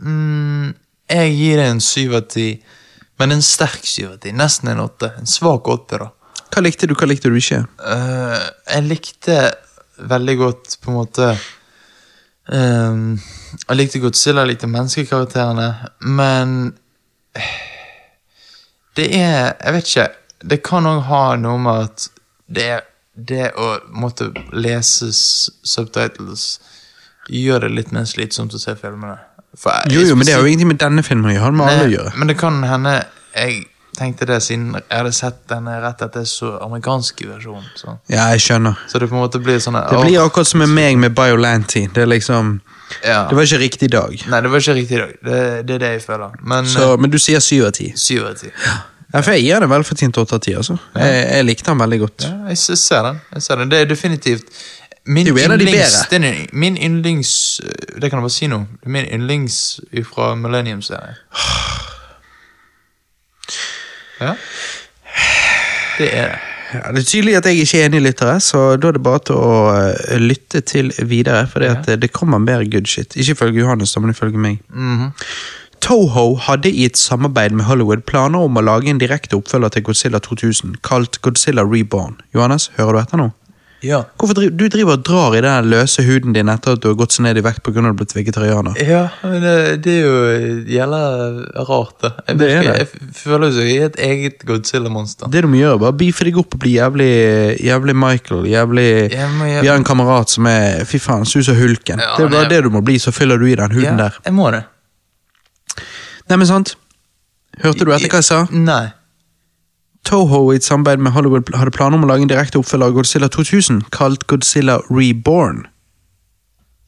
[0.00, 0.72] Mm,
[1.10, 2.48] jeg gir det en syv av ti.
[3.20, 4.32] Men en sterk syv av ti.
[4.32, 5.10] Nesten en åtte.
[5.18, 6.08] En svak åtte, da.
[6.48, 7.60] Hva likte du, hva likte du ikke?
[7.92, 9.38] Eh, jeg likte
[10.08, 11.26] veldig godt på en måte
[12.54, 13.18] ehm,
[13.64, 15.66] Jeg likte Godzilla, jeg likte menneskekarakterene,
[16.06, 16.54] men
[18.96, 20.06] Det er Jeg vet ikke.
[20.46, 22.08] Det kan òg ha noe med at
[22.48, 22.80] det,
[23.16, 25.10] det å måtte lese
[25.66, 26.58] subtitles
[27.28, 29.18] gjør det litt mer slitsomt å se filmene.
[29.64, 31.52] Jeg- Jo, jo, men det er jo ingenting med denne filmen å gjøre.
[31.54, 32.16] Med alle å gjøre.
[32.16, 33.66] Men det kan hende jeg
[33.98, 37.64] tenkte det siden jeg hadde sett denne rett etter så amerikanske versjonen.
[37.74, 37.98] Så.
[38.08, 38.76] Ja, jeg skjønner.
[38.88, 41.88] så det på en måte blir sånn Det blir akkurat som med meg med Biolanti.
[41.92, 42.60] Det er liksom
[43.04, 43.26] ja.
[43.28, 44.14] Det var ikke riktig dag.
[44.28, 45.12] Nei, det var ikke riktig dag.
[45.22, 46.30] Det, det er det jeg føler.
[46.42, 47.92] Men Så, eh, men du sier syv av ti.
[47.96, 48.50] syv av ti.
[48.64, 48.76] Ja,
[49.22, 50.74] for jeg gir det velfortjent 8 av 10, altså.
[51.00, 52.26] Jeg, jeg likte han veldig godt.
[52.26, 53.22] Ja, jeg ser den.
[53.34, 53.70] Jeg ser den.
[53.72, 54.58] Det er definitivt
[55.08, 58.58] min Det er yndlings, de er min yndlings øh, Det kan jeg bare si nå.
[58.86, 61.16] Min yndlings fra Millennium-serien.
[64.20, 64.34] Ja.
[65.98, 66.38] Det er det.
[66.74, 69.20] Ja, det er tydelig at jeg ikke er enig, lyttere, så da er det bare
[69.24, 71.46] til å eh, lytte til videre.
[71.48, 71.78] For ja.
[71.80, 73.16] eh, det kommer mer good shit.
[73.16, 74.60] Ikke ifølge Johannes, men ifølge meg.
[75.80, 79.82] Toho hadde i et samarbeid med Hollywood planer om å lage en direkte oppfølger til
[79.88, 82.16] Godzilla 2000, kalt Godzilla Reborn.
[82.34, 83.28] Johannes, hører du etter nå?
[83.86, 84.00] Ja.
[84.18, 86.96] Hvorfor driver, Du driver og drar i den løse huden din etter at du har
[86.98, 87.70] gått så ned i vekt pga.
[87.70, 88.74] at du har blitt vegetarianer.
[88.82, 91.02] Ja, men det, det er jo jævla
[91.68, 92.10] rart, det.
[92.26, 92.72] Jeg, Det er det.
[92.80, 95.30] jeg føler jeg er et eget Godzilla-monster.
[95.30, 97.08] Det du må gjøre, er bare beefe deg opp og bli jævlig,
[97.62, 98.42] jævlig Michael.
[98.50, 102.00] Jævlig Ja, men jeg- Vi har en kamerat som er Fy faen, sus og hulken.
[102.02, 103.84] Ja, det er bare jeg- det du må bli, så fyller du i den huden
[103.84, 104.18] Ja, der.
[104.24, 104.64] jeg må det.
[106.28, 106.76] Nei, men sant?
[107.62, 108.44] Hørte du etter hva jeg sa?
[108.52, 108.90] Nei.
[110.08, 112.96] Toho i et samarbeid med Hollywood hadde planer om å lage en direkte oppfølger av
[112.96, 115.66] Godzilla 2000, kalt Godzilla Reborn.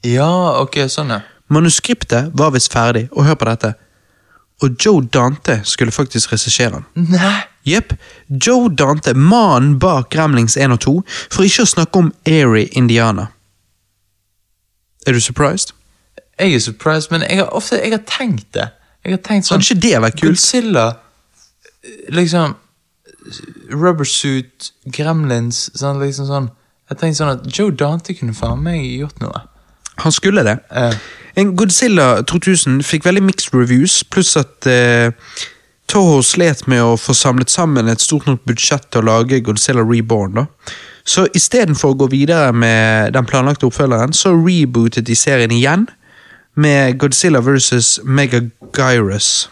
[0.06, 0.30] Ja,
[0.62, 1.20] ok, sånn, ja.
[1.52, 3.74] Manuskriptet var visst ferdig, og hør på dette.
[4.62, 7.08] Og Joe Dante skulle faktisk regissere den.
[7.10, 7.40] Nei!
[7.68, 7.92] Jepp.
[8.46, 10.94] Joe Dante, mannen bak Gremlings 1 og 2,
[11.32, 13.28] for ikke å snakke om Airy Indiana.
[15.06, 15.74] Er du surprised?
[16.40, 18.70] Jeg er surprised, men jeg har ofte jeg har tenkt det.
[19.04, 20.40] Jeg har tenkt sånn Hadde ikke det vært kult?
[20.40, 20.86] Godzilla,
[22.12, 22.56] liksom
[23.70, 26.50] Rubbersuit, Gremlins, sånn, liksom sånn.
[26.90, 29.44] Jeg tenkte sånn at Joe Dante kunne faen meg gjort noe.
[30.00, 30.56] Han skulle det.
[30.72, 30.96] Uh.
[31.38, 35.12] En Godzilla 2000 fikk veldig mixed reviews, pluss at uh,
[35.90, 39.82] Toho slet med å få samlet sammen et stort nok budsjett til å lage Godzilla
[39.82, 40.36] Reborn.
[40.38, 40.44] da.
[41.02, 45.88] Så istedenfor å gå videre med den planlagte oppfølgeren, så rebootet de serien igjen
[46.54, 48.00] med Godzilla vs.
[48.04, 49.50] Megagyrus.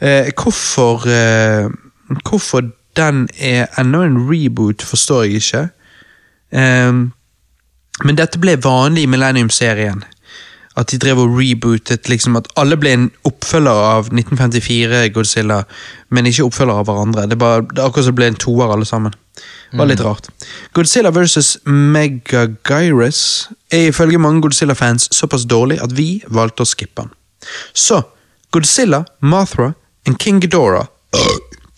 [0.00, 1.70] Eh, hvorfor eh,
[2.24, 2.62] Hvorfor
[2.96, 5.68] den er enda en reboot, forstår jeg ikke.
[6.52, 6.92] Eh,
[8.04, 10.04] men dette ble vanlig i Millennium-serien.
[10.78, 15.62] At de drev og rebootet, liksom at alle ble en oppfølger av 1954 Godzilla,
[16.14, 17.26] men ikke oppfølger av hverandre.
[17.30, 19.16] Det, bare, det akkurat som ble en toer alle sammen.
[19.72, 20.30] Det var litt rart.
[20.76, 21.58] Godzilla vs.
[21.66, 23.22] Megagyrus
[23.74, 27.12] er ifølge mange Godzilla-fans såpass dårlig at vi valgte å skippe den.
[27.76, 28.00] Så
[28.54, 29.72] Godzilla, Mothra
[30.06, 30.88] and King Ghidorah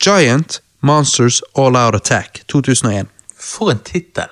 [0.01, 3.09] Giant Monsters All Out Attack 2001.
[3.37, 4.31] For en tittel!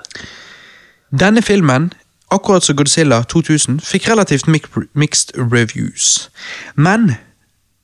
[1.10, 1.90] Denne filmen,
[2.31, 4.48] akkurat som Godzilla 2000, fikk relativt
[4.94, 6.31] mixed reviews.
[6.74, 7.15] Men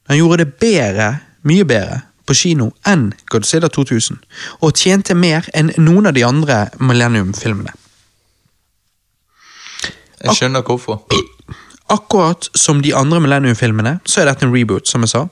[0.09, 4.19] den gjorde det bedre, mye bedre, på kino enn Godzilla 2000,
[4.65, 7.75] og tjente mer enn noen av de andre Millennium-filmene.
[10.25, 11.03] Jeg skjønner hvorfor.
[11.97, 15.27] Akkurat som de andre Millennium-filmene, så er dette en reboot, som jeg sa.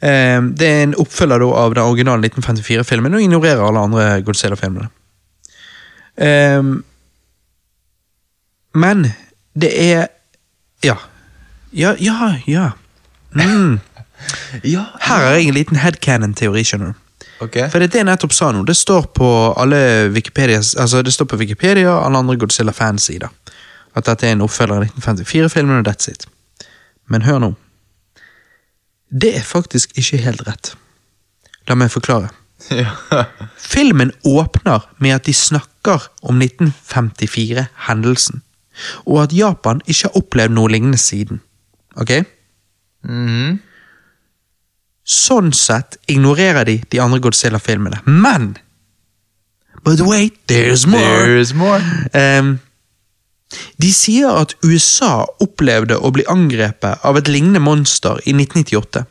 [0.00, 4.88] Eh, Det er en oppfølger av den originale 1954-filmen, og ignorerer alle andre Godzilla-filmene.
[8.76, 9.06] Men
[9.56, 10.06] det er
[10.84, 10.96] Ja.
[11.72, 12.70] Ja, ja, ja.
[13.34, 13.80] Mm.
[14.64, 17.02] Ja, Her har jeg en liten headcanon-teori, skjønner du.
[17.44, 17.66] Okay.
[17.68, 18.62] For det er det jeg nettopp sa nå.
[18.64, 19.26] Det står på
[19.60, 23.28] alle Wikipedia Altså det står på Wikipedia og alle andre Godzilla-fansider.
[23.96, 26.26] At dette er en oppfølger av 1954-filmen, og that's it.
[27.12, 27.50] Men hør nå.
[29.12, 30.72] Det er faktisk ikke helt rett.
[31.68, 32.32] La meg forklare.
[32.72, 32.88] Ja.
[33.60, 38.40] Filmen åpner med at de snakker om 1954-hendelsen,
[39.06, 41.40] og at Japan ikke har opplevd noe lignende siden.
[41.96, 42.18] Ok?
[43.06, 43.58] Mhm.
[45.06, 48.00] Sånn sett ignorerer de de andre Godzilla-filmene.
[48.04, 48.56] Men
[49.84, 51.26] But wait, there's more!
[51.26, 51.78] There's more.
[52.12, 52.58] Um,
[53.78, 59.04] de sier at USA opplevde å bli angrepet av et lignende monster i 1998.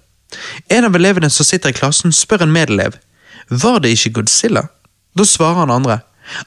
[0.75, 2.97] En av elevene som sitter i klassen, spør en medelev
[3.47, 4.65] var det ikke Godzilla.
[5.15, 6.01] Da svarer han andre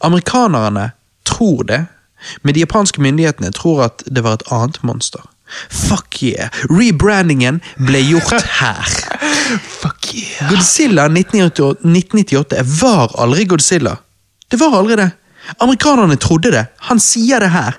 [0.05, 0.91] amerikanerne
[1.25, 1.87] tror det,
[2.43, 5.23] men de japanske myndighetene tror at det var et annet monster.
[5.69, 6.53] Fuck yeah!
[6.69, 8.85] Rebrandingen ble gjort her.
[9.81, 10.51] Fuck yeah.
[10.51, 13.97] Godzilla 1998 1998 var aldri Godzilla.
[14.49, 15.11] Det var aldri det.
[15.59, 16.67] Amerikanerne trodde det.
[16.91, 17.79] Han sier det her.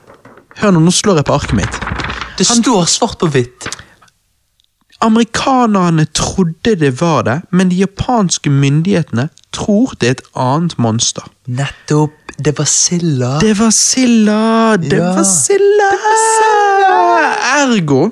[0.59, 1.79] Hør nå, nå slår jeg på arket mitt.
[2.39, 3.67] Det står svart på hvitt.
[5.01, 11.23] Amerikanerne trodde det var det, men de japanske myndighetene tror det er et annet monster.
[11.47, 12.18] Nettopp.
[12.39, 13.39] Det var Silla.
[13.41, 14.77] Det var Silla!
[14.77, 15.13] Det Ja.
[15.15, 15.89] var Silla!
[17.59, 18.11] Ergo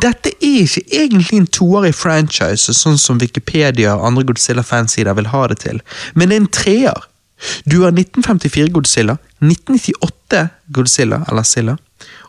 [0.00, 5.28] Dette er ikke egentlig en toer i franchise, sånn som Wikipedia og andre Godzilla-fansider vil
[5.32, 5.80] ha det til,
[6.14, 7.04] men det er en treer.
[7.68, 11.76] Du har 1954 Godzilla, 1998 Godzilla, eller Silla,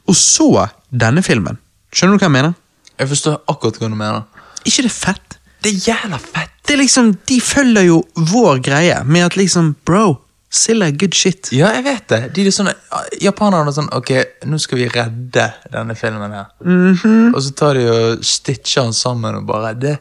[0.08, 1.58] og så denne filmen.
[1.96, 2.54] Skjønner du hva jeg mener?
[3.00, 4.24] Jeg forstår akkurat hva du mener.
[4.66, 5.40] ikke det fett?
[5.64, 6.52] Det er jævla fett.
[6.68, 10.20] Det er liksom, De følger jo vår greie med at liksom Bro,
[10.56, 11.50] Silla er good shit.
[11.52, 12.20] Ja, jeg vet det.
[12.36, 12.74] De er sånne,
[13.22, 14.12] Japanerne er sånn Ok,
[14.48, 16.52] nå skal vi redde denne filmen her.
[16.64, 17.34] Mhm.
[17.36, 19.98] Og så tar de og stitcher den sammen og bare Det,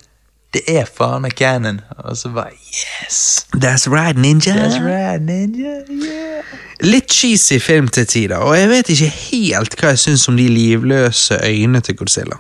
[0.55, 1.81] det er faen meg canon.
[2.05, 3.47] Og så bare Yes!
[3.57, 4.55] That's right, ninja.
[4.55, 5.81] That's right, ninja.
[5.91, 6.55] Yeah.
[6.85, 10.49] Litt cheesy film til tider, og jeg vet ikke helt hva jeg syns om de
[10.51, 12.39] livløse øynene til Godzilla.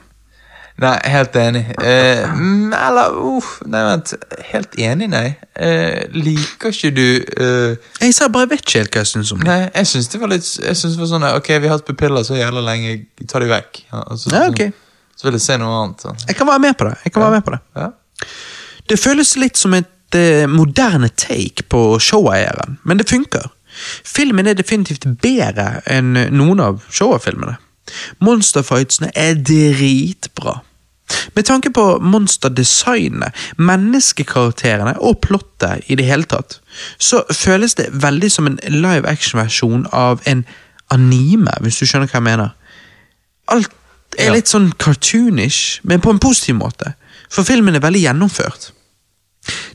[0.82, 1.60] Nei, helt enig.
[1.86, 4.10] Eh, mm, eller uff, Nei, vent.
[4.48, 5.28] Helt enig, nei.
[5.54, 9.30] Eh, liker ikke du eh, Jeg sa bare jeg vet ikke helt hva jeg syns
[9.36, 9.46] om det.
[9.46, 11.86] Nei, jeg syns det var litt Jeg synes det var sånn Ok, vi har hatt
[11.86, 12.96] pupiller så jævla lenge,
[13.30, 13.84] ta de vekk.
[13.92, 14.64] Ja, altså, så, Ja, ok.
[15.14, 16.02] så vil jeg se noe annet.
[16.08, 16.14] Så.
[16.26, 16.96] Jeg kan være med på det.
[17.06, 17.60] Jeg kan være med på det.
[17.78, 17.88] Ja.
[18.90, 23.46] Det føles litt som et eh, moderne take på showeieren, men det funker.
[24.06, 27.56] Filmen er definitivt bedre enn noen av showa-filmene.
[28.24, 30.60] Monsterfightsene er dritbra.
[31.34, 36.60] Med tanke på monsterdesignet, menneskekarakterene og plottet i det hele tatt,
[36.98, 40.46] så føles det veldig som en live action-versjon av en
[40.94, 42.54] anime, hvis du skjønner hva jeg mener.
[43.52, 43.72] Alt
[44.18, 46.94] er litt sånn cartoonish, men på en positiv måte.
[47.32, 48.70] For filmen er veldig gjennomført.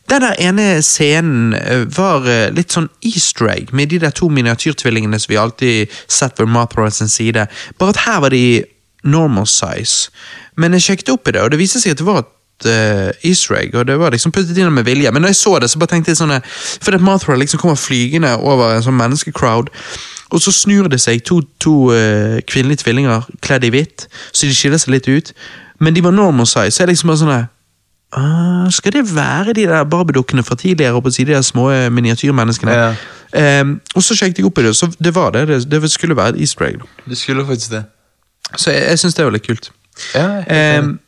[0.10, 4.30] Den der ene scenen eh, var eh, litt sånn easter egg, med de der to
[4.34, 7.46] miniatyrtvillingene som vi alltid sett ved Mothra side.
[7.78, 8.64] Bare at her var de
[9.04, 10.10] normal size.
[10.58, 13.12] Men jeg sjekket opp i det, og det viste seg at det var et uh,
[13.24, 15.12] easter egg, og det var liksom puttet inn med vilje.
[15.12, 16.36] Men når jeg så det, så bare tenkte jeg sånn
[16.82, 19.72] For at Mothra liksom kommer flygende over en sånn menneskecrowd,
[20.30, 24.58] og så snur det seg to, to uh, kvinnelige tvillinger kledd i hvitt, så de
[24.58, 25.32] skiller seg litt ut.
[25.80, 27.48] Men de var normal size, så jeg liksom bare sånn
[28.12, 30.94] Ah, skal det være de der Barbie-dukkene fra tidligere?
[30.94, 32.72] oppe på siden, de der små eh, miniatyrmenneskene?
[32.72, 32.96] Ja.
[33.34, 35.48] Ehm, og så sjekket jeg opp i det, så det var det.
[35.48, 36.82] Det, det skulle være et easter egg.
[37.10, 37.84] Det skulle faktisk det.
[38.58, 39.72] Så jeg, jeg syns det var litt kult.
[40.16, 40.26] Ja.
[40.50, 41.00] Ehm,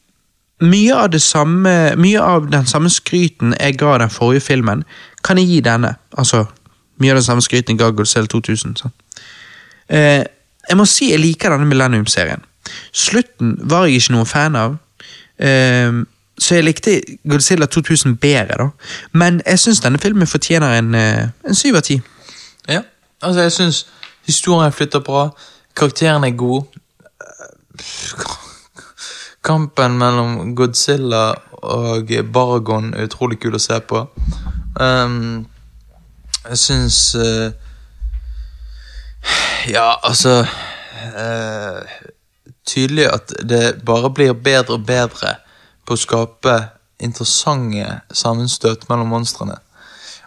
[0.61, 4.83] mye, av det samme, mye av den samme skryten jeg ga den forrige filmen,
[5.23, 5.95] kan jeg gi denne.
[6.17, 6.45] Altså,
[7.01, 8.77] mye av den samme skryten jeg ga Godzell 2000.
[8.77, 8.93] Sant?
[9.89, 10.21] Eh,
[10.69, 12.45] jeg må si jeg liker denne Millennium-serien.
[12.93, 14.77] Slutten var jeg ikke noen fan av.
[15.41, 16.05] Ehm,
[16.41, 18.69] så jeg likte Godzilla 2000 bedre, da.
[19.13, 22.01] Men jeg syns denne filmen fortjener en, eh, en syv av ti.
[22.69, 22.81] Ja,
[23.21, 23.87] altså jeg synes
[24.25, 25.29] historien flytter bra,
[25.75, 26.63] karakteren er god.
[29.43, 34.01] Kampen mellom Godzilla og Baragon er utrolig kul å se på.
[34.79, 35.45] Um,
[36.49, 37.51] jeg synes uh,
[39.69, 40.45] Ja, altså
[41.17, 41.81] uh,
[42.65, 45.35] Tydelig at det bare blir bedre og bedre
[45.85, 46.56] på å skape
[47.01, 49.58] interessante sammenstøt mellom monstrene.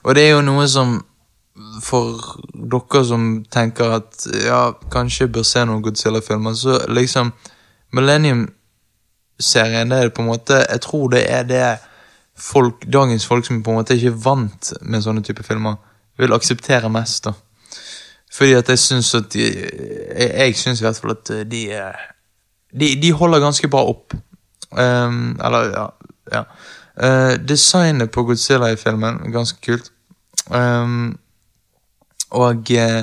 [0.05, 0.99] Og det er jo noe som
[1.83, 2.19] for
[2.51, 7.31] dere som tenker at ja, kanskje bør se noen Godzilla-filmer, så liksom
[7.95, 11.67] Millennium-serien, det er på en måte Jeg tror det er det
[12.35, 15.79] folk, dagens folk som på en måte ikke er vant med sånne type filmer,
[16.19, 17.25] vil akseptere mest.
[17.25, 17.33] da.
[18.35, 21.69] Fordi at jeg syns at de Jeg, jeg syns i hvert fall at de
[22.75, 24.15] de, de holder ganske bra opp.
[24.79, 25.87] Ehm, eller, ja.
[26.33, 26.45] ja.
[26.95, 29.91] Uh, designet på Godzilla i filmen ganske kult.
[30.51, 31.19] Um,
[32.31, 33.03] og uh,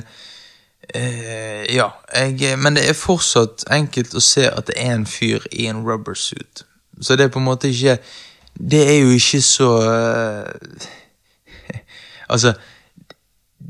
[0.95, 1.89] uh, Ja.
[2.15, 5.83] Jeg, men det er fortsatt enkelt å se at det er en fyr i en
[5.87, 6.65] rubber suit.
[7.01, 7.97] Så det er på en måte ikke
[8.71, 10.45] Det er jo ikke så eh,
[12.33, 12.53] Altså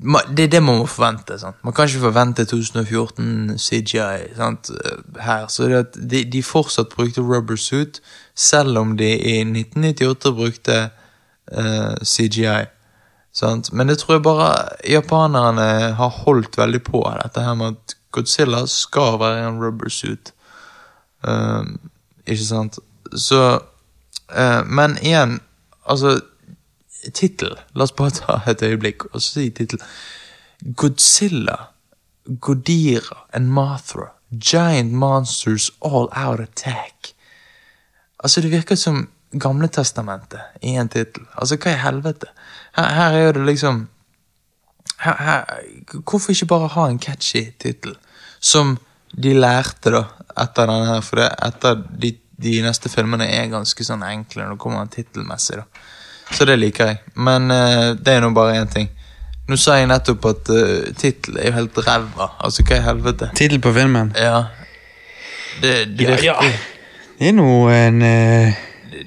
[0.02, 1.38] det er det man må forvente.
[1.40, 1.56] Sant?
[1.64, 4.70] Man kan ikke forvente 2014 CGI sant?
[4.70, 5.48] eh, her.
[5.48, 8.02] Så de, de fortsatt brukte rubber suit,
[8.36, 10.90] selv om de i 1998 brukte
[11.58, 12.66] uh, CGI.
[13.34, 13.74] Sant?
[13.74, 14.50] Men det tror jeg bare
[14.90, 20.34] japanerne har holdt veldig på, dette her med at Godzilla skal være en rubber suit.
[21.28, 21.64] Eh,
[22.28, 22.80] ikke sant?
[23.16, 23.60] Så
[24.38, 25.40] uh, Men igjen,
[25.86, 26.20] altså
[27.10, 27.56] Tittel.
[27.74, 29.82] La oss bare ta et øyeblikk og si tittel.
[30.78, 31.58] Godzilla,
[32.40, 34.12] Godira and Mothra.
[34.32, 37.14] Giant monsters all out attack.
[38.24, 41.24] Altså, det virker som Gamle testamentet i en tittel.
[41.40, 42.28] Altså, hva i helvete?
[42.76, 43.78] Her, her er jo det liksom
[45.06, 45.62] her, her,
[46.04, 47.96] Hvorfor ikke bare ha en catchy tittel?
[48.40, 48.78] Som
[49.16, 50.04] de lærte, da,
[50.44, 51.02] etter denne her.
[51.06, 52.12] For det, etter de,
[52.44, 55.88] de neste filmene er ganske sånn enkle når det kommer tittelmessig, da.
[56.32, 57.00] Så det liker jeg.
[57.16, 58.90] Men uh, det er nå bare én ting.
[59.50, 62.32] Nå sa jeg nettopp at uh, tittel er jo helt ræva.
[62.40, 63.32] Altså, hva i helvete?
[63.36, 64.14] Tittel på filmen?
[64.16, 64.44] Ja.
[65.62, 66.52] Det, det, Ja, ja.
[67.22, 68.62] Det er noe en uh...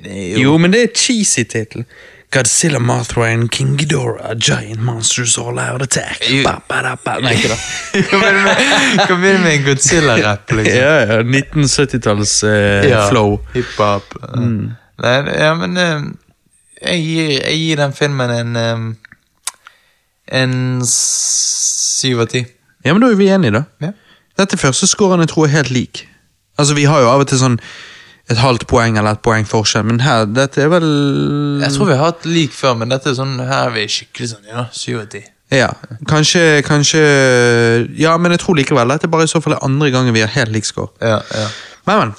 [0.05, 1.87] det, jo, Jo, men det er cheesy tittel.
[2.35, 6.19] Godzilla, Mothra and King Ghidorah, giant monsters all out attack.
[6.43, 7.21] Ba, ba, da, ba.
[7.23, 7.59] Nei, ikke da.
[9.07, 10.81] Kom det med, en Godzilla-rapp, liksom?
[10.81, 13.39] Ja, ja, 1970-talls uh, Ja, flow.
[13.55, 14.17] Hiphop.
[14.35, 16.03] Nei, ja, men eh,
[16.85, 18.87] jeg, gir, jeg gir den filmen en um,
[20.35, 20.55] En
[20.89, 22.41] syv av ti.
[22.85, 23.65] Ja, men da er vi enige, da.
[23.85, 23.91] Ja.
[24.41, 26.07] Dette første scoren jeg tror er helt lik.
[26.59, 27.59] Altså, Vi har jo av og til sånn
[28.33, 30.87] et halvt poeng eller et poeng forskjell, men her, dette er vel
[31.61, 34.31] Jeg tror vi har hatt lik før, men dette er sånn, her er vi skikkelig
[34.31, 35.21] sånn, ja, syv av ti.
[35.53, 35.69] Ja,
[36.09, 37.03] kanskje, kanskje
[38.01, 40.33] Ja, men jeg tror likevel dette er bare i så fall andre gangen vi har
[40.33, 40.89] helt lik score.
[41.05, 41.51] Ja, ja.
[41.85, 42.15] Men, men.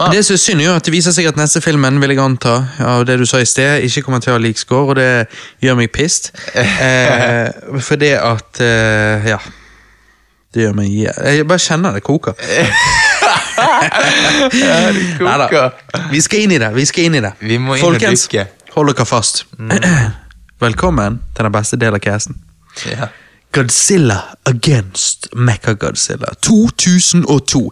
[0.00, 0.12] Ah.
[0.14, 2.52] Det som er synd, jo at det viser seg at neste filmen vil jeg anta,
[2.86, 5.26] av det du sa i sted, ikke kommer til å ha lik score, og det
[5.64, 6.30] gjør meg pissed.
[6.88, 7.48] Eh,
[7.82, 9.38] for det at eh, Ja.
[10.54, 12.32] Det gjør meg Jeg bare kjenner det koker.
[15.20, 15.48] Neida.
[15.50, 15.70] koker.
[16.12, 16.70] Vi skal inn i det.
[16.76, 17.32] Vi skal inn i det.
[17.42, 18.46] Vi må inn og Folkens, dykke.
[18.76, 19.44] hold dere fast.
[20.64, 22.38] Velkommen til den beste delen av casen.
[22.88, 23.10] Ja.
[23.54, 24.18] Godzilla
[24.48, 27.62] Against Mecha-Godzilla 2002.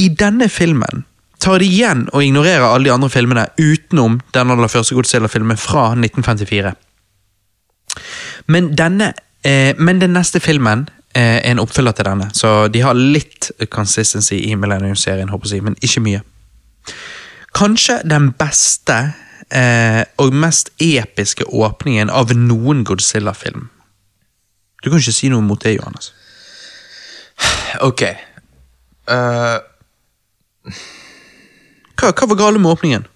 [0.00, 1.04] I denne filmen
[1.40, 5.90] tar det igjen og ignorerer alle de andre filmene utenom den aller første Godzilla-filmen fra
[5.96, 6.72] 1954.
[8.46, 9.12] Men denne
[9.44, 13.50] eh, Men den neste filmen eh, er en oppfølger til denne, så de har litt
[13.70, 16.22] consistency i Millennium-serien, håper jeg men ikke mye.
[17.56, 18.98] Kanskje den beste
[19.50, 23.68] eh, og mest episke åpningen av noen Godzilla-film.
[24.84, 26.12] Du kan ikke si noe mot det, Johannes.
[27.80, 28.02] Ok.
[29.10, 29.58] Eh,
[32.00, 33.06] Hva, hva var gale med åpningen?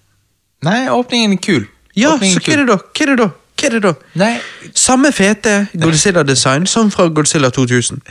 [0.65, 1.65] nei, åpningen er kul.
[1.95, 2.77] Ja, Åpningen så hva er det da?
[2.77, 3.27] Hva er det da?
[3.55, 3.91] Hva er det da?
[4.19, 4.31] Nei,
[4.75, 8.01] Samme fete Godzilla-design som fra Godzilla 2000.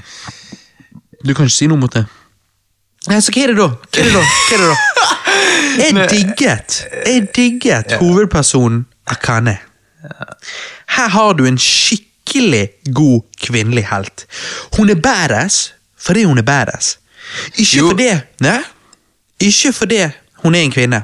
[1.24, 2.04] Du kan ikke si noe mot det.
[3.10, 3.68] Nei, så hva er det da?
[3.74, 4.22] Hva er det da?
[4.24, 4.78] Hva er det da?
[5.74, 9.56] Jeg digget, jeg digget hovedpersonen Akane.
[10.94, 14.26] Her har du en skikkelig god kvinnelig helt.
[14.76, 16.98] Hun er badass fordi hun er badass.
[17.58, 17.88] Ikke Jo.
[17.90, 18.54] for det, ne?
[19.40, 19.98] ikke fordi
[20.44, 21.02] hun er en kvinne.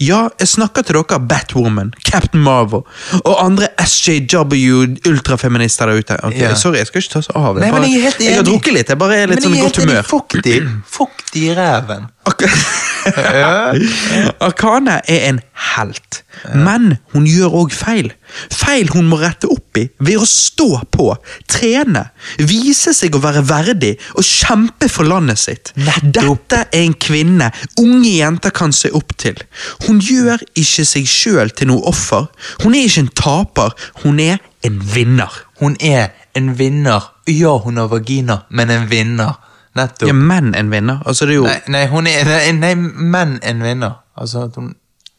[0.00, 2.86] Ja, jeg snakker til dere Batwoman, Captain Marvel
[3.20, 6.16] og andre SJW ultrafeminister der ute.
[6.24, 6.54] Okay, Ja.
[6.56, 7.58] Sorry, jeg skal ikke ta så av.
[7.60, 9.58] Nei, men jeg er helt jeg har drukket litt, jeg bare er litt men sånn
[9.58, 10.08] i godt humør.
[10.08, 10.54] Fuck de,
[10.88, 12.08] fuck de i ræven.
[12.28, 12.42] Ak
[14.44, 15.38] Akane er en
[15.74, 16.18] helt,
[16.52, 18.10] men hun gjør òg feil.
[18.52, 21.08] Feil hun må rette opp i ved å stå på,
[21.50, 22.04] trene,
[22.50, 25.72] vise seg å være verdig og kjempe for landet sitt.
[25.76, 27.50] Dette er en kvinne
[27.80, 29.40] unge jenter kan se opp til.
[29.86, 32.28] Hun gjør ikke seg sjøl til noe offer.
[32.64, 35.32] Hun er ikke en taper, hun er en vinner.
[35.60, 37.14] Hun er en vinner.
[37.30, 39.38] Ja, hun har vagina, men en vinner.
[39.78, 40.08] Nettopp.
[40.08, 40.98] Ja, men en vinner.
[41.06, 43.92] Altså, det er jo Nei, nei, hun er Nei, nei men en vinner.
[44.18, 44.72] Altså at hun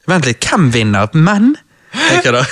[0.09, 1.11] Vent litt, hvem vinner?
[1.13, 1.53] Menn?
[1.91, 2.41] Jeg da.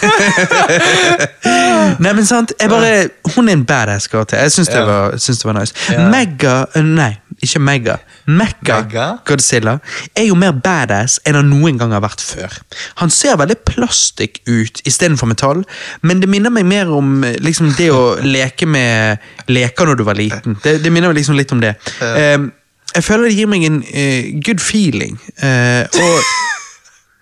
[2.03, 2.89] Nei, men sant, jeg bare
[3.35, 4.41] Hun er en badass karakter.
[4.43, 5.73] Jeg syns det, var- syns det var nice.
[6.11, 7.13] Mega Nei,
[7.45, 7.95] ikke Mega.
[8.26, 8.80] Mega?
[9.27, 9.77] Godzilla
[10.18, 12.58] er jo mer badass enn han noen gang har vært før.
[13.01, 15.64] Han ser veldig plastikk ut istedenfor metall,
[16.01, 20.06] men det minner meg mer om eh, liksom, det å leke med leker når du
[20.08, 20.59] var liten.
[20.64, 21.76] Det, det minner meg liksom litt om det.
[22.01, 22.50] Uh,
[22.95, 25.19] jeg føler det gir meg en uh, good feeling.
[25.42, 26.16] Uh, og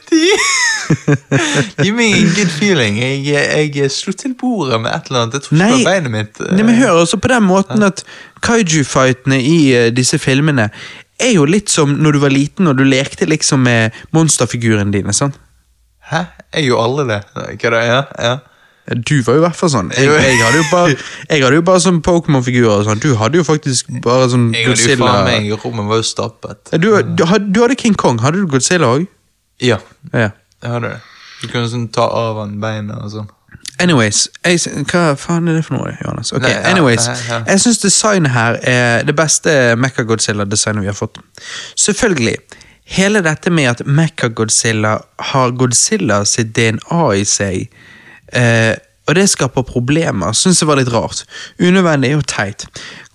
[1.80, 2.98] Gi meg en good feeling.
[3.00, 5.38] Jeg, jeg slo til bordet med et eller annet.
[5.38, 6.42] Jeg tror ikke det Nei, var beinet mitt.
[6.50, 8.04] Nei, men hør også på den måten at
[8.46, 10.70] kaiju-fightene i eh, disse filmene
[11.20, 15.14] er jo litt som når du var liten og du lekte liksom med monsterfigurene dine.
[15.14, 15.36] sant?
[16.12, 16.24] Hæ?
[16.56, 17.20] Er jo alle det.
[17.36, 17.82] Hva da?
[17.86, 18.38] Ja, ja.
[18.90, 19.90] Du var jo i hvert fall sånn.
[19.94, 20.96] Jeg, jeg hadde jo bare,
[21.30, 22.80] jeg hadde jo bare sånn Pokémon-figurer.
[22.80, 23.02] og sånn.
[23.04, 26.72] Du hadde jo faktisk bare sånn Jeg hadde jo faen meg Rommet var jo stappet.
[26.82, 27.22] Du, du,
[27.54, 28.18] du hadde King Kong.
[28.24, 29.06] Hadde du Godzilla òg?
[29.62, 29.78] Ja,
[30.16, 30.32] Ja.
[30.64, 31.02] jeg hadde det.
[31.44, 33.30] Du kunne sånn ta av han beina og sånn.
[33.80, 34.60] Anyways, jeg,
[34.92, 36.34] hva faen er det for noe, Johannes?
[36.36, 37.38] Ok, Nei, ja, anyways, ja, ja.
[37.48, 41.22] Jeg syns designet her er det beste Mecha-Godzilla-designet vi har fått.
[41.80, 42.36] Selvfølgelig.
[42.90, 44.98] Hele dette med at Mecha-Godzilla
[45.32, 47.82] har Godzilla sitt DNA i seg,
[48.34, 48.76] eh,
[49.10, 51.24] og det skaper problemer, syns jeg var litt rart.
[51.58, 52.68] Unødvendig og teit.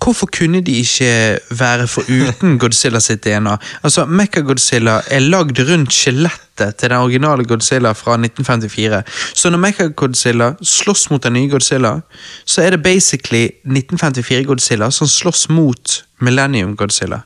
[0.03, 1.11] Hvorfor kunne de ikke
[1.55, 3.55] være foruten Godzilla sitt DNA?
[3.87, 9.05] Altså, Mecha-Godzilla er lagd rundt skjelettet til den originale Godzilla fra 1954.
[9.39, 12.01] Så når Mecha-Godzilla slåss mot den nye Godzilla,
[12.45, 17.23] så er det basically 1954-Godzilla som slåss mot Millennium-Godzilla.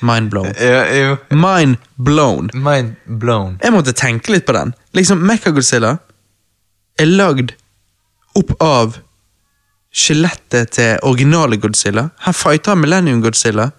[0.00, 0.52] Mind blown.
[1.30, 2.50] Mind blown.
[2.54, 3.56] Mind blown.
[3.64, 4.76] Jeg måtte tenke litt på den.
[4.94, 5.96] Liksom, Mecha-Godzilla
[6.98, 7.54] er lagd
[8.38, 8.98] opp av
[9.98, 12.08] skjelettet til originale Godzilla.
[12.26, 13.70] Her fighter han Millennium Godzilla.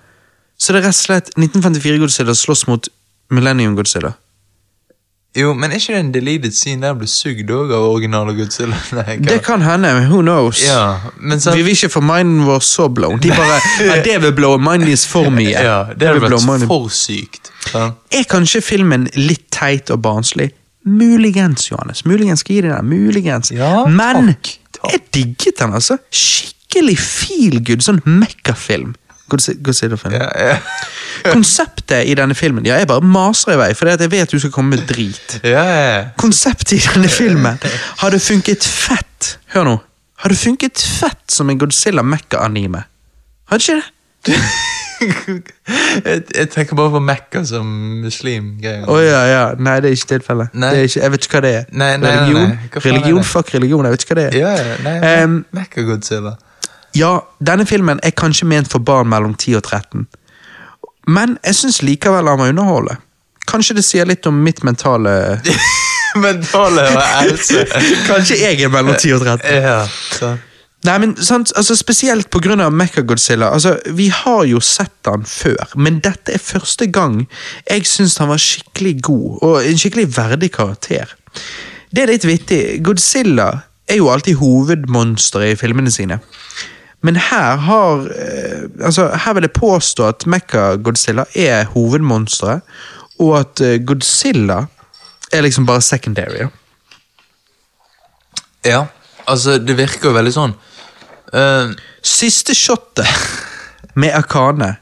[0.59, 2.89] Så det er rett og slett 1954 Godzilla slåss mot
[3.31, 4.15] Millennium Godzilla.
[5.37, 8.77] Jo, men er ikke det en deleted scene der ble sugd òg av originale Godzilla?
[8.97, 9.19] Nei.
[9.21, 10.63] Det kan hende, who knows?
[10.65, 13.21] Ja, men sant Vi vil ikke få minden vår så blown.
[13.21, 15.53] De bare, ja, det vil blow minden for mye.
[15.53, 17.53] Ja, det hadde vært for sykt.
[17.75, 17.91] Ja.
[18.17, 20.49] Er kanskje filmen litt teit og barnslig?
[20.85, 22.05] Muligens, Johannes.
[22.07, 22.87] Muligens skal gi deg den.
[22.89, 23.51] Muligens.
[23.51, 24.91] Ja, Men takk, takk.
[24.93, 25.97] jeg digget den, altså.
[26.11, 28.95] Skikkelig feel good, sånn mekkafilm.
[29.29, 30.15] Godzi- Godzilla-film.
[30.15, 30.55] Ja, ja.
[31.35, 34.53] Konseptet i denne filmen Ja, jeg bare maser i vei, for jeg vet du skal
[34.55, 35.35] komme med drit.
[35.43, 35.65] ja.
[36.17, 37.59] Konseptet i denne filmen
[37.99, 39.75] hadde funket fett Hør nå.
[40.23, 42.85] Hadde funket fett som en Godzilla Mekka-anime.
[43.51, 43.81] Hadde ikke
[44.29, 44.39] det?
[46.05, 47.67] jeg, jeg tenker bare på Mekka som
[48.03, 48.85] muslim-greier.
[48.89, 49.41] Å ja, ja.
[49.59, 50.53] Nei, det er ikke tilfellet.
[50.55, 51.65] Er ikke, jeg vet ikke hva det er.
[51.71, 52.53] Nei, nei, religion?
[52.53, 52.83] nei.
[52.85, 53.23] Religion?
[53.31, 54.39] Fuck religion, jeg vet ikke hva det er.
[54.39, 54.53] Ja,
[54.85, 56.35] nei, nei, Em, Mekka-Godzilla.
[56.97, 57.11] Ja,
[57.45, 60.07] denne filmen er kanskje ment for barn mellom 10 og 13.
[61.09, 62.97] Men jeg syns likevel han må underholde.
[63.49, 65.39] Kanskje det sier litt om mitt mentale
[66.23, 66.85] Mentale
[67.21, 67.63] Else.
[68.09, 69.55] Kanskje jeg er mellom 10 og 13.
[69.61, 69.79] ja,
[70.17, 70.35] så.
[70.87, 72.69] Nei, men sant, altså Spesielt pga.
[72.71, 73.51] Mechagodzilla.
[73.51, 77.25] Altså, vi har jo sett han før, men dette er første gang
[77.67, 81.15] jeg syns han var skikkelig god, og en skikkelig verdig karakter.
[81.91, 82.61] Det er litt vittig.
[82.85, 83.49] Godzilla
[83.89, 86.19] er jo alltid hovedmonsteret i filmene sine.
[87.01, 92.61] Men her har eh, altså, Her vil jeg påstå at Mecha-Godzilla er hovedmonsteret,
[93.19, 94.65] og at eh, Godzilla
[95.31, 96.47] er liksom bare secondary.
[98.65, 98.85] Ja,
[99.27, 100.55] altså, det virker jo veldig sånn.
[101.33, 101.69] Eh,
[102.03, 103.07] Siste shotet
[103.93, 104.75] med Akane,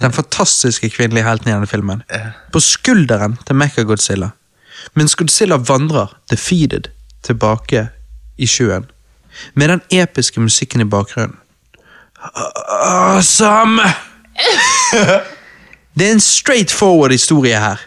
[0.00, 2.02] den fantastiske kvinnelige helten i denne filmen,
[2.52, 4.28] på skulderen til Mecha-Godzilla,
[4.94, 6.88] mens Godzilla vandrer, defeated,
[7.22, 7.88] tilbake
[8.38, 8.86] i sjøen,
[9.54, 11.36] med den episke musikken i bakgrunnen.
[12.80, 13.82] Awesome!
[15.98, 17.80] Det er en straight forward historie her,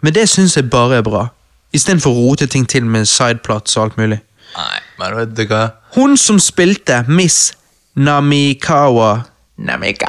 [0.00, 1.26] men det syns jeg bare er bra.
[1.72, 4.22] Istedenfor å rote ting til med sideplots og alt mulig.
[4.56, 5.66] nei, men vet du hva?
[5.94, 7.52] Hun som spilte Miss
[7.96, 9.12] Namikawa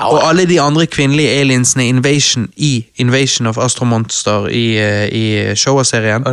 [0.07, 6.23] og alle de andre kvinnelige aliensene Invasion i Invasion of Astromonster i, eh, i Showa-serien,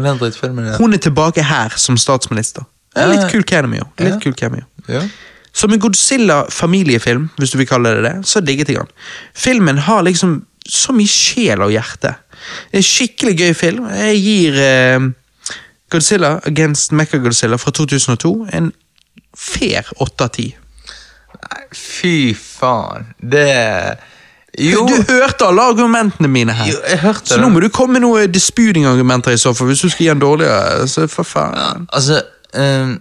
[0.78, 2.62] hun er tilbake her som statsminister.
[2.94, 3.84] Det er litt kul cameo.
[3.98, 4.18] Litt Ja.
[4.18, 4.62] kul cameo.
[4.88, 5.02] Ja.
[5.52, 8.86] Som en Godzilla-familiefilm, hvis du vil kalle det det, så digget jeg den.
[9.34, 12.14] Filmen har liksom så mye sjel og hjerte.
[12.70, 13.88] Det er en skikkelig gøy film.
[13.88, 15.00] Jeg gir eh,
[15.90, 18.72] Godzilla Against Mecha-Godzilla fra 2002 en
[19.40, 20.54] fair 8 av 10.
[21.40, 23.10] Nei, fy faen.
[23.18, 23.46] Det
[24.58, 26.68] Jo, Du hørte alle argumentene mine her.
[26.72, 27.42] Jo, jeg hørte så det.
[27.44, 30.22] nå må du komme med noen disputing-argumenter i så fall, hvis du skal gi en
[30.22, 30.88] dårligere.
[30.90, 31.86] Så for faen.
[31.92, 32.20] altså
[32.54, 32.98] ehm,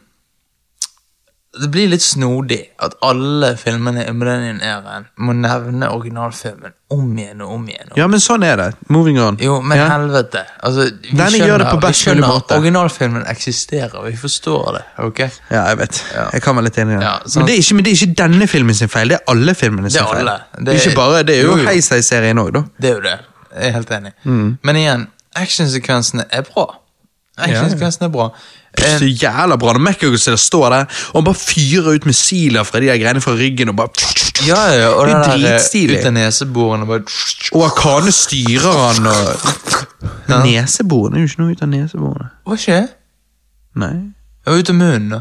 [1.59, 7.51] Det blir litt snodig at alle filmene i Millennium-æraen må nevne originalfilmen om igjen og
[7.57, 7.91] om igjen.
[7.99, 8.67] Ja, men sånn er det.
[8.89, 9.37] Moving on.
[9.43, 9.87] Jo, men ja.
[9.91, 10.45] helvete.
[10.65, 12.57] Altså, vi Denne skjønner, gjør det på vi best mulig skjønner måte.
[12.57, 14.83] originalfilmen eksisterer, vi forstår det.
[15.05, 15.19] ok?
[15.51, 16.01] ja, jeg vet.
[16.15, 16.25] Ja.
[16.33, 17.05] Jeg kan være litt enig i det.
[17.05, 17.43] Ja, sånn.
[17.43, 19.91] men, det ikke, men det er ikke denne filmen sin feil, det er alle filmene
[19.91, 20.25] sin Det feil.
[20.29, 21.67] Det Det er ikke bare, det er Jo, jo.
[21.69, 22.63] Heisei-serien òg, da.
[22.79, 23.17] Det er jo det.
[23.53, 24.13] Jeg er helt enig.
[24.23, 24.57] Mm.
[24.63, 26.67] Men igjen, actionsekvensene er bra.
[27.39, 28.29] Actionsekvensene er bra.
[28.77, 32.79] Eh, Så jævla bra når Mechagodzilla står der og han bare fyrer ut missiler fra
[32.79, 33.89] de der greiene fra ryggen og bare
[34.47, 35.97] ja, ja, og Det er eh, dritstilig.
[35.99, 37.01] Ut av neseborene bare
[37.57, 42.29] Og Akane styrer han og Neseborene er jo ikke noe ut av neseborene.
[42.45, 42.85] Hva skjer?
[43.81, 43.95] Nei.
[44.45, 45.19] Ja, ut av munnen, da.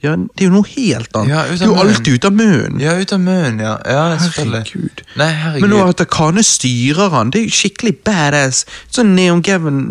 [0.00, 1.28] Ja, det er jo noe helt annet.
[1.28, 2.80] Ja, det er jo alltid ut av munnen.
[2.80, 3.76] Ja, ut av munnen, ja.
[3.84, 4.16] ja.
[4.16, 5.04] Herregud.
[5.20, 5.60] Nei, herregud.
[5.66, 8.64] Men nå at Akane styrer han, det er jo skikkelig badass.
[8.88, 9.42] Sånn Neon,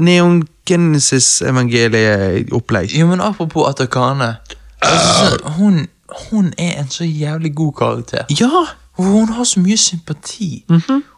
[0.01, 2.87] Neon Genesis-evangeliet-opplegg.
[2.97, 4.35] Jo, men apropos Atakane.
[4.81, 5.75] Altså, hun,
[6.29, 8.23] hun er en så jævlig god karakter.
[8.39, 8.49] Ja!
[8.99, 10.65] Hun har så mye sympati.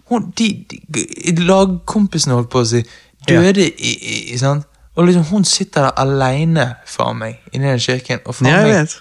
[0.09, 2.83] hun, de, de, lagkompisene, holdt på å si,
[3.27, 4.67] døde i, i, i sant?
[4.95, 8.73] Og liksom, hun sitter der aleine, for meg, inni den kirken, og for jeg meg
[8.75, 8.97] vet.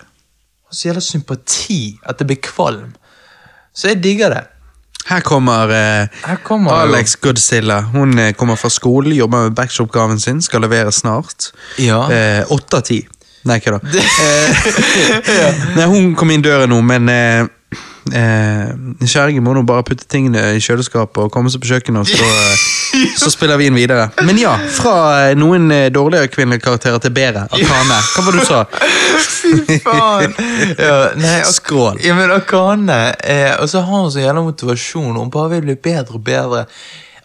[0.69, 2.93] har så jævla sympati at det blir kvalm.
[3.75, 4.45] Så jeg digger det.
[5.09, 7.81] Her kommer, eh, Her kommer Alex Godzilla.
[7.81, 11.51] Hun eh, kommer fra skolen, jobber med backshop-gaven sin, skal levere snart.
[11.79, 12.05] Ja.
[12.11, 13.01] Eh, Åtte av ti.
[13.45, 13.81] Nei, hva da.
[14.21, 17.47] Eh, Nei, hun kom inn døren nå, men eh,
[18.09, 18.71] eh,
[19.05, 22.29] Kjæringen må nå bare putte tingene i kjøleskapet og komme seg på kjøkkenet, og så,
[23.01, 24.09] eh, så spiller vi inn videre.
[24.27, 24.95] Men ja, fra
[25.27, 27.47] eh, noen eh, dårligere kvinnelige karakterer til bedre.
[27.51, 28.01] Akane.
[28.15, 28.65] Hva var det du sa?
[29.41, 30.35] Fy Faen!
[30.81, 32.01] Ja, nei, Skrål.
[32.05, 35.79] Ja, men Akane eh, Og så har hun så jævla motivasjon, hun bare vil bli
[35.83, 36.65] bedre og bedre.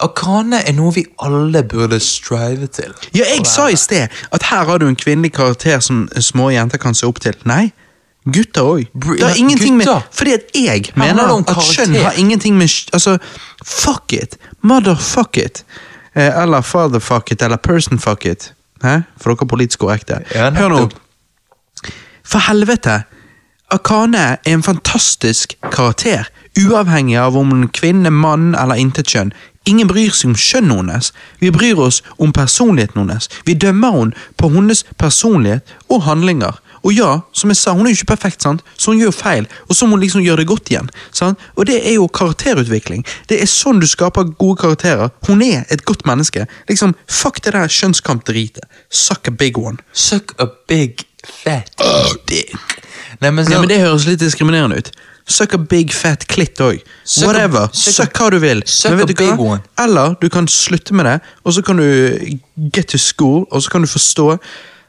[0.03, 2.91] Akane er noe vi alle burde strive til.
[3.15, 6.81] Ja, jeg sa i sted at her har du en kvinnelig karakter som små jenter
[6.81, 7.37] kan se opp til.
[7.47, 7.71] Nei,
[8.33, 8.85] gutter òg.
[8.93, 9.87] Det har ingenting med.
[10.11, 13.17] Fordi at jeg mener at skjønn har ingenting med Altså,
[13.65, 14.37] fuck it.
[14.61, 15.65] Motherfuck it.
[16.15, 18.53] Eh, eller fatherfuck it, eller personfuck it.
[18.83, 19.01] Hæ?
[19.17, 20.21] For dere er politisk korrekte.
[20.35, 20.89] Hør nå.
[22.25, 23.03] For helvete!
[23.71, 26.23] Akane er en fantastisk karakter,
[26.59, 29.33] uavhengig av om hun er kvinne, mann eller intetkjønn.
[29.65, 31.07] Ingen bryr seg om kjønnet hennes.
[31.41, 33.29] Vi bryr oss om personligheten hennes.
[33.45, 36.61] Vi dømmer henne på hennes personlighet og handlinger.
[36.85, 38.61] Og ja, som jeg sa, hun er jo ikke perfekt, sant?
[38.77, 40.89] så hun gjør feil, og så må hun liksom gjøre det godt igjen.
[41.15, 41.41] Sant?
[41.57, 43.01] Og det er jo karakterutvikling.
[43.29, 45.09] Det er sånn du skaper gode karakterer.
[45.25, 46.45] Hun er et godt menneske.
[46.69, 48.69] Liksom, Fuck det der kjønnskampdritet.
[48.93, 49.81] Suck a big one.
[49.93, 51.73] Suck a big fat
[52.29, 52.53] dick.
[53.21, 54.91] Nei, men, så, Ja, men Det høres litt diskriminerende ut.
[55.25, 56.83] Suck a big fat clit òg.
[57.23, 57.69] Whatever.
[57.73, 58.61] suck hva du vil.
[58.69, 59.31] suck Men vet a du hva?
[59.31, 59.61] big one.
[59.81, 62.39] Eller du kan slutte med det, og så kan du
[62.75, 64.37] get to school, og så kan du forstå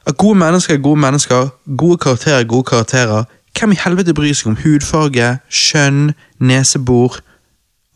[0.06, 3.24] at gode mennesker er gode mennesker, gode karakterer er gode karakterer.
[3.58, 7.18] Hvem i helvete bryr seg om hudfarge, kjønn, nesebor?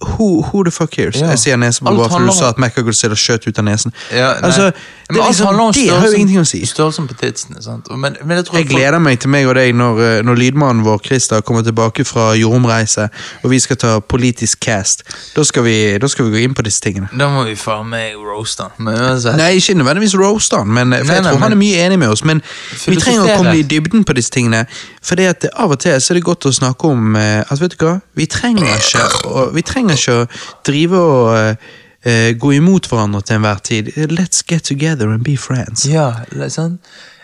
[0.00, 1.16] Who, who the fuck cares?
[1.20, 1.28] Ja.
[1.34, 3.92] Jeg sier nesebor på bare fordi du sa at Mechagodzilla skjøt ut av nesen.
[4.16, 4.70] ja, altså,
[5.10, 6.60] det, liksom, det har jo ingenting å si.
[6.66, 7.60] Størrelsen på tidsene.
[7.98, 10.84] Men, men jeg tror Jeg gleder meg til meg og deg når, eh, når lydmannen
[10.86, 13.08] vår Christer kommer tilbake fra jordomreise,
[13.42, 15.02] og vi skal ta politisk cast.
[15.36, 17.10] Da skal vi, da skal vi gå inn på disse tingene.
[17.12, 18.88] Da må vi faen meg roaste han.
[19.36, 22.00] Nei, ikke nødvendigvis roast han, men, for Nei, jeg nei, tror han er mye enig
[22.00, 22.24] med oss.
[22.24, 22.40] Men
[22.86, 24.64] vi trenger å komme i dybden på disse tingene.
[25.02, 27.60] For det at av og til så er det godt å snakke om eh, at
[27.60, 30.26] vet du hva, vi trenger ikke, å- vi trenger ikke å
[30.68, 31.56] drive og
[32.04, 33.88] eh, gå imot hverandre til enhver tid.
[34.12, 35.86] Let's get together and be friends.
[35.88, 36.10] Ja?
[36.32, 36.78] Men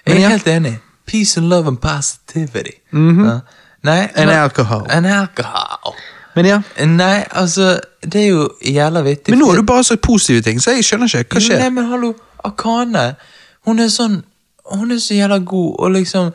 [0.07, 0.29] Jeg er ja.
[0.29, 0.79] helt enig.
[1.07, 2.77] Peace and love and positivity.
[2.93, 3.41] ja.
[3.85, 4.87] Nei, And alkohol.
[4.91, 5.95] And alcohol.
[6.37, 9.31] Men ja, Nei, altså, det er jo jævla vittig.
[9.31, 11.37] men nå har du bare sagt positive ting, så jeg skjønner ikke.
[11.37, 11.59] Hva skjer?
[11.63, 12.15] Nei, men hallo,
[12.45, 13.15] Akane,
[13.67, 14.23] hun er sånn
[14.73, 16.33] Hun er så jævla god, og liksom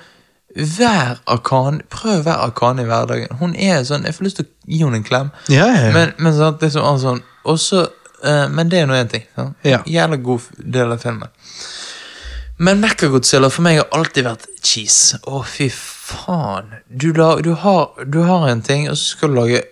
[0.55, 3.37] Vær arkan, Prøv å være Akane i hverdagen.
[3.39, 5.29] Hun er sånn Jeg får lyst til å gi henne en klem.
[5.47, 5.91] Ja, ja, ja.
[5.95, 9.11] Men, men sånn, det er sånn, sånn Og så eh, Men det er nå én
[9.11, 9.23] ting.
[9.37, 9.53] Sånn.
[9.67, 9.79] Ja.
[9.87, 11.31] Jævla god del av filmen.
[12.61, 15.17] Men Mechagodzilla for meg har alltid vært cheese.
[15.25, 16.75] Å, fy faen.
[16.85, 19.63] Du, la, du, har, du har en ting, og så skal du lage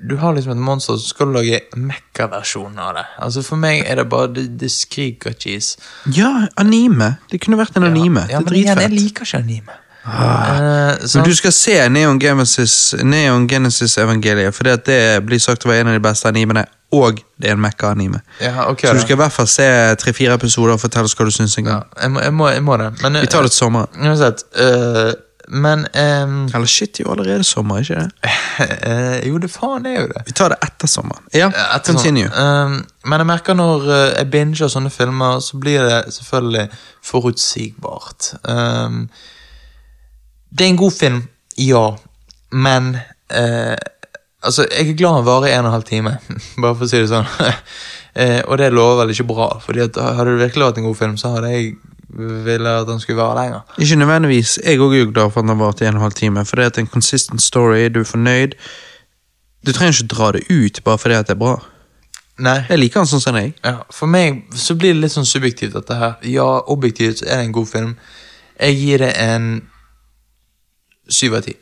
[0.00, 3.06] Du har liksom et monster, og så skal du lage Mekka-versjonen av det.
[3.24, 5.80] Altså For meg er det bare Det, det skriker cheese.
[6.12, 7.14] Ja, anime.
[7.32, 8.26] Det kunne vært en anime.
[8.28, 9.79] Ja, det men er igjen, jeg liker ikke anime.
[10.04, 15.70] Eh, Men du skal se Neon Genesis, Neon Genesis Evangeliet, for det blir sagt å
[15.72, 18.20] være en av de beste animene, og det er en Mekka-anime.
[18.40, 19.66] ja, okay, Så du skal i hvert fall se
[20.00, 21.84] tre-fire episoder og fortelle oss hva du syns en ja, gang.
[22.02, 22.92] jeg, må, jeg, må, jeg må det.
[23.02, 23.88] Men, Vi tar det til sommeren.
[24.00, 24.44] Uansett.
[24.58, 25.12] eh,
[25.52, 25.80] men
[26.24, 28.10] um, Eller shit, det er jo allerede sommer, ikke det?
[28.86, 30.22] uh, Jo, det faen er jo det.
[30.28, 31.24] Vi tar det etter sommeren.
[31.34, 32.28] Ja, Etter continue.
[32.30, 36.68] ehm, men jeg merker når eh, jeg binger sånne filmer, så blir det selvfølgelig
[37.10, 38.34] forutsigbart.
[38.48, 39.08] Ehm,
[40.50, 41.22] det er en god film,
[41.58, 41.86] ja,
[42.52, 42.96] men
[43.30, 43.76] eh,
[44.40, 46.14] Altså, jeg er glad den varer en og en halv time,
[46.62, 47.28] bare for å si det sånn.
[48.10, 50.96] Eh, og det lover vel ikke bra, Fordi at hadde det virkelig vært en god
[50.98, 51.68] film, så hadde jeg
[52.18, 53.60] ville at den skulle vare lenger.
[53.78, 54.58] Ikke nødvendigvis.
[54.64, 56.44] Jeg òg er glad for at den har vart i en og en halv time,
[56.44, 58.56] for det er en consistent story, du er fornøyd.
[59.66, 61.54] Du trenger ikke dra det ut bare fordi at det er bra.
[62.40, 62.56] Nei.
[62.68, 63.52] Jeg liker den sånn som deg.
[63.64, 66.14] Ja, for meg så blir det litt sånn subjektivt dette her.
[66.24, 67.90] Ja, objektivt er det en god film.
[68.56, 69.50] Jeg gir det en
[71.10, 71.54] syv av ti.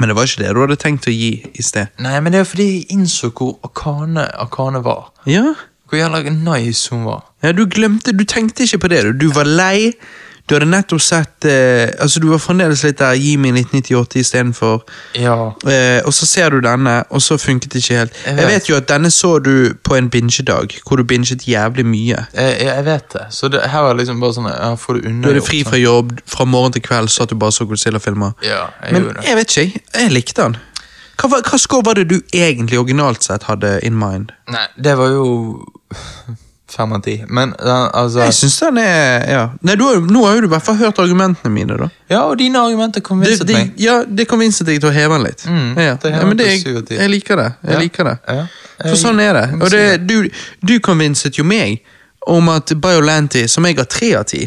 [0.00, 1.90] Men det var ikke det du hadde tenkt å gi i sted.
[2.00, 5.10] Nei, men det er fordi jeg innså hvor Akane, Akane var.
[5.28, 5.52] Ja,
[5.92, 7.26] Hvor jævla nice hun var.
[7.44, 9.02] Ja, du glemte, du tenkte ikke på det.
[9.04, 9.92] Du, du var lei.
[10.48, 14.82] Du hadde nettopp sett eh, Altså, du var fremdeles litt der Gi meg 1998 istedenfor.
[15.14, 15.36] Ja.
[15.68, 18.18] Eh, og så ser du denne, og så funket det ikke helt.
[18.26, 18.54] Jeg Jeg vet.
[18.54, 19.52] vet jo at denne så du
[19.84, 22.24] på en bingedag, hvor du binget jævlig mye.
[22.34, 23.26] Jeg, jeg vet det.
[23.30, 25.78] Så det, her var liksom bare sånn ja, Får du unna Du hadde fri fra
[25.80, 28.34] jobb, fra morgen til kveld så at du bare så Godzilla-filmer.
[28.42, 30.56] Ja, jeg Men jeg vet ikke, jeg likte den.
[31.22, 34.32] Hva, hva score var det du egentlig originalt sett hadde in mind?
[34.50, 35.26] Nei, det var jo
[36.72, 37.14] fem av ti.
[37.28, 39.42] Men den, altså Jeg syns den er ja.
[39.62, 41.88] Nei, du Nå har jo du i hvert fall hørt argumentene mine, da.
[42.10, 43.72] Ja, og dine argumenter konvinset det, meg.
[43.80, 45.44] ja, det konvinset deg til å heve den litt.
[45.46, 45.94] Mm, ja.
[46.02, 46.48] det ja, men det,
[46.88, 46.96] ti.
[46.98, 47.48] jeg liker det.
[47.62, 47.80] Jeg Ja.
[47.84, 48.16] liker det.
[48.28, 48.44] Ja.
[48.82, 49.46] For sånn er det.
[49.60, 50.16] Og det, du,
[50.60, 51.82] du konvinset jo meg
[52.26, 54.44] om at Biolanti, som jeg har tre av ti,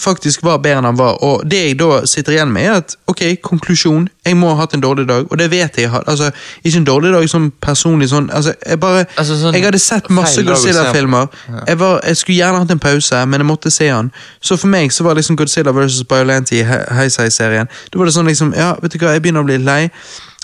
[0.00, 1.18] faktisk var bedre enn han var.
[1.22, 4.74] Og det jeg da sitter igjen med, er at ok, konklusjon, jeg må ha hatt
[4.74, 5.86] en dårlig dag, og det vet jeg.
[5.90, 6.30] jeg Altså,
[6.64, 10.08] ikke en dårlig dag som personlig sånn altså, Jeg bare Altså, sånn Jeg hadde sett
[10.10, 10.42] masse.
[10.42, 11.26] Godzilla-filmer.
[11.68, 14.10] Jeg, var- jeg skulle gjerne hatt en pause, men jeg måtte se han.
[14.40, 16.02] Så for meg så var liksom Godzilla vs.
[16.08, 17.68] Biolanti i He- Heisei-serien.
[17.92, 19.90] Da var det sånn liksom Ja, vet du hva, jeg begynner å bli lei.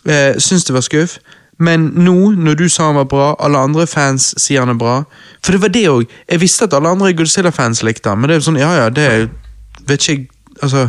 [0.07, 1.18] Eh, syns det var skuff.
[1.59, 5.05] Men nå, når du sa han var bra, alle andre fans sier han er bra
[5.43, 6.05] For det var det òg.
[6.28, 8.91] Jeg visste at alle andre Godzilla-fans likte han, men det er jo sånn, ja ja,
[8.91, 9.28] det er
[9.86, 10.28] Vet ikke
[10.62, 10.89] Altså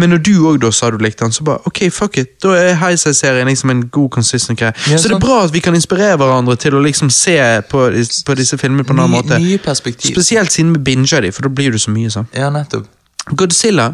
[0.00, 2.30] men når du òg sa du likte han, så bare ok, fuck it.
[2.42, 4.72] Da er Heisei-serien liksom en god consistent greie.
[4.90, 7.36] Ja, så det er bra at vi kan inspirere hverandre til å liksom se
[7.70, 7.82] på,
[8.26, 9.38] på disse filmene på en annen måte.
[9.38, 10.14] nye perspektiv.
[10.14, 12.10] Spesielt siden vi binger de, for da blir det så mye.
[12.10, 12.26] sånn.
[12.34, 12.86] Ja, nettopp.
[13.36, 13.90] Godzilla,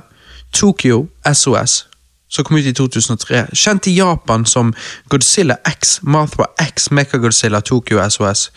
[0.52, 1.86] Tokyo, SOS,
[2.28, 3.46] som kom ut i 2003.
[3.52, 4.74] Kjent i Japan som
[5.10, 8.50] Godzilla X, Marthra X, Mechagodzilla, Tokyo, SOS.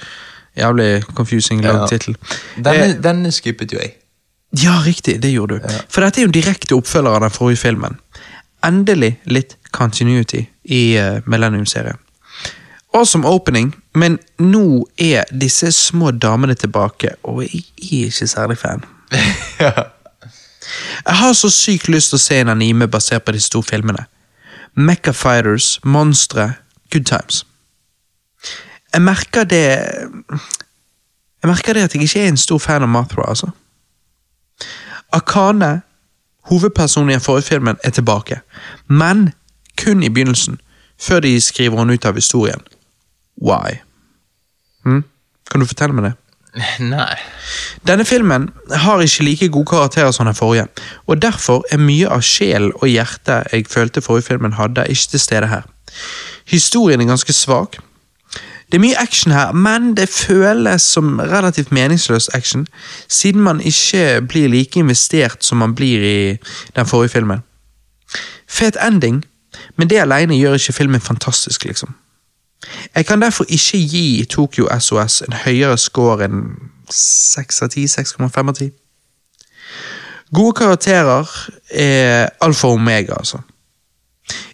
[0.58, 1.88] Jævlig confusing lang Ja.
[1.88, 2.16] tittel.
[2.56, 3.96] Denne, Eh, denne skippet jo jeg.
[4.52, 5.68] Ja, riktig, det gjorde du.
[5.90, 7.98] For dette er jo en direkte oppfølger av den forrige filmen.
[8.66, 12.00] Endelig litt continuity i uh, Millennium-serien.
[12.94, 18.84] Awesome opening, men nå er disse små damene tilbake, og jeg er ikke særlig fan.
[19.64, 19.72] ja.
[21.06, 24.04] Jeg har så sykt lyst til å se en anime basert på disse to filmene.
[24.76, 26.54] Mecha Fighters, Monstre,
[26.92, 27.46] Good Times.
[28.92, 29.64] Jeg merker det
[31.42, 33.50] Jeg merker det at jeg ikke er en stor fan av Mothra, altså.
[35.12, 35.82] Akane,
[36.50, 38.42] hovedpersonen i den forrige filmen, er tilbake,
[38.88, 39.30] men
[39.84, 40.60] kun i begynnelsen,
[41.02, 42.62] før de skriver henne ut av historien.
[43.42, 43.80] Why?
[44.86, 45.04] Hm?
[45.52, 46.14] Kan du fortelle meg det?
[46.94, 47.16] Nei.
[47.88, 48.50] Denne filmen
[48.84, 50.68] har ikke like gode karakterer som den forrige,
[51.08, 55.20] og derfor er mye av sjel og hjerte jeg følte forrige filmen hadde, ikke til
[55.20, 55.68] stede her.
[56.48, 57.80] Historien er ganske svak.
[58.72, 62.68] Det er mye action her, men det føles som relativt meningsløs action,
[63.08, 66.38] siden man ikke blir like investert som man blir i
[66.76, 67.44] den forrige filmen.
[68.48, 69.26] Fet ending,
[69.78, 71.96] men det alene gjør ikke filmen fantastisk, liksom.
[72.96, 76.44] Jeg kan derfor ikke gi Tokyo SOS en høyere score enn
[76.92, 78.72] 6 av 10, 6,5 av 10.
[80.36, 81.28] Gode karakterer
[81.70, 83.42] er alfa og omega, altså.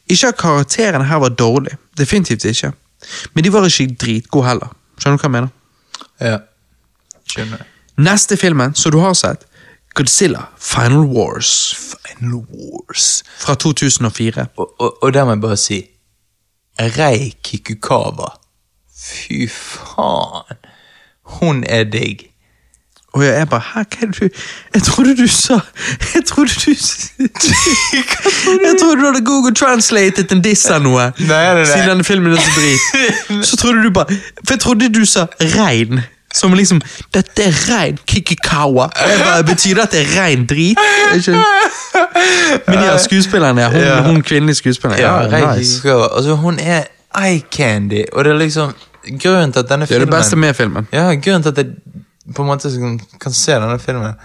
[0.10, 2.72] Ikke at karakterene her var dårlige, definitivt ikke.
[3.34, 4.72] Men de var ikke dritgode heller.
[4.98, 5.50] Skjønner du hva jeg mener?
[6.22, 6.38] Ja.
[7.28, 7.66] Skjønner.
[7.98, 9.46] Neste filmen som du har sett,
[9.98, 13.24] Godzilla Final Wars Final Wars.
[13.40, 14.48] fra 2004.
[14.58, 15.80] Og, og, og der må jeg bare si
[16.80, 18.36] Rei Kikukawa.
[18.98, 20.58] Fy faen.
[21.40, 22.28] Hun er digg.
[23.18, 24.28] Og jeg bare Hæ, hva er det du
[24.76, 25.58] Jeg trodde du sa
[26.16, 26.72] Jeg trodde du
[28.68, 31.08] Jeg trodde du hadde Google translated en diss av noe.
[31.20, 31.66] Nei, nei, nei.
[31.66, 33.46] Siden denne filmen er så drit.
[33.48, 35.26] Så trodde du bare For jeg trodde du sa
[35.58, 36.02] rein.
[36.36, 36.82] Som liksom
[37.16, 38.90] Dette er rein kikikawa.
[39.00, 40.78] Jeg bare, Betyr det at det er rein drit?
[42.68, 43.70] Men ja, skuespilleren, ja.
[43.72, 44.02] Hun, Ja.
[44.02, 45.00] hun kvinnelige skuespilleren.
[45.02, 45.82] Ja, Ja, nice.
[45.94, 46.84] Altså, hun er
[47.18, 48.74] eye candy, og det er liksom
[49.24, 50.88] Grunnen til at denne filmen Det er det beste med filmen.
[50.94, 51.66] Ja, grunnen til at jeg
[52.36, 54.18] på en måte kan, kan se denne filmen,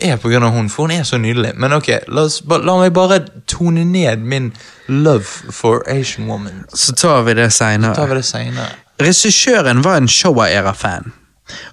[0.00, 1.52] er av hun, for hun er så nydelig.
[1.56, 3.20] Men ok, la, oss, la meg bare
[3.50, 4.52] tone ned min
[4.88, 6.64] love for Asian woman.
[6.74, 8.68] Så tar vi det seinere.
[9.00, 11.12] Regissøren var en Showa-era-fan,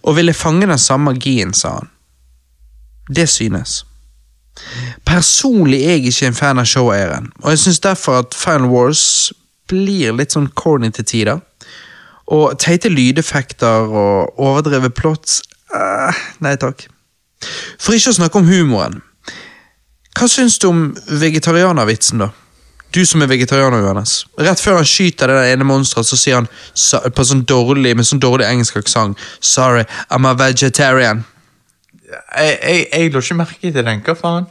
[0.04, 1.90] og ville fange den samme magien, sa han.
[3.16, 3.86] Det synes.
[5.06, 9.34] Personlig er jeg ikke en fan av Showa-æraen, og jeg syns derfor at Final Wars
[9.70, 11.42] blir litt sånn corny til tider.
[12.26, 15.44] Og teite lydeffekter og overdrevet plots
[15.76, 16.88] eh, Nei takk.
[17.80, 19.02] For ikke å snakke om humoren.
[20.16, 20.82] Hva syns du om
[21.22, 22.30] vegetarianervitsen, da?
[22.96, 24.12] Du som er vegetarianer, Johannes.
[24.40, 27.92] Rett før han skyter det der ene monsteret, så sier han sa- på sånn dårlig,
[28.00, 31.26] med sånn dårlig engelsk aksent Sorry, I'm a vegetarian.
[32.08, 34.48] Jeg, jeg, jeg lå ikke merke til den, hva faen?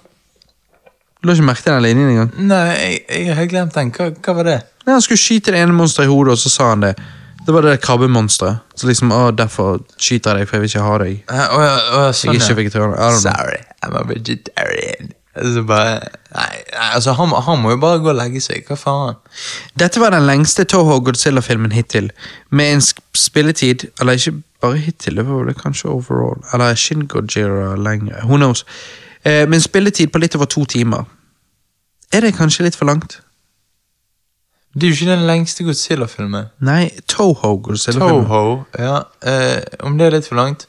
[1.23, 2.33] Du lå ikke merke til den linjen engang?
[2.51, 3.93] Nei, jeg, jeg har glemt den.
[3.97, 4.59] Hva, hva var det?
[4.85, 6.93] Nei, Han skulle skyte det ene monsteret i hodet, og så sa han det.
[7.47, 8.63] Det var det krabbemonsteret.
[8.75, 11.19] Så liksom, å, derfor skyter jeg deg, for jeg vil ikke ha deg.
[11.29, 12.57] Uh, Å ja, ja, Jeg sånn er ikke ja.
[12.63, 12.97] vegetarianer.
[12.97, 13.37] I don't know.
[13.37, 15.13] Sorry, I'm a vegetarian.
[15.35, 15.95] Altså bare
[16.31, 18.65] Nei, nei altså han, han må jo bare gå og legge seg.
[18.69, 19.17] Hva faen?
[19.79, 22.13] Dette var den lengste Toho Godzilla-filmen hittil,
[22.51, 22.85] med en
[23.19, 26.41] spilletid Eller ikke bare hittil, det var vel kanskje overall.
[26.53, 28.23] Eller er Shin Godzilla lenger.
[28.25, 28.65] Who knows?
[29.25, 31.05] Eh, med en spilletid på litt over to timer.
[32.13, 33.19] Er det kanskje litt for langt?
[34.75, 36.49] Det er jo ikke den lengste Godzilla-filmen.
[36.67, 38.27] Nei, Toho Godzilla-filmen.
[38.27, 38.97] Toho, ja.
[39.23, 40.67] Eh, om det er litt for langt?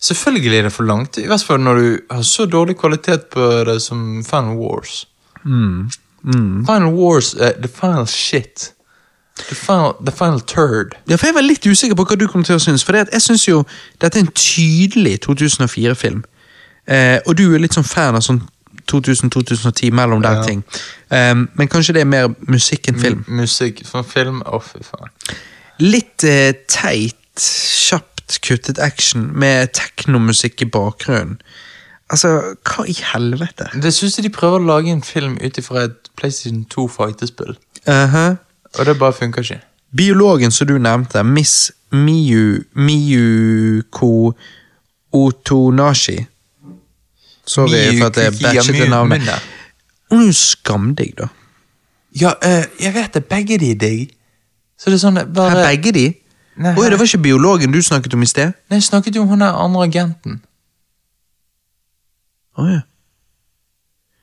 [0.00, 3.64] Selvfølgelig er det for langt, i hvert fall når du har så dårlig kvalitet på
[3.68, 5.06] det som Final Wars.
[5.44, 8.72] Final Wars er the final shit.
[9.48, 10.96] The final, the final turd.
[11.08, 12.84] Ja, for Jeg var litt usikker på hva du kom til å synes.
[12.84, 13.62] For jeg synes jo
[14.00, 16.24] dette er en tydelig 2004-film.
[16.88, 18.42] Eh, og du er litt sånn fan av sånn
[18.92, 20.42] 2000-2010 mellom der Ja.
[20.46, 20.64] ting.
[21.10, 23.24] Um, men kanskje det er mer musikk enn film.
[23.28, 25.10] Musikk for film, å fy faen.
[25.80, 27.16] Litt eh, teit,
[27.88, 31.40] kjapt kuttet action med teknomusikk i bakgrunnen.
[32.10, 33.68] Altså, hva i helvete?
[33.82, 37.56] Det synes jeg de prøver å lage en film ut ifra et PlayStation 2 fighterspill.
[37.86, 38.36] Uh
[38.78, 39.60] Og det bare funker ikke.
[39.96, 44.32] Biologen som du nevnte, Miss Miyu Miyuko
[45.12, 46.26] Otonashi
[47.50, 49.26] Sorry for at jeg bæsjet det navnet.
[49.30, 51.26] Er jo skamdigg, da.
[52.20, 53.24] Ja, eh, jeg vet det.
[53.30, 54.10] Begge de er digg.
[54.80, 56.06] Så det er sånn bare begge de?
[56.60, 58.52] Nei, Oi, det var ikke biologen du snakket om i sted?
[58.70, 60.40] Nei, jeg snakket jo om hun der andre agenten.
[62.58, 62.80] Å ja.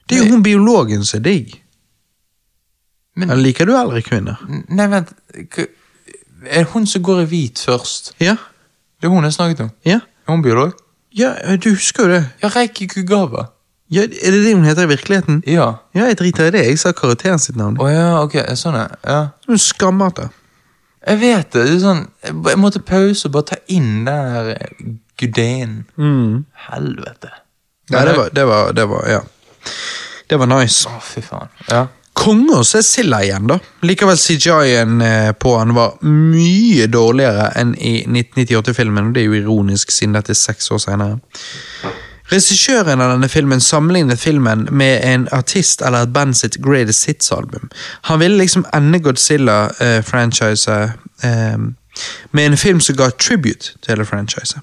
[0.07, 1.55] Det er jo hun biologen som er digg.
[3.17, 4.37] Men Eller liker du eldre kvinner?
[4.69, 5.09] Nei, vent.
[5.51, 5.67] k-
[6.47, 8.11] Er det hun som går i hvit først?
[8.21, 8.35] Ja.
[9.01, 9.71] Det er hun jeg snakket om.
[9.85, 10.75] Ja, Er hun biolog?
[11.17, 12.23] Ja du husker jo det.
[12.43, 13.47] Ja, Reiki Kugawa.
[13.89, 15.43] Ja, er det det hun heter i virkeligheten?
[15.47, 15.71] Ja.
[15.95, 16.65] Ja, jeg driter i det.
[16.65, 17.77] Jeg sa karakteren sitt navn.
[17.79, 18.35] Å ja, ok.
[18.59, 19.19] Sånn, er ja.
[19.47, 20.27] Hun skammer det.
[21.07, 21.63] Jeg vet det.
[21.69, 24.89] det er sånn, jeg, måtte pause og bare ta inn den her eh,
[25.19, 25.77] gudeen.
[26.67, 27.31] Helvete.
[27.93, 29.21] Nei, det var, det var, det var, ja.
[30.27, 30.91] Det var nice.
[30.91, 31.53] Å, fy faen.
[31.71, 31.85] Ja.
[32.17, 33.59] Konge å se Silla igjen, da.
[33.85, 39.39] Likevel CGI-en eh, på han var mye dårligere enn i 1998-filmen, og det er jo
[39.43, 41.19] ironisk siden dette er seks år senere.
[42.27, 47.69] Regissøren av denne filmen sammenlignet filmen med en artist eller et band sitt greatest hits-album.
[48.09, 51.57] Han ville liksom ende Godzilla-franchiset eh,
[52.31, 54.59] med en film som ga tribute til hele franchiset.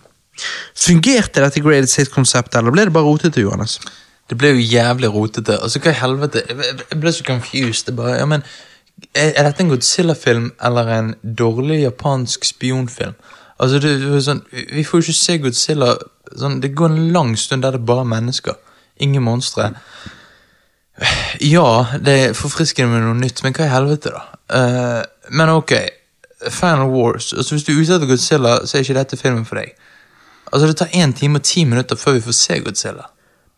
[0.76, 3.78] Fungerte dette greatest hits-konseptet, eller ble det bare rotete, Johannes?
[4.30, 5.58] Det ble jo jævlig rotete.
[5.62, 6.42] Altså, hva i helvete?
[6.48, 7.86] Jeg, ble så confused.
[7.86, 8.44] Det bare, ja, men,
[9.14, 13.14] er, dette en Godzilla-film eller en dårlig japansk spionfilm?
[13.60, 15.94] Altså, det, det sånn, vi- får jo ikke se Godzilla
[16.40, 18.56] sånn, Det går en lang stund der det er bare mennesker.
[19.04, 19.74] Ingen monstre.
[21.42, 24.24] Ja, det er forfriskende med noe nytt, men hva i helvete, da?
[24.54, 25.02] Uh,
[25.34, 25.72] men ok,
[26.50, 27.32] Final Wars.
[27.32, 29.74] Altså, Hvis du er ute etter Godzilla, så er ikke dette filmen for deg.
[30.52, 33.08] Altså, Det tar én time og ti minutter før vi får se Godzilla.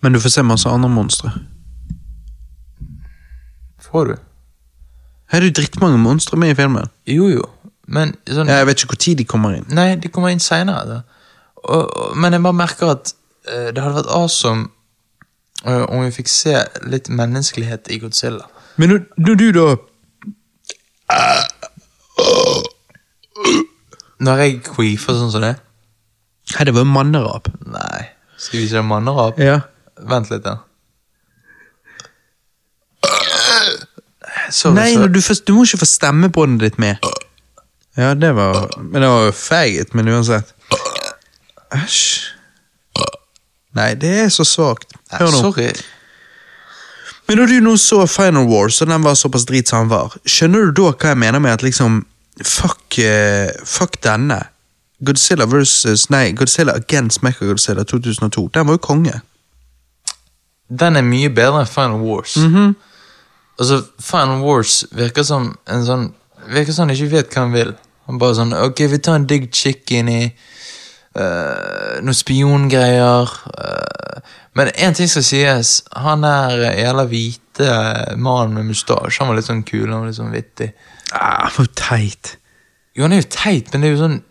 [0.06, 1.32] Men du får se masse andre monstre.
[3.82, 4.12] Får du?
[5.32, 6.86] Her er det jo drittmange monstre med i filmen.
[7.10, 7.42] Jo, jo.
[7.90, 9.66] Men sånn jeg vet ikke tid de kommer inn.
[9.74, 11.00] Nei, de kommer inn seinere.
[12.14, 13.12] Men jeg bare merker at
[13.50, 14.68] eh, det hadde vært awesome
[15.64, 16.54] eh, om vi fikk se
[16.86, 18.46] litt menneskelighet i Godzilla.
[18.78, 19.68] Men når, når du da
[24.22, 25.56] Når jeg queefer sånn som det
[26.54, 27.50] Hei, det var mannerap.
[27.66, 28.12] Nei.
[28.38, 29.42] Skal vi se mannerap?
[29.42, 29.64] Ja.
[30.00, 30.58] Vent litt, da.
[34.50, 35.12] Sorry, Nei, sorry.
[35.12, 37.02] du, får, du må ikke få stemmebåndet ditt med.
[37.96, 40.52] Ja, det var Men det var jo feigt, men uansett.
[41.74, 42.32] Æsj.
[43.76, 44.94] Nei, det er så svakt.
[45.12, 45.40] Hør nå.
[45.48, 45.70] Sorry.
[47.28, 50.14] Men når du nå så Final Wars, og den var såpass drit som den var,
[50.30, 52.04] skjønner du da hva jeg mener med at liksom
[52.44, 54.42] Fuck, uh, fuck denne.
[55.00, 58.50] Godzilla versus Nei, Godzilla against Mechagodzilla 2002.
[58.54, 59.20] Den var jo konge.
[60.68, 62.36] Den er mye bedre enn Final Wars.
[62.36, 62.74] Mhm.
[63.58, 66.06] Altså, Final Wars virker som en sånn
[66.46, 67.70] Virker som han ikke vet hva han vil.
[68.06, 70.20] Han bare sånn Ok, vi tar en digg chick inn i
[71.18, 73.32] uh, noen spiongreier.
[73.50, 74.20] Uh,
[74.54, 75.72] men én ting skal sies.
[75.96, 77.70] Han der eh, jævla hvite
[78.20, 79.88] mannen med mustasje, han var litt sånn kul.
[79.90, 80.70] Han var litt sånn vittig.
[81.16, 82.36] Ah, jo teit.
[82.96, 84.22] Jo, han er jo teit, men det er jo sånn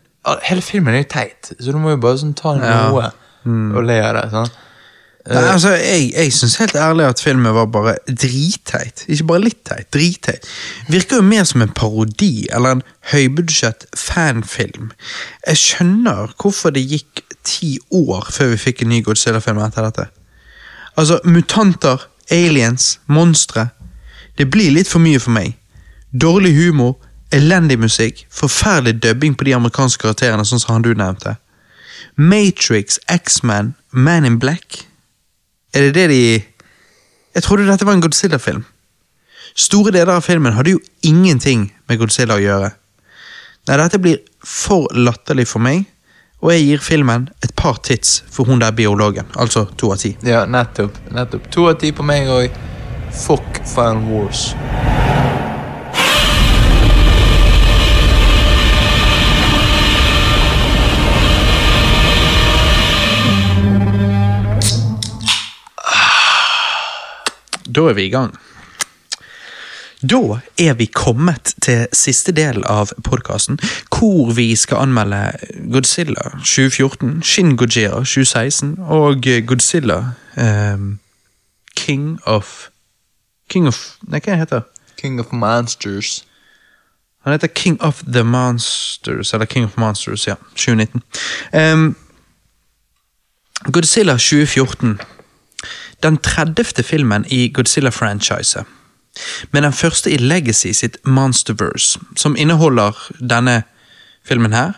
[0.47, 3.11] Hele filmen er jo teit, så du må jo bare sånn ta Ja.
[3.45, 3.75] mm.
[3.77, 4.23] og le av det.
[4.31, 4.47] sånn
[5.25, 9.05] Nei, altså, Jeg, jeg syns helt ærlig at filmen var bare dritteit.
[9.09, 10.45] Ikke bare litt teit, dritteit.
[10.89, 14.91] Virker jo mer som en parodi eller en høybudsjett fanfilm.
[15.47, 20.07] Jeg skjønner hvorfor det gikk ti år før vi fikk en ny Godzilla-film etter dette.
[20.95, 23.69] Altså, mutanter, aliens, monstre.
[24.37, 25.55] Det blir litt for mye for meg.
[26.13, 26.99] Dårlig humor,
[27.33, 31.39] elendig musikk, forferdelig dubbing på de amerikanske karakterene, sånn som han du nevnte.
[32.15, 34.85] Matrix, X-Man, Man in Black.
[35.75, 36.43] Er det det de
[37.35, 38.63] Jeg trodde dette var en Godzilla-film.
[39.55, 42.69] Store deler av filmen hadde jo ingenting med Godzilla å gjøre.
[43.67, 45.83] Nei, dette blir for latterlig for meg,
[46.39, 49.27] og jeg gir filmen et par tits for hun der biologen.
[49.35, 50.15] Altså to av ti.
[50.23, 50.95] Ja, nettopp.
[51.11, 51.51] nettopp.
[51.51, 52.55] To av ti på meg òg.
[53.25, 54.53] Fuck Final Wars.
[67.75, 68.35] Da er vi i gang.
[70.01, 73.57] Da er vi kommet til siste del av podkasten,
[73.89, 75.31] hvor vi skal anmelde
[75.71, 79.97] Godzilla 2014, Shin Gojira 2016 og Godzilla
[80.37, 80.99] um,
[81.75, 82.69] King of
[83.49, 84.85] King of Nei, hva heter det?
[85.01, 86.25] King of Monsters.
[87.25, 90.35] Han heter King of the Monsters, eller King of Monsters, ja.
[90.55, 91.01] 2019.
[91.53, 91.95] Um,
[93.71, 94.99] Godzilla 2014.
[96.03, 96.83] Den 30.
[96.83, 98.65] filmen i Godzilla-franchiset.
[99.51, 103.63] Men den første i Legacy sitt Monsterverse, som inneholder denne
[104.27, 104.73] filmen her.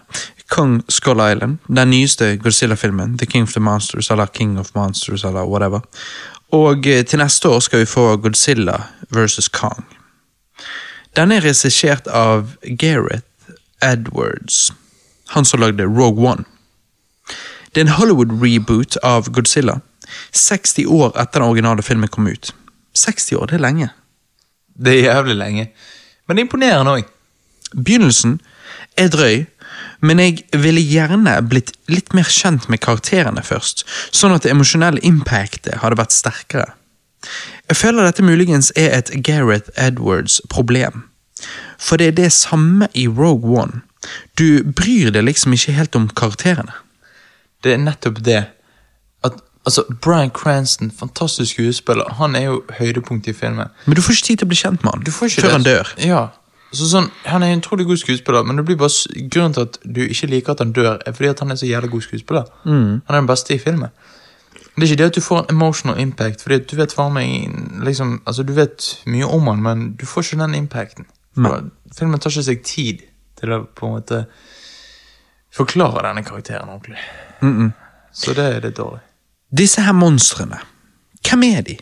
[0.50, 3.18] Kong Skull Island, den nyeste Godzilla-filmen.
[3.18, 5.80] The King of the Monsters, eller King of Monsters, eller whatever.
[6.52, 8.78] Og eh, til neste år skal vi få Godzilla
[9.10, 9.86] versus Kong.
[11.16, 13.26] Den er regissert av Gareth
[13.82, 14.74] Edwards,
[15.28, 16.44] han som lagde Rogue One.
[17.76, 19.80] Det er en Hollywood-reboot av Godzilla,
[20.32, 22.54] 60 år etter den originale filmen kom ut.
[22.98, 23.90] 60 år, det er lenge.
[24.78, 25.68] Det er jævlig lenge.
[26.28, 27.14] Men det er imponerende òg.
[27.76, 28.40] Begynnelsen
[28.98, 29.46] er drøy,
[30.00, 35.02] Men jeg ville gjerne blitt litt mer kjent med karakterene først, sånn at det emosjonelle
[35.06, 36.68] impactet hadde vært sterkere.
[37.68, 41.08] Jeg føler dette muligens er et Gareth Edwards-problem.
[41.82, 43.82] For det er det samme i Rogue One.
[44.38, 46.78] Du bryr deg liksom ikke helt om karakterene.
[47.66, 48.44] Det er nettopp det.
[49.68, 53.68] Altså, Brian Cranston, fantastisk skuespiller, han er jo høydepunktet i filmen.
[53.86, 55.50] Men du får ikke tid til å bli kjent med han Du får ikke før
[55.50, 55.56] det.
[55.58, 55.90] han dør.
[56.08, 56.22] Ja.
[56.72, 59.78] Så sånn, Han er en utrolig god skuespiller, men det blir bare grunnen til at
[59.84, 62.48] du ikke liker at han dør, er fordi at han er så jævlig god skuespiller.
[62.64, 63.90] Han er den beste i filmen.
[64.78, 68.22] Det er ikke det at du får en emotional impact, fordi du vet meg liksom,
[68.26, 71.06] altså Du vet mye om han, men du får ikke den impacten.
[71.98, 73.02] Filmen tar ikke seg tid
[73.40, 74.26] til å på en måte
[75.52, 77.74] forklare denne karakteren ordentlig.
[78.14, 79.02] Så det er litt dårlig.
[79.52, 80.60] Disse her monstrene,
[81.24, 81.78] hvem er de?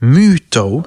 [0.00, 0.82] Muto?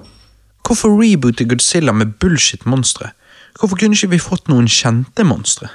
[0.66, 3.12] Hvorfor reboote Godzilla med bullshit-monstre?
[3.60, 5.70] Hvorfor kunne ikke vi fått noen kjente monstre?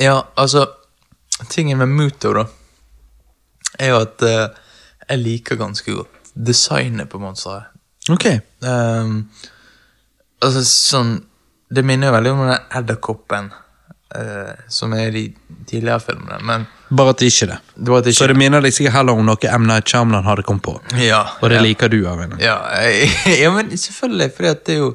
[0.00, 0.66] Ja, altså
[1.48, 2.44] Tingen med Muto, da,
[3.78, 4.60] er jo at uh,
[5.08, 7.72] jeg liker ganske godt designet på monsteret.
[8.10, 8.28] Ok,
[8.62, 9.24] Um,
[10.38, 11.08] altså sånn
[11.66, 13.48] Det minner jo veldig om den edderkoppen
[14.18, 15.24] eh, som er de
[15.68, 17.58] tidligere filmene, men bare at det ikke det.
[17.76, 19.66] det var at det Så det minner deg sikkert heller om noe M.
[19.66, 20.76] Night Shyamalan hadde kommet på.
[21.00, 21.64] Ja, Og det ja.
[21.64, 22.36] liker du av henne.
[22.40, 22.58] Ja,
[23.42, 24.92] ja, men selvfølgelig, for det er jo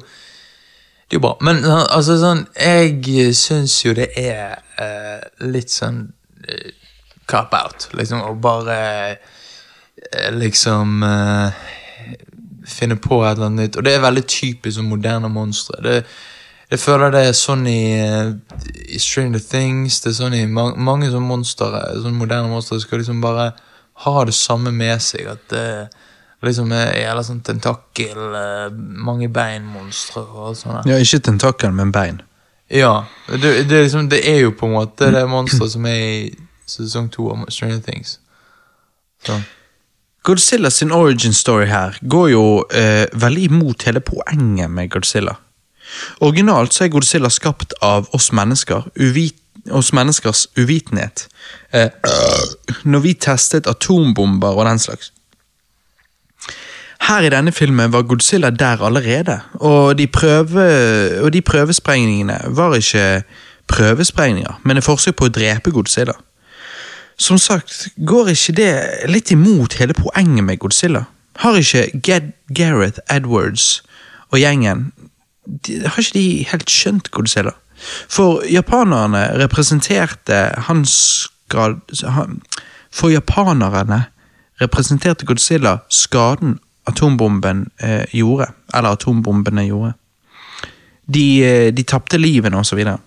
[1.08, 1.36] Det er jo bra.
[1.40, 6.02] Men altså sånn Jeg syns jo det er eh, litt sånn
[6.44, 6.70] uh,
[7.28, 8.78] cop-out, liksom, å bare
[9.12, 11.62] eh, liksom eh,
[12.68, 13.78] finne på et eller annet nytt.
[13.78, 15.80] Og det er veldig typisk som moderne monstre.
[15.84, 15.98] Det,
[16.68, 18.34] jeg føler det er sånn i, eh,
[18.92, 23.00] i Stranger Things, det er sånn i ma mange sånne monstre, sånne moderne monstre skal
[23.00, 23.52] liksom bare
[24.04, 25.30] ha det samme med seg.
[25.32, 25.64] At det
[26.44, 28.68] liksom er jævla sånn tentakel, eh,
[29.08, 30.90] mange bein-monstre og alt sånt.
[30.90, 32.20] Ja, ikke tentakel, men bein.
[32.68, 36.02] Ja, det, det, er liksom, det er jo på en måte det monsteret som er
[36.04, 36.18] i
[36.68, 38.18] sesong to av Stranger Things.
[39.24, 39.40] Så.
[40.28, 45.38] Godzilla sin origin story her går jo eh, veldig imot hele poenget med Godzilla.
[46.20, 49.36] Originalt så er Godzilla skapt av oss mennesker, uvit,
[49.70, 51.26] oss menneskers uvitenhet.
[51.72, 51.90] Eh,
[52.84, 55.12] når vi testet atombomber og den slags.
[57.08, 60.64] Her i denne filmen var Godzilla der allerede, og de, prøve,
[61.22, 63.22] og de prøvesprengningene var ikke
[63.68, 66.16] prøvesprengninger, men et forsøk på å drepe Godzilla.
[67.18, 68.72] Som sagt, går ikke det
[69.10, 71.04] litt imot hele poenget med Godzilla?
[71.42, 72.20] Har ikke
[72.54, 73.82] Gareth Edwards
[74.30, 74.92] og gjengen
[75.48, 77.54] de, Har ikke de helt skjønt Godzilla?
[78.10, 80.94] For japanerne representerte hans
[81.48, 82.40] grad han-
[82.90, 84.06] For japanerne
[84.60, 88.48] representerte Godzilla skaden atombomben eh, gjorde.
[88.74, 89.92] Eller atombombene gjorde.
[91.06, 92.98] De, eh, de tapte livene og så videre.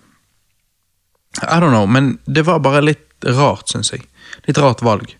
[1.42, 4.02] I don't know, men det var bare litt rart, syns jeg.
[4.46, 5.14] Litt rart valg.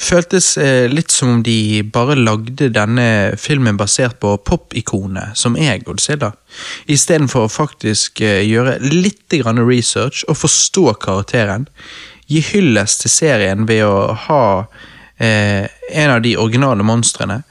[0.00, 5.82] Føltes eh, litt som om de bare lagde denne filmen basert på popikonet som er
[5.84, 6.32] Godzilla,
[6.90, 11.68] istedenfor å faktisk eh, gjøre litt research og forstå karakteren.
[12.26, 14.44] Gi hyllest til serien ved å ha
[15.18, 17.42] eh, en av de originale monstrene,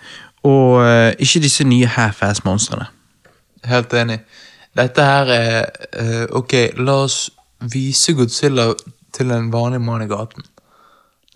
[0.44, 2.88] og eh, ikke disse nye half-ass-monstrene.
[3.70, 4.22] Helt enig.
[4.78, 5.56] Dette her er
[5.92, 7.30] eh, Ok, la oss
[7.62, 8.72] vise Godzilla
[9.14, 10.46] til en vanlig mann i gaten.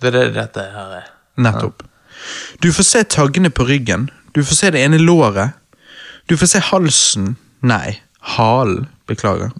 [0.01, 1.11] Det er det dette her er.
[1.37, 1.83] Nettopp.
[2.63, 5.55] Du får se taggene på ryggen, du får se det ene låret,
[6.29, 8.01] du får se halsen Nei,
[8.35, 8.87] halen.
[9.07, 9.51] Beklager.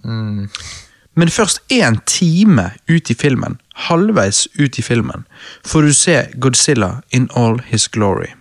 [1.16, 5.26] Men først én time ut i filmen, halvveis ut i filmen,
[5.66, 8.34] får du se Godzilla in all his glory.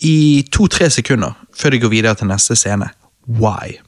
[0.00, 2.88] I to-tre sekunder før de går videre til neste scene.
[3.28, 3.78] Why?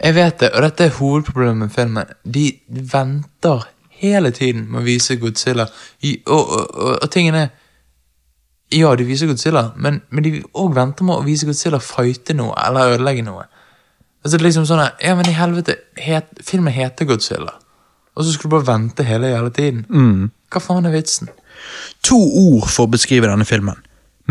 [0.00, 2.12] Jeg vet det, og dette er hovedproblemet med filmen.
[2.24, 3.66] De venter
[4.00, 5.66] hele tiden med å vise Godzilla.
[6.02, 7.50] I, og, og, og, og tingen er
[8.70, 12.54] Ja, de viser Godzilla, men, men de òg venter med å vise Godzilla fighte noe
[12.62, 13.48] eller ødelegge noe.
[14.20, 17.56] Altså det er liksom sånn Ja, men i helvete, het, filmen heter Godzilla,
[18.14, 20.30] og så skulle du bare vente hele jævla tiden.
[20.50, 21.30] Hva faen er vitsen?
[22.06, 23.80] To ord for å beskrive denne filmen.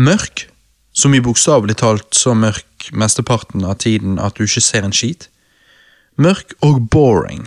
[0.00, 0.46] Mørk,
[0.96, 5.28] som i bokstavelig talt så mørk mesteparten av tiden at du ikke ser en skit.
[6.20, 7.46] Mørk og boring.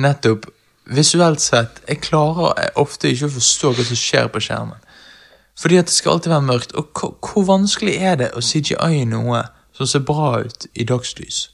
[0.00, 0.48] Nettopp.
[0.84, 4.80] Visuelt sett, jeg klarer ofte ikke å forstå hva som skjer på skjermen.
[5.60, 9.46] Fordi at det skal alltid være mørkt, og hvor, vanskelig er det å CGI noe
[9.74, 11.46] som ser bra ut i dagslys?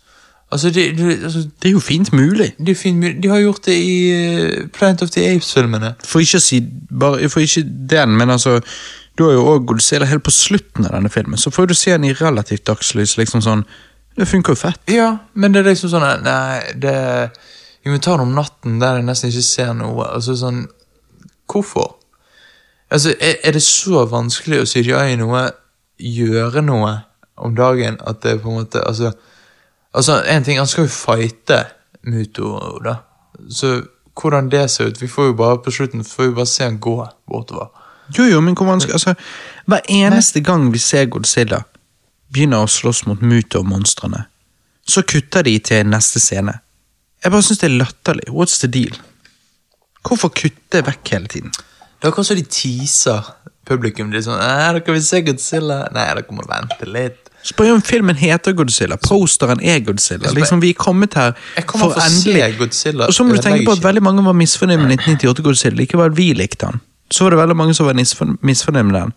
[0.51, 2.55] Altså, det, det, altså, Det er jo fint mulig.
[2.59, 3.23] det er fint, mulig.
[3.23, 5.95] de har gjort det i uh, Planet of the Apes-filmene.
[6.05, 6.59] For ikke å si
[6.91, 8.59] bare, For ikke den, men altså
[9.19, 11.93] Du har jo òg Godzilla helt på slutten av denne filmen, så får du se
[11.93, 13.17] den i relativt dagslys.
[13.17, 13.63] liksom sånn
[14.17, 14.81] Det funker jo fett.
[14.91, 16.97] Ja, men det er liksom sånn Nei, det
[17.85, 20.05] Det om natten der jeg nesten ikke ser noe.
[20.15, 20.67] Altså sånn
[21.51, 21.97] Hvorfor?
[22.91, 25.49] Altså, er, er det så vanskelig å si ja i noe,
[25.99, 26.93] gjøre noe
[27.41, 29.13] om dagen at det på en måte Altså,
[29.93, 31.65] altså en ting, han skal jo fighte
[32.07, 32.97] Muto, da.
[33.51, 33.83] Så
[34.21, 36.79] hvordan det ser ut Vi får jo bare på slutten får vi bare se han
[36.81, 37.69] gå bortover.
[38.19, 39.15] Jo, jo, men hvor vanskelig altså,
[39.67, 41.63] Hver eneste gang vi ser Godzilla
[42.31, 44.21] begynner å slåss mot Muto og monstrene,
[44.87, 46.53] så kutter de til neste scene.
[47.25, 48.29] Jeg bare syns det er latterlig.
[48.33, 48.97] What's the deal?
[50.07, 51.53] Hvorfor kutte vekk hele tiden?
[52.01, 53.27] Det er som de teaser
[53.69, 54.11] publikum.
[54.11, 57.29] De er sånn Nei, 'Dere vil se Godzilla?' Nei, dere må vente litt.
[57.45, 58.97] Spør om filmen heter Godzilla.
[59.01, 60.33] Posteren er Godzilla.
[60.37, 61.33] Liksom, vi er kommet her
[61.67, 62.59] for endelig.
[63.07, 65.77] Og så må du tenke på at veldig mange var misfornøyd med 1998 Godzilla.
[65.77, 66.81] Likevel vi likte han.
[67.11, 69.13] Så var det veldig mange som var misfor- misfornøyd med den.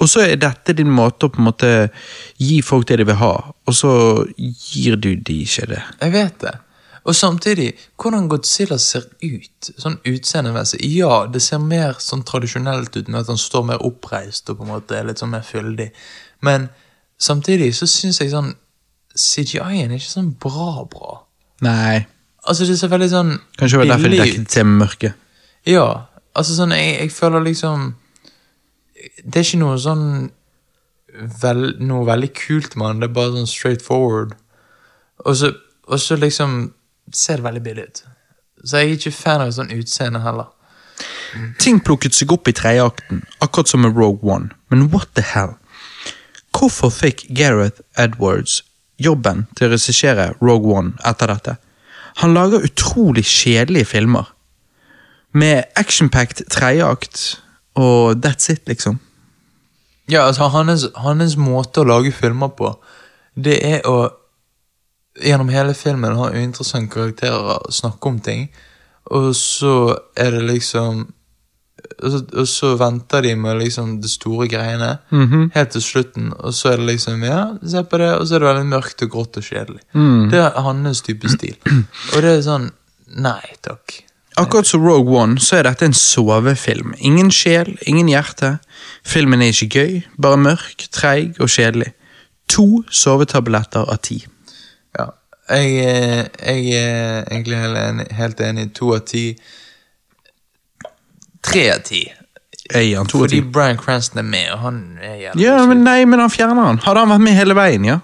[0.00, 1.90] Og så er dette din måte å på en måte
[2.38, 3.32] gi folk det de vil ha,
[3.66, 5.82] og så gir du de ikke det.
[6.02, 6.54] Jeg vet det.
[7.04, 10.80] Og samtidig, hvordan Godzilla ser ut, sånn utseendemessig.
[10.88, 14.64] Ja, det ser mer sånn tradisjonelt ut med at han står mer oppreist og på
[14.64, 15.90] en måte er litt sånn mer fyldig.
[16.44, 16.70] Men
[17.20, 18.54] samtidig så syns jeg sånn
[19.14, 21.18] CGI-en er ikke sånn bra-bra.
[21.64, 22.06] Nei.
[22.44, 25.20] Altså, det ser veldig sånn Kanskje det var derfor de dekket til mørket.
[25.68, 25.88] Ja,
[26.36, 27.86] altså sånn, jeg, jeg føler liksom
[29.24, 30.08] Det er ikke noe sånn
[31.40, 33.00] vel, Noe veldig kult med han.
[33.00, 34.34] det er bare sånn straight forward.
[35.24, 35.52] Og så,
[35.86, 36.72] og så liksom
[37.16, 38.04] ser veldig billig ut.
[38.64, 40.50] Så jeg er ikke fan av sånn utseende heller.
[41.58, 44.54] Ting plukket seg opp i tredjeakten, akkurat som med Rogue One.
[44.70, 45.56] Men what the hell?
[46.54, 48.62] Hvorfor fikk Gareth Edwards
[49.02, 51.56] jobben til å regissere Rogue One etter dette?
[52.22, 54.30] Han lager utrolig kjedelige filmer.
[55.34, 57.40] Med action-packed tredjeakt,
[57.74, 59.00] og that's it, liksom.
[60.08, 62.70] Ja, altså hans, hans måte å lage filmer på,
[63.34, 64.12] det er å
[65.22, 68.48] gjennom hele filmen har uinteressante karakterer, snakke om ting,
[69.10, 71.06] og så er det liksom
[72.02, 74.98] og så, og så venter de med liksom det store greiene
[75.54, 78.38] helt til slutten, og så er det liksom Ja, se på det, og så er
[78.40, 79.82] det veldig mørkt og grått og kjedelig.
[80.32, 81.56] Det er hans type stil.
[82.14, 82.70] Og det er sånn
[83.14, 84.00] Nei takk.
[84.36, 86.94] Akkurat som Rogue One, så er dette en sovefilm.
[86.98, 88.58] Ingen sjel, ingen hjerte.
[89.06, 91.92] Filmen er ikke gøy, bare mørk, treig og kjedelig.
[92.48, 94.24] To sovetabletter av ti.
[94.98, 95.06] Ja.
[95.50, 98.68] Jeg, er- jeg er egentlig helt enig.
[98.78, 99.24] To av ti.
[101.44, 102.04] Tre av ti.
[103.10, 106.64] Fordi Brian Cranston er med, og han er jævlig Ja, men nei, men han fjerner
[106.64, 106.78] han.
[106.80, 107.98] Hadde han vært med hele veien, ja.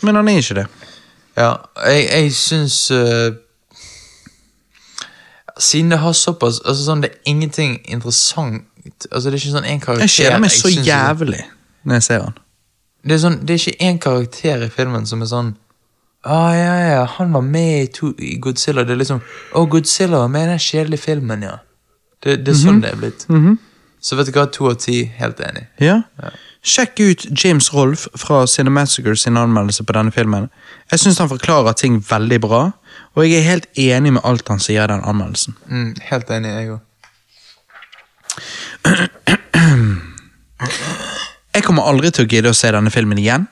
[0.00, 0.66] Men han er ikke det.
[1.36, 1.50] Ja,
[1.86, 3.30] jeg, jeg syns uh,
[5.60, 8.64] Siden det har såpass altså sånn, Det er ingenting interessant
[9.12, 11.42] Altså Det er ikke sånn en karakter Jeg kjeder meg så jævlig
[11.80, 12.34] når jeg ser han.
[13.08, 15.54] Det er, sånn, det er ikke én karakter i filmen som er sånn
[16.20, 18.84] Å ja, ja, han var med i, to, i Godzilla.
[18.84, 19.22] Det er liksom
[19.56, 21.56] Å, Godzilla var med i den kjedelige filmen, ja.
[22.20, 23.24] Det, det er sånn det er blitt.
[24.04, 25.66] Så vet du hva, to av ti, helt enig.
[25.80, 26.02] Ja.
[26.60, 30.50] Sjekk ut James Rolfe fra Cinemassacre sin anmeldelse på denne filmen.
[30.92, 32.60] Jeg syns han forklarer ting veldig bra,
[33.16, 35.56] og jeg er helt enig med alt han sier i den anmeldelsen.
[35.68, 36.80] Mm, helt enig, jeg òg.
[41.54, 43.48] Jeg kommer aldri til å gidde å se denne filmen igjen.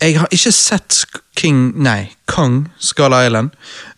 [0.00, 1.02] Jeg har ikke sett
[1.36, 3.50] King Nei, Kong Skull Island.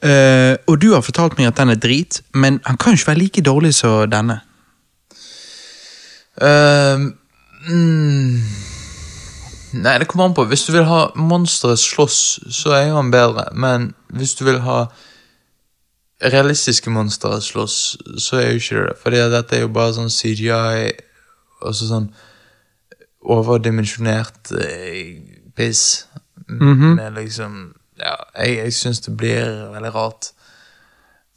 [0.02, 3.12] Uh, og du har fortalt meg at den er drit, men han kan jo ikke
[3.12, 4.40] være like dårlig som denne.
[6.42, 7.12] Uh,
[9.78, 10.48] nei, det kommer an på.
[10.50, 12.18] Hvis du vil ha monstre slåss,
[12.50, 13.47] så er han bedre.
[13.55, 14.84] Men hvis du vil ha
[16.34, 17.78] realistiske monstre slåss,
[18.18, 18.98] så er jo ikke det.
[19.02, 20.90] Fordi dette er jo bare sånn CGI
[21.62, 22.10] og sånn
[23.22, 26.06] overdimensjonert eh, piss.
[26.48, 30.32] Med liksom Ja, jeg, jeg syns det blir veldig rart.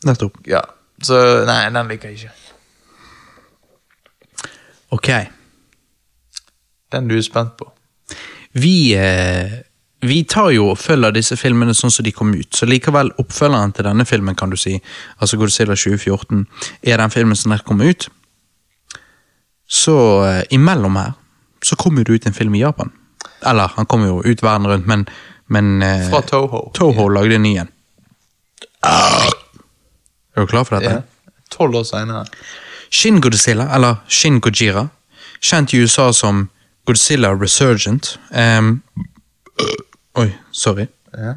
[0.05, 0.39] Nettopp.
[0.47, 0.61] Ja,
[1.03, 2.33] Så nei, den liker jeg ikke.
[4.95, 5.09] Ok.
[6.91, 7.67] Den du er spent på.
[8.55, 9.51] Vi, eh,
[10.01, 13.73] vi tar jo og følger disse filmene sånn som de kom ut, så likevel oppfølgeren
[13.75, 14.77] til denne filmen, kan du si,
[15.19, 16.45] altså Godzilla 2014,
[16.83, 18.07] er den filmen som nett kom ut.
[19.67, 21.17] Så eh, imellom her,
[21.65, 22.93] så kom jo det ut en film i Japan.
[23.45, 25.05] Eller, han kom jo ut verden rundt, men,
[25.47, 26.69] men eh, Fra Toho.
[26.73, 27.71] Toho lagde en ny en.
[30.35, 31.03] Er du klar for dette?
[31.53, 32.25] Tolv år seinere.
[32.91, 34.87] Shin Godzilla, eller Shin Gojira,
[35.41, 36.47] kjent i USA som
[36.85, 38.81] Godzilla Resurgent Ehm,
[40.15, 40.87] Oi, sorry.
[41.13, 41.33] Ja.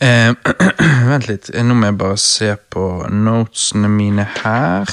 [0.00, 0.36] Ehm,
[1.10, 4.92] vent litt, nå må jeg bare se på notesene mine her.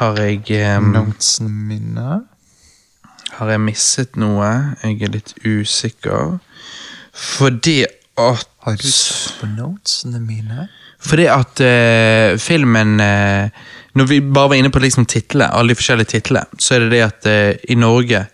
[0.00, 2.18] Har jeg ehm, Notesene mine
[3.38, 4.46] Har jeg misset noe?
[4.82, 6.38] Jeg er litt usikker.
[7.14, 7.84] Fordi
[8.18, 10.66] at Har du sett på notesene mine?
[10.98, 13.46] Fordi at uh, filmen uh,
[13.94, 16.90] Når vi bare var inne på liksom titlene, alle de forskjellige titlene, så er det
[16.90, 18.26] det at uh, i Norge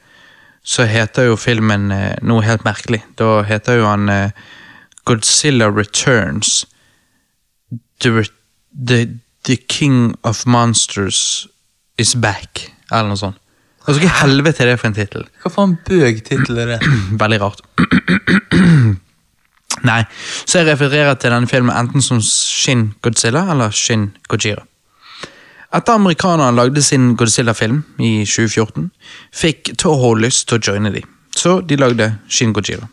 [0.64, 1.90] så heter jo filmen
[2.24, 3.02] noe helt merkelig.
[3.20, 4.08] Da heter jo han
[5.04, 6.64] Godzilla Returns.
[8.00, 8.24] The,
[8.72, 11.46] the, the King of Monsters
[11.98, 13.43] is back, eller noe sånt.
[13.84, 15.26] Altså, hva i helvete er det for en tittel?
[15.42, 16.92] Hva faen bøg tittel er det?
[17.22, 17.60] Veldig rart.
[19.84, 20.00] Nei,
[20.48, 24.64] så jeg refererer til denne filmen enten som Shin Godzilla eller Shin Gojira.
[25.74, 28.88] Etter amerikanerne lagde sin Godzilla-film i 2014,
[29.34, 32.86] fikk Toho lyst til å joine dem, så de lagde Shin Gojira.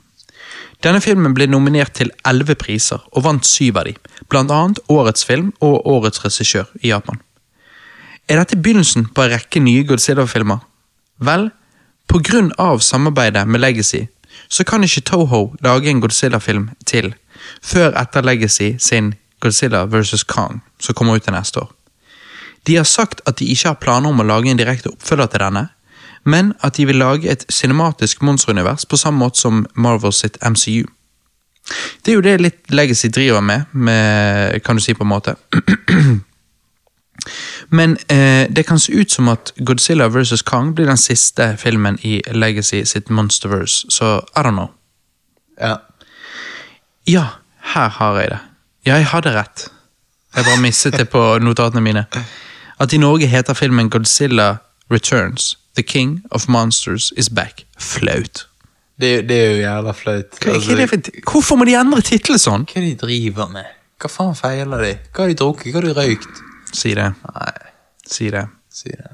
[0.81, 3.99] Denne filmen ble nominert til elleve priser og vant syv av dem,
[4.33, 7.21] blant annet Årets film og Årets regissør i Japan.
[8.27, 10.65] Er dette begynnelsen på en rekke nye Godzilla-filmer?
[11.21, 11.49] Vel,
[12.09, 14.07] på grunn av samarbeidet med Legacy,
[14.47, 17.13] så kan ikke Toho lage en Godzilla-film til,
[17.63, 20.23] før etter Legacy sin Godzilla vs.
[20.23, 21.69] Kong, som kommer ut til neste år.
[22.67, 25.45] De har sagt at de ikke har planer om å lage en direkte oppfølger til
[25.45, 25.67] denne,
[26.23, 30.85] men at de vil lage et cinematisk monsterunivers på samme måte som Marvel sitt MCU.
[32.05, 35.35] Det er jo det litt Legacy driver med, med kan du si på en måte.
[37.69, 40.41] Men eh, det kan se ut som at Godzilla vs.
[40.41, 44.71] Kong blir den siste filmen i Legacy sitt Monsterverse, så I don't know.
[45.61, 45.75] Ja.
[47.07, 47.25] Ja,
[47.73, 48.39] her har jeg det.
[48.85, 49.67] Ja, jeg hadde rett.
[50.35, 52.05] Jeg bare mistet det på notatene mine.
[52.79, 54.55] At i Norge heter filmen Godzilla
[54.91, 55.57] Returns.
[55.75, 57.65] The King of Monsters is back.
[57.79, 58.47] Flaut.
[59.01, 60.39] Det, det er jo jævla flaut.
[60.43, 60.99] Hva, Altså,
[61.31, 62.65] hvorfor må de endre tittelen sånn?
[62.69, 63.69] hva er det de driver med?
[64.01, 64.91] Hva faen feiler de?
[65.13, 65.71] Hva har de drukket?
[65.71, 66.41] Hva har de røykt?
[66.73, 67.11] Si det.
[67.35, 67.51] Nei,
[68.07, 68.47] Si det.
[68.69, 69.11] si det.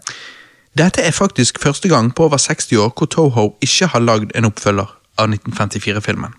[0.78, 4.46] Dette er faktisk første gang på over 60 år hvor Toho ikke har lagd en
[4.46, 4.88] oppfølger
[5.18, 6.34] av 1954-filmen.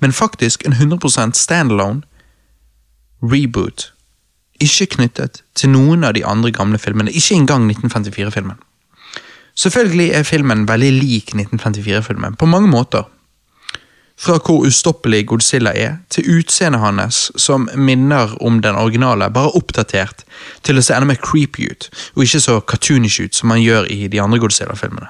[0.00, 2.02] Men faktisk en 100% standalone
[3.22, 3.92] reboot.
[4.60, 7.12] Ikke knyttet til noen av de andre gamle filmene.
[7.12, 8.58] Ikke engang 1954-filmen.
[9.54, 13.06] Selvfølgelig er filmen veldig lik 1954-filmen på mange måter.
[14.20, 20.26] Fra hvor ustoppelig Godzilla er, til utseendet hans som minner om den originale, bare oppdatert
[20.66, 23.88] til å se enda mer creepy ut, og ikke så cartoonish ut som han gjør
[23.88, 25.08] i de andre Godzilla-filmene.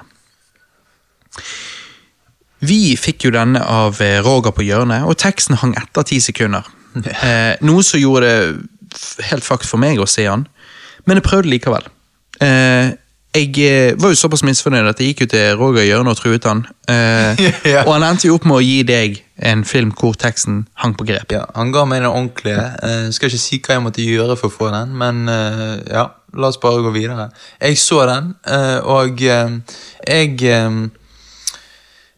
[2.61, 6.67] Vi fikk jo denne av eh, Roger på hjørnet, og teksten hang etter ti sekunder.
[7.01, 10.43] Eh, noe som gjorde det helt fucked for meg å se han,
[11.07, 11.85] men jeg prøvde likevel.
[12.43, 12.91] Eh,
[13.31, 16.43] jeg eh, var jo såpass misfornøyd at jeg gikk jo til Roger Hjørne og truet
[16.49, 16.65] han.
[16.91, 17.39] Eh,
[17.73, 17.85] Ja.
[17.85, 21.07] Og han endte jo opp med å gi deg en film hvor teksten hang på
[21.07, 21.31] grep.
[21.31, 22.65] Ja, han ga meg den ordentlige.
[22.83, 26.05] Eh, skal ikke si hva jeg måtte gjøre for å få den, men eh, ja,
[26.35, 27.29] la oss bare gå videre.
[27.61, 29.57] Jeg så den, eh, og eh,
[30.07, 30.35] jeg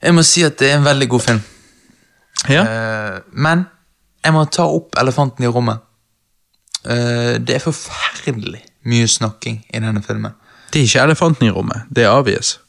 [0.03, 1.43] Jeg må si at det er en veldig god film.
[2.50, 2.64] Ja.
[2.66, 3.67] Eh, men
[4.24, 5.80] jeg må ta opp elefanten i rommet.
[6.83, 10.33] Eh, det er forferdelig mye snakking i denne filmen.
[10.74, 12.60] Det er ikke elefanten i rommet, det er avgies.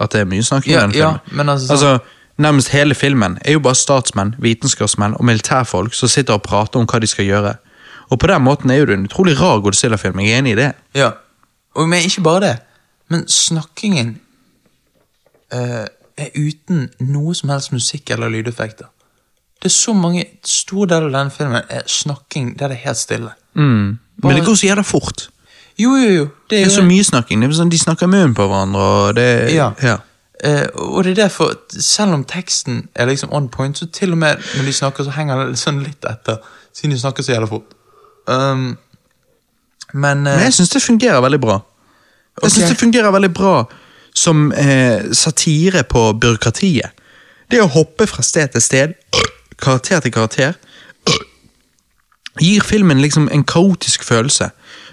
[0.00, 1.36] At det er mye snakking Ja, i den ja, filmen.
[1.36, 1.98] men altså altså,
[2.38, 6.86] Nærmest hele filmen er jo bare statsmenn, vitenskapsmenn og militærfolk som sitter og prater om
[6.88, 7.54] hva de skal gjøre.
[8.10, 10.56] Og på den måten er jo det en utrolig rar Godzilla-film, jeg er enig i
[10.56, 10.72] det.
[10.94, 11.10] Ja,
[11.74, 12.56] og, men ikke bare det.
[13.08, 14.18] Men snakkingen
[15.54, 15.84] uh,
[16.16, 18.88] er uten noe som helst musikk eller lydeffekter.
[19.62, 22.98] Det er så mange Stor del av denne filmen er snakking der det er helt
[22.98, 23.30] stille.
[23.54, 25.28] Men det går så jævla fort.
[25.78, 26.24] Jo, jo, jo.
[26.24, 27.40] Det Det er, er jo så mye snakking.
[27.40, 29.72] Det er sånn, De snakker munn munnen på hverandre, og det Ja.
[29.82, 29.98] ja.
[30.44, 34.18] Eh, og det er derfor, selv om teksten er liksom on point, så til og
[34.18, 36.40] med når de snakker, så henger det sånn litt etter.
[36.74, 37.76] Siden de snakker så jævla fort.
[38.26, 38.78] Um,
[39.92, 41.52] men, eh, Men jeg syns det fungerer veldig bra.
[41.52, 42.50] Jeg okay.
[42.50, 43.64] synes det fungerer veldig bra
[44.14, 46.90] som eh, satire på byråkratiet.
[47.50, 48.94] Det å hoppe fra sted til sted,
[49.58, 50.52] karakter til karakter,
[52.40, 54.50] gir filmen liksom en kaotisk følelse.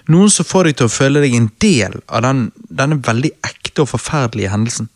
[0.09, 3.83] Noe som får deg til å føle deg en del av den, denne veldig ekte
[3.83, 4.89] og forferdelige hendelsen.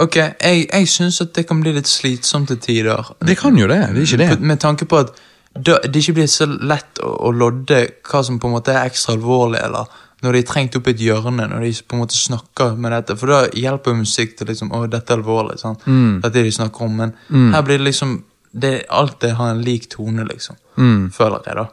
[0.00, 3.12] Ok, jeg, jeg syns at det kan bli litt slitsomt til tider.
[3.24, 4.40] Det kan jo det, det er ikke det.
[4.40, 5.14] Med tanke på at
[5.56, 9.14] det ikke blir så lett å, å lodde hva som på en måte er ekstra
[9.16, 9.88] alvorlig, eller
[10.24, 12.92] når de er trengt opp i et hjørne, når de på en måte snakker med
[12.92, 13.16] dette.
[13.20, 15.58] For da hjelper musikk til liksom Å, dette er alvorlig.
[15.60, 15.84] sant?
[15.84, 16.20] Mm.
[16.22, 16.96] Dette er det de snakker om.
[17.02, 17.12] Men
[17.52, 18.14] her blir det liksom
[18.56, 20.56] det, Alt det har en lik tone, liksom.
[21.12, 21.66] Føler jeg, da.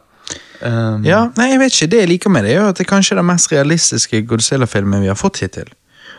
[0.60, 1.90] Um, Ja, nei, jeg vet ikke.
[1.92, 5.10] Det jeg liker med det, er at det kanskje er den mest realistiske Godzilla-filmen vi
[5.12, 5.70] har fått hittil.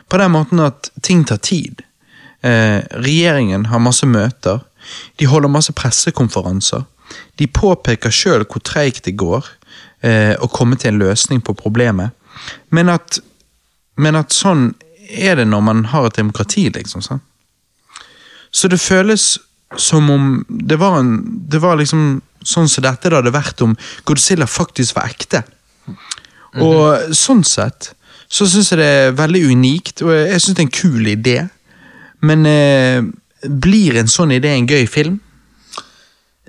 [0.09, 1.81] På den måten at ting tar tid.
[2.45, 4.61] Eh, regjeringen har masse møter.
[5.17, 6.85] De holder masse pressekonferanser.
[7.39, 9.47] De påpeker sjøl hvor treigt det går
[10.05, 12.13] eh, å komme til en løsning på problemet.
[12.69, 13.19] Men at,
[13.97, 14.73] men at sånn
[15.09, 17.01] er det når man har et demokrati, liksom.
[17.05, 17.21] Sånn.
[18.53, 19.35] Så det føles
[19.81, 21.15] som om det var en
[21.49, 23.75] Det var liksom sånn som dette det hadde vært om
[24.05, 25.43] Godzilla faktisk var ekte.
[26.61, 27.91] Og sånn sett
[28.31, 31.35] så syns jeg det er veldig unikt, og jeg syns det er en kul idé.
[32.25, 33.05] Men eh,
[33.45, 35.19] blir en sånn idé en gøy film?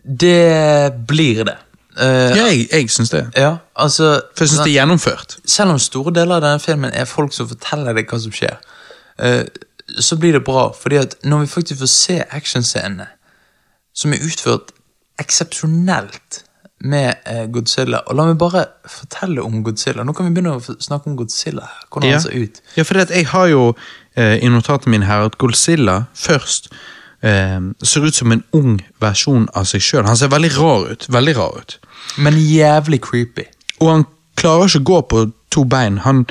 [0.02, 1.58] Det blir det.
[1.96, 3.22] Uh, Ja, jeg, jeg syns det.
[3.40, 5.38] ja, altså For jeg syns det er gjennomført.
[5.48, 8.58] Selv om store deler av denne filmen er folk som forteller deg hva som skjer,
[9.24, 9.44] uh,
[10.02, 13.06] så blir det bra, fordi at når vi faktisk får se actionscenene,
[13.96, 14.74] som er utført
[15.22, 16.42] eksepsjonelt
[16.86, 20.04] med eh, Godzilla Og la meg bare fortelle om Godzilla.
[20.04, 21.68] Nå kan vi begynne å snakke om Godzilla.
[21.88, 22.60] Hvordan Ja, han ser ut.
[22.76, 23.62] ja for jeg har jo
[24.16, 26.68] eh, i notatene mine her at Godzilla først
[27.22, 30.04] eh, ser ut som en ung versjon av seg sjøl.
[30.06, 31.08] Han ser veldig rar ut.
[31.08, 31.78] Veldig rar ut.
[32.18, 33.48] Men jævlig creepy.
[33.80, 34.04] Og han
[34.36, 35.98] klarer ikke å gå på to bein.
[36.04, 36.26] Han,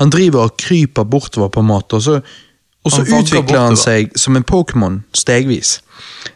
[0.00, 2.20] han driver og kryper bortover, på en måte, og så,
[2.84, 5.82] og så utvikler han seg som en Pokémon stegvis.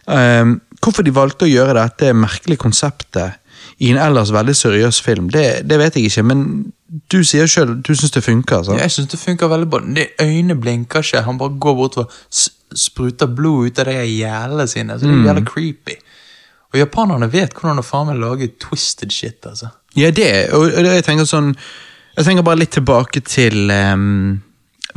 [0.06, 3.40] Um, hvorfor de valgte å gjøre dette merkelige konseptet
[3.82, 6.42] i en ellers veldig seriøs film, det, det vet jeg ikke, men
[7.10, 8.62] du sier sjøl du syns det funker.
[8.66, 8.80] sant?
[8.80, 9.80] Jeg syns det funker veldig bra.
[9.96, 11.24] De Øynene blinker ikke.
[11.26, 14.98] Han bare går bortover, og spruter blod ut av de gjælene sine.
[14.98, 15.96] Så det er jævlig creepy.
[16.74, 19.72] Og japanerne vet hvordan å faen meg lage twisted shit, altså.
[19.94, 21.52] Ja, det, og jeg tenker sånn
[22.16, 24.40] Jeg tenker bare litt tilbake til um,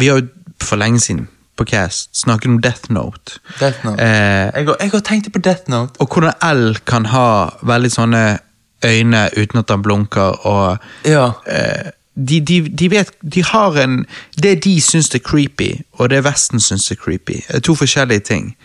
[0.02, 0.26] Vi har jo
[0.58, 3.40] for lenge siden på Cast snakker om Death Note.
[3.60, 4.02] Death Note.
[4.02, 5.94] Eh, Jeg, har- jeg har tenkt på Death Note.
[6.00, 8.40] og hvordan L kan ha veldig sånne
[8.86, 11.32] øyne uten at han blunker, og Ja.
[11.48, 11.92] eh,
[12.28, 14.06] de, de, de vet De har en
[14.42, 18.56] Det de syns er creepy, og det Vesten syns er creepy, er to forskjellige ting.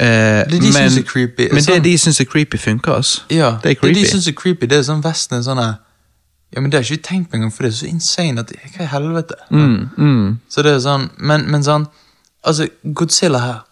[0.00, 3.20] Eh, Det de syns er creepy, Men sånn- det de syns er creepy, funker, altså.
[3.30, 3.94] Ja, Det er creepy.
[3.94, 5.78] Det de syns er creepy, det er sånn Vesten er sånn
[6.54, 8.52] Ja, men det har ikke vi tenkt på engang, for det er så insane at
[8.76, 9.34] Hva i helvete?
[9.50, 11.86] Mm, Så det er sånn Men, men sånn
[12.46, 13.64] Altså, Godzilla her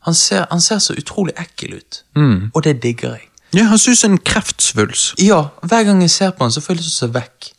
[0.00, 2.04] han ser, han ser så utrolig ekkel ut.
[2.16, 2.50] Mm.
[2.54, 3.26] Og det digger jeg.
[3.54, 5.18] Ja, han ser ut som en kreftsvulst.
[5.20, 7.50] Ja, hver gang jeg ser på han, så får jeg lyst til å se vekk.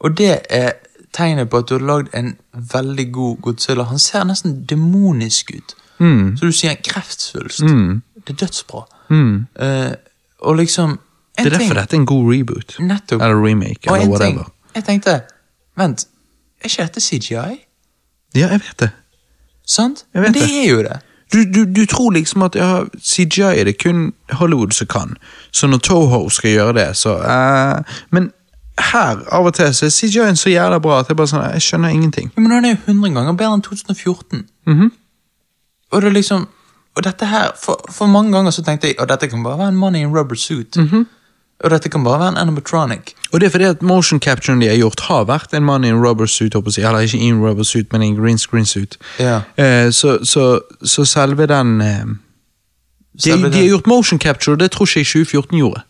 [0.00, 0.72] Og det er
[1.12, 3.88] tegnet på at du har lagd en veldig god Godzilla.
[3.90, 5.74] Han ser nesten demonisk ut.
[6.00, 7.60] Så du sier en kreftsvulst.
[7.60, 8.84] Det er dødsbra.
[9.10, 9.92] Eh,
[10.40, 10.98] og liksom
[11.38, 12.76] Det er derfor dette er en god reboot.
[12.80, 13.22] Nettopp.
[13.22, 14.44] Eller remake, eller whatever.
[14.44, 15.20] ting, jeg tenkte
[15.76, 16.06] Vent,
[16.60, 17.60] er ikke dette CGI?
[18.34, 18.90] Ja, jeg vet det.
[19.70, 20.04] Sant?
[20.14, 20.50] Men det det.
[20.64, 20.98] er jo det.
[21.32, 25.16] Du, du, du tror liksom at ja, CGI er det kun Hollywood som kan.
[25.52, 28.32] Så når Toho skal gjøre det, så uh, Men
[28.80, 31.62] her, av og til, så er CGI-en så jævla bra at jeg bare sånn, jeg
[31.62, 32.32] skjønner ingenting.
[32.36, 34.46] Ja, men han er jo 100 ganger bedre enn 2014.
[34.66, 34.90] Mhm.
[35.90, 36.48] Og det er liksom
[36.96, 39.68] Og dette her, for, for mange ganger så tenkte jeg at dette kan bare være
[39.68, 40.76] en mann i en rubber suit.
[40.76, 41.06] Mhm.
[41.60, 43.14] Og dette kan bare være en animatronic.
[43.32, 45.90] Og det er fordi at motion capturen de har gjort, har vært en mann i
[45.92, 48.96] en rubber suit, eller ikke i en rubber suit, men i en green screen suit.
[49.20, 49.42] Yeah.
[49.56, 52.04] Eh, så, så, så selve den eh,
[53.12, 55.82] de, Selve de har gjort motion capture, det tror ikke jeg 2014 gjorde.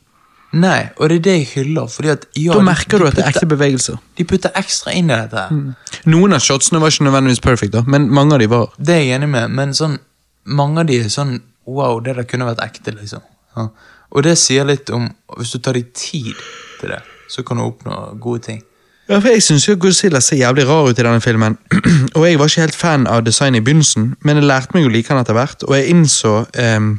[0.52, 1.86] Nei, og det er det jeg hyller.
[1.86, 4.00] Fordi at ja, Da merker de du at det er ekte bevegelser.
[4.18, 5.74] De putter ekstra inn i dette Mm.
[6.10, 8.72] Noen av shotsene var ikke nødvendigvis perfect, da, men mange av de var.
[8.78, 9.98] Det er jeg enig med, men sånn
[10.44, 11.40] mange av de er sånn
[11.70, 13.20] Wow, det der kunne vært ekte, liksom.
[13.54, 13.68] Ja.
[14.10, 15.08] Og det sier litt om
[15.38, 16.34] Hvis du tar deg tid
[16.80, 18.62] til det, så kan du oppnå gode ting.
[19.10, 21.58] Ja, for Jeg syns Godzilla ser jævlig rar ut i denne filmen.
[22.16, 24.92] og jeg var ikke helt fan av designet i begynnelsen, men jeg lærte meg å
[24.92, 26.90] like den etter hvert, og jeg innså um,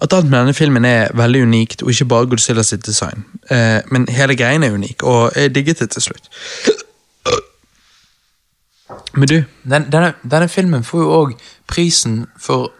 [0.00, 3.26] at alt med denne filmen er veldig unikt, og ikke bare Godzilla sitt design.
[3.50, 6.30] Uh, men hele greien er unik, og jeg digget det til slutt.
[9.14, 11.32] Men du, Den, denne, denne filmen får jo òg
[11.66, 12.70] prisen for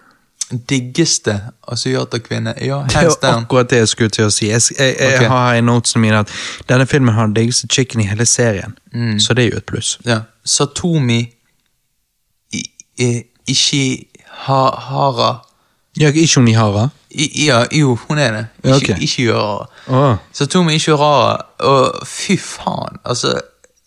[0.58, 2.54] diggeste asiaterkvinne.
[2.60, 4.48] Ja, det er hands jo akkurat det jeg skulle til å si.
[4.50, 5.28] Jeg, jeg, jeg okay.
[5.28, 6.32] har i notesene mine at
[6.68, 8.78] denne filmen har den diggeste chicken i hele serien,
[9.18, 9.98] så det er jo et pluss.
[10.06, 10.20] Ja.
[10.44, 11.20] Satomi
[12.52, 12.64] I,
[12.98, 15.36] I, Ishihara
[16.00, 16.88] Ja, ikke Onihara.
[17.10, 18.46] I, Ja, jo, hun er det.
[18.64, 19.02] Ja, Ikke, ok.
[19.02, 19.66] Ishihara.
[19.86, 20.16] Oh.
[20.32, 21.36] Satomi Ishihara.
[21.58, 23.40] Og fy faen, altså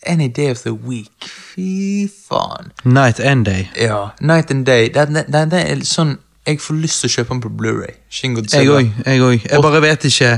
[0.05, 1.11] Any day of the week.
[1.21, 2.71] Fy faen.
[2.83, 3.67] Night and Day.
[3.77, 4.89] Ja, Night and Day.
[4.93, 6.17] Den, den, den er sånn
[6.47, 7.93] Jeg får lyst til å kjøpe den på Blu-ray.
[8.11, 8.89] Jeg òg.
[9.05, 10.31] Jeg, jeg bare vet ikke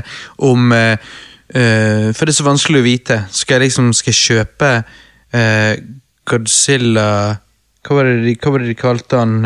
[0.46, 3.18] om uh, uh, For det er så vanskelig å vite.
[3.34, 4.70] Skal jeg liksom skal jeg kjøpe
[5.34, 5.72] uh,
[6.26, 7.10] Godzilla
[7.86, 9.44] hva var, de, hva var det de kalte han?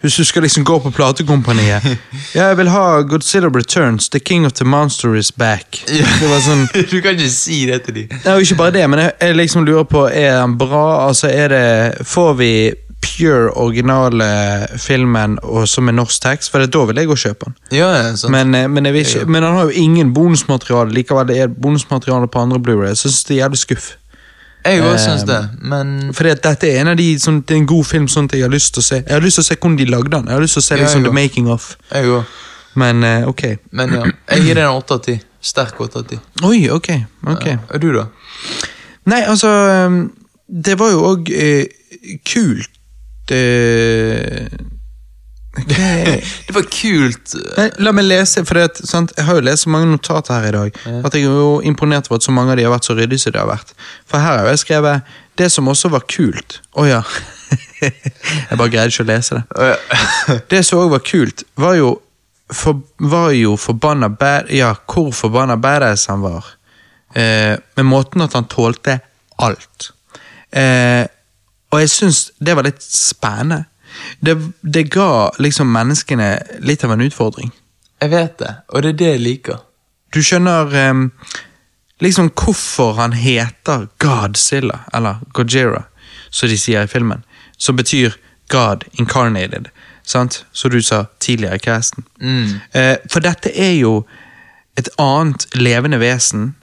[0.00, 1.84] hvis du skal liksom gå på platekompaniet.
[2.36, 4.08] ja, jeg vil ha Godzilla Returns.
[4.08, 5.82] The King of the Monster is back.
[5.86, 8.16] Det var sånn du kan ikke si det til dem.
[8.40, 11.08] Ikke bare det, men jeg, jeg liksom lurer på Er han bra?
[11.08, 12.50] Altså, er det Får vi
[13.06, 14.26] pure originale
[14.82, 16.50] filmen og som er norsk tekst?
[16.52, 17.56] For er da vil jeg gå og kjøpe den.
[17.78, 18.32] Ja, ja, sant.
[18.34, 20.92] Men, eh, men, ikke, men han har jo ingen bonusmateriale.
[20.96, 22.92] Likevel det er bonusmateriale på andre Blu-ray.
[22.94, 23.92] Jeg synes det er jævlig skuff.
[24.66, 27.54] Jeg òg syns Eh, det, men Fordi at dette er en av de sånn, Det
[27.54, 29.38] er en god film sånn at jeg har lyst til å se Jeg har lyst
[29.38, 30.26] til å se hvordan de lagde den.
[30.26, 31.76] Jeg har lyst til å se Ja, liksom, the making of.
[31.92, 32.42] jeg også.
[32.74, 33.42] Men eh, ok.
[33.70, 34.04] Men ja,
[34.34, 35.20] jeg gir den en åtte av ti.
[35.40, 36.18] Sterk åtte av ti.
[36.44, 36.88] Oi, ok.
[37.26, 37.46] ok.
[37.74, 38.04] Og du, da?
[39.06, 39.48] Nei, altså
[39.86, 40.12] um,
[40.46, 41.66] Det var jo òg eh,
[42.26, 42.70] kult
[43.34, 44.46] eh,
[45.56, 47.34] hva- Det var kult.
[47.56, 49.12] Nei, La meg lese, for det, sant?
[49.16, 50.80] jeg har jo lest så mange notater her i dag.
[51.04, 53.22] At jeg er jo imponert over at så mange av de har vært så ryddige
[53.24, 53.72] som de har vært.
[54.06, 56.60] For her har jeg skrevet det som også var kult.
[56.76, 57.00] Å ja.
[57.80, 59.72] jeg bare greide ikke å lese det.
[60.52, 61.90] Det som òg var kult, var jo,
[62.52, 66.52] for, var jo forbanna bad, Ja, hvor forbanna badass han var.
[67.16, 68.98] Eh, med måten at han tålte
[69.40, 69.90] alt.
[70.52, 71.04] Eh,
[71.70, 73.64] og jeg syns det var litt spennende.
[74.20, 76.30] Det, det ga liksom menneskene
[76.60, 77.52] litt av en utfordring.
[78.00, 79.62] Jeg vet det, og det er det jeg liker.
[80.14, 81.06] Du skjønner um,
[82.00, 85.86] liksom hvorfor han heter Godzilla, eller Gojira,
[86.30, 87.24] som de sier i filmen.
[87.58, 88.18] Som betyr
[88.52, 89.70] God incarnated,
[90.04, 90.44] sant?
[90.52, 92.04] Som du sa tidligere i casten.
[92.72, 94.04] Eh, for dette er jo
[94.76, 96.54] et annet levende vesen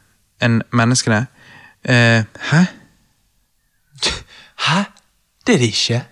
[0.42, 1.26] enn menneskene.
[1.90, 2.64] Uh, hæ?
[4.68, 4.84] Hæ?
[5.48, 6.04] Det er det ikke.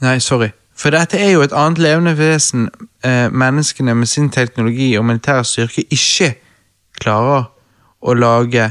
[0.00, 0.48] Nei, sorry.
[0.76, 2.68] For dette er jo et annet levende vesen
[3.04, 6.34] eh, menneskene med sin teknologi og militære styrke ikke
[7.00, 7.50] klarer
[8.00, 8.70] å lage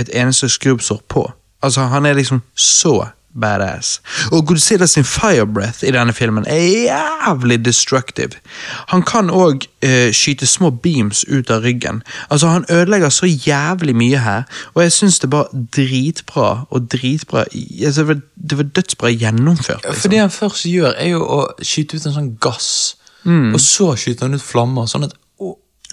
[0.00, 1.26] et eneste skrubbsår på.
[1.62, 3.10] Altså, han er liksom så
[3.40, 4.00] badass.
[4.32, 8.40] Og Godzilla sin fire breath i denne filmen er jævlig destructive.
[8.88, 12.02] Han kan òg eh, skyte små beams ut av ryggen.
[12.30, 14.42] Altså, han ødelegger så jævlig mye her,
[14.74, 17.44] og jeg syns det var dritbra og dritbra
[17.86, 19.82] altså, det, var, dødsbra gjennomført.
[19.84, 20.10] For Liksom.
[20.10, 24.26] det han først gjør, er jo å skyte ut en sånn gass, og så skyter
[24.26, 24.86] han ut flammer.
[24.86, 25.14] sånn at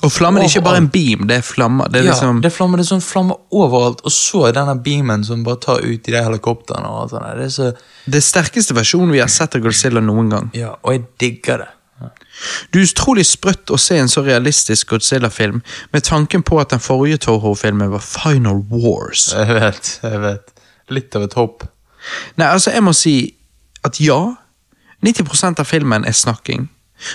[0.05, 1.87] Og flammen er ikke bare en beam, det er flammer.
[1.89, 4.53] Det er ja, liksom, det er flammer, det er sånn flammer overalt, og så er
[4.53, 6.85] denne beamen som bare tar ut i de helikoptrene.
[6.85, 7.25] og alt sånt.
[7.39, 7.71] Det er så,
[8.05, 10.51] det sterkeste versjonen vi har sett av Godzilla noen gang.
[10.53, 11.71] ja, Og jeg digger det.
[12.69, 16.79] Det er utrolig sprøtt å se en så realistisk Godzilla-film, med tanken på at den
[16.83, 19.31] forrige Toho-filmen var Final Wars.
[19.33, 20.53] Jeg vet, jeg vet.
[20.93, 21.65] Litt av et hopp.
[22.37, 23.15] Nei, altså, jeg må si
[23.83, 24.35] at ja,
[25.01, 26.69] 90% av filmen er snakking.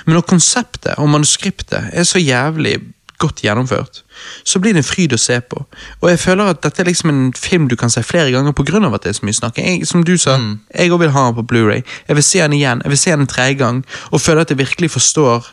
[0.06, 2.78] Men når konseptet og manuskriptet er så jævlig
[3.22, 4.02] godt gjennomført,
[4.44, 5.62] så blir det en fryd å se på.
[6.00, 8.80] Og jeg føler at dette er liksom en film du kan se flere ganger pga.
[8.88, 9.58] at det er så mye snakk.
[9.58, 10.38] Jeg, som du sa,
[10.74, 11.82] jeg òg vil ha den på Blu-ray.
[12.08, 12.82] Jeg vil se den igjen.
[12.84, 15.52] Jeg vil se den en tredje gang, og føle at jeg virkelig forstår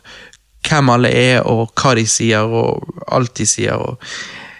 [0.67, 3.73] hvem alle er, og hva de sier, og alt de sier.
[3.77, 3.99] Og...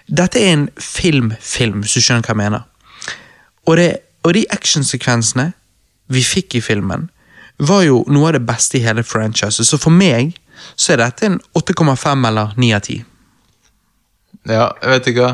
[0.06, 2.62] Dette er en film-film, hvis du skjønner hva jeg mener.
[3.66, 3.90] Og, det,
[4.22, 5.52] og de actionsekvensene
[6.10, 7.10] vi fikk i filmen,
[7.60, 9.68] var jo noe av det beste i hele franchiset.
[9.68, 10.34] Så for meg
[10.76, 13.00] så er dette en 8,5 eller 9 av 10.
[14.50, 15.32] Ja, vet ikke hva.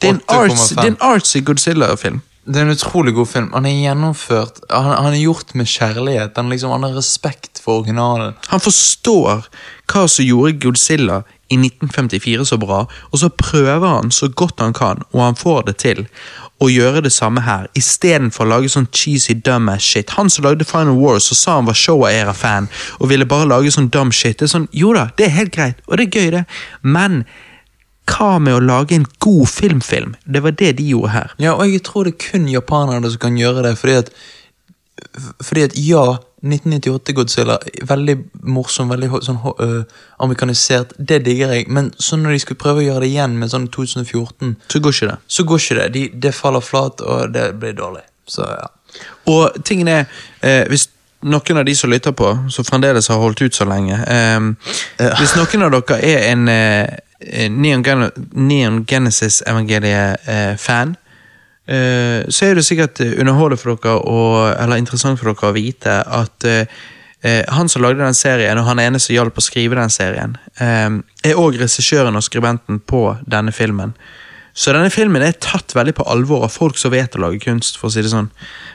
[0.00, 0.34] Det er en 8,5.
[0.40, 2.20] artsy, det er en artsy Godzilla-film.
[2.50, 3.50] Det er en utrolig god film.
[3.52, 4.62] Han er gjennomført.
[4.72, 6.32] Han, han er gjort med kjærlighet.
[6.36, 8.32] Han, liksom, han har respekt for originalen.
[8.48, 9.44] Han forstår
[9.90, 11.20] hva som gjorde Godzilla
[11.50, 15.64] i 1954 så bra, og så prøver han så godt han kan, og han får
[15.66, 16.04] det til,
[16.60, 20.12] å gjøre det samme her, istedenfor å lage sånn cheesy dumbass shit.
[20.18, 22.68] Han som lagde Final Wars og sa han var Showa-era-fan,
[23.00, 24.38] og ville bare lage sånn dumb shit.
[24.38, 26.44] Det er sånn, Jo da, det er helt greit, og det er gøy, det,
[26.82, 27.22] men
[28.10, 30.16] hva med å lage en god filmfilm?
[30.26, 31.34] Det var det de gjorde her.
[31.42, 34.12] Ja, og jeg tror det er kun japanerne som kan gjøre det, fordi at
[35.40, 38.16] Fordi at ja, 1998-Godzilla, veldig
[38.48, 39.82] morsom, veldig sånn øh,
[40.24, 43.48] amerikanisert, det digger jeg, men så når de skulle prøve å gjøre det igjen med
[43.52, 45.16] sånn 2014, Så går ikke det.
[45.26, 45.88] så går ikke det.
[45.96, 48.02] De, det faller flat, og det blir dårlig.
[48.28, 48.66] Så ja.
[49.30, 50.04] Og tingen er,
[50.40, 50.88] eh, hvis
[51.22, 54.40] noen av de som lytter på, som fremdeles har holdt ut så lenge eh,
[55.20, 56.88] Hvis noen av dere er en eh,
[57.52, 60.99] Neon, Gen Neon Genesis-evangeliet-fan, eh,
[62.28, 65.98] så er det sikkert eh, underholdende for dere, og, eller interessant for dere å vite
[66.02, 66.80] at eh,
[67.22, 70.38] eh, han som lagde den serien, og han ene som hjalp å skrive den serien,
[70.58, 70.88] eh,
[71.24, 73.94] er òg regissøren og skribenten på denne filmen.
[74.52, 77.78] Så denne filmen er tatt veldig på alvor av folk som vet å lage kunst.
[77.78, 78.30] for å si det sånn.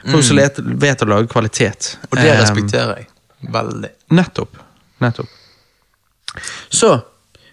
[0.08, 1.98] Folk som vet, vet å lage kvalitet.
[2.10, 3.06] Og det Eh, respekterer jeg.
[3.52, 3.90] Veldig.
[4.10, 4.56] Nettopp.
[5.00, 5.28] Nettopp.
[6.70, 7.00] Så,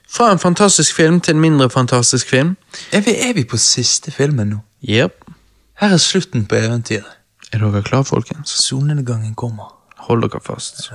[0.07, 2.55] fra en fantastisk film til en mindre fantastisk film.
[2.91, 4.61] Er vi, er vi på siste filmen nå?
[4.87, 5.22] Yep.
[5.83, 7.17] Her er slutten på eventyret.
[7.51, 8.53] Er dere klar, folkens?
[8.63, 9.73] Solnedgangen kommer.
[10.07, 10.85] Hold dere fast.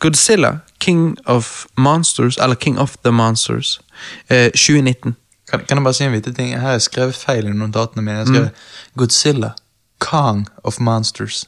[0.00, 3.80] Godzilla, King of Monsters, eller King of the Monsters,
[4.28, 5.16] eh, 2019.
[5.50, 6.54] Kan, kan jeg bare si en liten ting?
[6.54, 8.16] Her har jeg skrevet feil i notatene mine.
[8.22, 8.64] Jeg skrev mm.
[8.96, 9.52] Godzilla,
[9.98, 11.44] Kong of Monsters.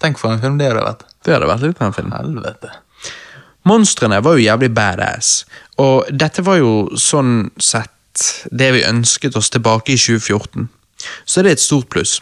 [0.00, 1.02] Tenk for en film det hadde vært.
[1.26, 2.14] Det hadde vært litt av en film.
[2.14, 2.74] Helvete.
[3.66, 5.44] Monstrene var jo jævlig badass,
[5.82, 10.70] og dette var jo sånn sett det vi ønsket oss tilbake i 2014.
[11.24, 12.18] Så det er et stort pluss.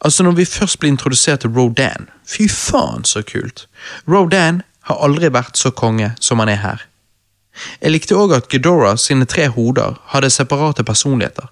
[0.00, 3.66] Altså, når vi først blir introdusert til Rodan Fy faen, så kult.
[4.08, 6.86] Rodan har aldri vært så konge som han er her.
[7.82, 11.50] Jeg likte òg at Ghidorah sine tre hoder hadde separate personligheter.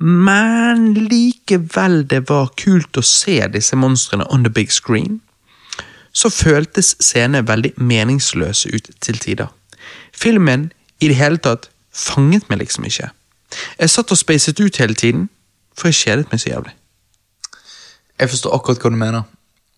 [0.00, 5.20] Men likevel det var kult å se disse monstrene on the big screen,
[6.12, 9.50] så føltes scenene veldig meningsløse ut til tider.
[10.14, 13.10] Filmen i det hele tatt fanget meg liksom ikke.
[13.78, 15.28] Jeg satt og spacet ut hele tiden,
[15.78, 16.74] for jeg kjedet meg så jævlig.
[18.18, 19.26] Jeg forstår akkurat hva du mener.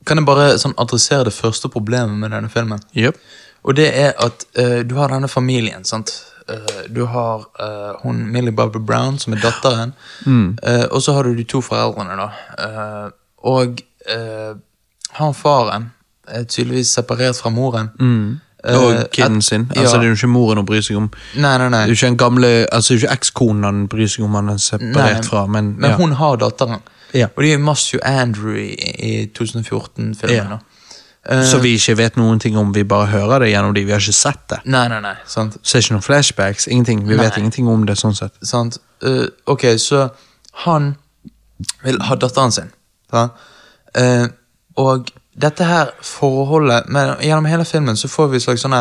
[0.08, 2.80] Kan jeg bare sånn adressere det første problemet med denne filmen?
[2.96, 3.20] Yep.
[3.68, 6.14] Og det er at uh, du har denne familien, sant.
[6.48, 9.92] Uh, du har uh, hun Millie Bobby Brown, som er datteren.
[10.64, 13.10] Eh, og så har du de to foreldrene, da.
[13.44, 13.82] Og
[15.18, 15.90] han faren
[16.30, 17.90] er tydeligvis separert fra moren.
[18.00, 19.66] Eh, Og kiden et- sin.
[19.76, 20.00] Altså, ja.
[20.00, 21.10] Det er jo ikke moren å bry seg om.
[21.36, 21.86] Nei, nei, nei.
[21.86, 24.24] Det er jo ikke en gamle, altså det er jo ikke ekskonen han bryr seg
[24.24, 25.96] om han er separert Nei, fra, men, men ja.
[25.96, 26.82] hun har datteren.
[27.14, 27.26] Ja.
[27.36, 30.50] Og de er Matthew Andrew i, i 2014-filmen.
[30.50, 30.58] Ja.
[31.28, 33.92] Eh, Så vi ikke vet noen ting om, vi bare hører det gjennom de, vi
[33.92, 34.60] har ikke sett det.
[34.64, 35.14] Nei, nei, nei.
[35.26, 35.56] Sant.
[35.56, 37.06] er ikke noen flashbacks, ingenting.
[37.08, 38.32] Vi vet ingenting om det sånn sett.
[38.42, 38.78] sant?
[39.04, 40.08] Uh, ok, så
[40.64, 40.94] han
[41.84, 42.70] vil ha datteren sin.
[43.12, 44.26] Eh,
[44.76, 48.80] og dette her forholdet men Gjennom hele filmen så får vi slags sånne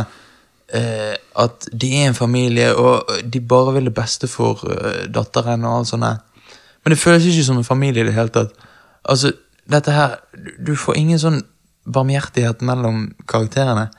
[0.75, 5.65] eh, At de er en familie, og de bare vil det beste for eh, datteren.
[5.65, 6.25] og alt sånt.
[6.83, 8.51] Men det føles ikke som en familie i det hele tatt.
[9.05, 9.31] Altså,
[9.71, 10.19] dette her
[10.65, 11.43] Du, får ingen sånn
[11.89, 13.89] barmhjertighet mellom karakterene.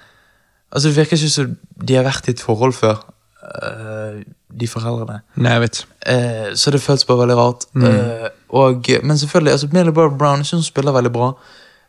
[0.73, 1.57] Altså, Det virker ikke som
[1.87, 3.01] de har vært i et forhold før,
[3.41, 4.21] uh,
[4.61, 5.21] de foreldrene.
[5.37, 5.81] Nei, jeg vet.
[6.07, 7.67] Uh, så det føles bare veldig rart.
[7.75, 11.33] Eh, og, men selvfølgelig, altså Millie Brown jeg synes hun spiller veldig bra.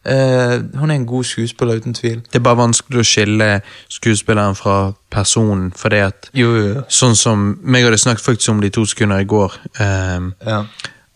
[0.06, 2.22] Eh, hun er en god skuespiller, uten tvil.
[2.22, 3.50] Det er bare vanskelig å skille
[3.90, 8.62] skuespilleren fra personen, for det at Jo, jo, Sånn som meg hadde snakket faktisk om
[8.62, 10.64] de to sekunder i går, Um, Ja.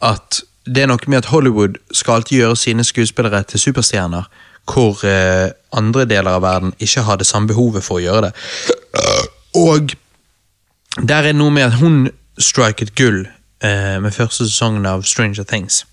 [0.01, 4.23] at det er noe med at Hollywood skal alltid gjøre sine skuespillere til superstjerner,
[4.73, 8.33] hvor uh, andre deler av verden ikke har det samme behovet for å gjøre det.
[9.55, 9.91] Og
[11.07, 13.25] der er noe med at hun striket gull
[13.63, 15.85] uh, med første sesongen av Stranger Things.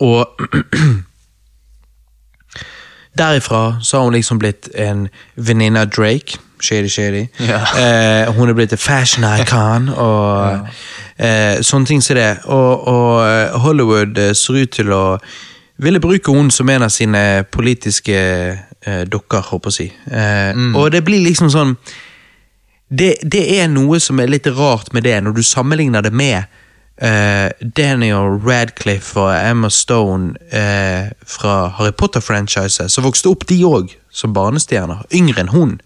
[0.00, 0.26] Og
[3.18, 6.38] derifra så har hun liksom blitt en venninne av Drake.
[6.62, 7.26] Shady, shady.
[7.42, 7.58] Ja.
[7.78, 10.68] Eh, hun er blitt en fashion icon og
[11.18, 12.28] eh, sånne ting som det.
[12.46, 15.02] Og, og eh, Hollywood eh, ser ut til å
[15.82, 19.88] ville bruke hun som en av sine politiske eh, dokker, håper jeg å si.
[20.14, 21.74] Eh, Og det blir liksom sånn
[22.92, 26.44] det, det er noe som er litt rart med det, når du sammenligner det med
[27.76, 34.34] Daniel Radcliffe og Emma Stone eh, fra Harry Potter-franchiset, som vokste opp de òg som
[34.36, 35.80] barnestjerner, yngre enn hun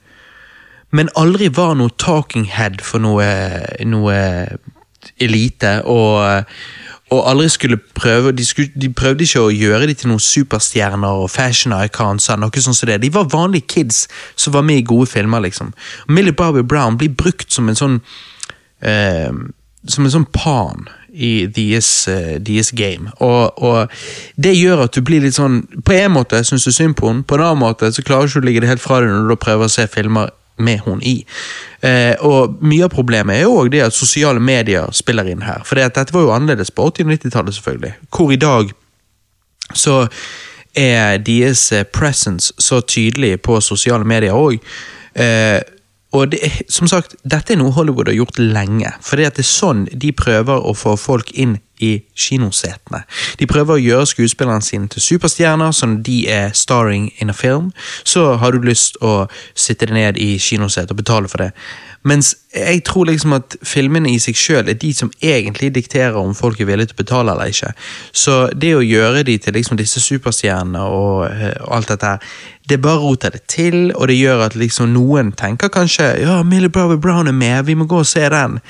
[0.91, 3.27] men aldri var noe talking head for noe,
[3.89, 4.19] noe
[5.23, 6.47] elite, og,
[7.13, 11.23] og aldri skulle prøve de, skulle, de prøvde ikke å gjøre de til noen superstjerner
[11.25, 13.01] og fashion icons, noe sånt som det.
[13.03, 14.07] De var vanlige kids
[14.39, 15.75] som var med i gode filmer, liksom.
[16.09, 18.01] Millie Bobby Brown blir brukt som en sånn
[18.81, 19.33] eh,
[19.87, 23.11] som en sånn pawn i deres, eh, deres game.
[23.25, 23.89] Og, og
[24.37, 27.25] det gjør at du blir litt sånn På en måte syns du synd på henne,
[27.25, 29.33] på en annen måte så klarer du ikke å ligge det helt fra deg når
[29.33, 31.19] du prøver å se filmer med hun i.
[31.85, 35.65] Eh, og mye av problemet er jo også det at sosiale medier spiller inn her.
[35.69, 37.95] For dette var jo annerledes på 80- og 90-tallet, selvfølgelig.
[38.17, 38.73] Hvor i dag
[39.77, 39.99] så
[40.77, 44.61] er deres eh, presence så tydelig på sosiale medier òg.
[46.17, 46.41] Og det,
[46.73, 48.91] som sagt, dette er noe Hollywood har gjort lenge.
[49.05, 53.03] For det er sånn de prøver å få folk inn i kinosetene.
[53.37, 57.73] De prøver å gjøre skuespillerne sine til superstjerner, sånn de er starring in a film.
[58.05, 61.53] Så har du lyst å sitte deg ned i kinosetet og betale for det.
[62.07, 66.35] Mens jeg tror liksom at filmene i seg sjøl er de som egentlig dikterer om
[66.39, 67.73] folk er villige til å betale eller ikke.
[68.15, 72.37] Så det å gjøre de til liksom disse superstjernene og, eh, og alt dette her,
[72.69, 76.71] det bare roter det til, og det gjør at liksom noen tenker kanskje ja, Millie
[76.71, 78.61] Brower Brown er med, vi må gå og se den.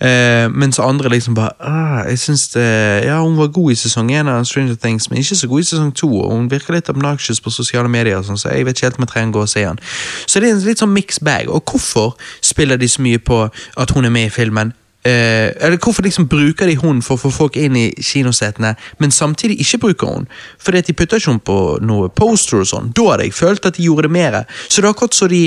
[0.00, 4.12] Eh, mens andre liksom bare ah, jeg synes det, Ja, hun var god i sesong
[4.12, 6.08] én av Stranger Things, men ikke så god i sesong to.
[6.08, 9.04] Og hun virker litt obnoxious på sosiale medier, sånn, så jeg vet ikke helt om
[9.04, 9.80] jeg trenger å gå og se den.
[10.26, 11.50] Så det er en litt sånn mixed bag.
[11.52, 13.42] Og hvorfor spiller de så mye på
[13.76, 14.72] at hun er med i filmen?
[15.04, 19.10] Eh, eller Hvorfor liksom bruker de hun for å få folk inn i kinosetene, men
[19.10, 20.26] samtidig ikke bruker hun?
[20.60, 22.92] Fordi at de putter ikke hun på noe poster og sånn.
[22.96, 24.42] Da hadde jeg følt at de gjorde det mer.
[24.68, 25.46] Så det er akkurat så de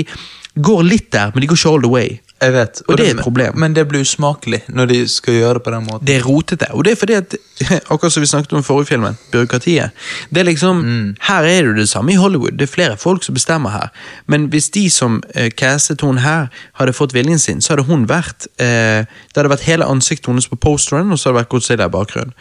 [0.56, 2.18] går litt der, men de går ikke all the way.
[2.42, 2.82] Jeg vet.
[2.88, 3.54] Og det er et problem.
[3.58, 6.06] Men det blir usmakelig når de skal gjøre det på den måten.
[6.06, 7.36] Det er rotete, og det er fordi at
[7.92, 9.90] Akkurat som vi snakket om i forrige filmen, byråkratiet.
[10.30, 10.82] Det er liksom,
[11.20, 13.88] Her er det det samme i Hollywood, det er flere folk som bestemmer her.
[14.26, 18.08] Men hvis de som eh, castet hun her, hadde fått viljen sin, så hadde hun
[18.08, 21.54] vært eh, Det hadde vært hele ansiktet hennes på posteren, og så hadde det vært
[21.54, 22.34] Godzilla i bakgrunnen.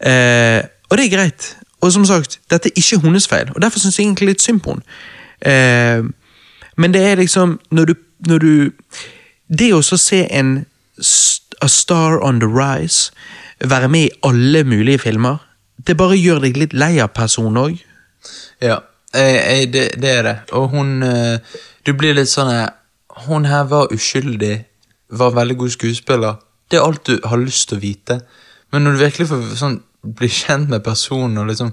[0.00, 1.56] Eh, Og det er greit.
[1.80, 4.60] Og som sagt, dette er ikke hennes feil, og derfor syns jeg egentlig litt synd
[4.64, 4.82] på henne.
[6.78, 7.94] Men det er liksom Når du,
[8.28, 8.52] når du
[9.48, 10.64] Det å se en
[11.62, 13.10] A Star on the Rise
[13.60, 15.38] være med i alle mulige filmer,
[15.86, 17.80] det bare gjør deg litt lei av personen òg.
[18.62, 18.76] Ja,
[19.14, 20.34] jeg, jeg, det, det er det.
[20.54, 21.38] Og hun eh,
[21.86, 22.68] Du blir litt sånn eh,
[23.26, 24.64] Hun her var uskyldig,
[25.10, 26.36] var veldig god skuespiller.
[26.70, 28.20] Det er alt du har lyst til å vite.
[28.70, 31.72] Men når du virkelig får sånn, bli kjent med personen, og liksom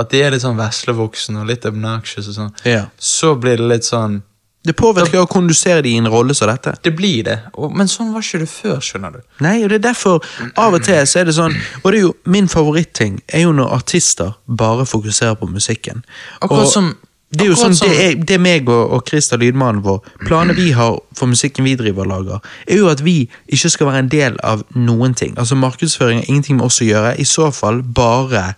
[0.00, 2.86] at de er litt sånn veslevoksen og litt obnoxious, og sånn, Ja.
[2.98, 4.22] så blir det litt sånn
[4.62, 6.74] Det påvirker da, å kondusere ser i en rolle som dette.
[6.84, 7.38] Det blir det.
[7.54, 9.20] Og, men sånn var ikke det før, skjønner du.
[9.40, 10.20] Nei, og det er derfor
[10.60, 13.54] av og til så er det sånn Og det er jo min favoritting er jo
[13.56, 16.04] når artister bare fokuserer på musikken.
[16.42, 16.96] Akkurat og som-
[17.32, 20.72] det er jo sånn, det er, det meg og, og Christer, lydmannen vår, planene vi
[20.74, 24.08] har for musikken vi driver og lager, er jo at vi ikke skal være en
[24.08, 25.36] del av noen ting.
[25.38, 27.14] Altså Markedsføring har ingenting med oss å gjøre.
[27.20, 28.54] I så fall bare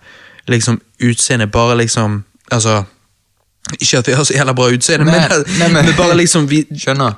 [0.49, 2.83] liksom utseende, bare liksom Altså
[3.79, 6.65] ikke at vi har så jævla bra utseende, men, men- men bare liksom vi,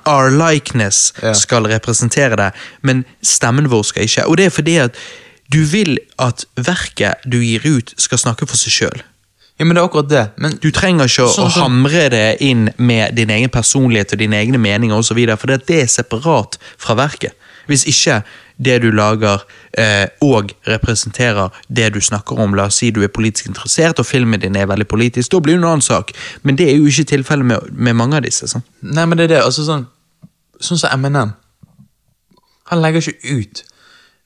[0.06, 1.34] Our likeness Ja.
[1.34, 2.52] skal representere det,
[2.82, 4.26] men stemmen vår skal ikke.
[4.28, 4.96] Og det er fordi at
[5.54, 9.02] du vil at verket du gir ut, skal snakke for seg sjøl.
[9.60, 10.30] Ja, men det er akkurat det.
[10.38, 14.36] Men Du trenger ikke Sånn å hamre det inn med din egen personlighet og dine
[14.36, 17.32] egne meninger og så videre, for det er separat fra verket.
[17.68, 18.24] Hvis ikke
[18.58, 19.42] det du lager
[19.78, 24.06] eh, og representerer det du snakker om, la oss si du er politisk interessert og
[24.08, 26.12] filmen din er veldig politisk, da blir det en annen sak.
[26.44, 28.48] Men det er jo ikke tilfellet med, med mange av disse.
[28.48, 28.64] Sånn.
[28.82, 29.44] Nei, men det er det.
[29.44, 29.88] altså Sånn
[30.64, 31.34] Sånn som Eminem.
[32.72, 33.64] Han legger ikke ut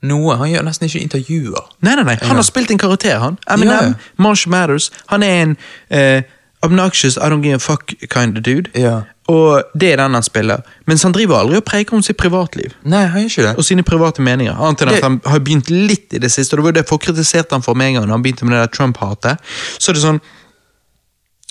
[0.06, 0.36] noe.
[0.38, 1.72] Han gjør nesten ikke intervjuer.
[1.84, 2.18] Nei, nei, nei.
[2.22, 3.40] Han har spilt en karakter, han.
[3.50, 4.12] Eminem, Ja, ja.
[4.22, 4.92] Marsh Matters.
[5.10, 5.56] Han er en
[5.90, 6.22] eh,
[6.62, 8.70] obnoxious, I don't give a fuck kind of dude.
[8.78, 9.02] Ja.
[9.30, 10.64] Og det er den han spiller.
[10.90, 12.74] Mens han driver aldri og preker om sitt privatliv.
[12.90, 13.54] Nei, han gjør ikke det.
[13.62, 14.58] Og sine private meninger.
[14.58, 16.56] Annet enn at han har begynt litt i det siste.
[16.56, 18.48] og Det var jo det folk kritiserte han for med en gang når han begynte
[18.48, 19.54] med det der Trump-hatet.
[19.78, 20.22] Så er det sånn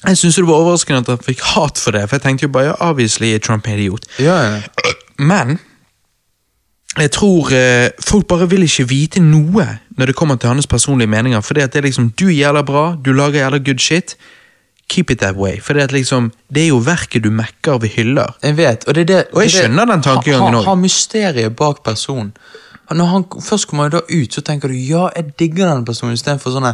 [0.07, 2.53] Jeg syns det var overraskende at han fikk hat for det, for jeg tenkte jo
[2.55, 4.07] bare ja, obviously er Trump en idiot.
[4.23, 4.93] Ja, ja.
[5.19, 5.59] Men
[6.99, 9.67] jeg tror eh, folk bare vil ikke vite noe
[9.99, 11.41] når det kommer til hans personlige meninger.
[11.43, 14.17] For det er liksom, du er jævla bra, du lager jævla good shit.
[14.89, 15.59] Keep it that way.
[15.61, 18.35] For det, at liksom, det er jo verket du mekker ved hyller.
[18.43, 20.71] Jeg vet, og det er det Og jeg det er skjønner den tankegangen ha- ha-
[20.71, 22.33] Ha mysteriet bak personen.
[22.91, 26.55] Når han først kommer da ut, så tenker du ja, jeg digger den personen, istedenfor
[26.55, 26.71] sånn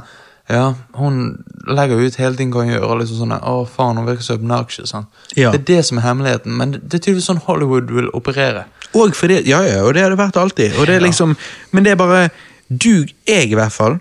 [0.51, 4.35] ja, hun legger ut hele ting hun gjør, liksom sånn å faen, hun virker så
[4.37, 4.91] obnoxious.
[4.93, 5.07] Sånn.
[5.37, 5.51] Ja.
[5.51, 8.67] Det er det som er hemmeligheten, men det, det er tydeligvis sånn Hollywood vil operere.
[8.95, 10.77] Og fordi, ja, ja, og det har det vært alltid.
[10.79, 11.33] Og det er liksom,
[11.73, 12.29] Men det er bare
[12.71, 13.97] Du, jeg i hvert fall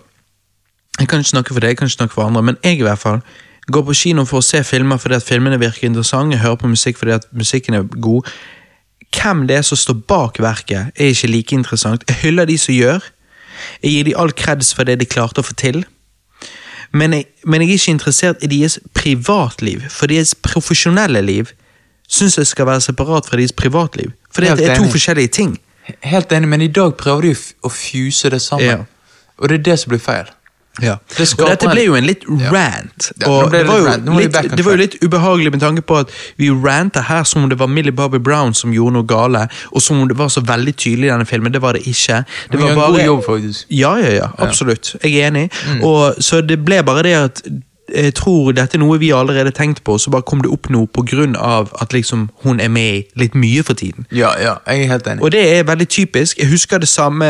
[1.00, 2.82] Jeg kan ikke snakke for deg, jeg kan ikke snakke for andre, men jeg i
[2.86, 3.18] hvert fall
[3.72, 7.00] går på kino for å se filmer fordi at filmene virker interessante, hører på musikk
[7.00, 8.28] fordi at musikken er god.
[9.14, 12.04] Hvem det er som står bak verket, er ikke like interessant.
[12.08, 13.10] Jeg hyller de som gjør.
[13.82, 15.84] Jeg gir de all kreds for det de klarte å få til.
[16.94, 21.50] Men jeg, men jeg er ikke interessert i deres privatliv, for deres profesjonelle liv
[22.10, 24.12] syns jeg skal være separat fra deres privatliv.
[24.30, 25.56] For det er to forskjellige ting.
[26.04, 27.34] Helt enig, men i dag prøver de
[27.64, 28.84] å fuse det sammen.
[28.84, 29.30] Ja.
[29.38, 30.30] Og det er det som blir feil.
[30.82, 30.96] Ja.
[31.16, 33.10] Det Og dette ble jo en litt rant.
[33.20, 36.00] Ja, og det det var, litt litt, det var jo litt ubehagelig med tanke på
[36.02, 39.46] at vi ranta her som om det var Millie Bobby Brown som gjorde noe gale,
[39.70, 41.54] og som om det var så veldig tydelig i denne filmen.
[41.54, 42.24] Det var det ikke.
[42.50, 43.66] Det var bare, en god jobb, faktisk.
[43.70, 44.96] Ja, ja, ja, absolutt.
[45.02, 45.46] Jeg er enig.
[45.68, 45.84] Mm.
[45.86, 47.46] Og, så det ble bare det at
[47.94, 50.88] jeg tror dette er noe vi allerede tenkte på, så bare kom det opp noe
[51.38, 54.06] av at liksom hun er med i litt mye for tiden.
[54.12, 55.22] Ja, ja, jeg er helt enig.
[55.22, 56.38] Og det er veldig typisk.
[56.38, 57.26] Jeg husker det samme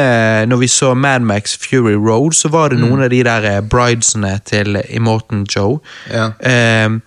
[0.47, 2.33] når vi så Mad Max Fury Road.
[2.33, 5.79] Så var det noen av de der eh, bridesene til Immortan Joe.
[6.13, 6.31] Ja.
[6.87, 7.03] Um,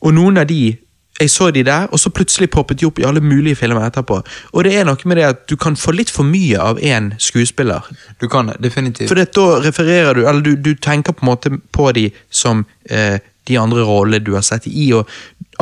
[0.00, 0.76] og noen av de
[1.20, 4.16] Jeg så de der, og så plutselig poppet de opp i alle mulige filmer etterpå.
[4.52, 7.12] Og det er noe med det at du kan få litt for mye av én
[7.22, 7.86] skuespiller.
[8.20, 9.08] Du kan definitivt.
[9.08, 13.20] For da refererer du, eller du, du tenker på en måte på de som eh,
[13.46, 15.06] de andre rollene du har sett i, og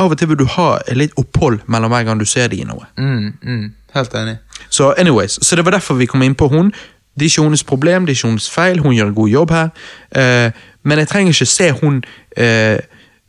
[0.01, 0.67] av og til vil du ha
[0.97, 2.87] litt opphold mellom hver gang du ser de i noe.
[2.97, 4.37] Mm, mm, helt enig.
[4.69, 6.71] Så anyways, så det var derfor vi kom inn på hun.
[7.13, 9.53] Det er ikke hennes problem, det er ikke hennes feil, hun gjør en god jobb
[9.53, 9.69] her.
[10.17, 12.01] Eh, men jeg trenger ikke se hun
[12.37, 12.79] eh,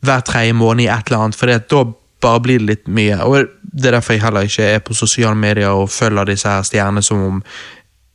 [0.01, 1.83] hver tredje måned i et eller annet, for da
[2.21, 3.17] bare blir det litt mye.
[3.25, 6.63] Og det er derfor jeg heller ikke er på sosiale medier og følger disse her
[6.63, 7.41] stjernene som om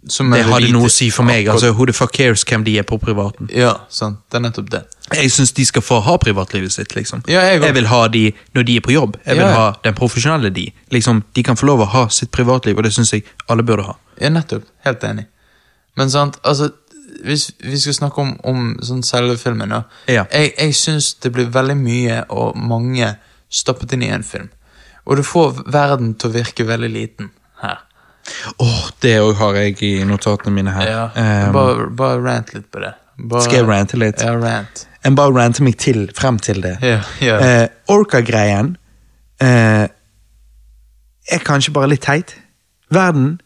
[0.09, 1.45] Som det hadde noe å si for meg.
[1.53, 3.51] Altså Who the fuck cares hvem de er på privaten?
[3.53, 4.23] Ja, sant.
[4.33, 4.81] Det er nettopp det.
[5.12, 7.20] Jeg syns de skal få ha privatlivet sitt, liksom.
[7.29, 8.23] Ja, jeg jeg, vil ha de
[8.57, 9.19] når de er på jobb.
[9.27, 9.59] Jeg vil Ja, ja.
[9.59, 10.70] ha den profesjonelle de.
[10.91, 13.83] Liksom, De kan få lov å ha sitt privatliv, og det syns jeg alle burde
[13.91, 13.97] ha.
[14.20, 14.65] Ja, nettopp.
[14.87, 15.27] Helt enig.
[15.97, 16.70] Men sant, altså
[17.25, 19.83] Hvis vi skal snakke om, om sånn selve filmen, da.
[20.09, 23.17] Jeg, jeg syns det blir veldig mye og mange
[23.51, 24.49] stappet inn i én film.
[25.09, 27.31] Og du får verden til å virke veldig liten
[27.62, 27.81] her.
[28.62, 30.89] Åh, det òg har jeg i notatene mine her.
[30.91, 32.93] Ja, Um, bare, bare rant litt på det.
[33.19, 34.20] Bare, Skal jeg rante litt?
[34.23, 34.87] Ja, rant.
[35.05, 36.77] Jeg bare rante meg til, frem til det.
[36.85, 37.65] Yeah, yeah.
[37.65, 38.77] Uh, Orca-greien
[39.43, 39.87] uh,
[41.31, 42.37] er kanskje bare litt teit.
[42.91, 43.41] Verden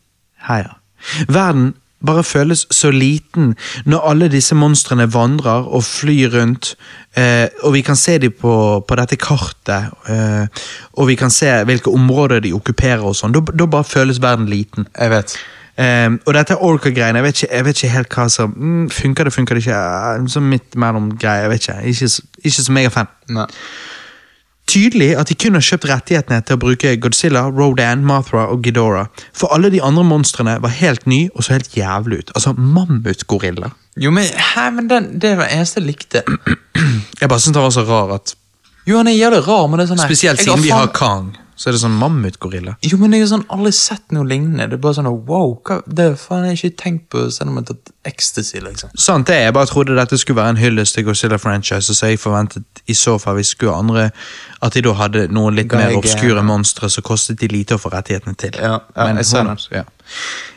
[0.44, 1.24] Her, ja.
[1.28, 1.74] Verden
[2.06, 6.74] bare føles så liten når alle disse monstrene vandrer og flyr rundt,
[7.16, 8.54] eh, og vi kan se dem på,
[8.88, 13.34] på dette kartet, eh, og vi kan se hvilke områder de okkuperer og sånn.
[13.34, 14.88] Da bare føles verden liten.
[14.98, 15.36] Jeg vet.
[15.74, 19.58] Um, og dette Orca-greiene, jeg, jeg vet ikke helt hva som mm, Funker det, funker
[19.58, 19.74] det ikke?
[19.74, 21.78] Uh, Sånn midt mellom greier, jeg vet ikke.
[21.90, 22.10] Ikke,
[22.46, 23.10] ikke som jeg er fan.
[23.34, 23.48] Nei.
[24.66, 29.10] Tydelig at de kun har kjøpt rettighetene til å bruke Godzilla, Rodan, Mothra og Ghidorah.
[29.36, 32.32] For alle de andre monstrene var helt ny og så helt jævlig ut.
[32.34, 33.68] Altså mammutgorilla.
[34.00, 36.24] Jo, men, hæ, men den, det var eneste jeg likte.
[37.20, 38.34] Jeg bare syns det var så rar at
[38.88, 41.30] Jo, han er jævlig rar, men det er sånn her- Spesielt siden vi har Kang,
[41.54, 42.74] så er det sånn mammutgorilla.
[42.82, 44.66] Jo, men jeg har sånn aldri sett noe lignende.
[44.72, 47.60] Det er bare sånn wow, hva, det har faen jeg ikke tenkt på selv om
[47.60, 48.90] jeg har tatt ecstasy, liksom.
[48.98, 52.82] Sant det, jeg bare trodde dette skulle være en hyllest til Godzilla-franchise, så jeg forventet
[52.90, 54.08] i så fall hvis skulle andre
[54.64, 57.92] at de da hadde noen litt mer obskure monstre, som kostet de lite å få
[57.94, 58.58] rettighetene til.
[58.58, 59.86] Ja, ja, jeg ser knows, ja.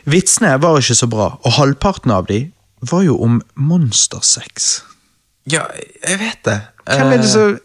[0.08, 2.42] Vitsene var ikke så bra, og halvparten av de
[2.90, 4.68] var jo om monstersex.
[5.48, 5.64] Ja,
[6.02, 6.60] jeg vet det.
[6.88, 7.58] Hvem er det Eh, som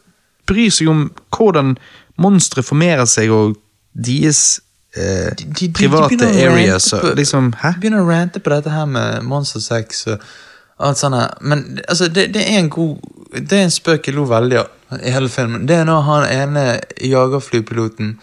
[0.49, 1.77] bryr seg om hvordan
[2.17, 3.55] monstre formerer seg og
[3.93, 4.59] deres
[4.95, 6.91] eh, de- de- de private areas?
[6.93, 7.73] Og, liksom, hæ?
[7.81, 10.19] Begynner å rante på dette her med monstersex og
[10.79, 11.33] alt sånt her.
[11.41, 12.97] Men altså, det, det er en god
[13.33, 15.63] Det er en spøk jeg lo veldig av i hele filmen.
[15.65, 16.63] Det er når han ene
[17.01, 18.17] jagerflypiloten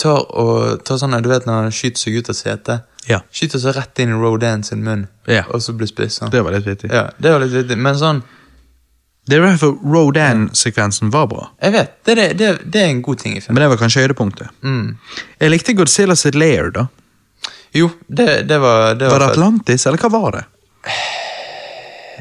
[0.00, 2.86] tar og tar sånn Du vet når han skyter seg ut av setet?
[3.08, 3.18] Ja.
[3.32, 5.42] Skyter seg rett inn i Rodan sin munn, Ja.
[5.52, 6.28] og så blir spissa.
[6.30, 6.90] Det var litt vittig.
[6.92, 7.76] Ja, det var litt vittig.
[7.78, 8.22] Men sånn
[9.28, 11.44] Det er derfor Rodan-sekvensen var bra.
[11.62, 13.54] Jeg vet, det, det, det, det er en god ting i filmen.
[13.58, 14.48] Men det var kanskje høydepunktet.
[14.66, 14.96] Mm.
[15.38, 16.86] Jeg likte Godzilla sitt lair, da.
[17.76, 19.26] Jo, det, det var det Var.
[19.30, 20.44] Atlantis, eller hva var det?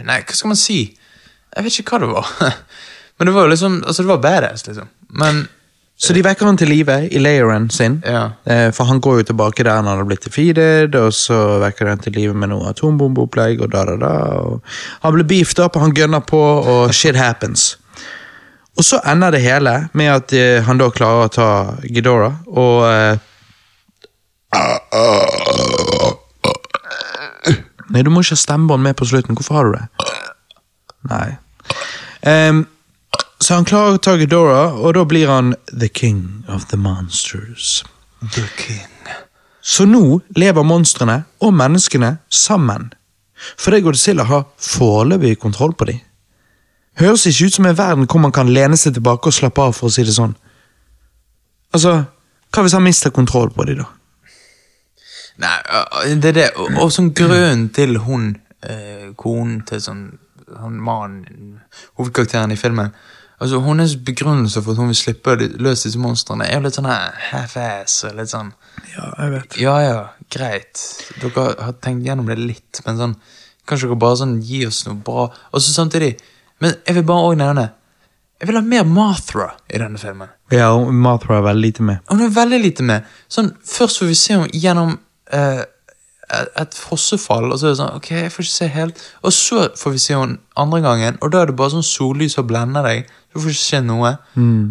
[0.06, 0.82] Nei, hva skal man si?
[1.56, 2.34] Jeg vet ikke hva det var.
[3.20, 4.92] Men det var jo liksom Altså, det var badass, liksom.
[5.10, 5.48] Men
[6.00, 7.98] Så de vekker han til live i layeren sin.
[8.08, 8.30] Ja.
[8.48, 11.92] Eh, for han går jo tilbake der han hadde blitt defeated, og så vekker de
[11.92, 14.14] han til live med noe atombombeopplegg, og da, da, da.
[14.40, 14.62] Og
[15.04, 17.74] han blir beefed up, han gønner på, og shit happens.
[18.80, 21.50] Og så ender det hele med at eh, han da klarer å ta
[21.84, 23.26] Ghidorah, og eh,
[27.90, 29.36] Nei, du må ikke ha stemmebånd med på slutten.
[29.38, 29.86] Hvorfor har du det?
[31.10, 31.28] Nei.
[32.30, 32.64] Ehm,
[33.40, 37.84] så han klarer å ta Ghidorah, og da blir han the king of the monsters.
[38.36, 38.88] The King.
[39.62, 42.90] Så nå lever monstrene og menneskene sammen.
[43.56, 46.00] For Fordi Godzilla har foreløpig kontroll på dem.
[47.00, 49.74] Høres ikke ut som en verden hvor man kan lene seg tilbake og slappe av,
[49.74, 50.36] for å si det sånn.
[51.72, 51.94] Altså,
[52.52, 53.88] hva hvis han mister kontroll på dem, da?
[55.40, 56.50] Nei, øh, det er det.
[56.60, 58.34] Og, og sånn grunnen til hun,
[58.68, 60.04] eh, konen til sånn
[60.60, 61.62] han mannen,
[61.96, 62.92] hovedkarakteren i filmen
[63.42, 66.74] Altså, Hennes begrunnelse for at hun vil slippe de- løs disse monstrene, er jo litt
[66.76, 68.04] sånn her half-ass.
[68.10, 68.52] og litt sånn
[68.98, 69.58] Ja, jeg vet.
[69.62, 70.82] Ja ja, greit.
[71.22, 73.16] Dere har tenkt gjennom det litt, men sånn
[73.68, 75.30] Kanskje dere bare sånn gi oss noe bra.
[75.54, 76.20] Og så samtidig
[76.62, 77.72] Men jeg vil bare også nevne
[78.42, 80.30] Jeg vil ha mer Mothra i denne filmen.
[80.52, 82.00] Ja, og Mothra er veldig lite med.
[82.10, 83.04] Hun er veldig lite med.
[83.30, 84.98] Sånn, Først får vi se henne gjennom
[85.32, 85.64] eh,
[86.58, 89.02] et- fossefall, og så er det sånn Ok, jeg får ikke se helt.
[89.24, 92.34] Og så får vi se henne andre gangen, og da er det bare sånn sollys
[92.36, 93.08] som blender deg.
[93.34, 94.14] Du får ikke se noe.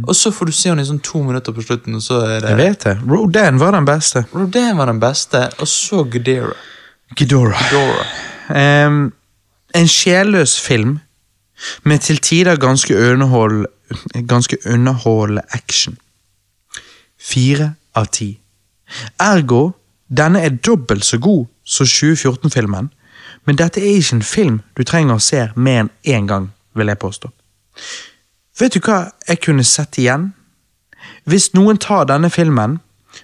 [0.08, 2.40] Og så får du se henne i sånn to minutter på slutten, og så er
[2.42, 2.96] det Jeg vet det.
[3.06, 4.24] Rodan var den beste.
[4.34, 6.66] Rodan var den beste, og så Ghidorah.
[7.14, 7.62] Ghidorah.
[7.68, 8.16] Ghidorah.
[8.48, 9.12] Um,
[9.74, 10.98] en sjelløs film
[11.84, 13.66] med til tider ganske underhold,
[14.28, 15.98] ganske underholdende action.
[17.18, 18.38] Fire av ti.
[19.20, 19.72] Ergo,
[20.08, 22.90] denne er dobbelt så god som 2014-filmen,
[23.44, 26.88] men dette er ikke en film du trenger å se mer enn én gang, vil
[26.88, 27.30] jeg påstå.
[28.58, 30.32] Vet du hva jeg kunne sett igjen?
[31.28, 32.78] Hvis noen tar denne filmen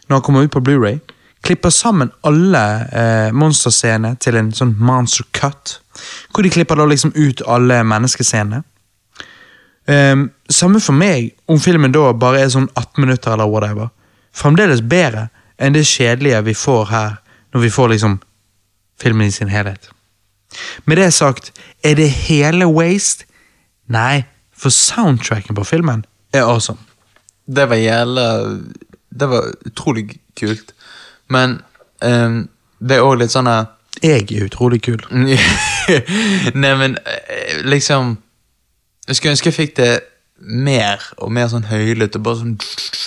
[0.06, 1.00] når den kommer ut på Blu-ray,
[1.44, 5.78] klipper sammen alle eh, monsterscenene til en sånn monster cut,
[6.32, 8.62] hvor de klipper da liksom ut alle menneskescenene.
[9.84, 13.90] Um, samme for meg om filmen da bare er sånn 18 minutter eller whatever.
[14.32, 15.26] Fremdeles bedre
[15.60, 17.18] enn det kjedelige vi får her,
[17.52, 18.16] når vi får liksom
[19.00, 19.90] filmen i sin helhet.
[20.88, 21.52] Med det sagt,
[21.84, 23.28] er det hele waste?
[23.92, 24.24] Nei,
[24.56, 26.78] for soundtracken på filmen er awesome.
[27.46, 28.26] Det var jævla
[29.20, 30.74] Det var utrolig kult.
[31.28, 31.60] Men
[32.02, 32.48] um,
[32.80, 33.48] det er òg litt sånn
[34.02, 35.00] Jeg er utrolig kul.
[36.62, 38.16] Nei, men eh, liksom
[39.08, 39.92] Jeg skulle ønske jeg fikk det
[40.44, 42.56] mer og mer sånn høylytt og bare sånn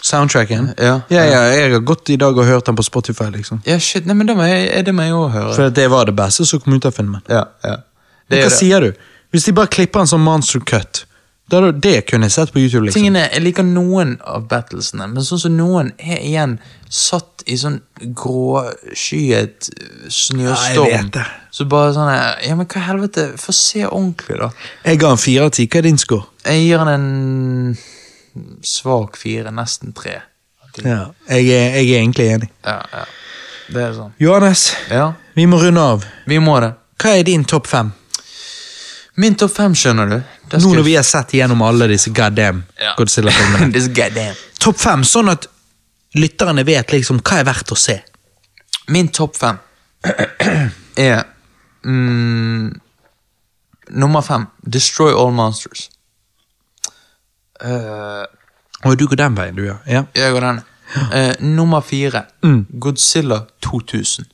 [0.07, 0.69] Soundtracken?
[0.79, 1.01] Ja.
[1.11, 3.59] ja, ja, jeg har gått i dag og hørt den på Spotify, liksom.
[3.67, 5.55] Ja, shit, nei, men det må jeg, det må jeg også høre.
[5.57, 7.19] For det var det beste som kom ut av filmen.
[7.27, 7.73] Ja, ja.
[8.31, 8.55] Er hva det.
[8.55, 9.03] sier du?
[9.35, 11.03] Hvis de bare klipper en sånn monster cut,
[11.55, 12.85] hadde det kunne jeg sett på YouTube.
[12.85, 12.99] liksom.
[13.01, 16.57] Tingene, Jeg liker noen av battlesene, men sånn som noen er igjen
[16.89, 20.87] satt i sånn gråskyet Ja, snøstorm.
[20.89, 21.25] jeg vet det.
[21.51, 22.11] Så bare sånn
[22.47, 23.37] Ja, men hva helvete?
[23.39, 24.49] Få se ordentlig, da.
[24.85, 25.67] Jeg ga en fire av ti.
[25.67, 26.25] Hva er din score?
[26.45, 27.77] Jeg gir den en
[28.61, 30.21] svak fire, nesten tre.
[30.83, 32.49] Ja, jeg er, jeg er egentlig enig.
[32.65, 33.05] Ja, ja.
[33.69, 34.11] Det er sånn.
[34.19, 36.05] Johannes, Ja, vi må runde av.
[36.27, 36.73] vi må det.
[36.99, 37.93] Hva er din topp fem?
[39.17, 40.17] Min topp fem, skjønner du.
[40.61, 42.93] Nå når vi har sett gjennom alle disse goddamn Ja.
[42.99, 43.71] Godzilla-filmene.
[43.97, 44.35] Goddamn.
[44.61, 45.47] Topp fem, sånn at
[46.17, 47.97] lytterne vet liksom hva er verdt å se.
[48.93, 49.57] Min topp fem
[51.07, 51.23] er
[51.83, 52.69] mm,
[53.97, 55.87] Nummer fem, Destroy All Monsters.
[57.63, 58.25] Uh,
[58.85, 59.77] Og du går den veien, du, ja.
[59.89, 60.03] ja.
[60.13, 60.59] jeg går den.
[61.09, 62.65] Uh, nummer fire, Mm.
[62.79, 64.27] Godzilla 2000.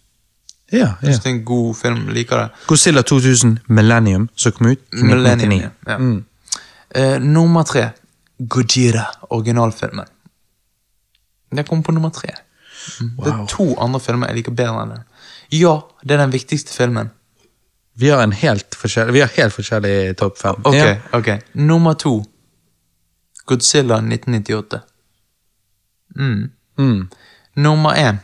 [0.74, 2.08] Ja, Jeg synes det er en god film.
[2.10, 2.50] Liker det.
[2.68, 5.72] Godzilla 2000 Millennium, som kom ut i Millennium, 1999.
[5.88, 5.98] ja.
[5.98, 6.26] Mm.
[6.96, 7.90] Eh, nummer tre,
[8.50, 10.06] Gojira, originalfilmen.
[11.56, 12.30] Den kom på nummer tre.
[13.18, 13.26] Wow.
[13.26, 15.04] Det er to andre filmer jeg liker bedre enn den.
[15.54, 17.12] Ja, det er den viktigste filmen.
[17.96, 20.56] Vi har en helt forskjellig, vi har helt forskjellig topp fem.
[20.66, 20.96] Ok, Ja.
[21.14, 21.30] ok.
[21.54, 22.24] Nummer to.
[23.46, 24.82] Godzilla 1998.
[26.16, 26.50] Mm.
[26.78, 27.10] Mm.
[27.56, 28.18] Nummer én.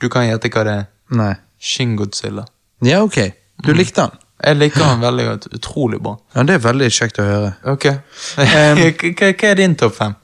[0.00, 0.86] Du kan gjette hva det er.
[1.10, 1.34] Nei.
[1.58, 2.44] Shin Godzilla.
[2.84, 3.18] Ja, ok.
[3.66, 4.10] Du likte den.
[4.44, 5.46] Jeg liker han veldig godt.
[5.54, 6.14] Utrolig bra.
[6.34, 7.52] Ja, Det er veldig kjekt å høre.
[7.66, 7.86] Ok.
[8.38, 10.14] hva, hva er din topp fem?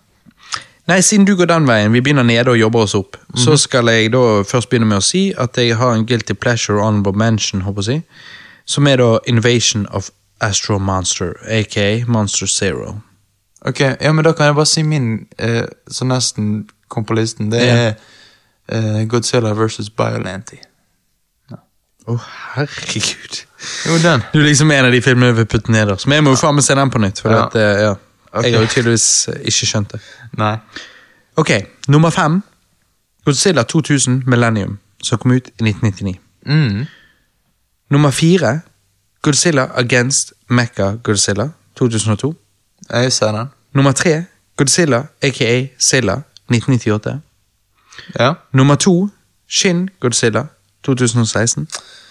[0.86, 3.88] Nei, Siden du går den veien, vi begynner nede og jobber oss opp, så skal
[3.88, 7.62] jeg da først begynne med å si at jeg har en guilty pleasure honorable mention,
[7.64, 8.26] håper jeg å si,
[8.66, 10.10] som er da Invasion of
[10.44, 12.98] Astro Monster, aka Monster Zero.
[13.64, 17.50] Ok, ja, men Da kan jeg bare si min, eh, som nesten kom på listen.
[17.50, 17.94] Det er
[18.68, 20.60] eh, Godzilla versus Biolanti.
[22.06, 22.14] Å,
[22.54, 23.38] herregud.
[23.86, 24.22] Jo, den.
[24.32, 26.06] Du er liksom en av de filmene vi putter putte nederst.
[26.06, 27.20] Men jeg må jo faen meg se den på nytt.
[27.24, 27.46] For Ja.
[27.46, 27.94] at, eh, ja.
[28.32, 28.50] Okay.
[28.50, 30.00] Jeg har jo tydeligvis eh, ikke skjønt det.
[30.38, 30.56] Nei.
[31.36, 31.50] Ok,
[31.88, 32.42] nummer fem.
[33.24, 36.18] Godzilla 2000 Millennium, som kom ut i 1999.
[36.46, 36.86] Mm.
[37.90, 38.60] Nummer fire.
[39.22, 42.34] Godzilla Against Mecha Godzilla 2002.
[42.90, 43.48] Jeg ser den.
[43.72, 44.24] Nummer tre.
[44.56, 47.20] Godzilla aka Silla 1998.
[48.20, 48.34] Ja.
[48.52, 49.08] Nummer to.
[49.48, 50.46] Shin Godzilla
[50.84, 51.68] 2016.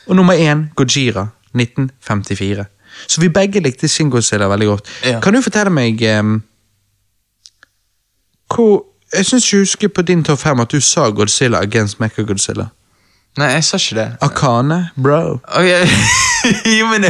[0.07, 2.65] Og nummer én Gojira 1954.
[3.07, 4.89] Så vi begge likte Shin Godzilla veldig godt.
[5.05, 5.19] Ja.
[5.19, 6.43] Kan du fortelle meg um,
[8.53, 12.21] hvor Jeg syns jeg husker på din topp fem at du sa Godzilla against Mecha
[12.21, 12.65] Godzilla.
[13.37, 14.07] Nei, jeg sa ikke det.
[14.21, 15.39] Akane, bro.
[15.45, 15.85] Okay.
[16.79, 17.05] jo, men,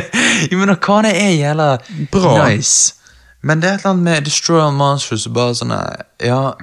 [0.51, 1.77] jo, men Akane er jævla
[2.11, 2.49] Bra.
[2.49, 2.93] nice.
[3.41, 5.73] Men det er et eller annet med Destroy All Monsters og bare sånn
[6.23, 6.53] Ja,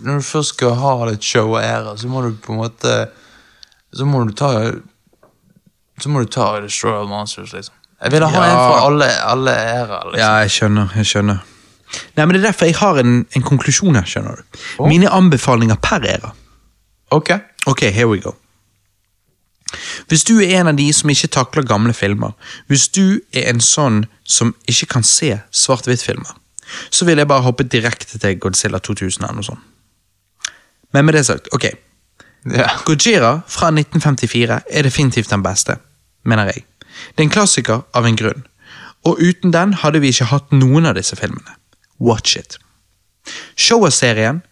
[0.00, 2.96] når du først skal ha litt show og ære, så må du på en måte
[3.94, 4.50] Så må du ta
[6.00, 7.74] Så må du ta Destroy All Monsters, liksom.
[8.02, 8.50] Jeg ville ha Ja.
[8.50, 10.04] en for alle, alle ærer.
[10.12, 10.18] Liksom.
[10.18, 10.88] Ja, jeg skjønner.
[10.96, 11.38] jeg skjønner.
[12.16, 14.04] Nei, men Det er derfor jeg har en, en konklusjon her.
[14.04, 14.86] skjønner du.
[14.86, 16.30] Mine anbefalinger per æra.
[17.10, 17.30] Ok.
[17.66, 18.32] Ok, here we go.
[20.08, 22.32] Hvis du er en av de som ikke takler gamle filmer,
[22.68, 26.32] hvis du er en sånn som ikke kan se svart-hvitt-filmer,
[26.90, 29.58] så vil jeg bare hoppe direkte til Godzilla 2000 eller noe sånt.
[30.92, 31.68] Men med det sagt, ok.
[32.48, 32.68] Ja.
[32.84, 35.76] Gojira fra 1954 er definitivt den beste,
[36.24, 36.64] mener jeg.
[37.16, 38.44] Det er en klassiker av en grunn.
[39.04, 41.56] Og uten den hadde vi ikke hatt noen av disse filmene.
[42.00, 42.58] Watch it.
[43.56, 44.42] Showa-serien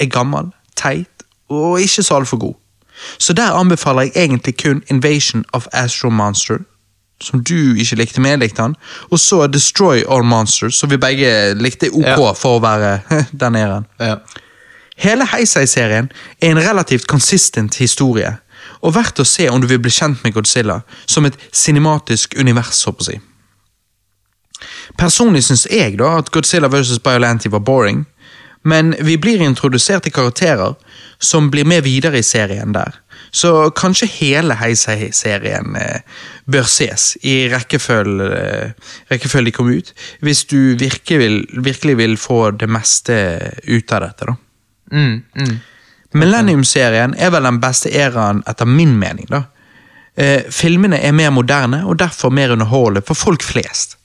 [0.00, 1.08] er gammel, teit
[1.52, 2.54] og ikke så altfor god.
[3.18, 6.58] Så der anbefaler jeg egentlig kun Invasion of Astro Monster,
[7.20, 8.76] som du ikke likte, men jeg likte han,
[9.10, 12.32] og så Destroy All Monsters, som vi begge likte ok Ja.
[12.32, 13.00] for å være
[13.42, 13.86] den æren.
[14.00, 14.16] ja.
[15.00, 18.36] Hele Heisei-serien er en relativt consistent historie,
[18.82, 22.84] og verdt å se om du vil bli kjent med Godzilla som et cinematisk univers,
[22.86, 23.22] håper jeg.
[24.98, 27.00] Personlig syns jeg da at Godzilla vs.
[27.02, 28.04] Biolanti var boring,
[28.62, 30.76] men vi blir introdusert til karakterer
[31.18, 32.94] som blir med videre i serien der.
[33.32, 36.04] Så kanskje hele Heisei-serien eh,
[36.46, 42.16] bør ses i rekkefølge, eh, rekkefølge de kom ut, hvis du virkelig vil, virkelig vil
[42.20, 43.16] få det meste
[43.66, 44.28] ut av dette.
[44.28, 44.36] da.
[44.92, 45.58] Mm, mm.
[46.12, 49.26] Millennium-serien er vel den beste æraen etter min mening.
[49.30, 49.44] da.
[50.16, 53.96] Eh, filmene er mer moderne og derfor mer underholdende for folk flest.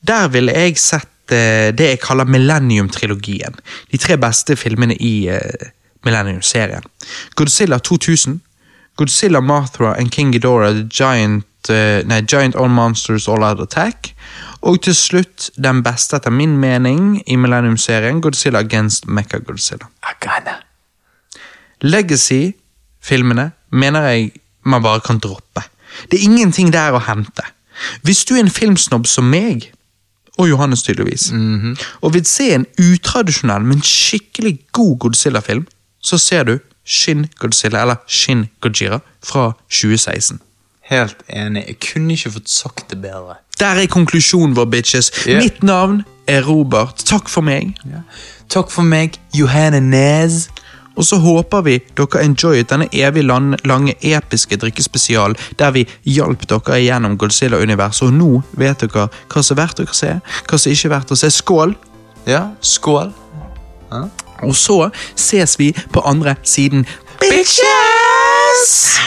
[0.00, 3.56] Der ville jeg sett eh, det jeg kaller Millennium-trilogien.
[3.90, 5.70] De tre beste filmene i eh,
[6.04, 6.84] Millennium-serien.
[7.34, 8.40] Godzilla 2000,
[8.96, 11.46] Godzilla Mothra and King Ghidorah, The Giant,
[12.08, 14.14] nei, Giant All Monsters All Out Attack.
[14.60, 19.86] Og til slutt, den beste etter min mening i Millennium-serien, Godzilla Against Mecha Godzilla.
[21.80, 24.32] Legacy-filmene mener jeg
[24.64, 25.62] man bare kan droppe.
[26.10, 27.44] Det er ingenting der å hente.
[28.02, 29.70] Hvis du er en filmsnobb som meg,
[30.38, 31.30] og Johannes tydeligvis,
[32.00, 35.66] og vil se en utradisjonell, men skikkelig god Godzilla-film,
[36.00, 40.40] så ser du Shin Godzilla, eller Shin Gojira, fra 2016.
[40.88, 41.64] Helt enig.
[41.68, 43.34] Jeg kunne ikke fått sagt det bedre.
[43.60, 45.10] Der er konklusjonen vår, bitches.
[45.26, 45.42] Yeah.
[45.42, 47.02] Mitt navn er Robert.
[47.08, 47.74] Takk for meg.
[48.48, 50.46] Takk for meg, Johanne Nes.
[50.98, 56.42] Og så håper vi dere enjoyet denne evig lan- lange episke drikkespesial der vi hjalp
[56.50, 60.16] dere igjennom Godzilla-universet, og nå vet dere hva som er verdt å se,
[60.48, 61.30] hva som ikke er verdt å se.
[61.30, 61.76] Skål!
[62.26, 63.12] Ja, skål.
[64.42, 66.86] Og så ses vi på andre siden.
[67.20, 68.98] Bitches!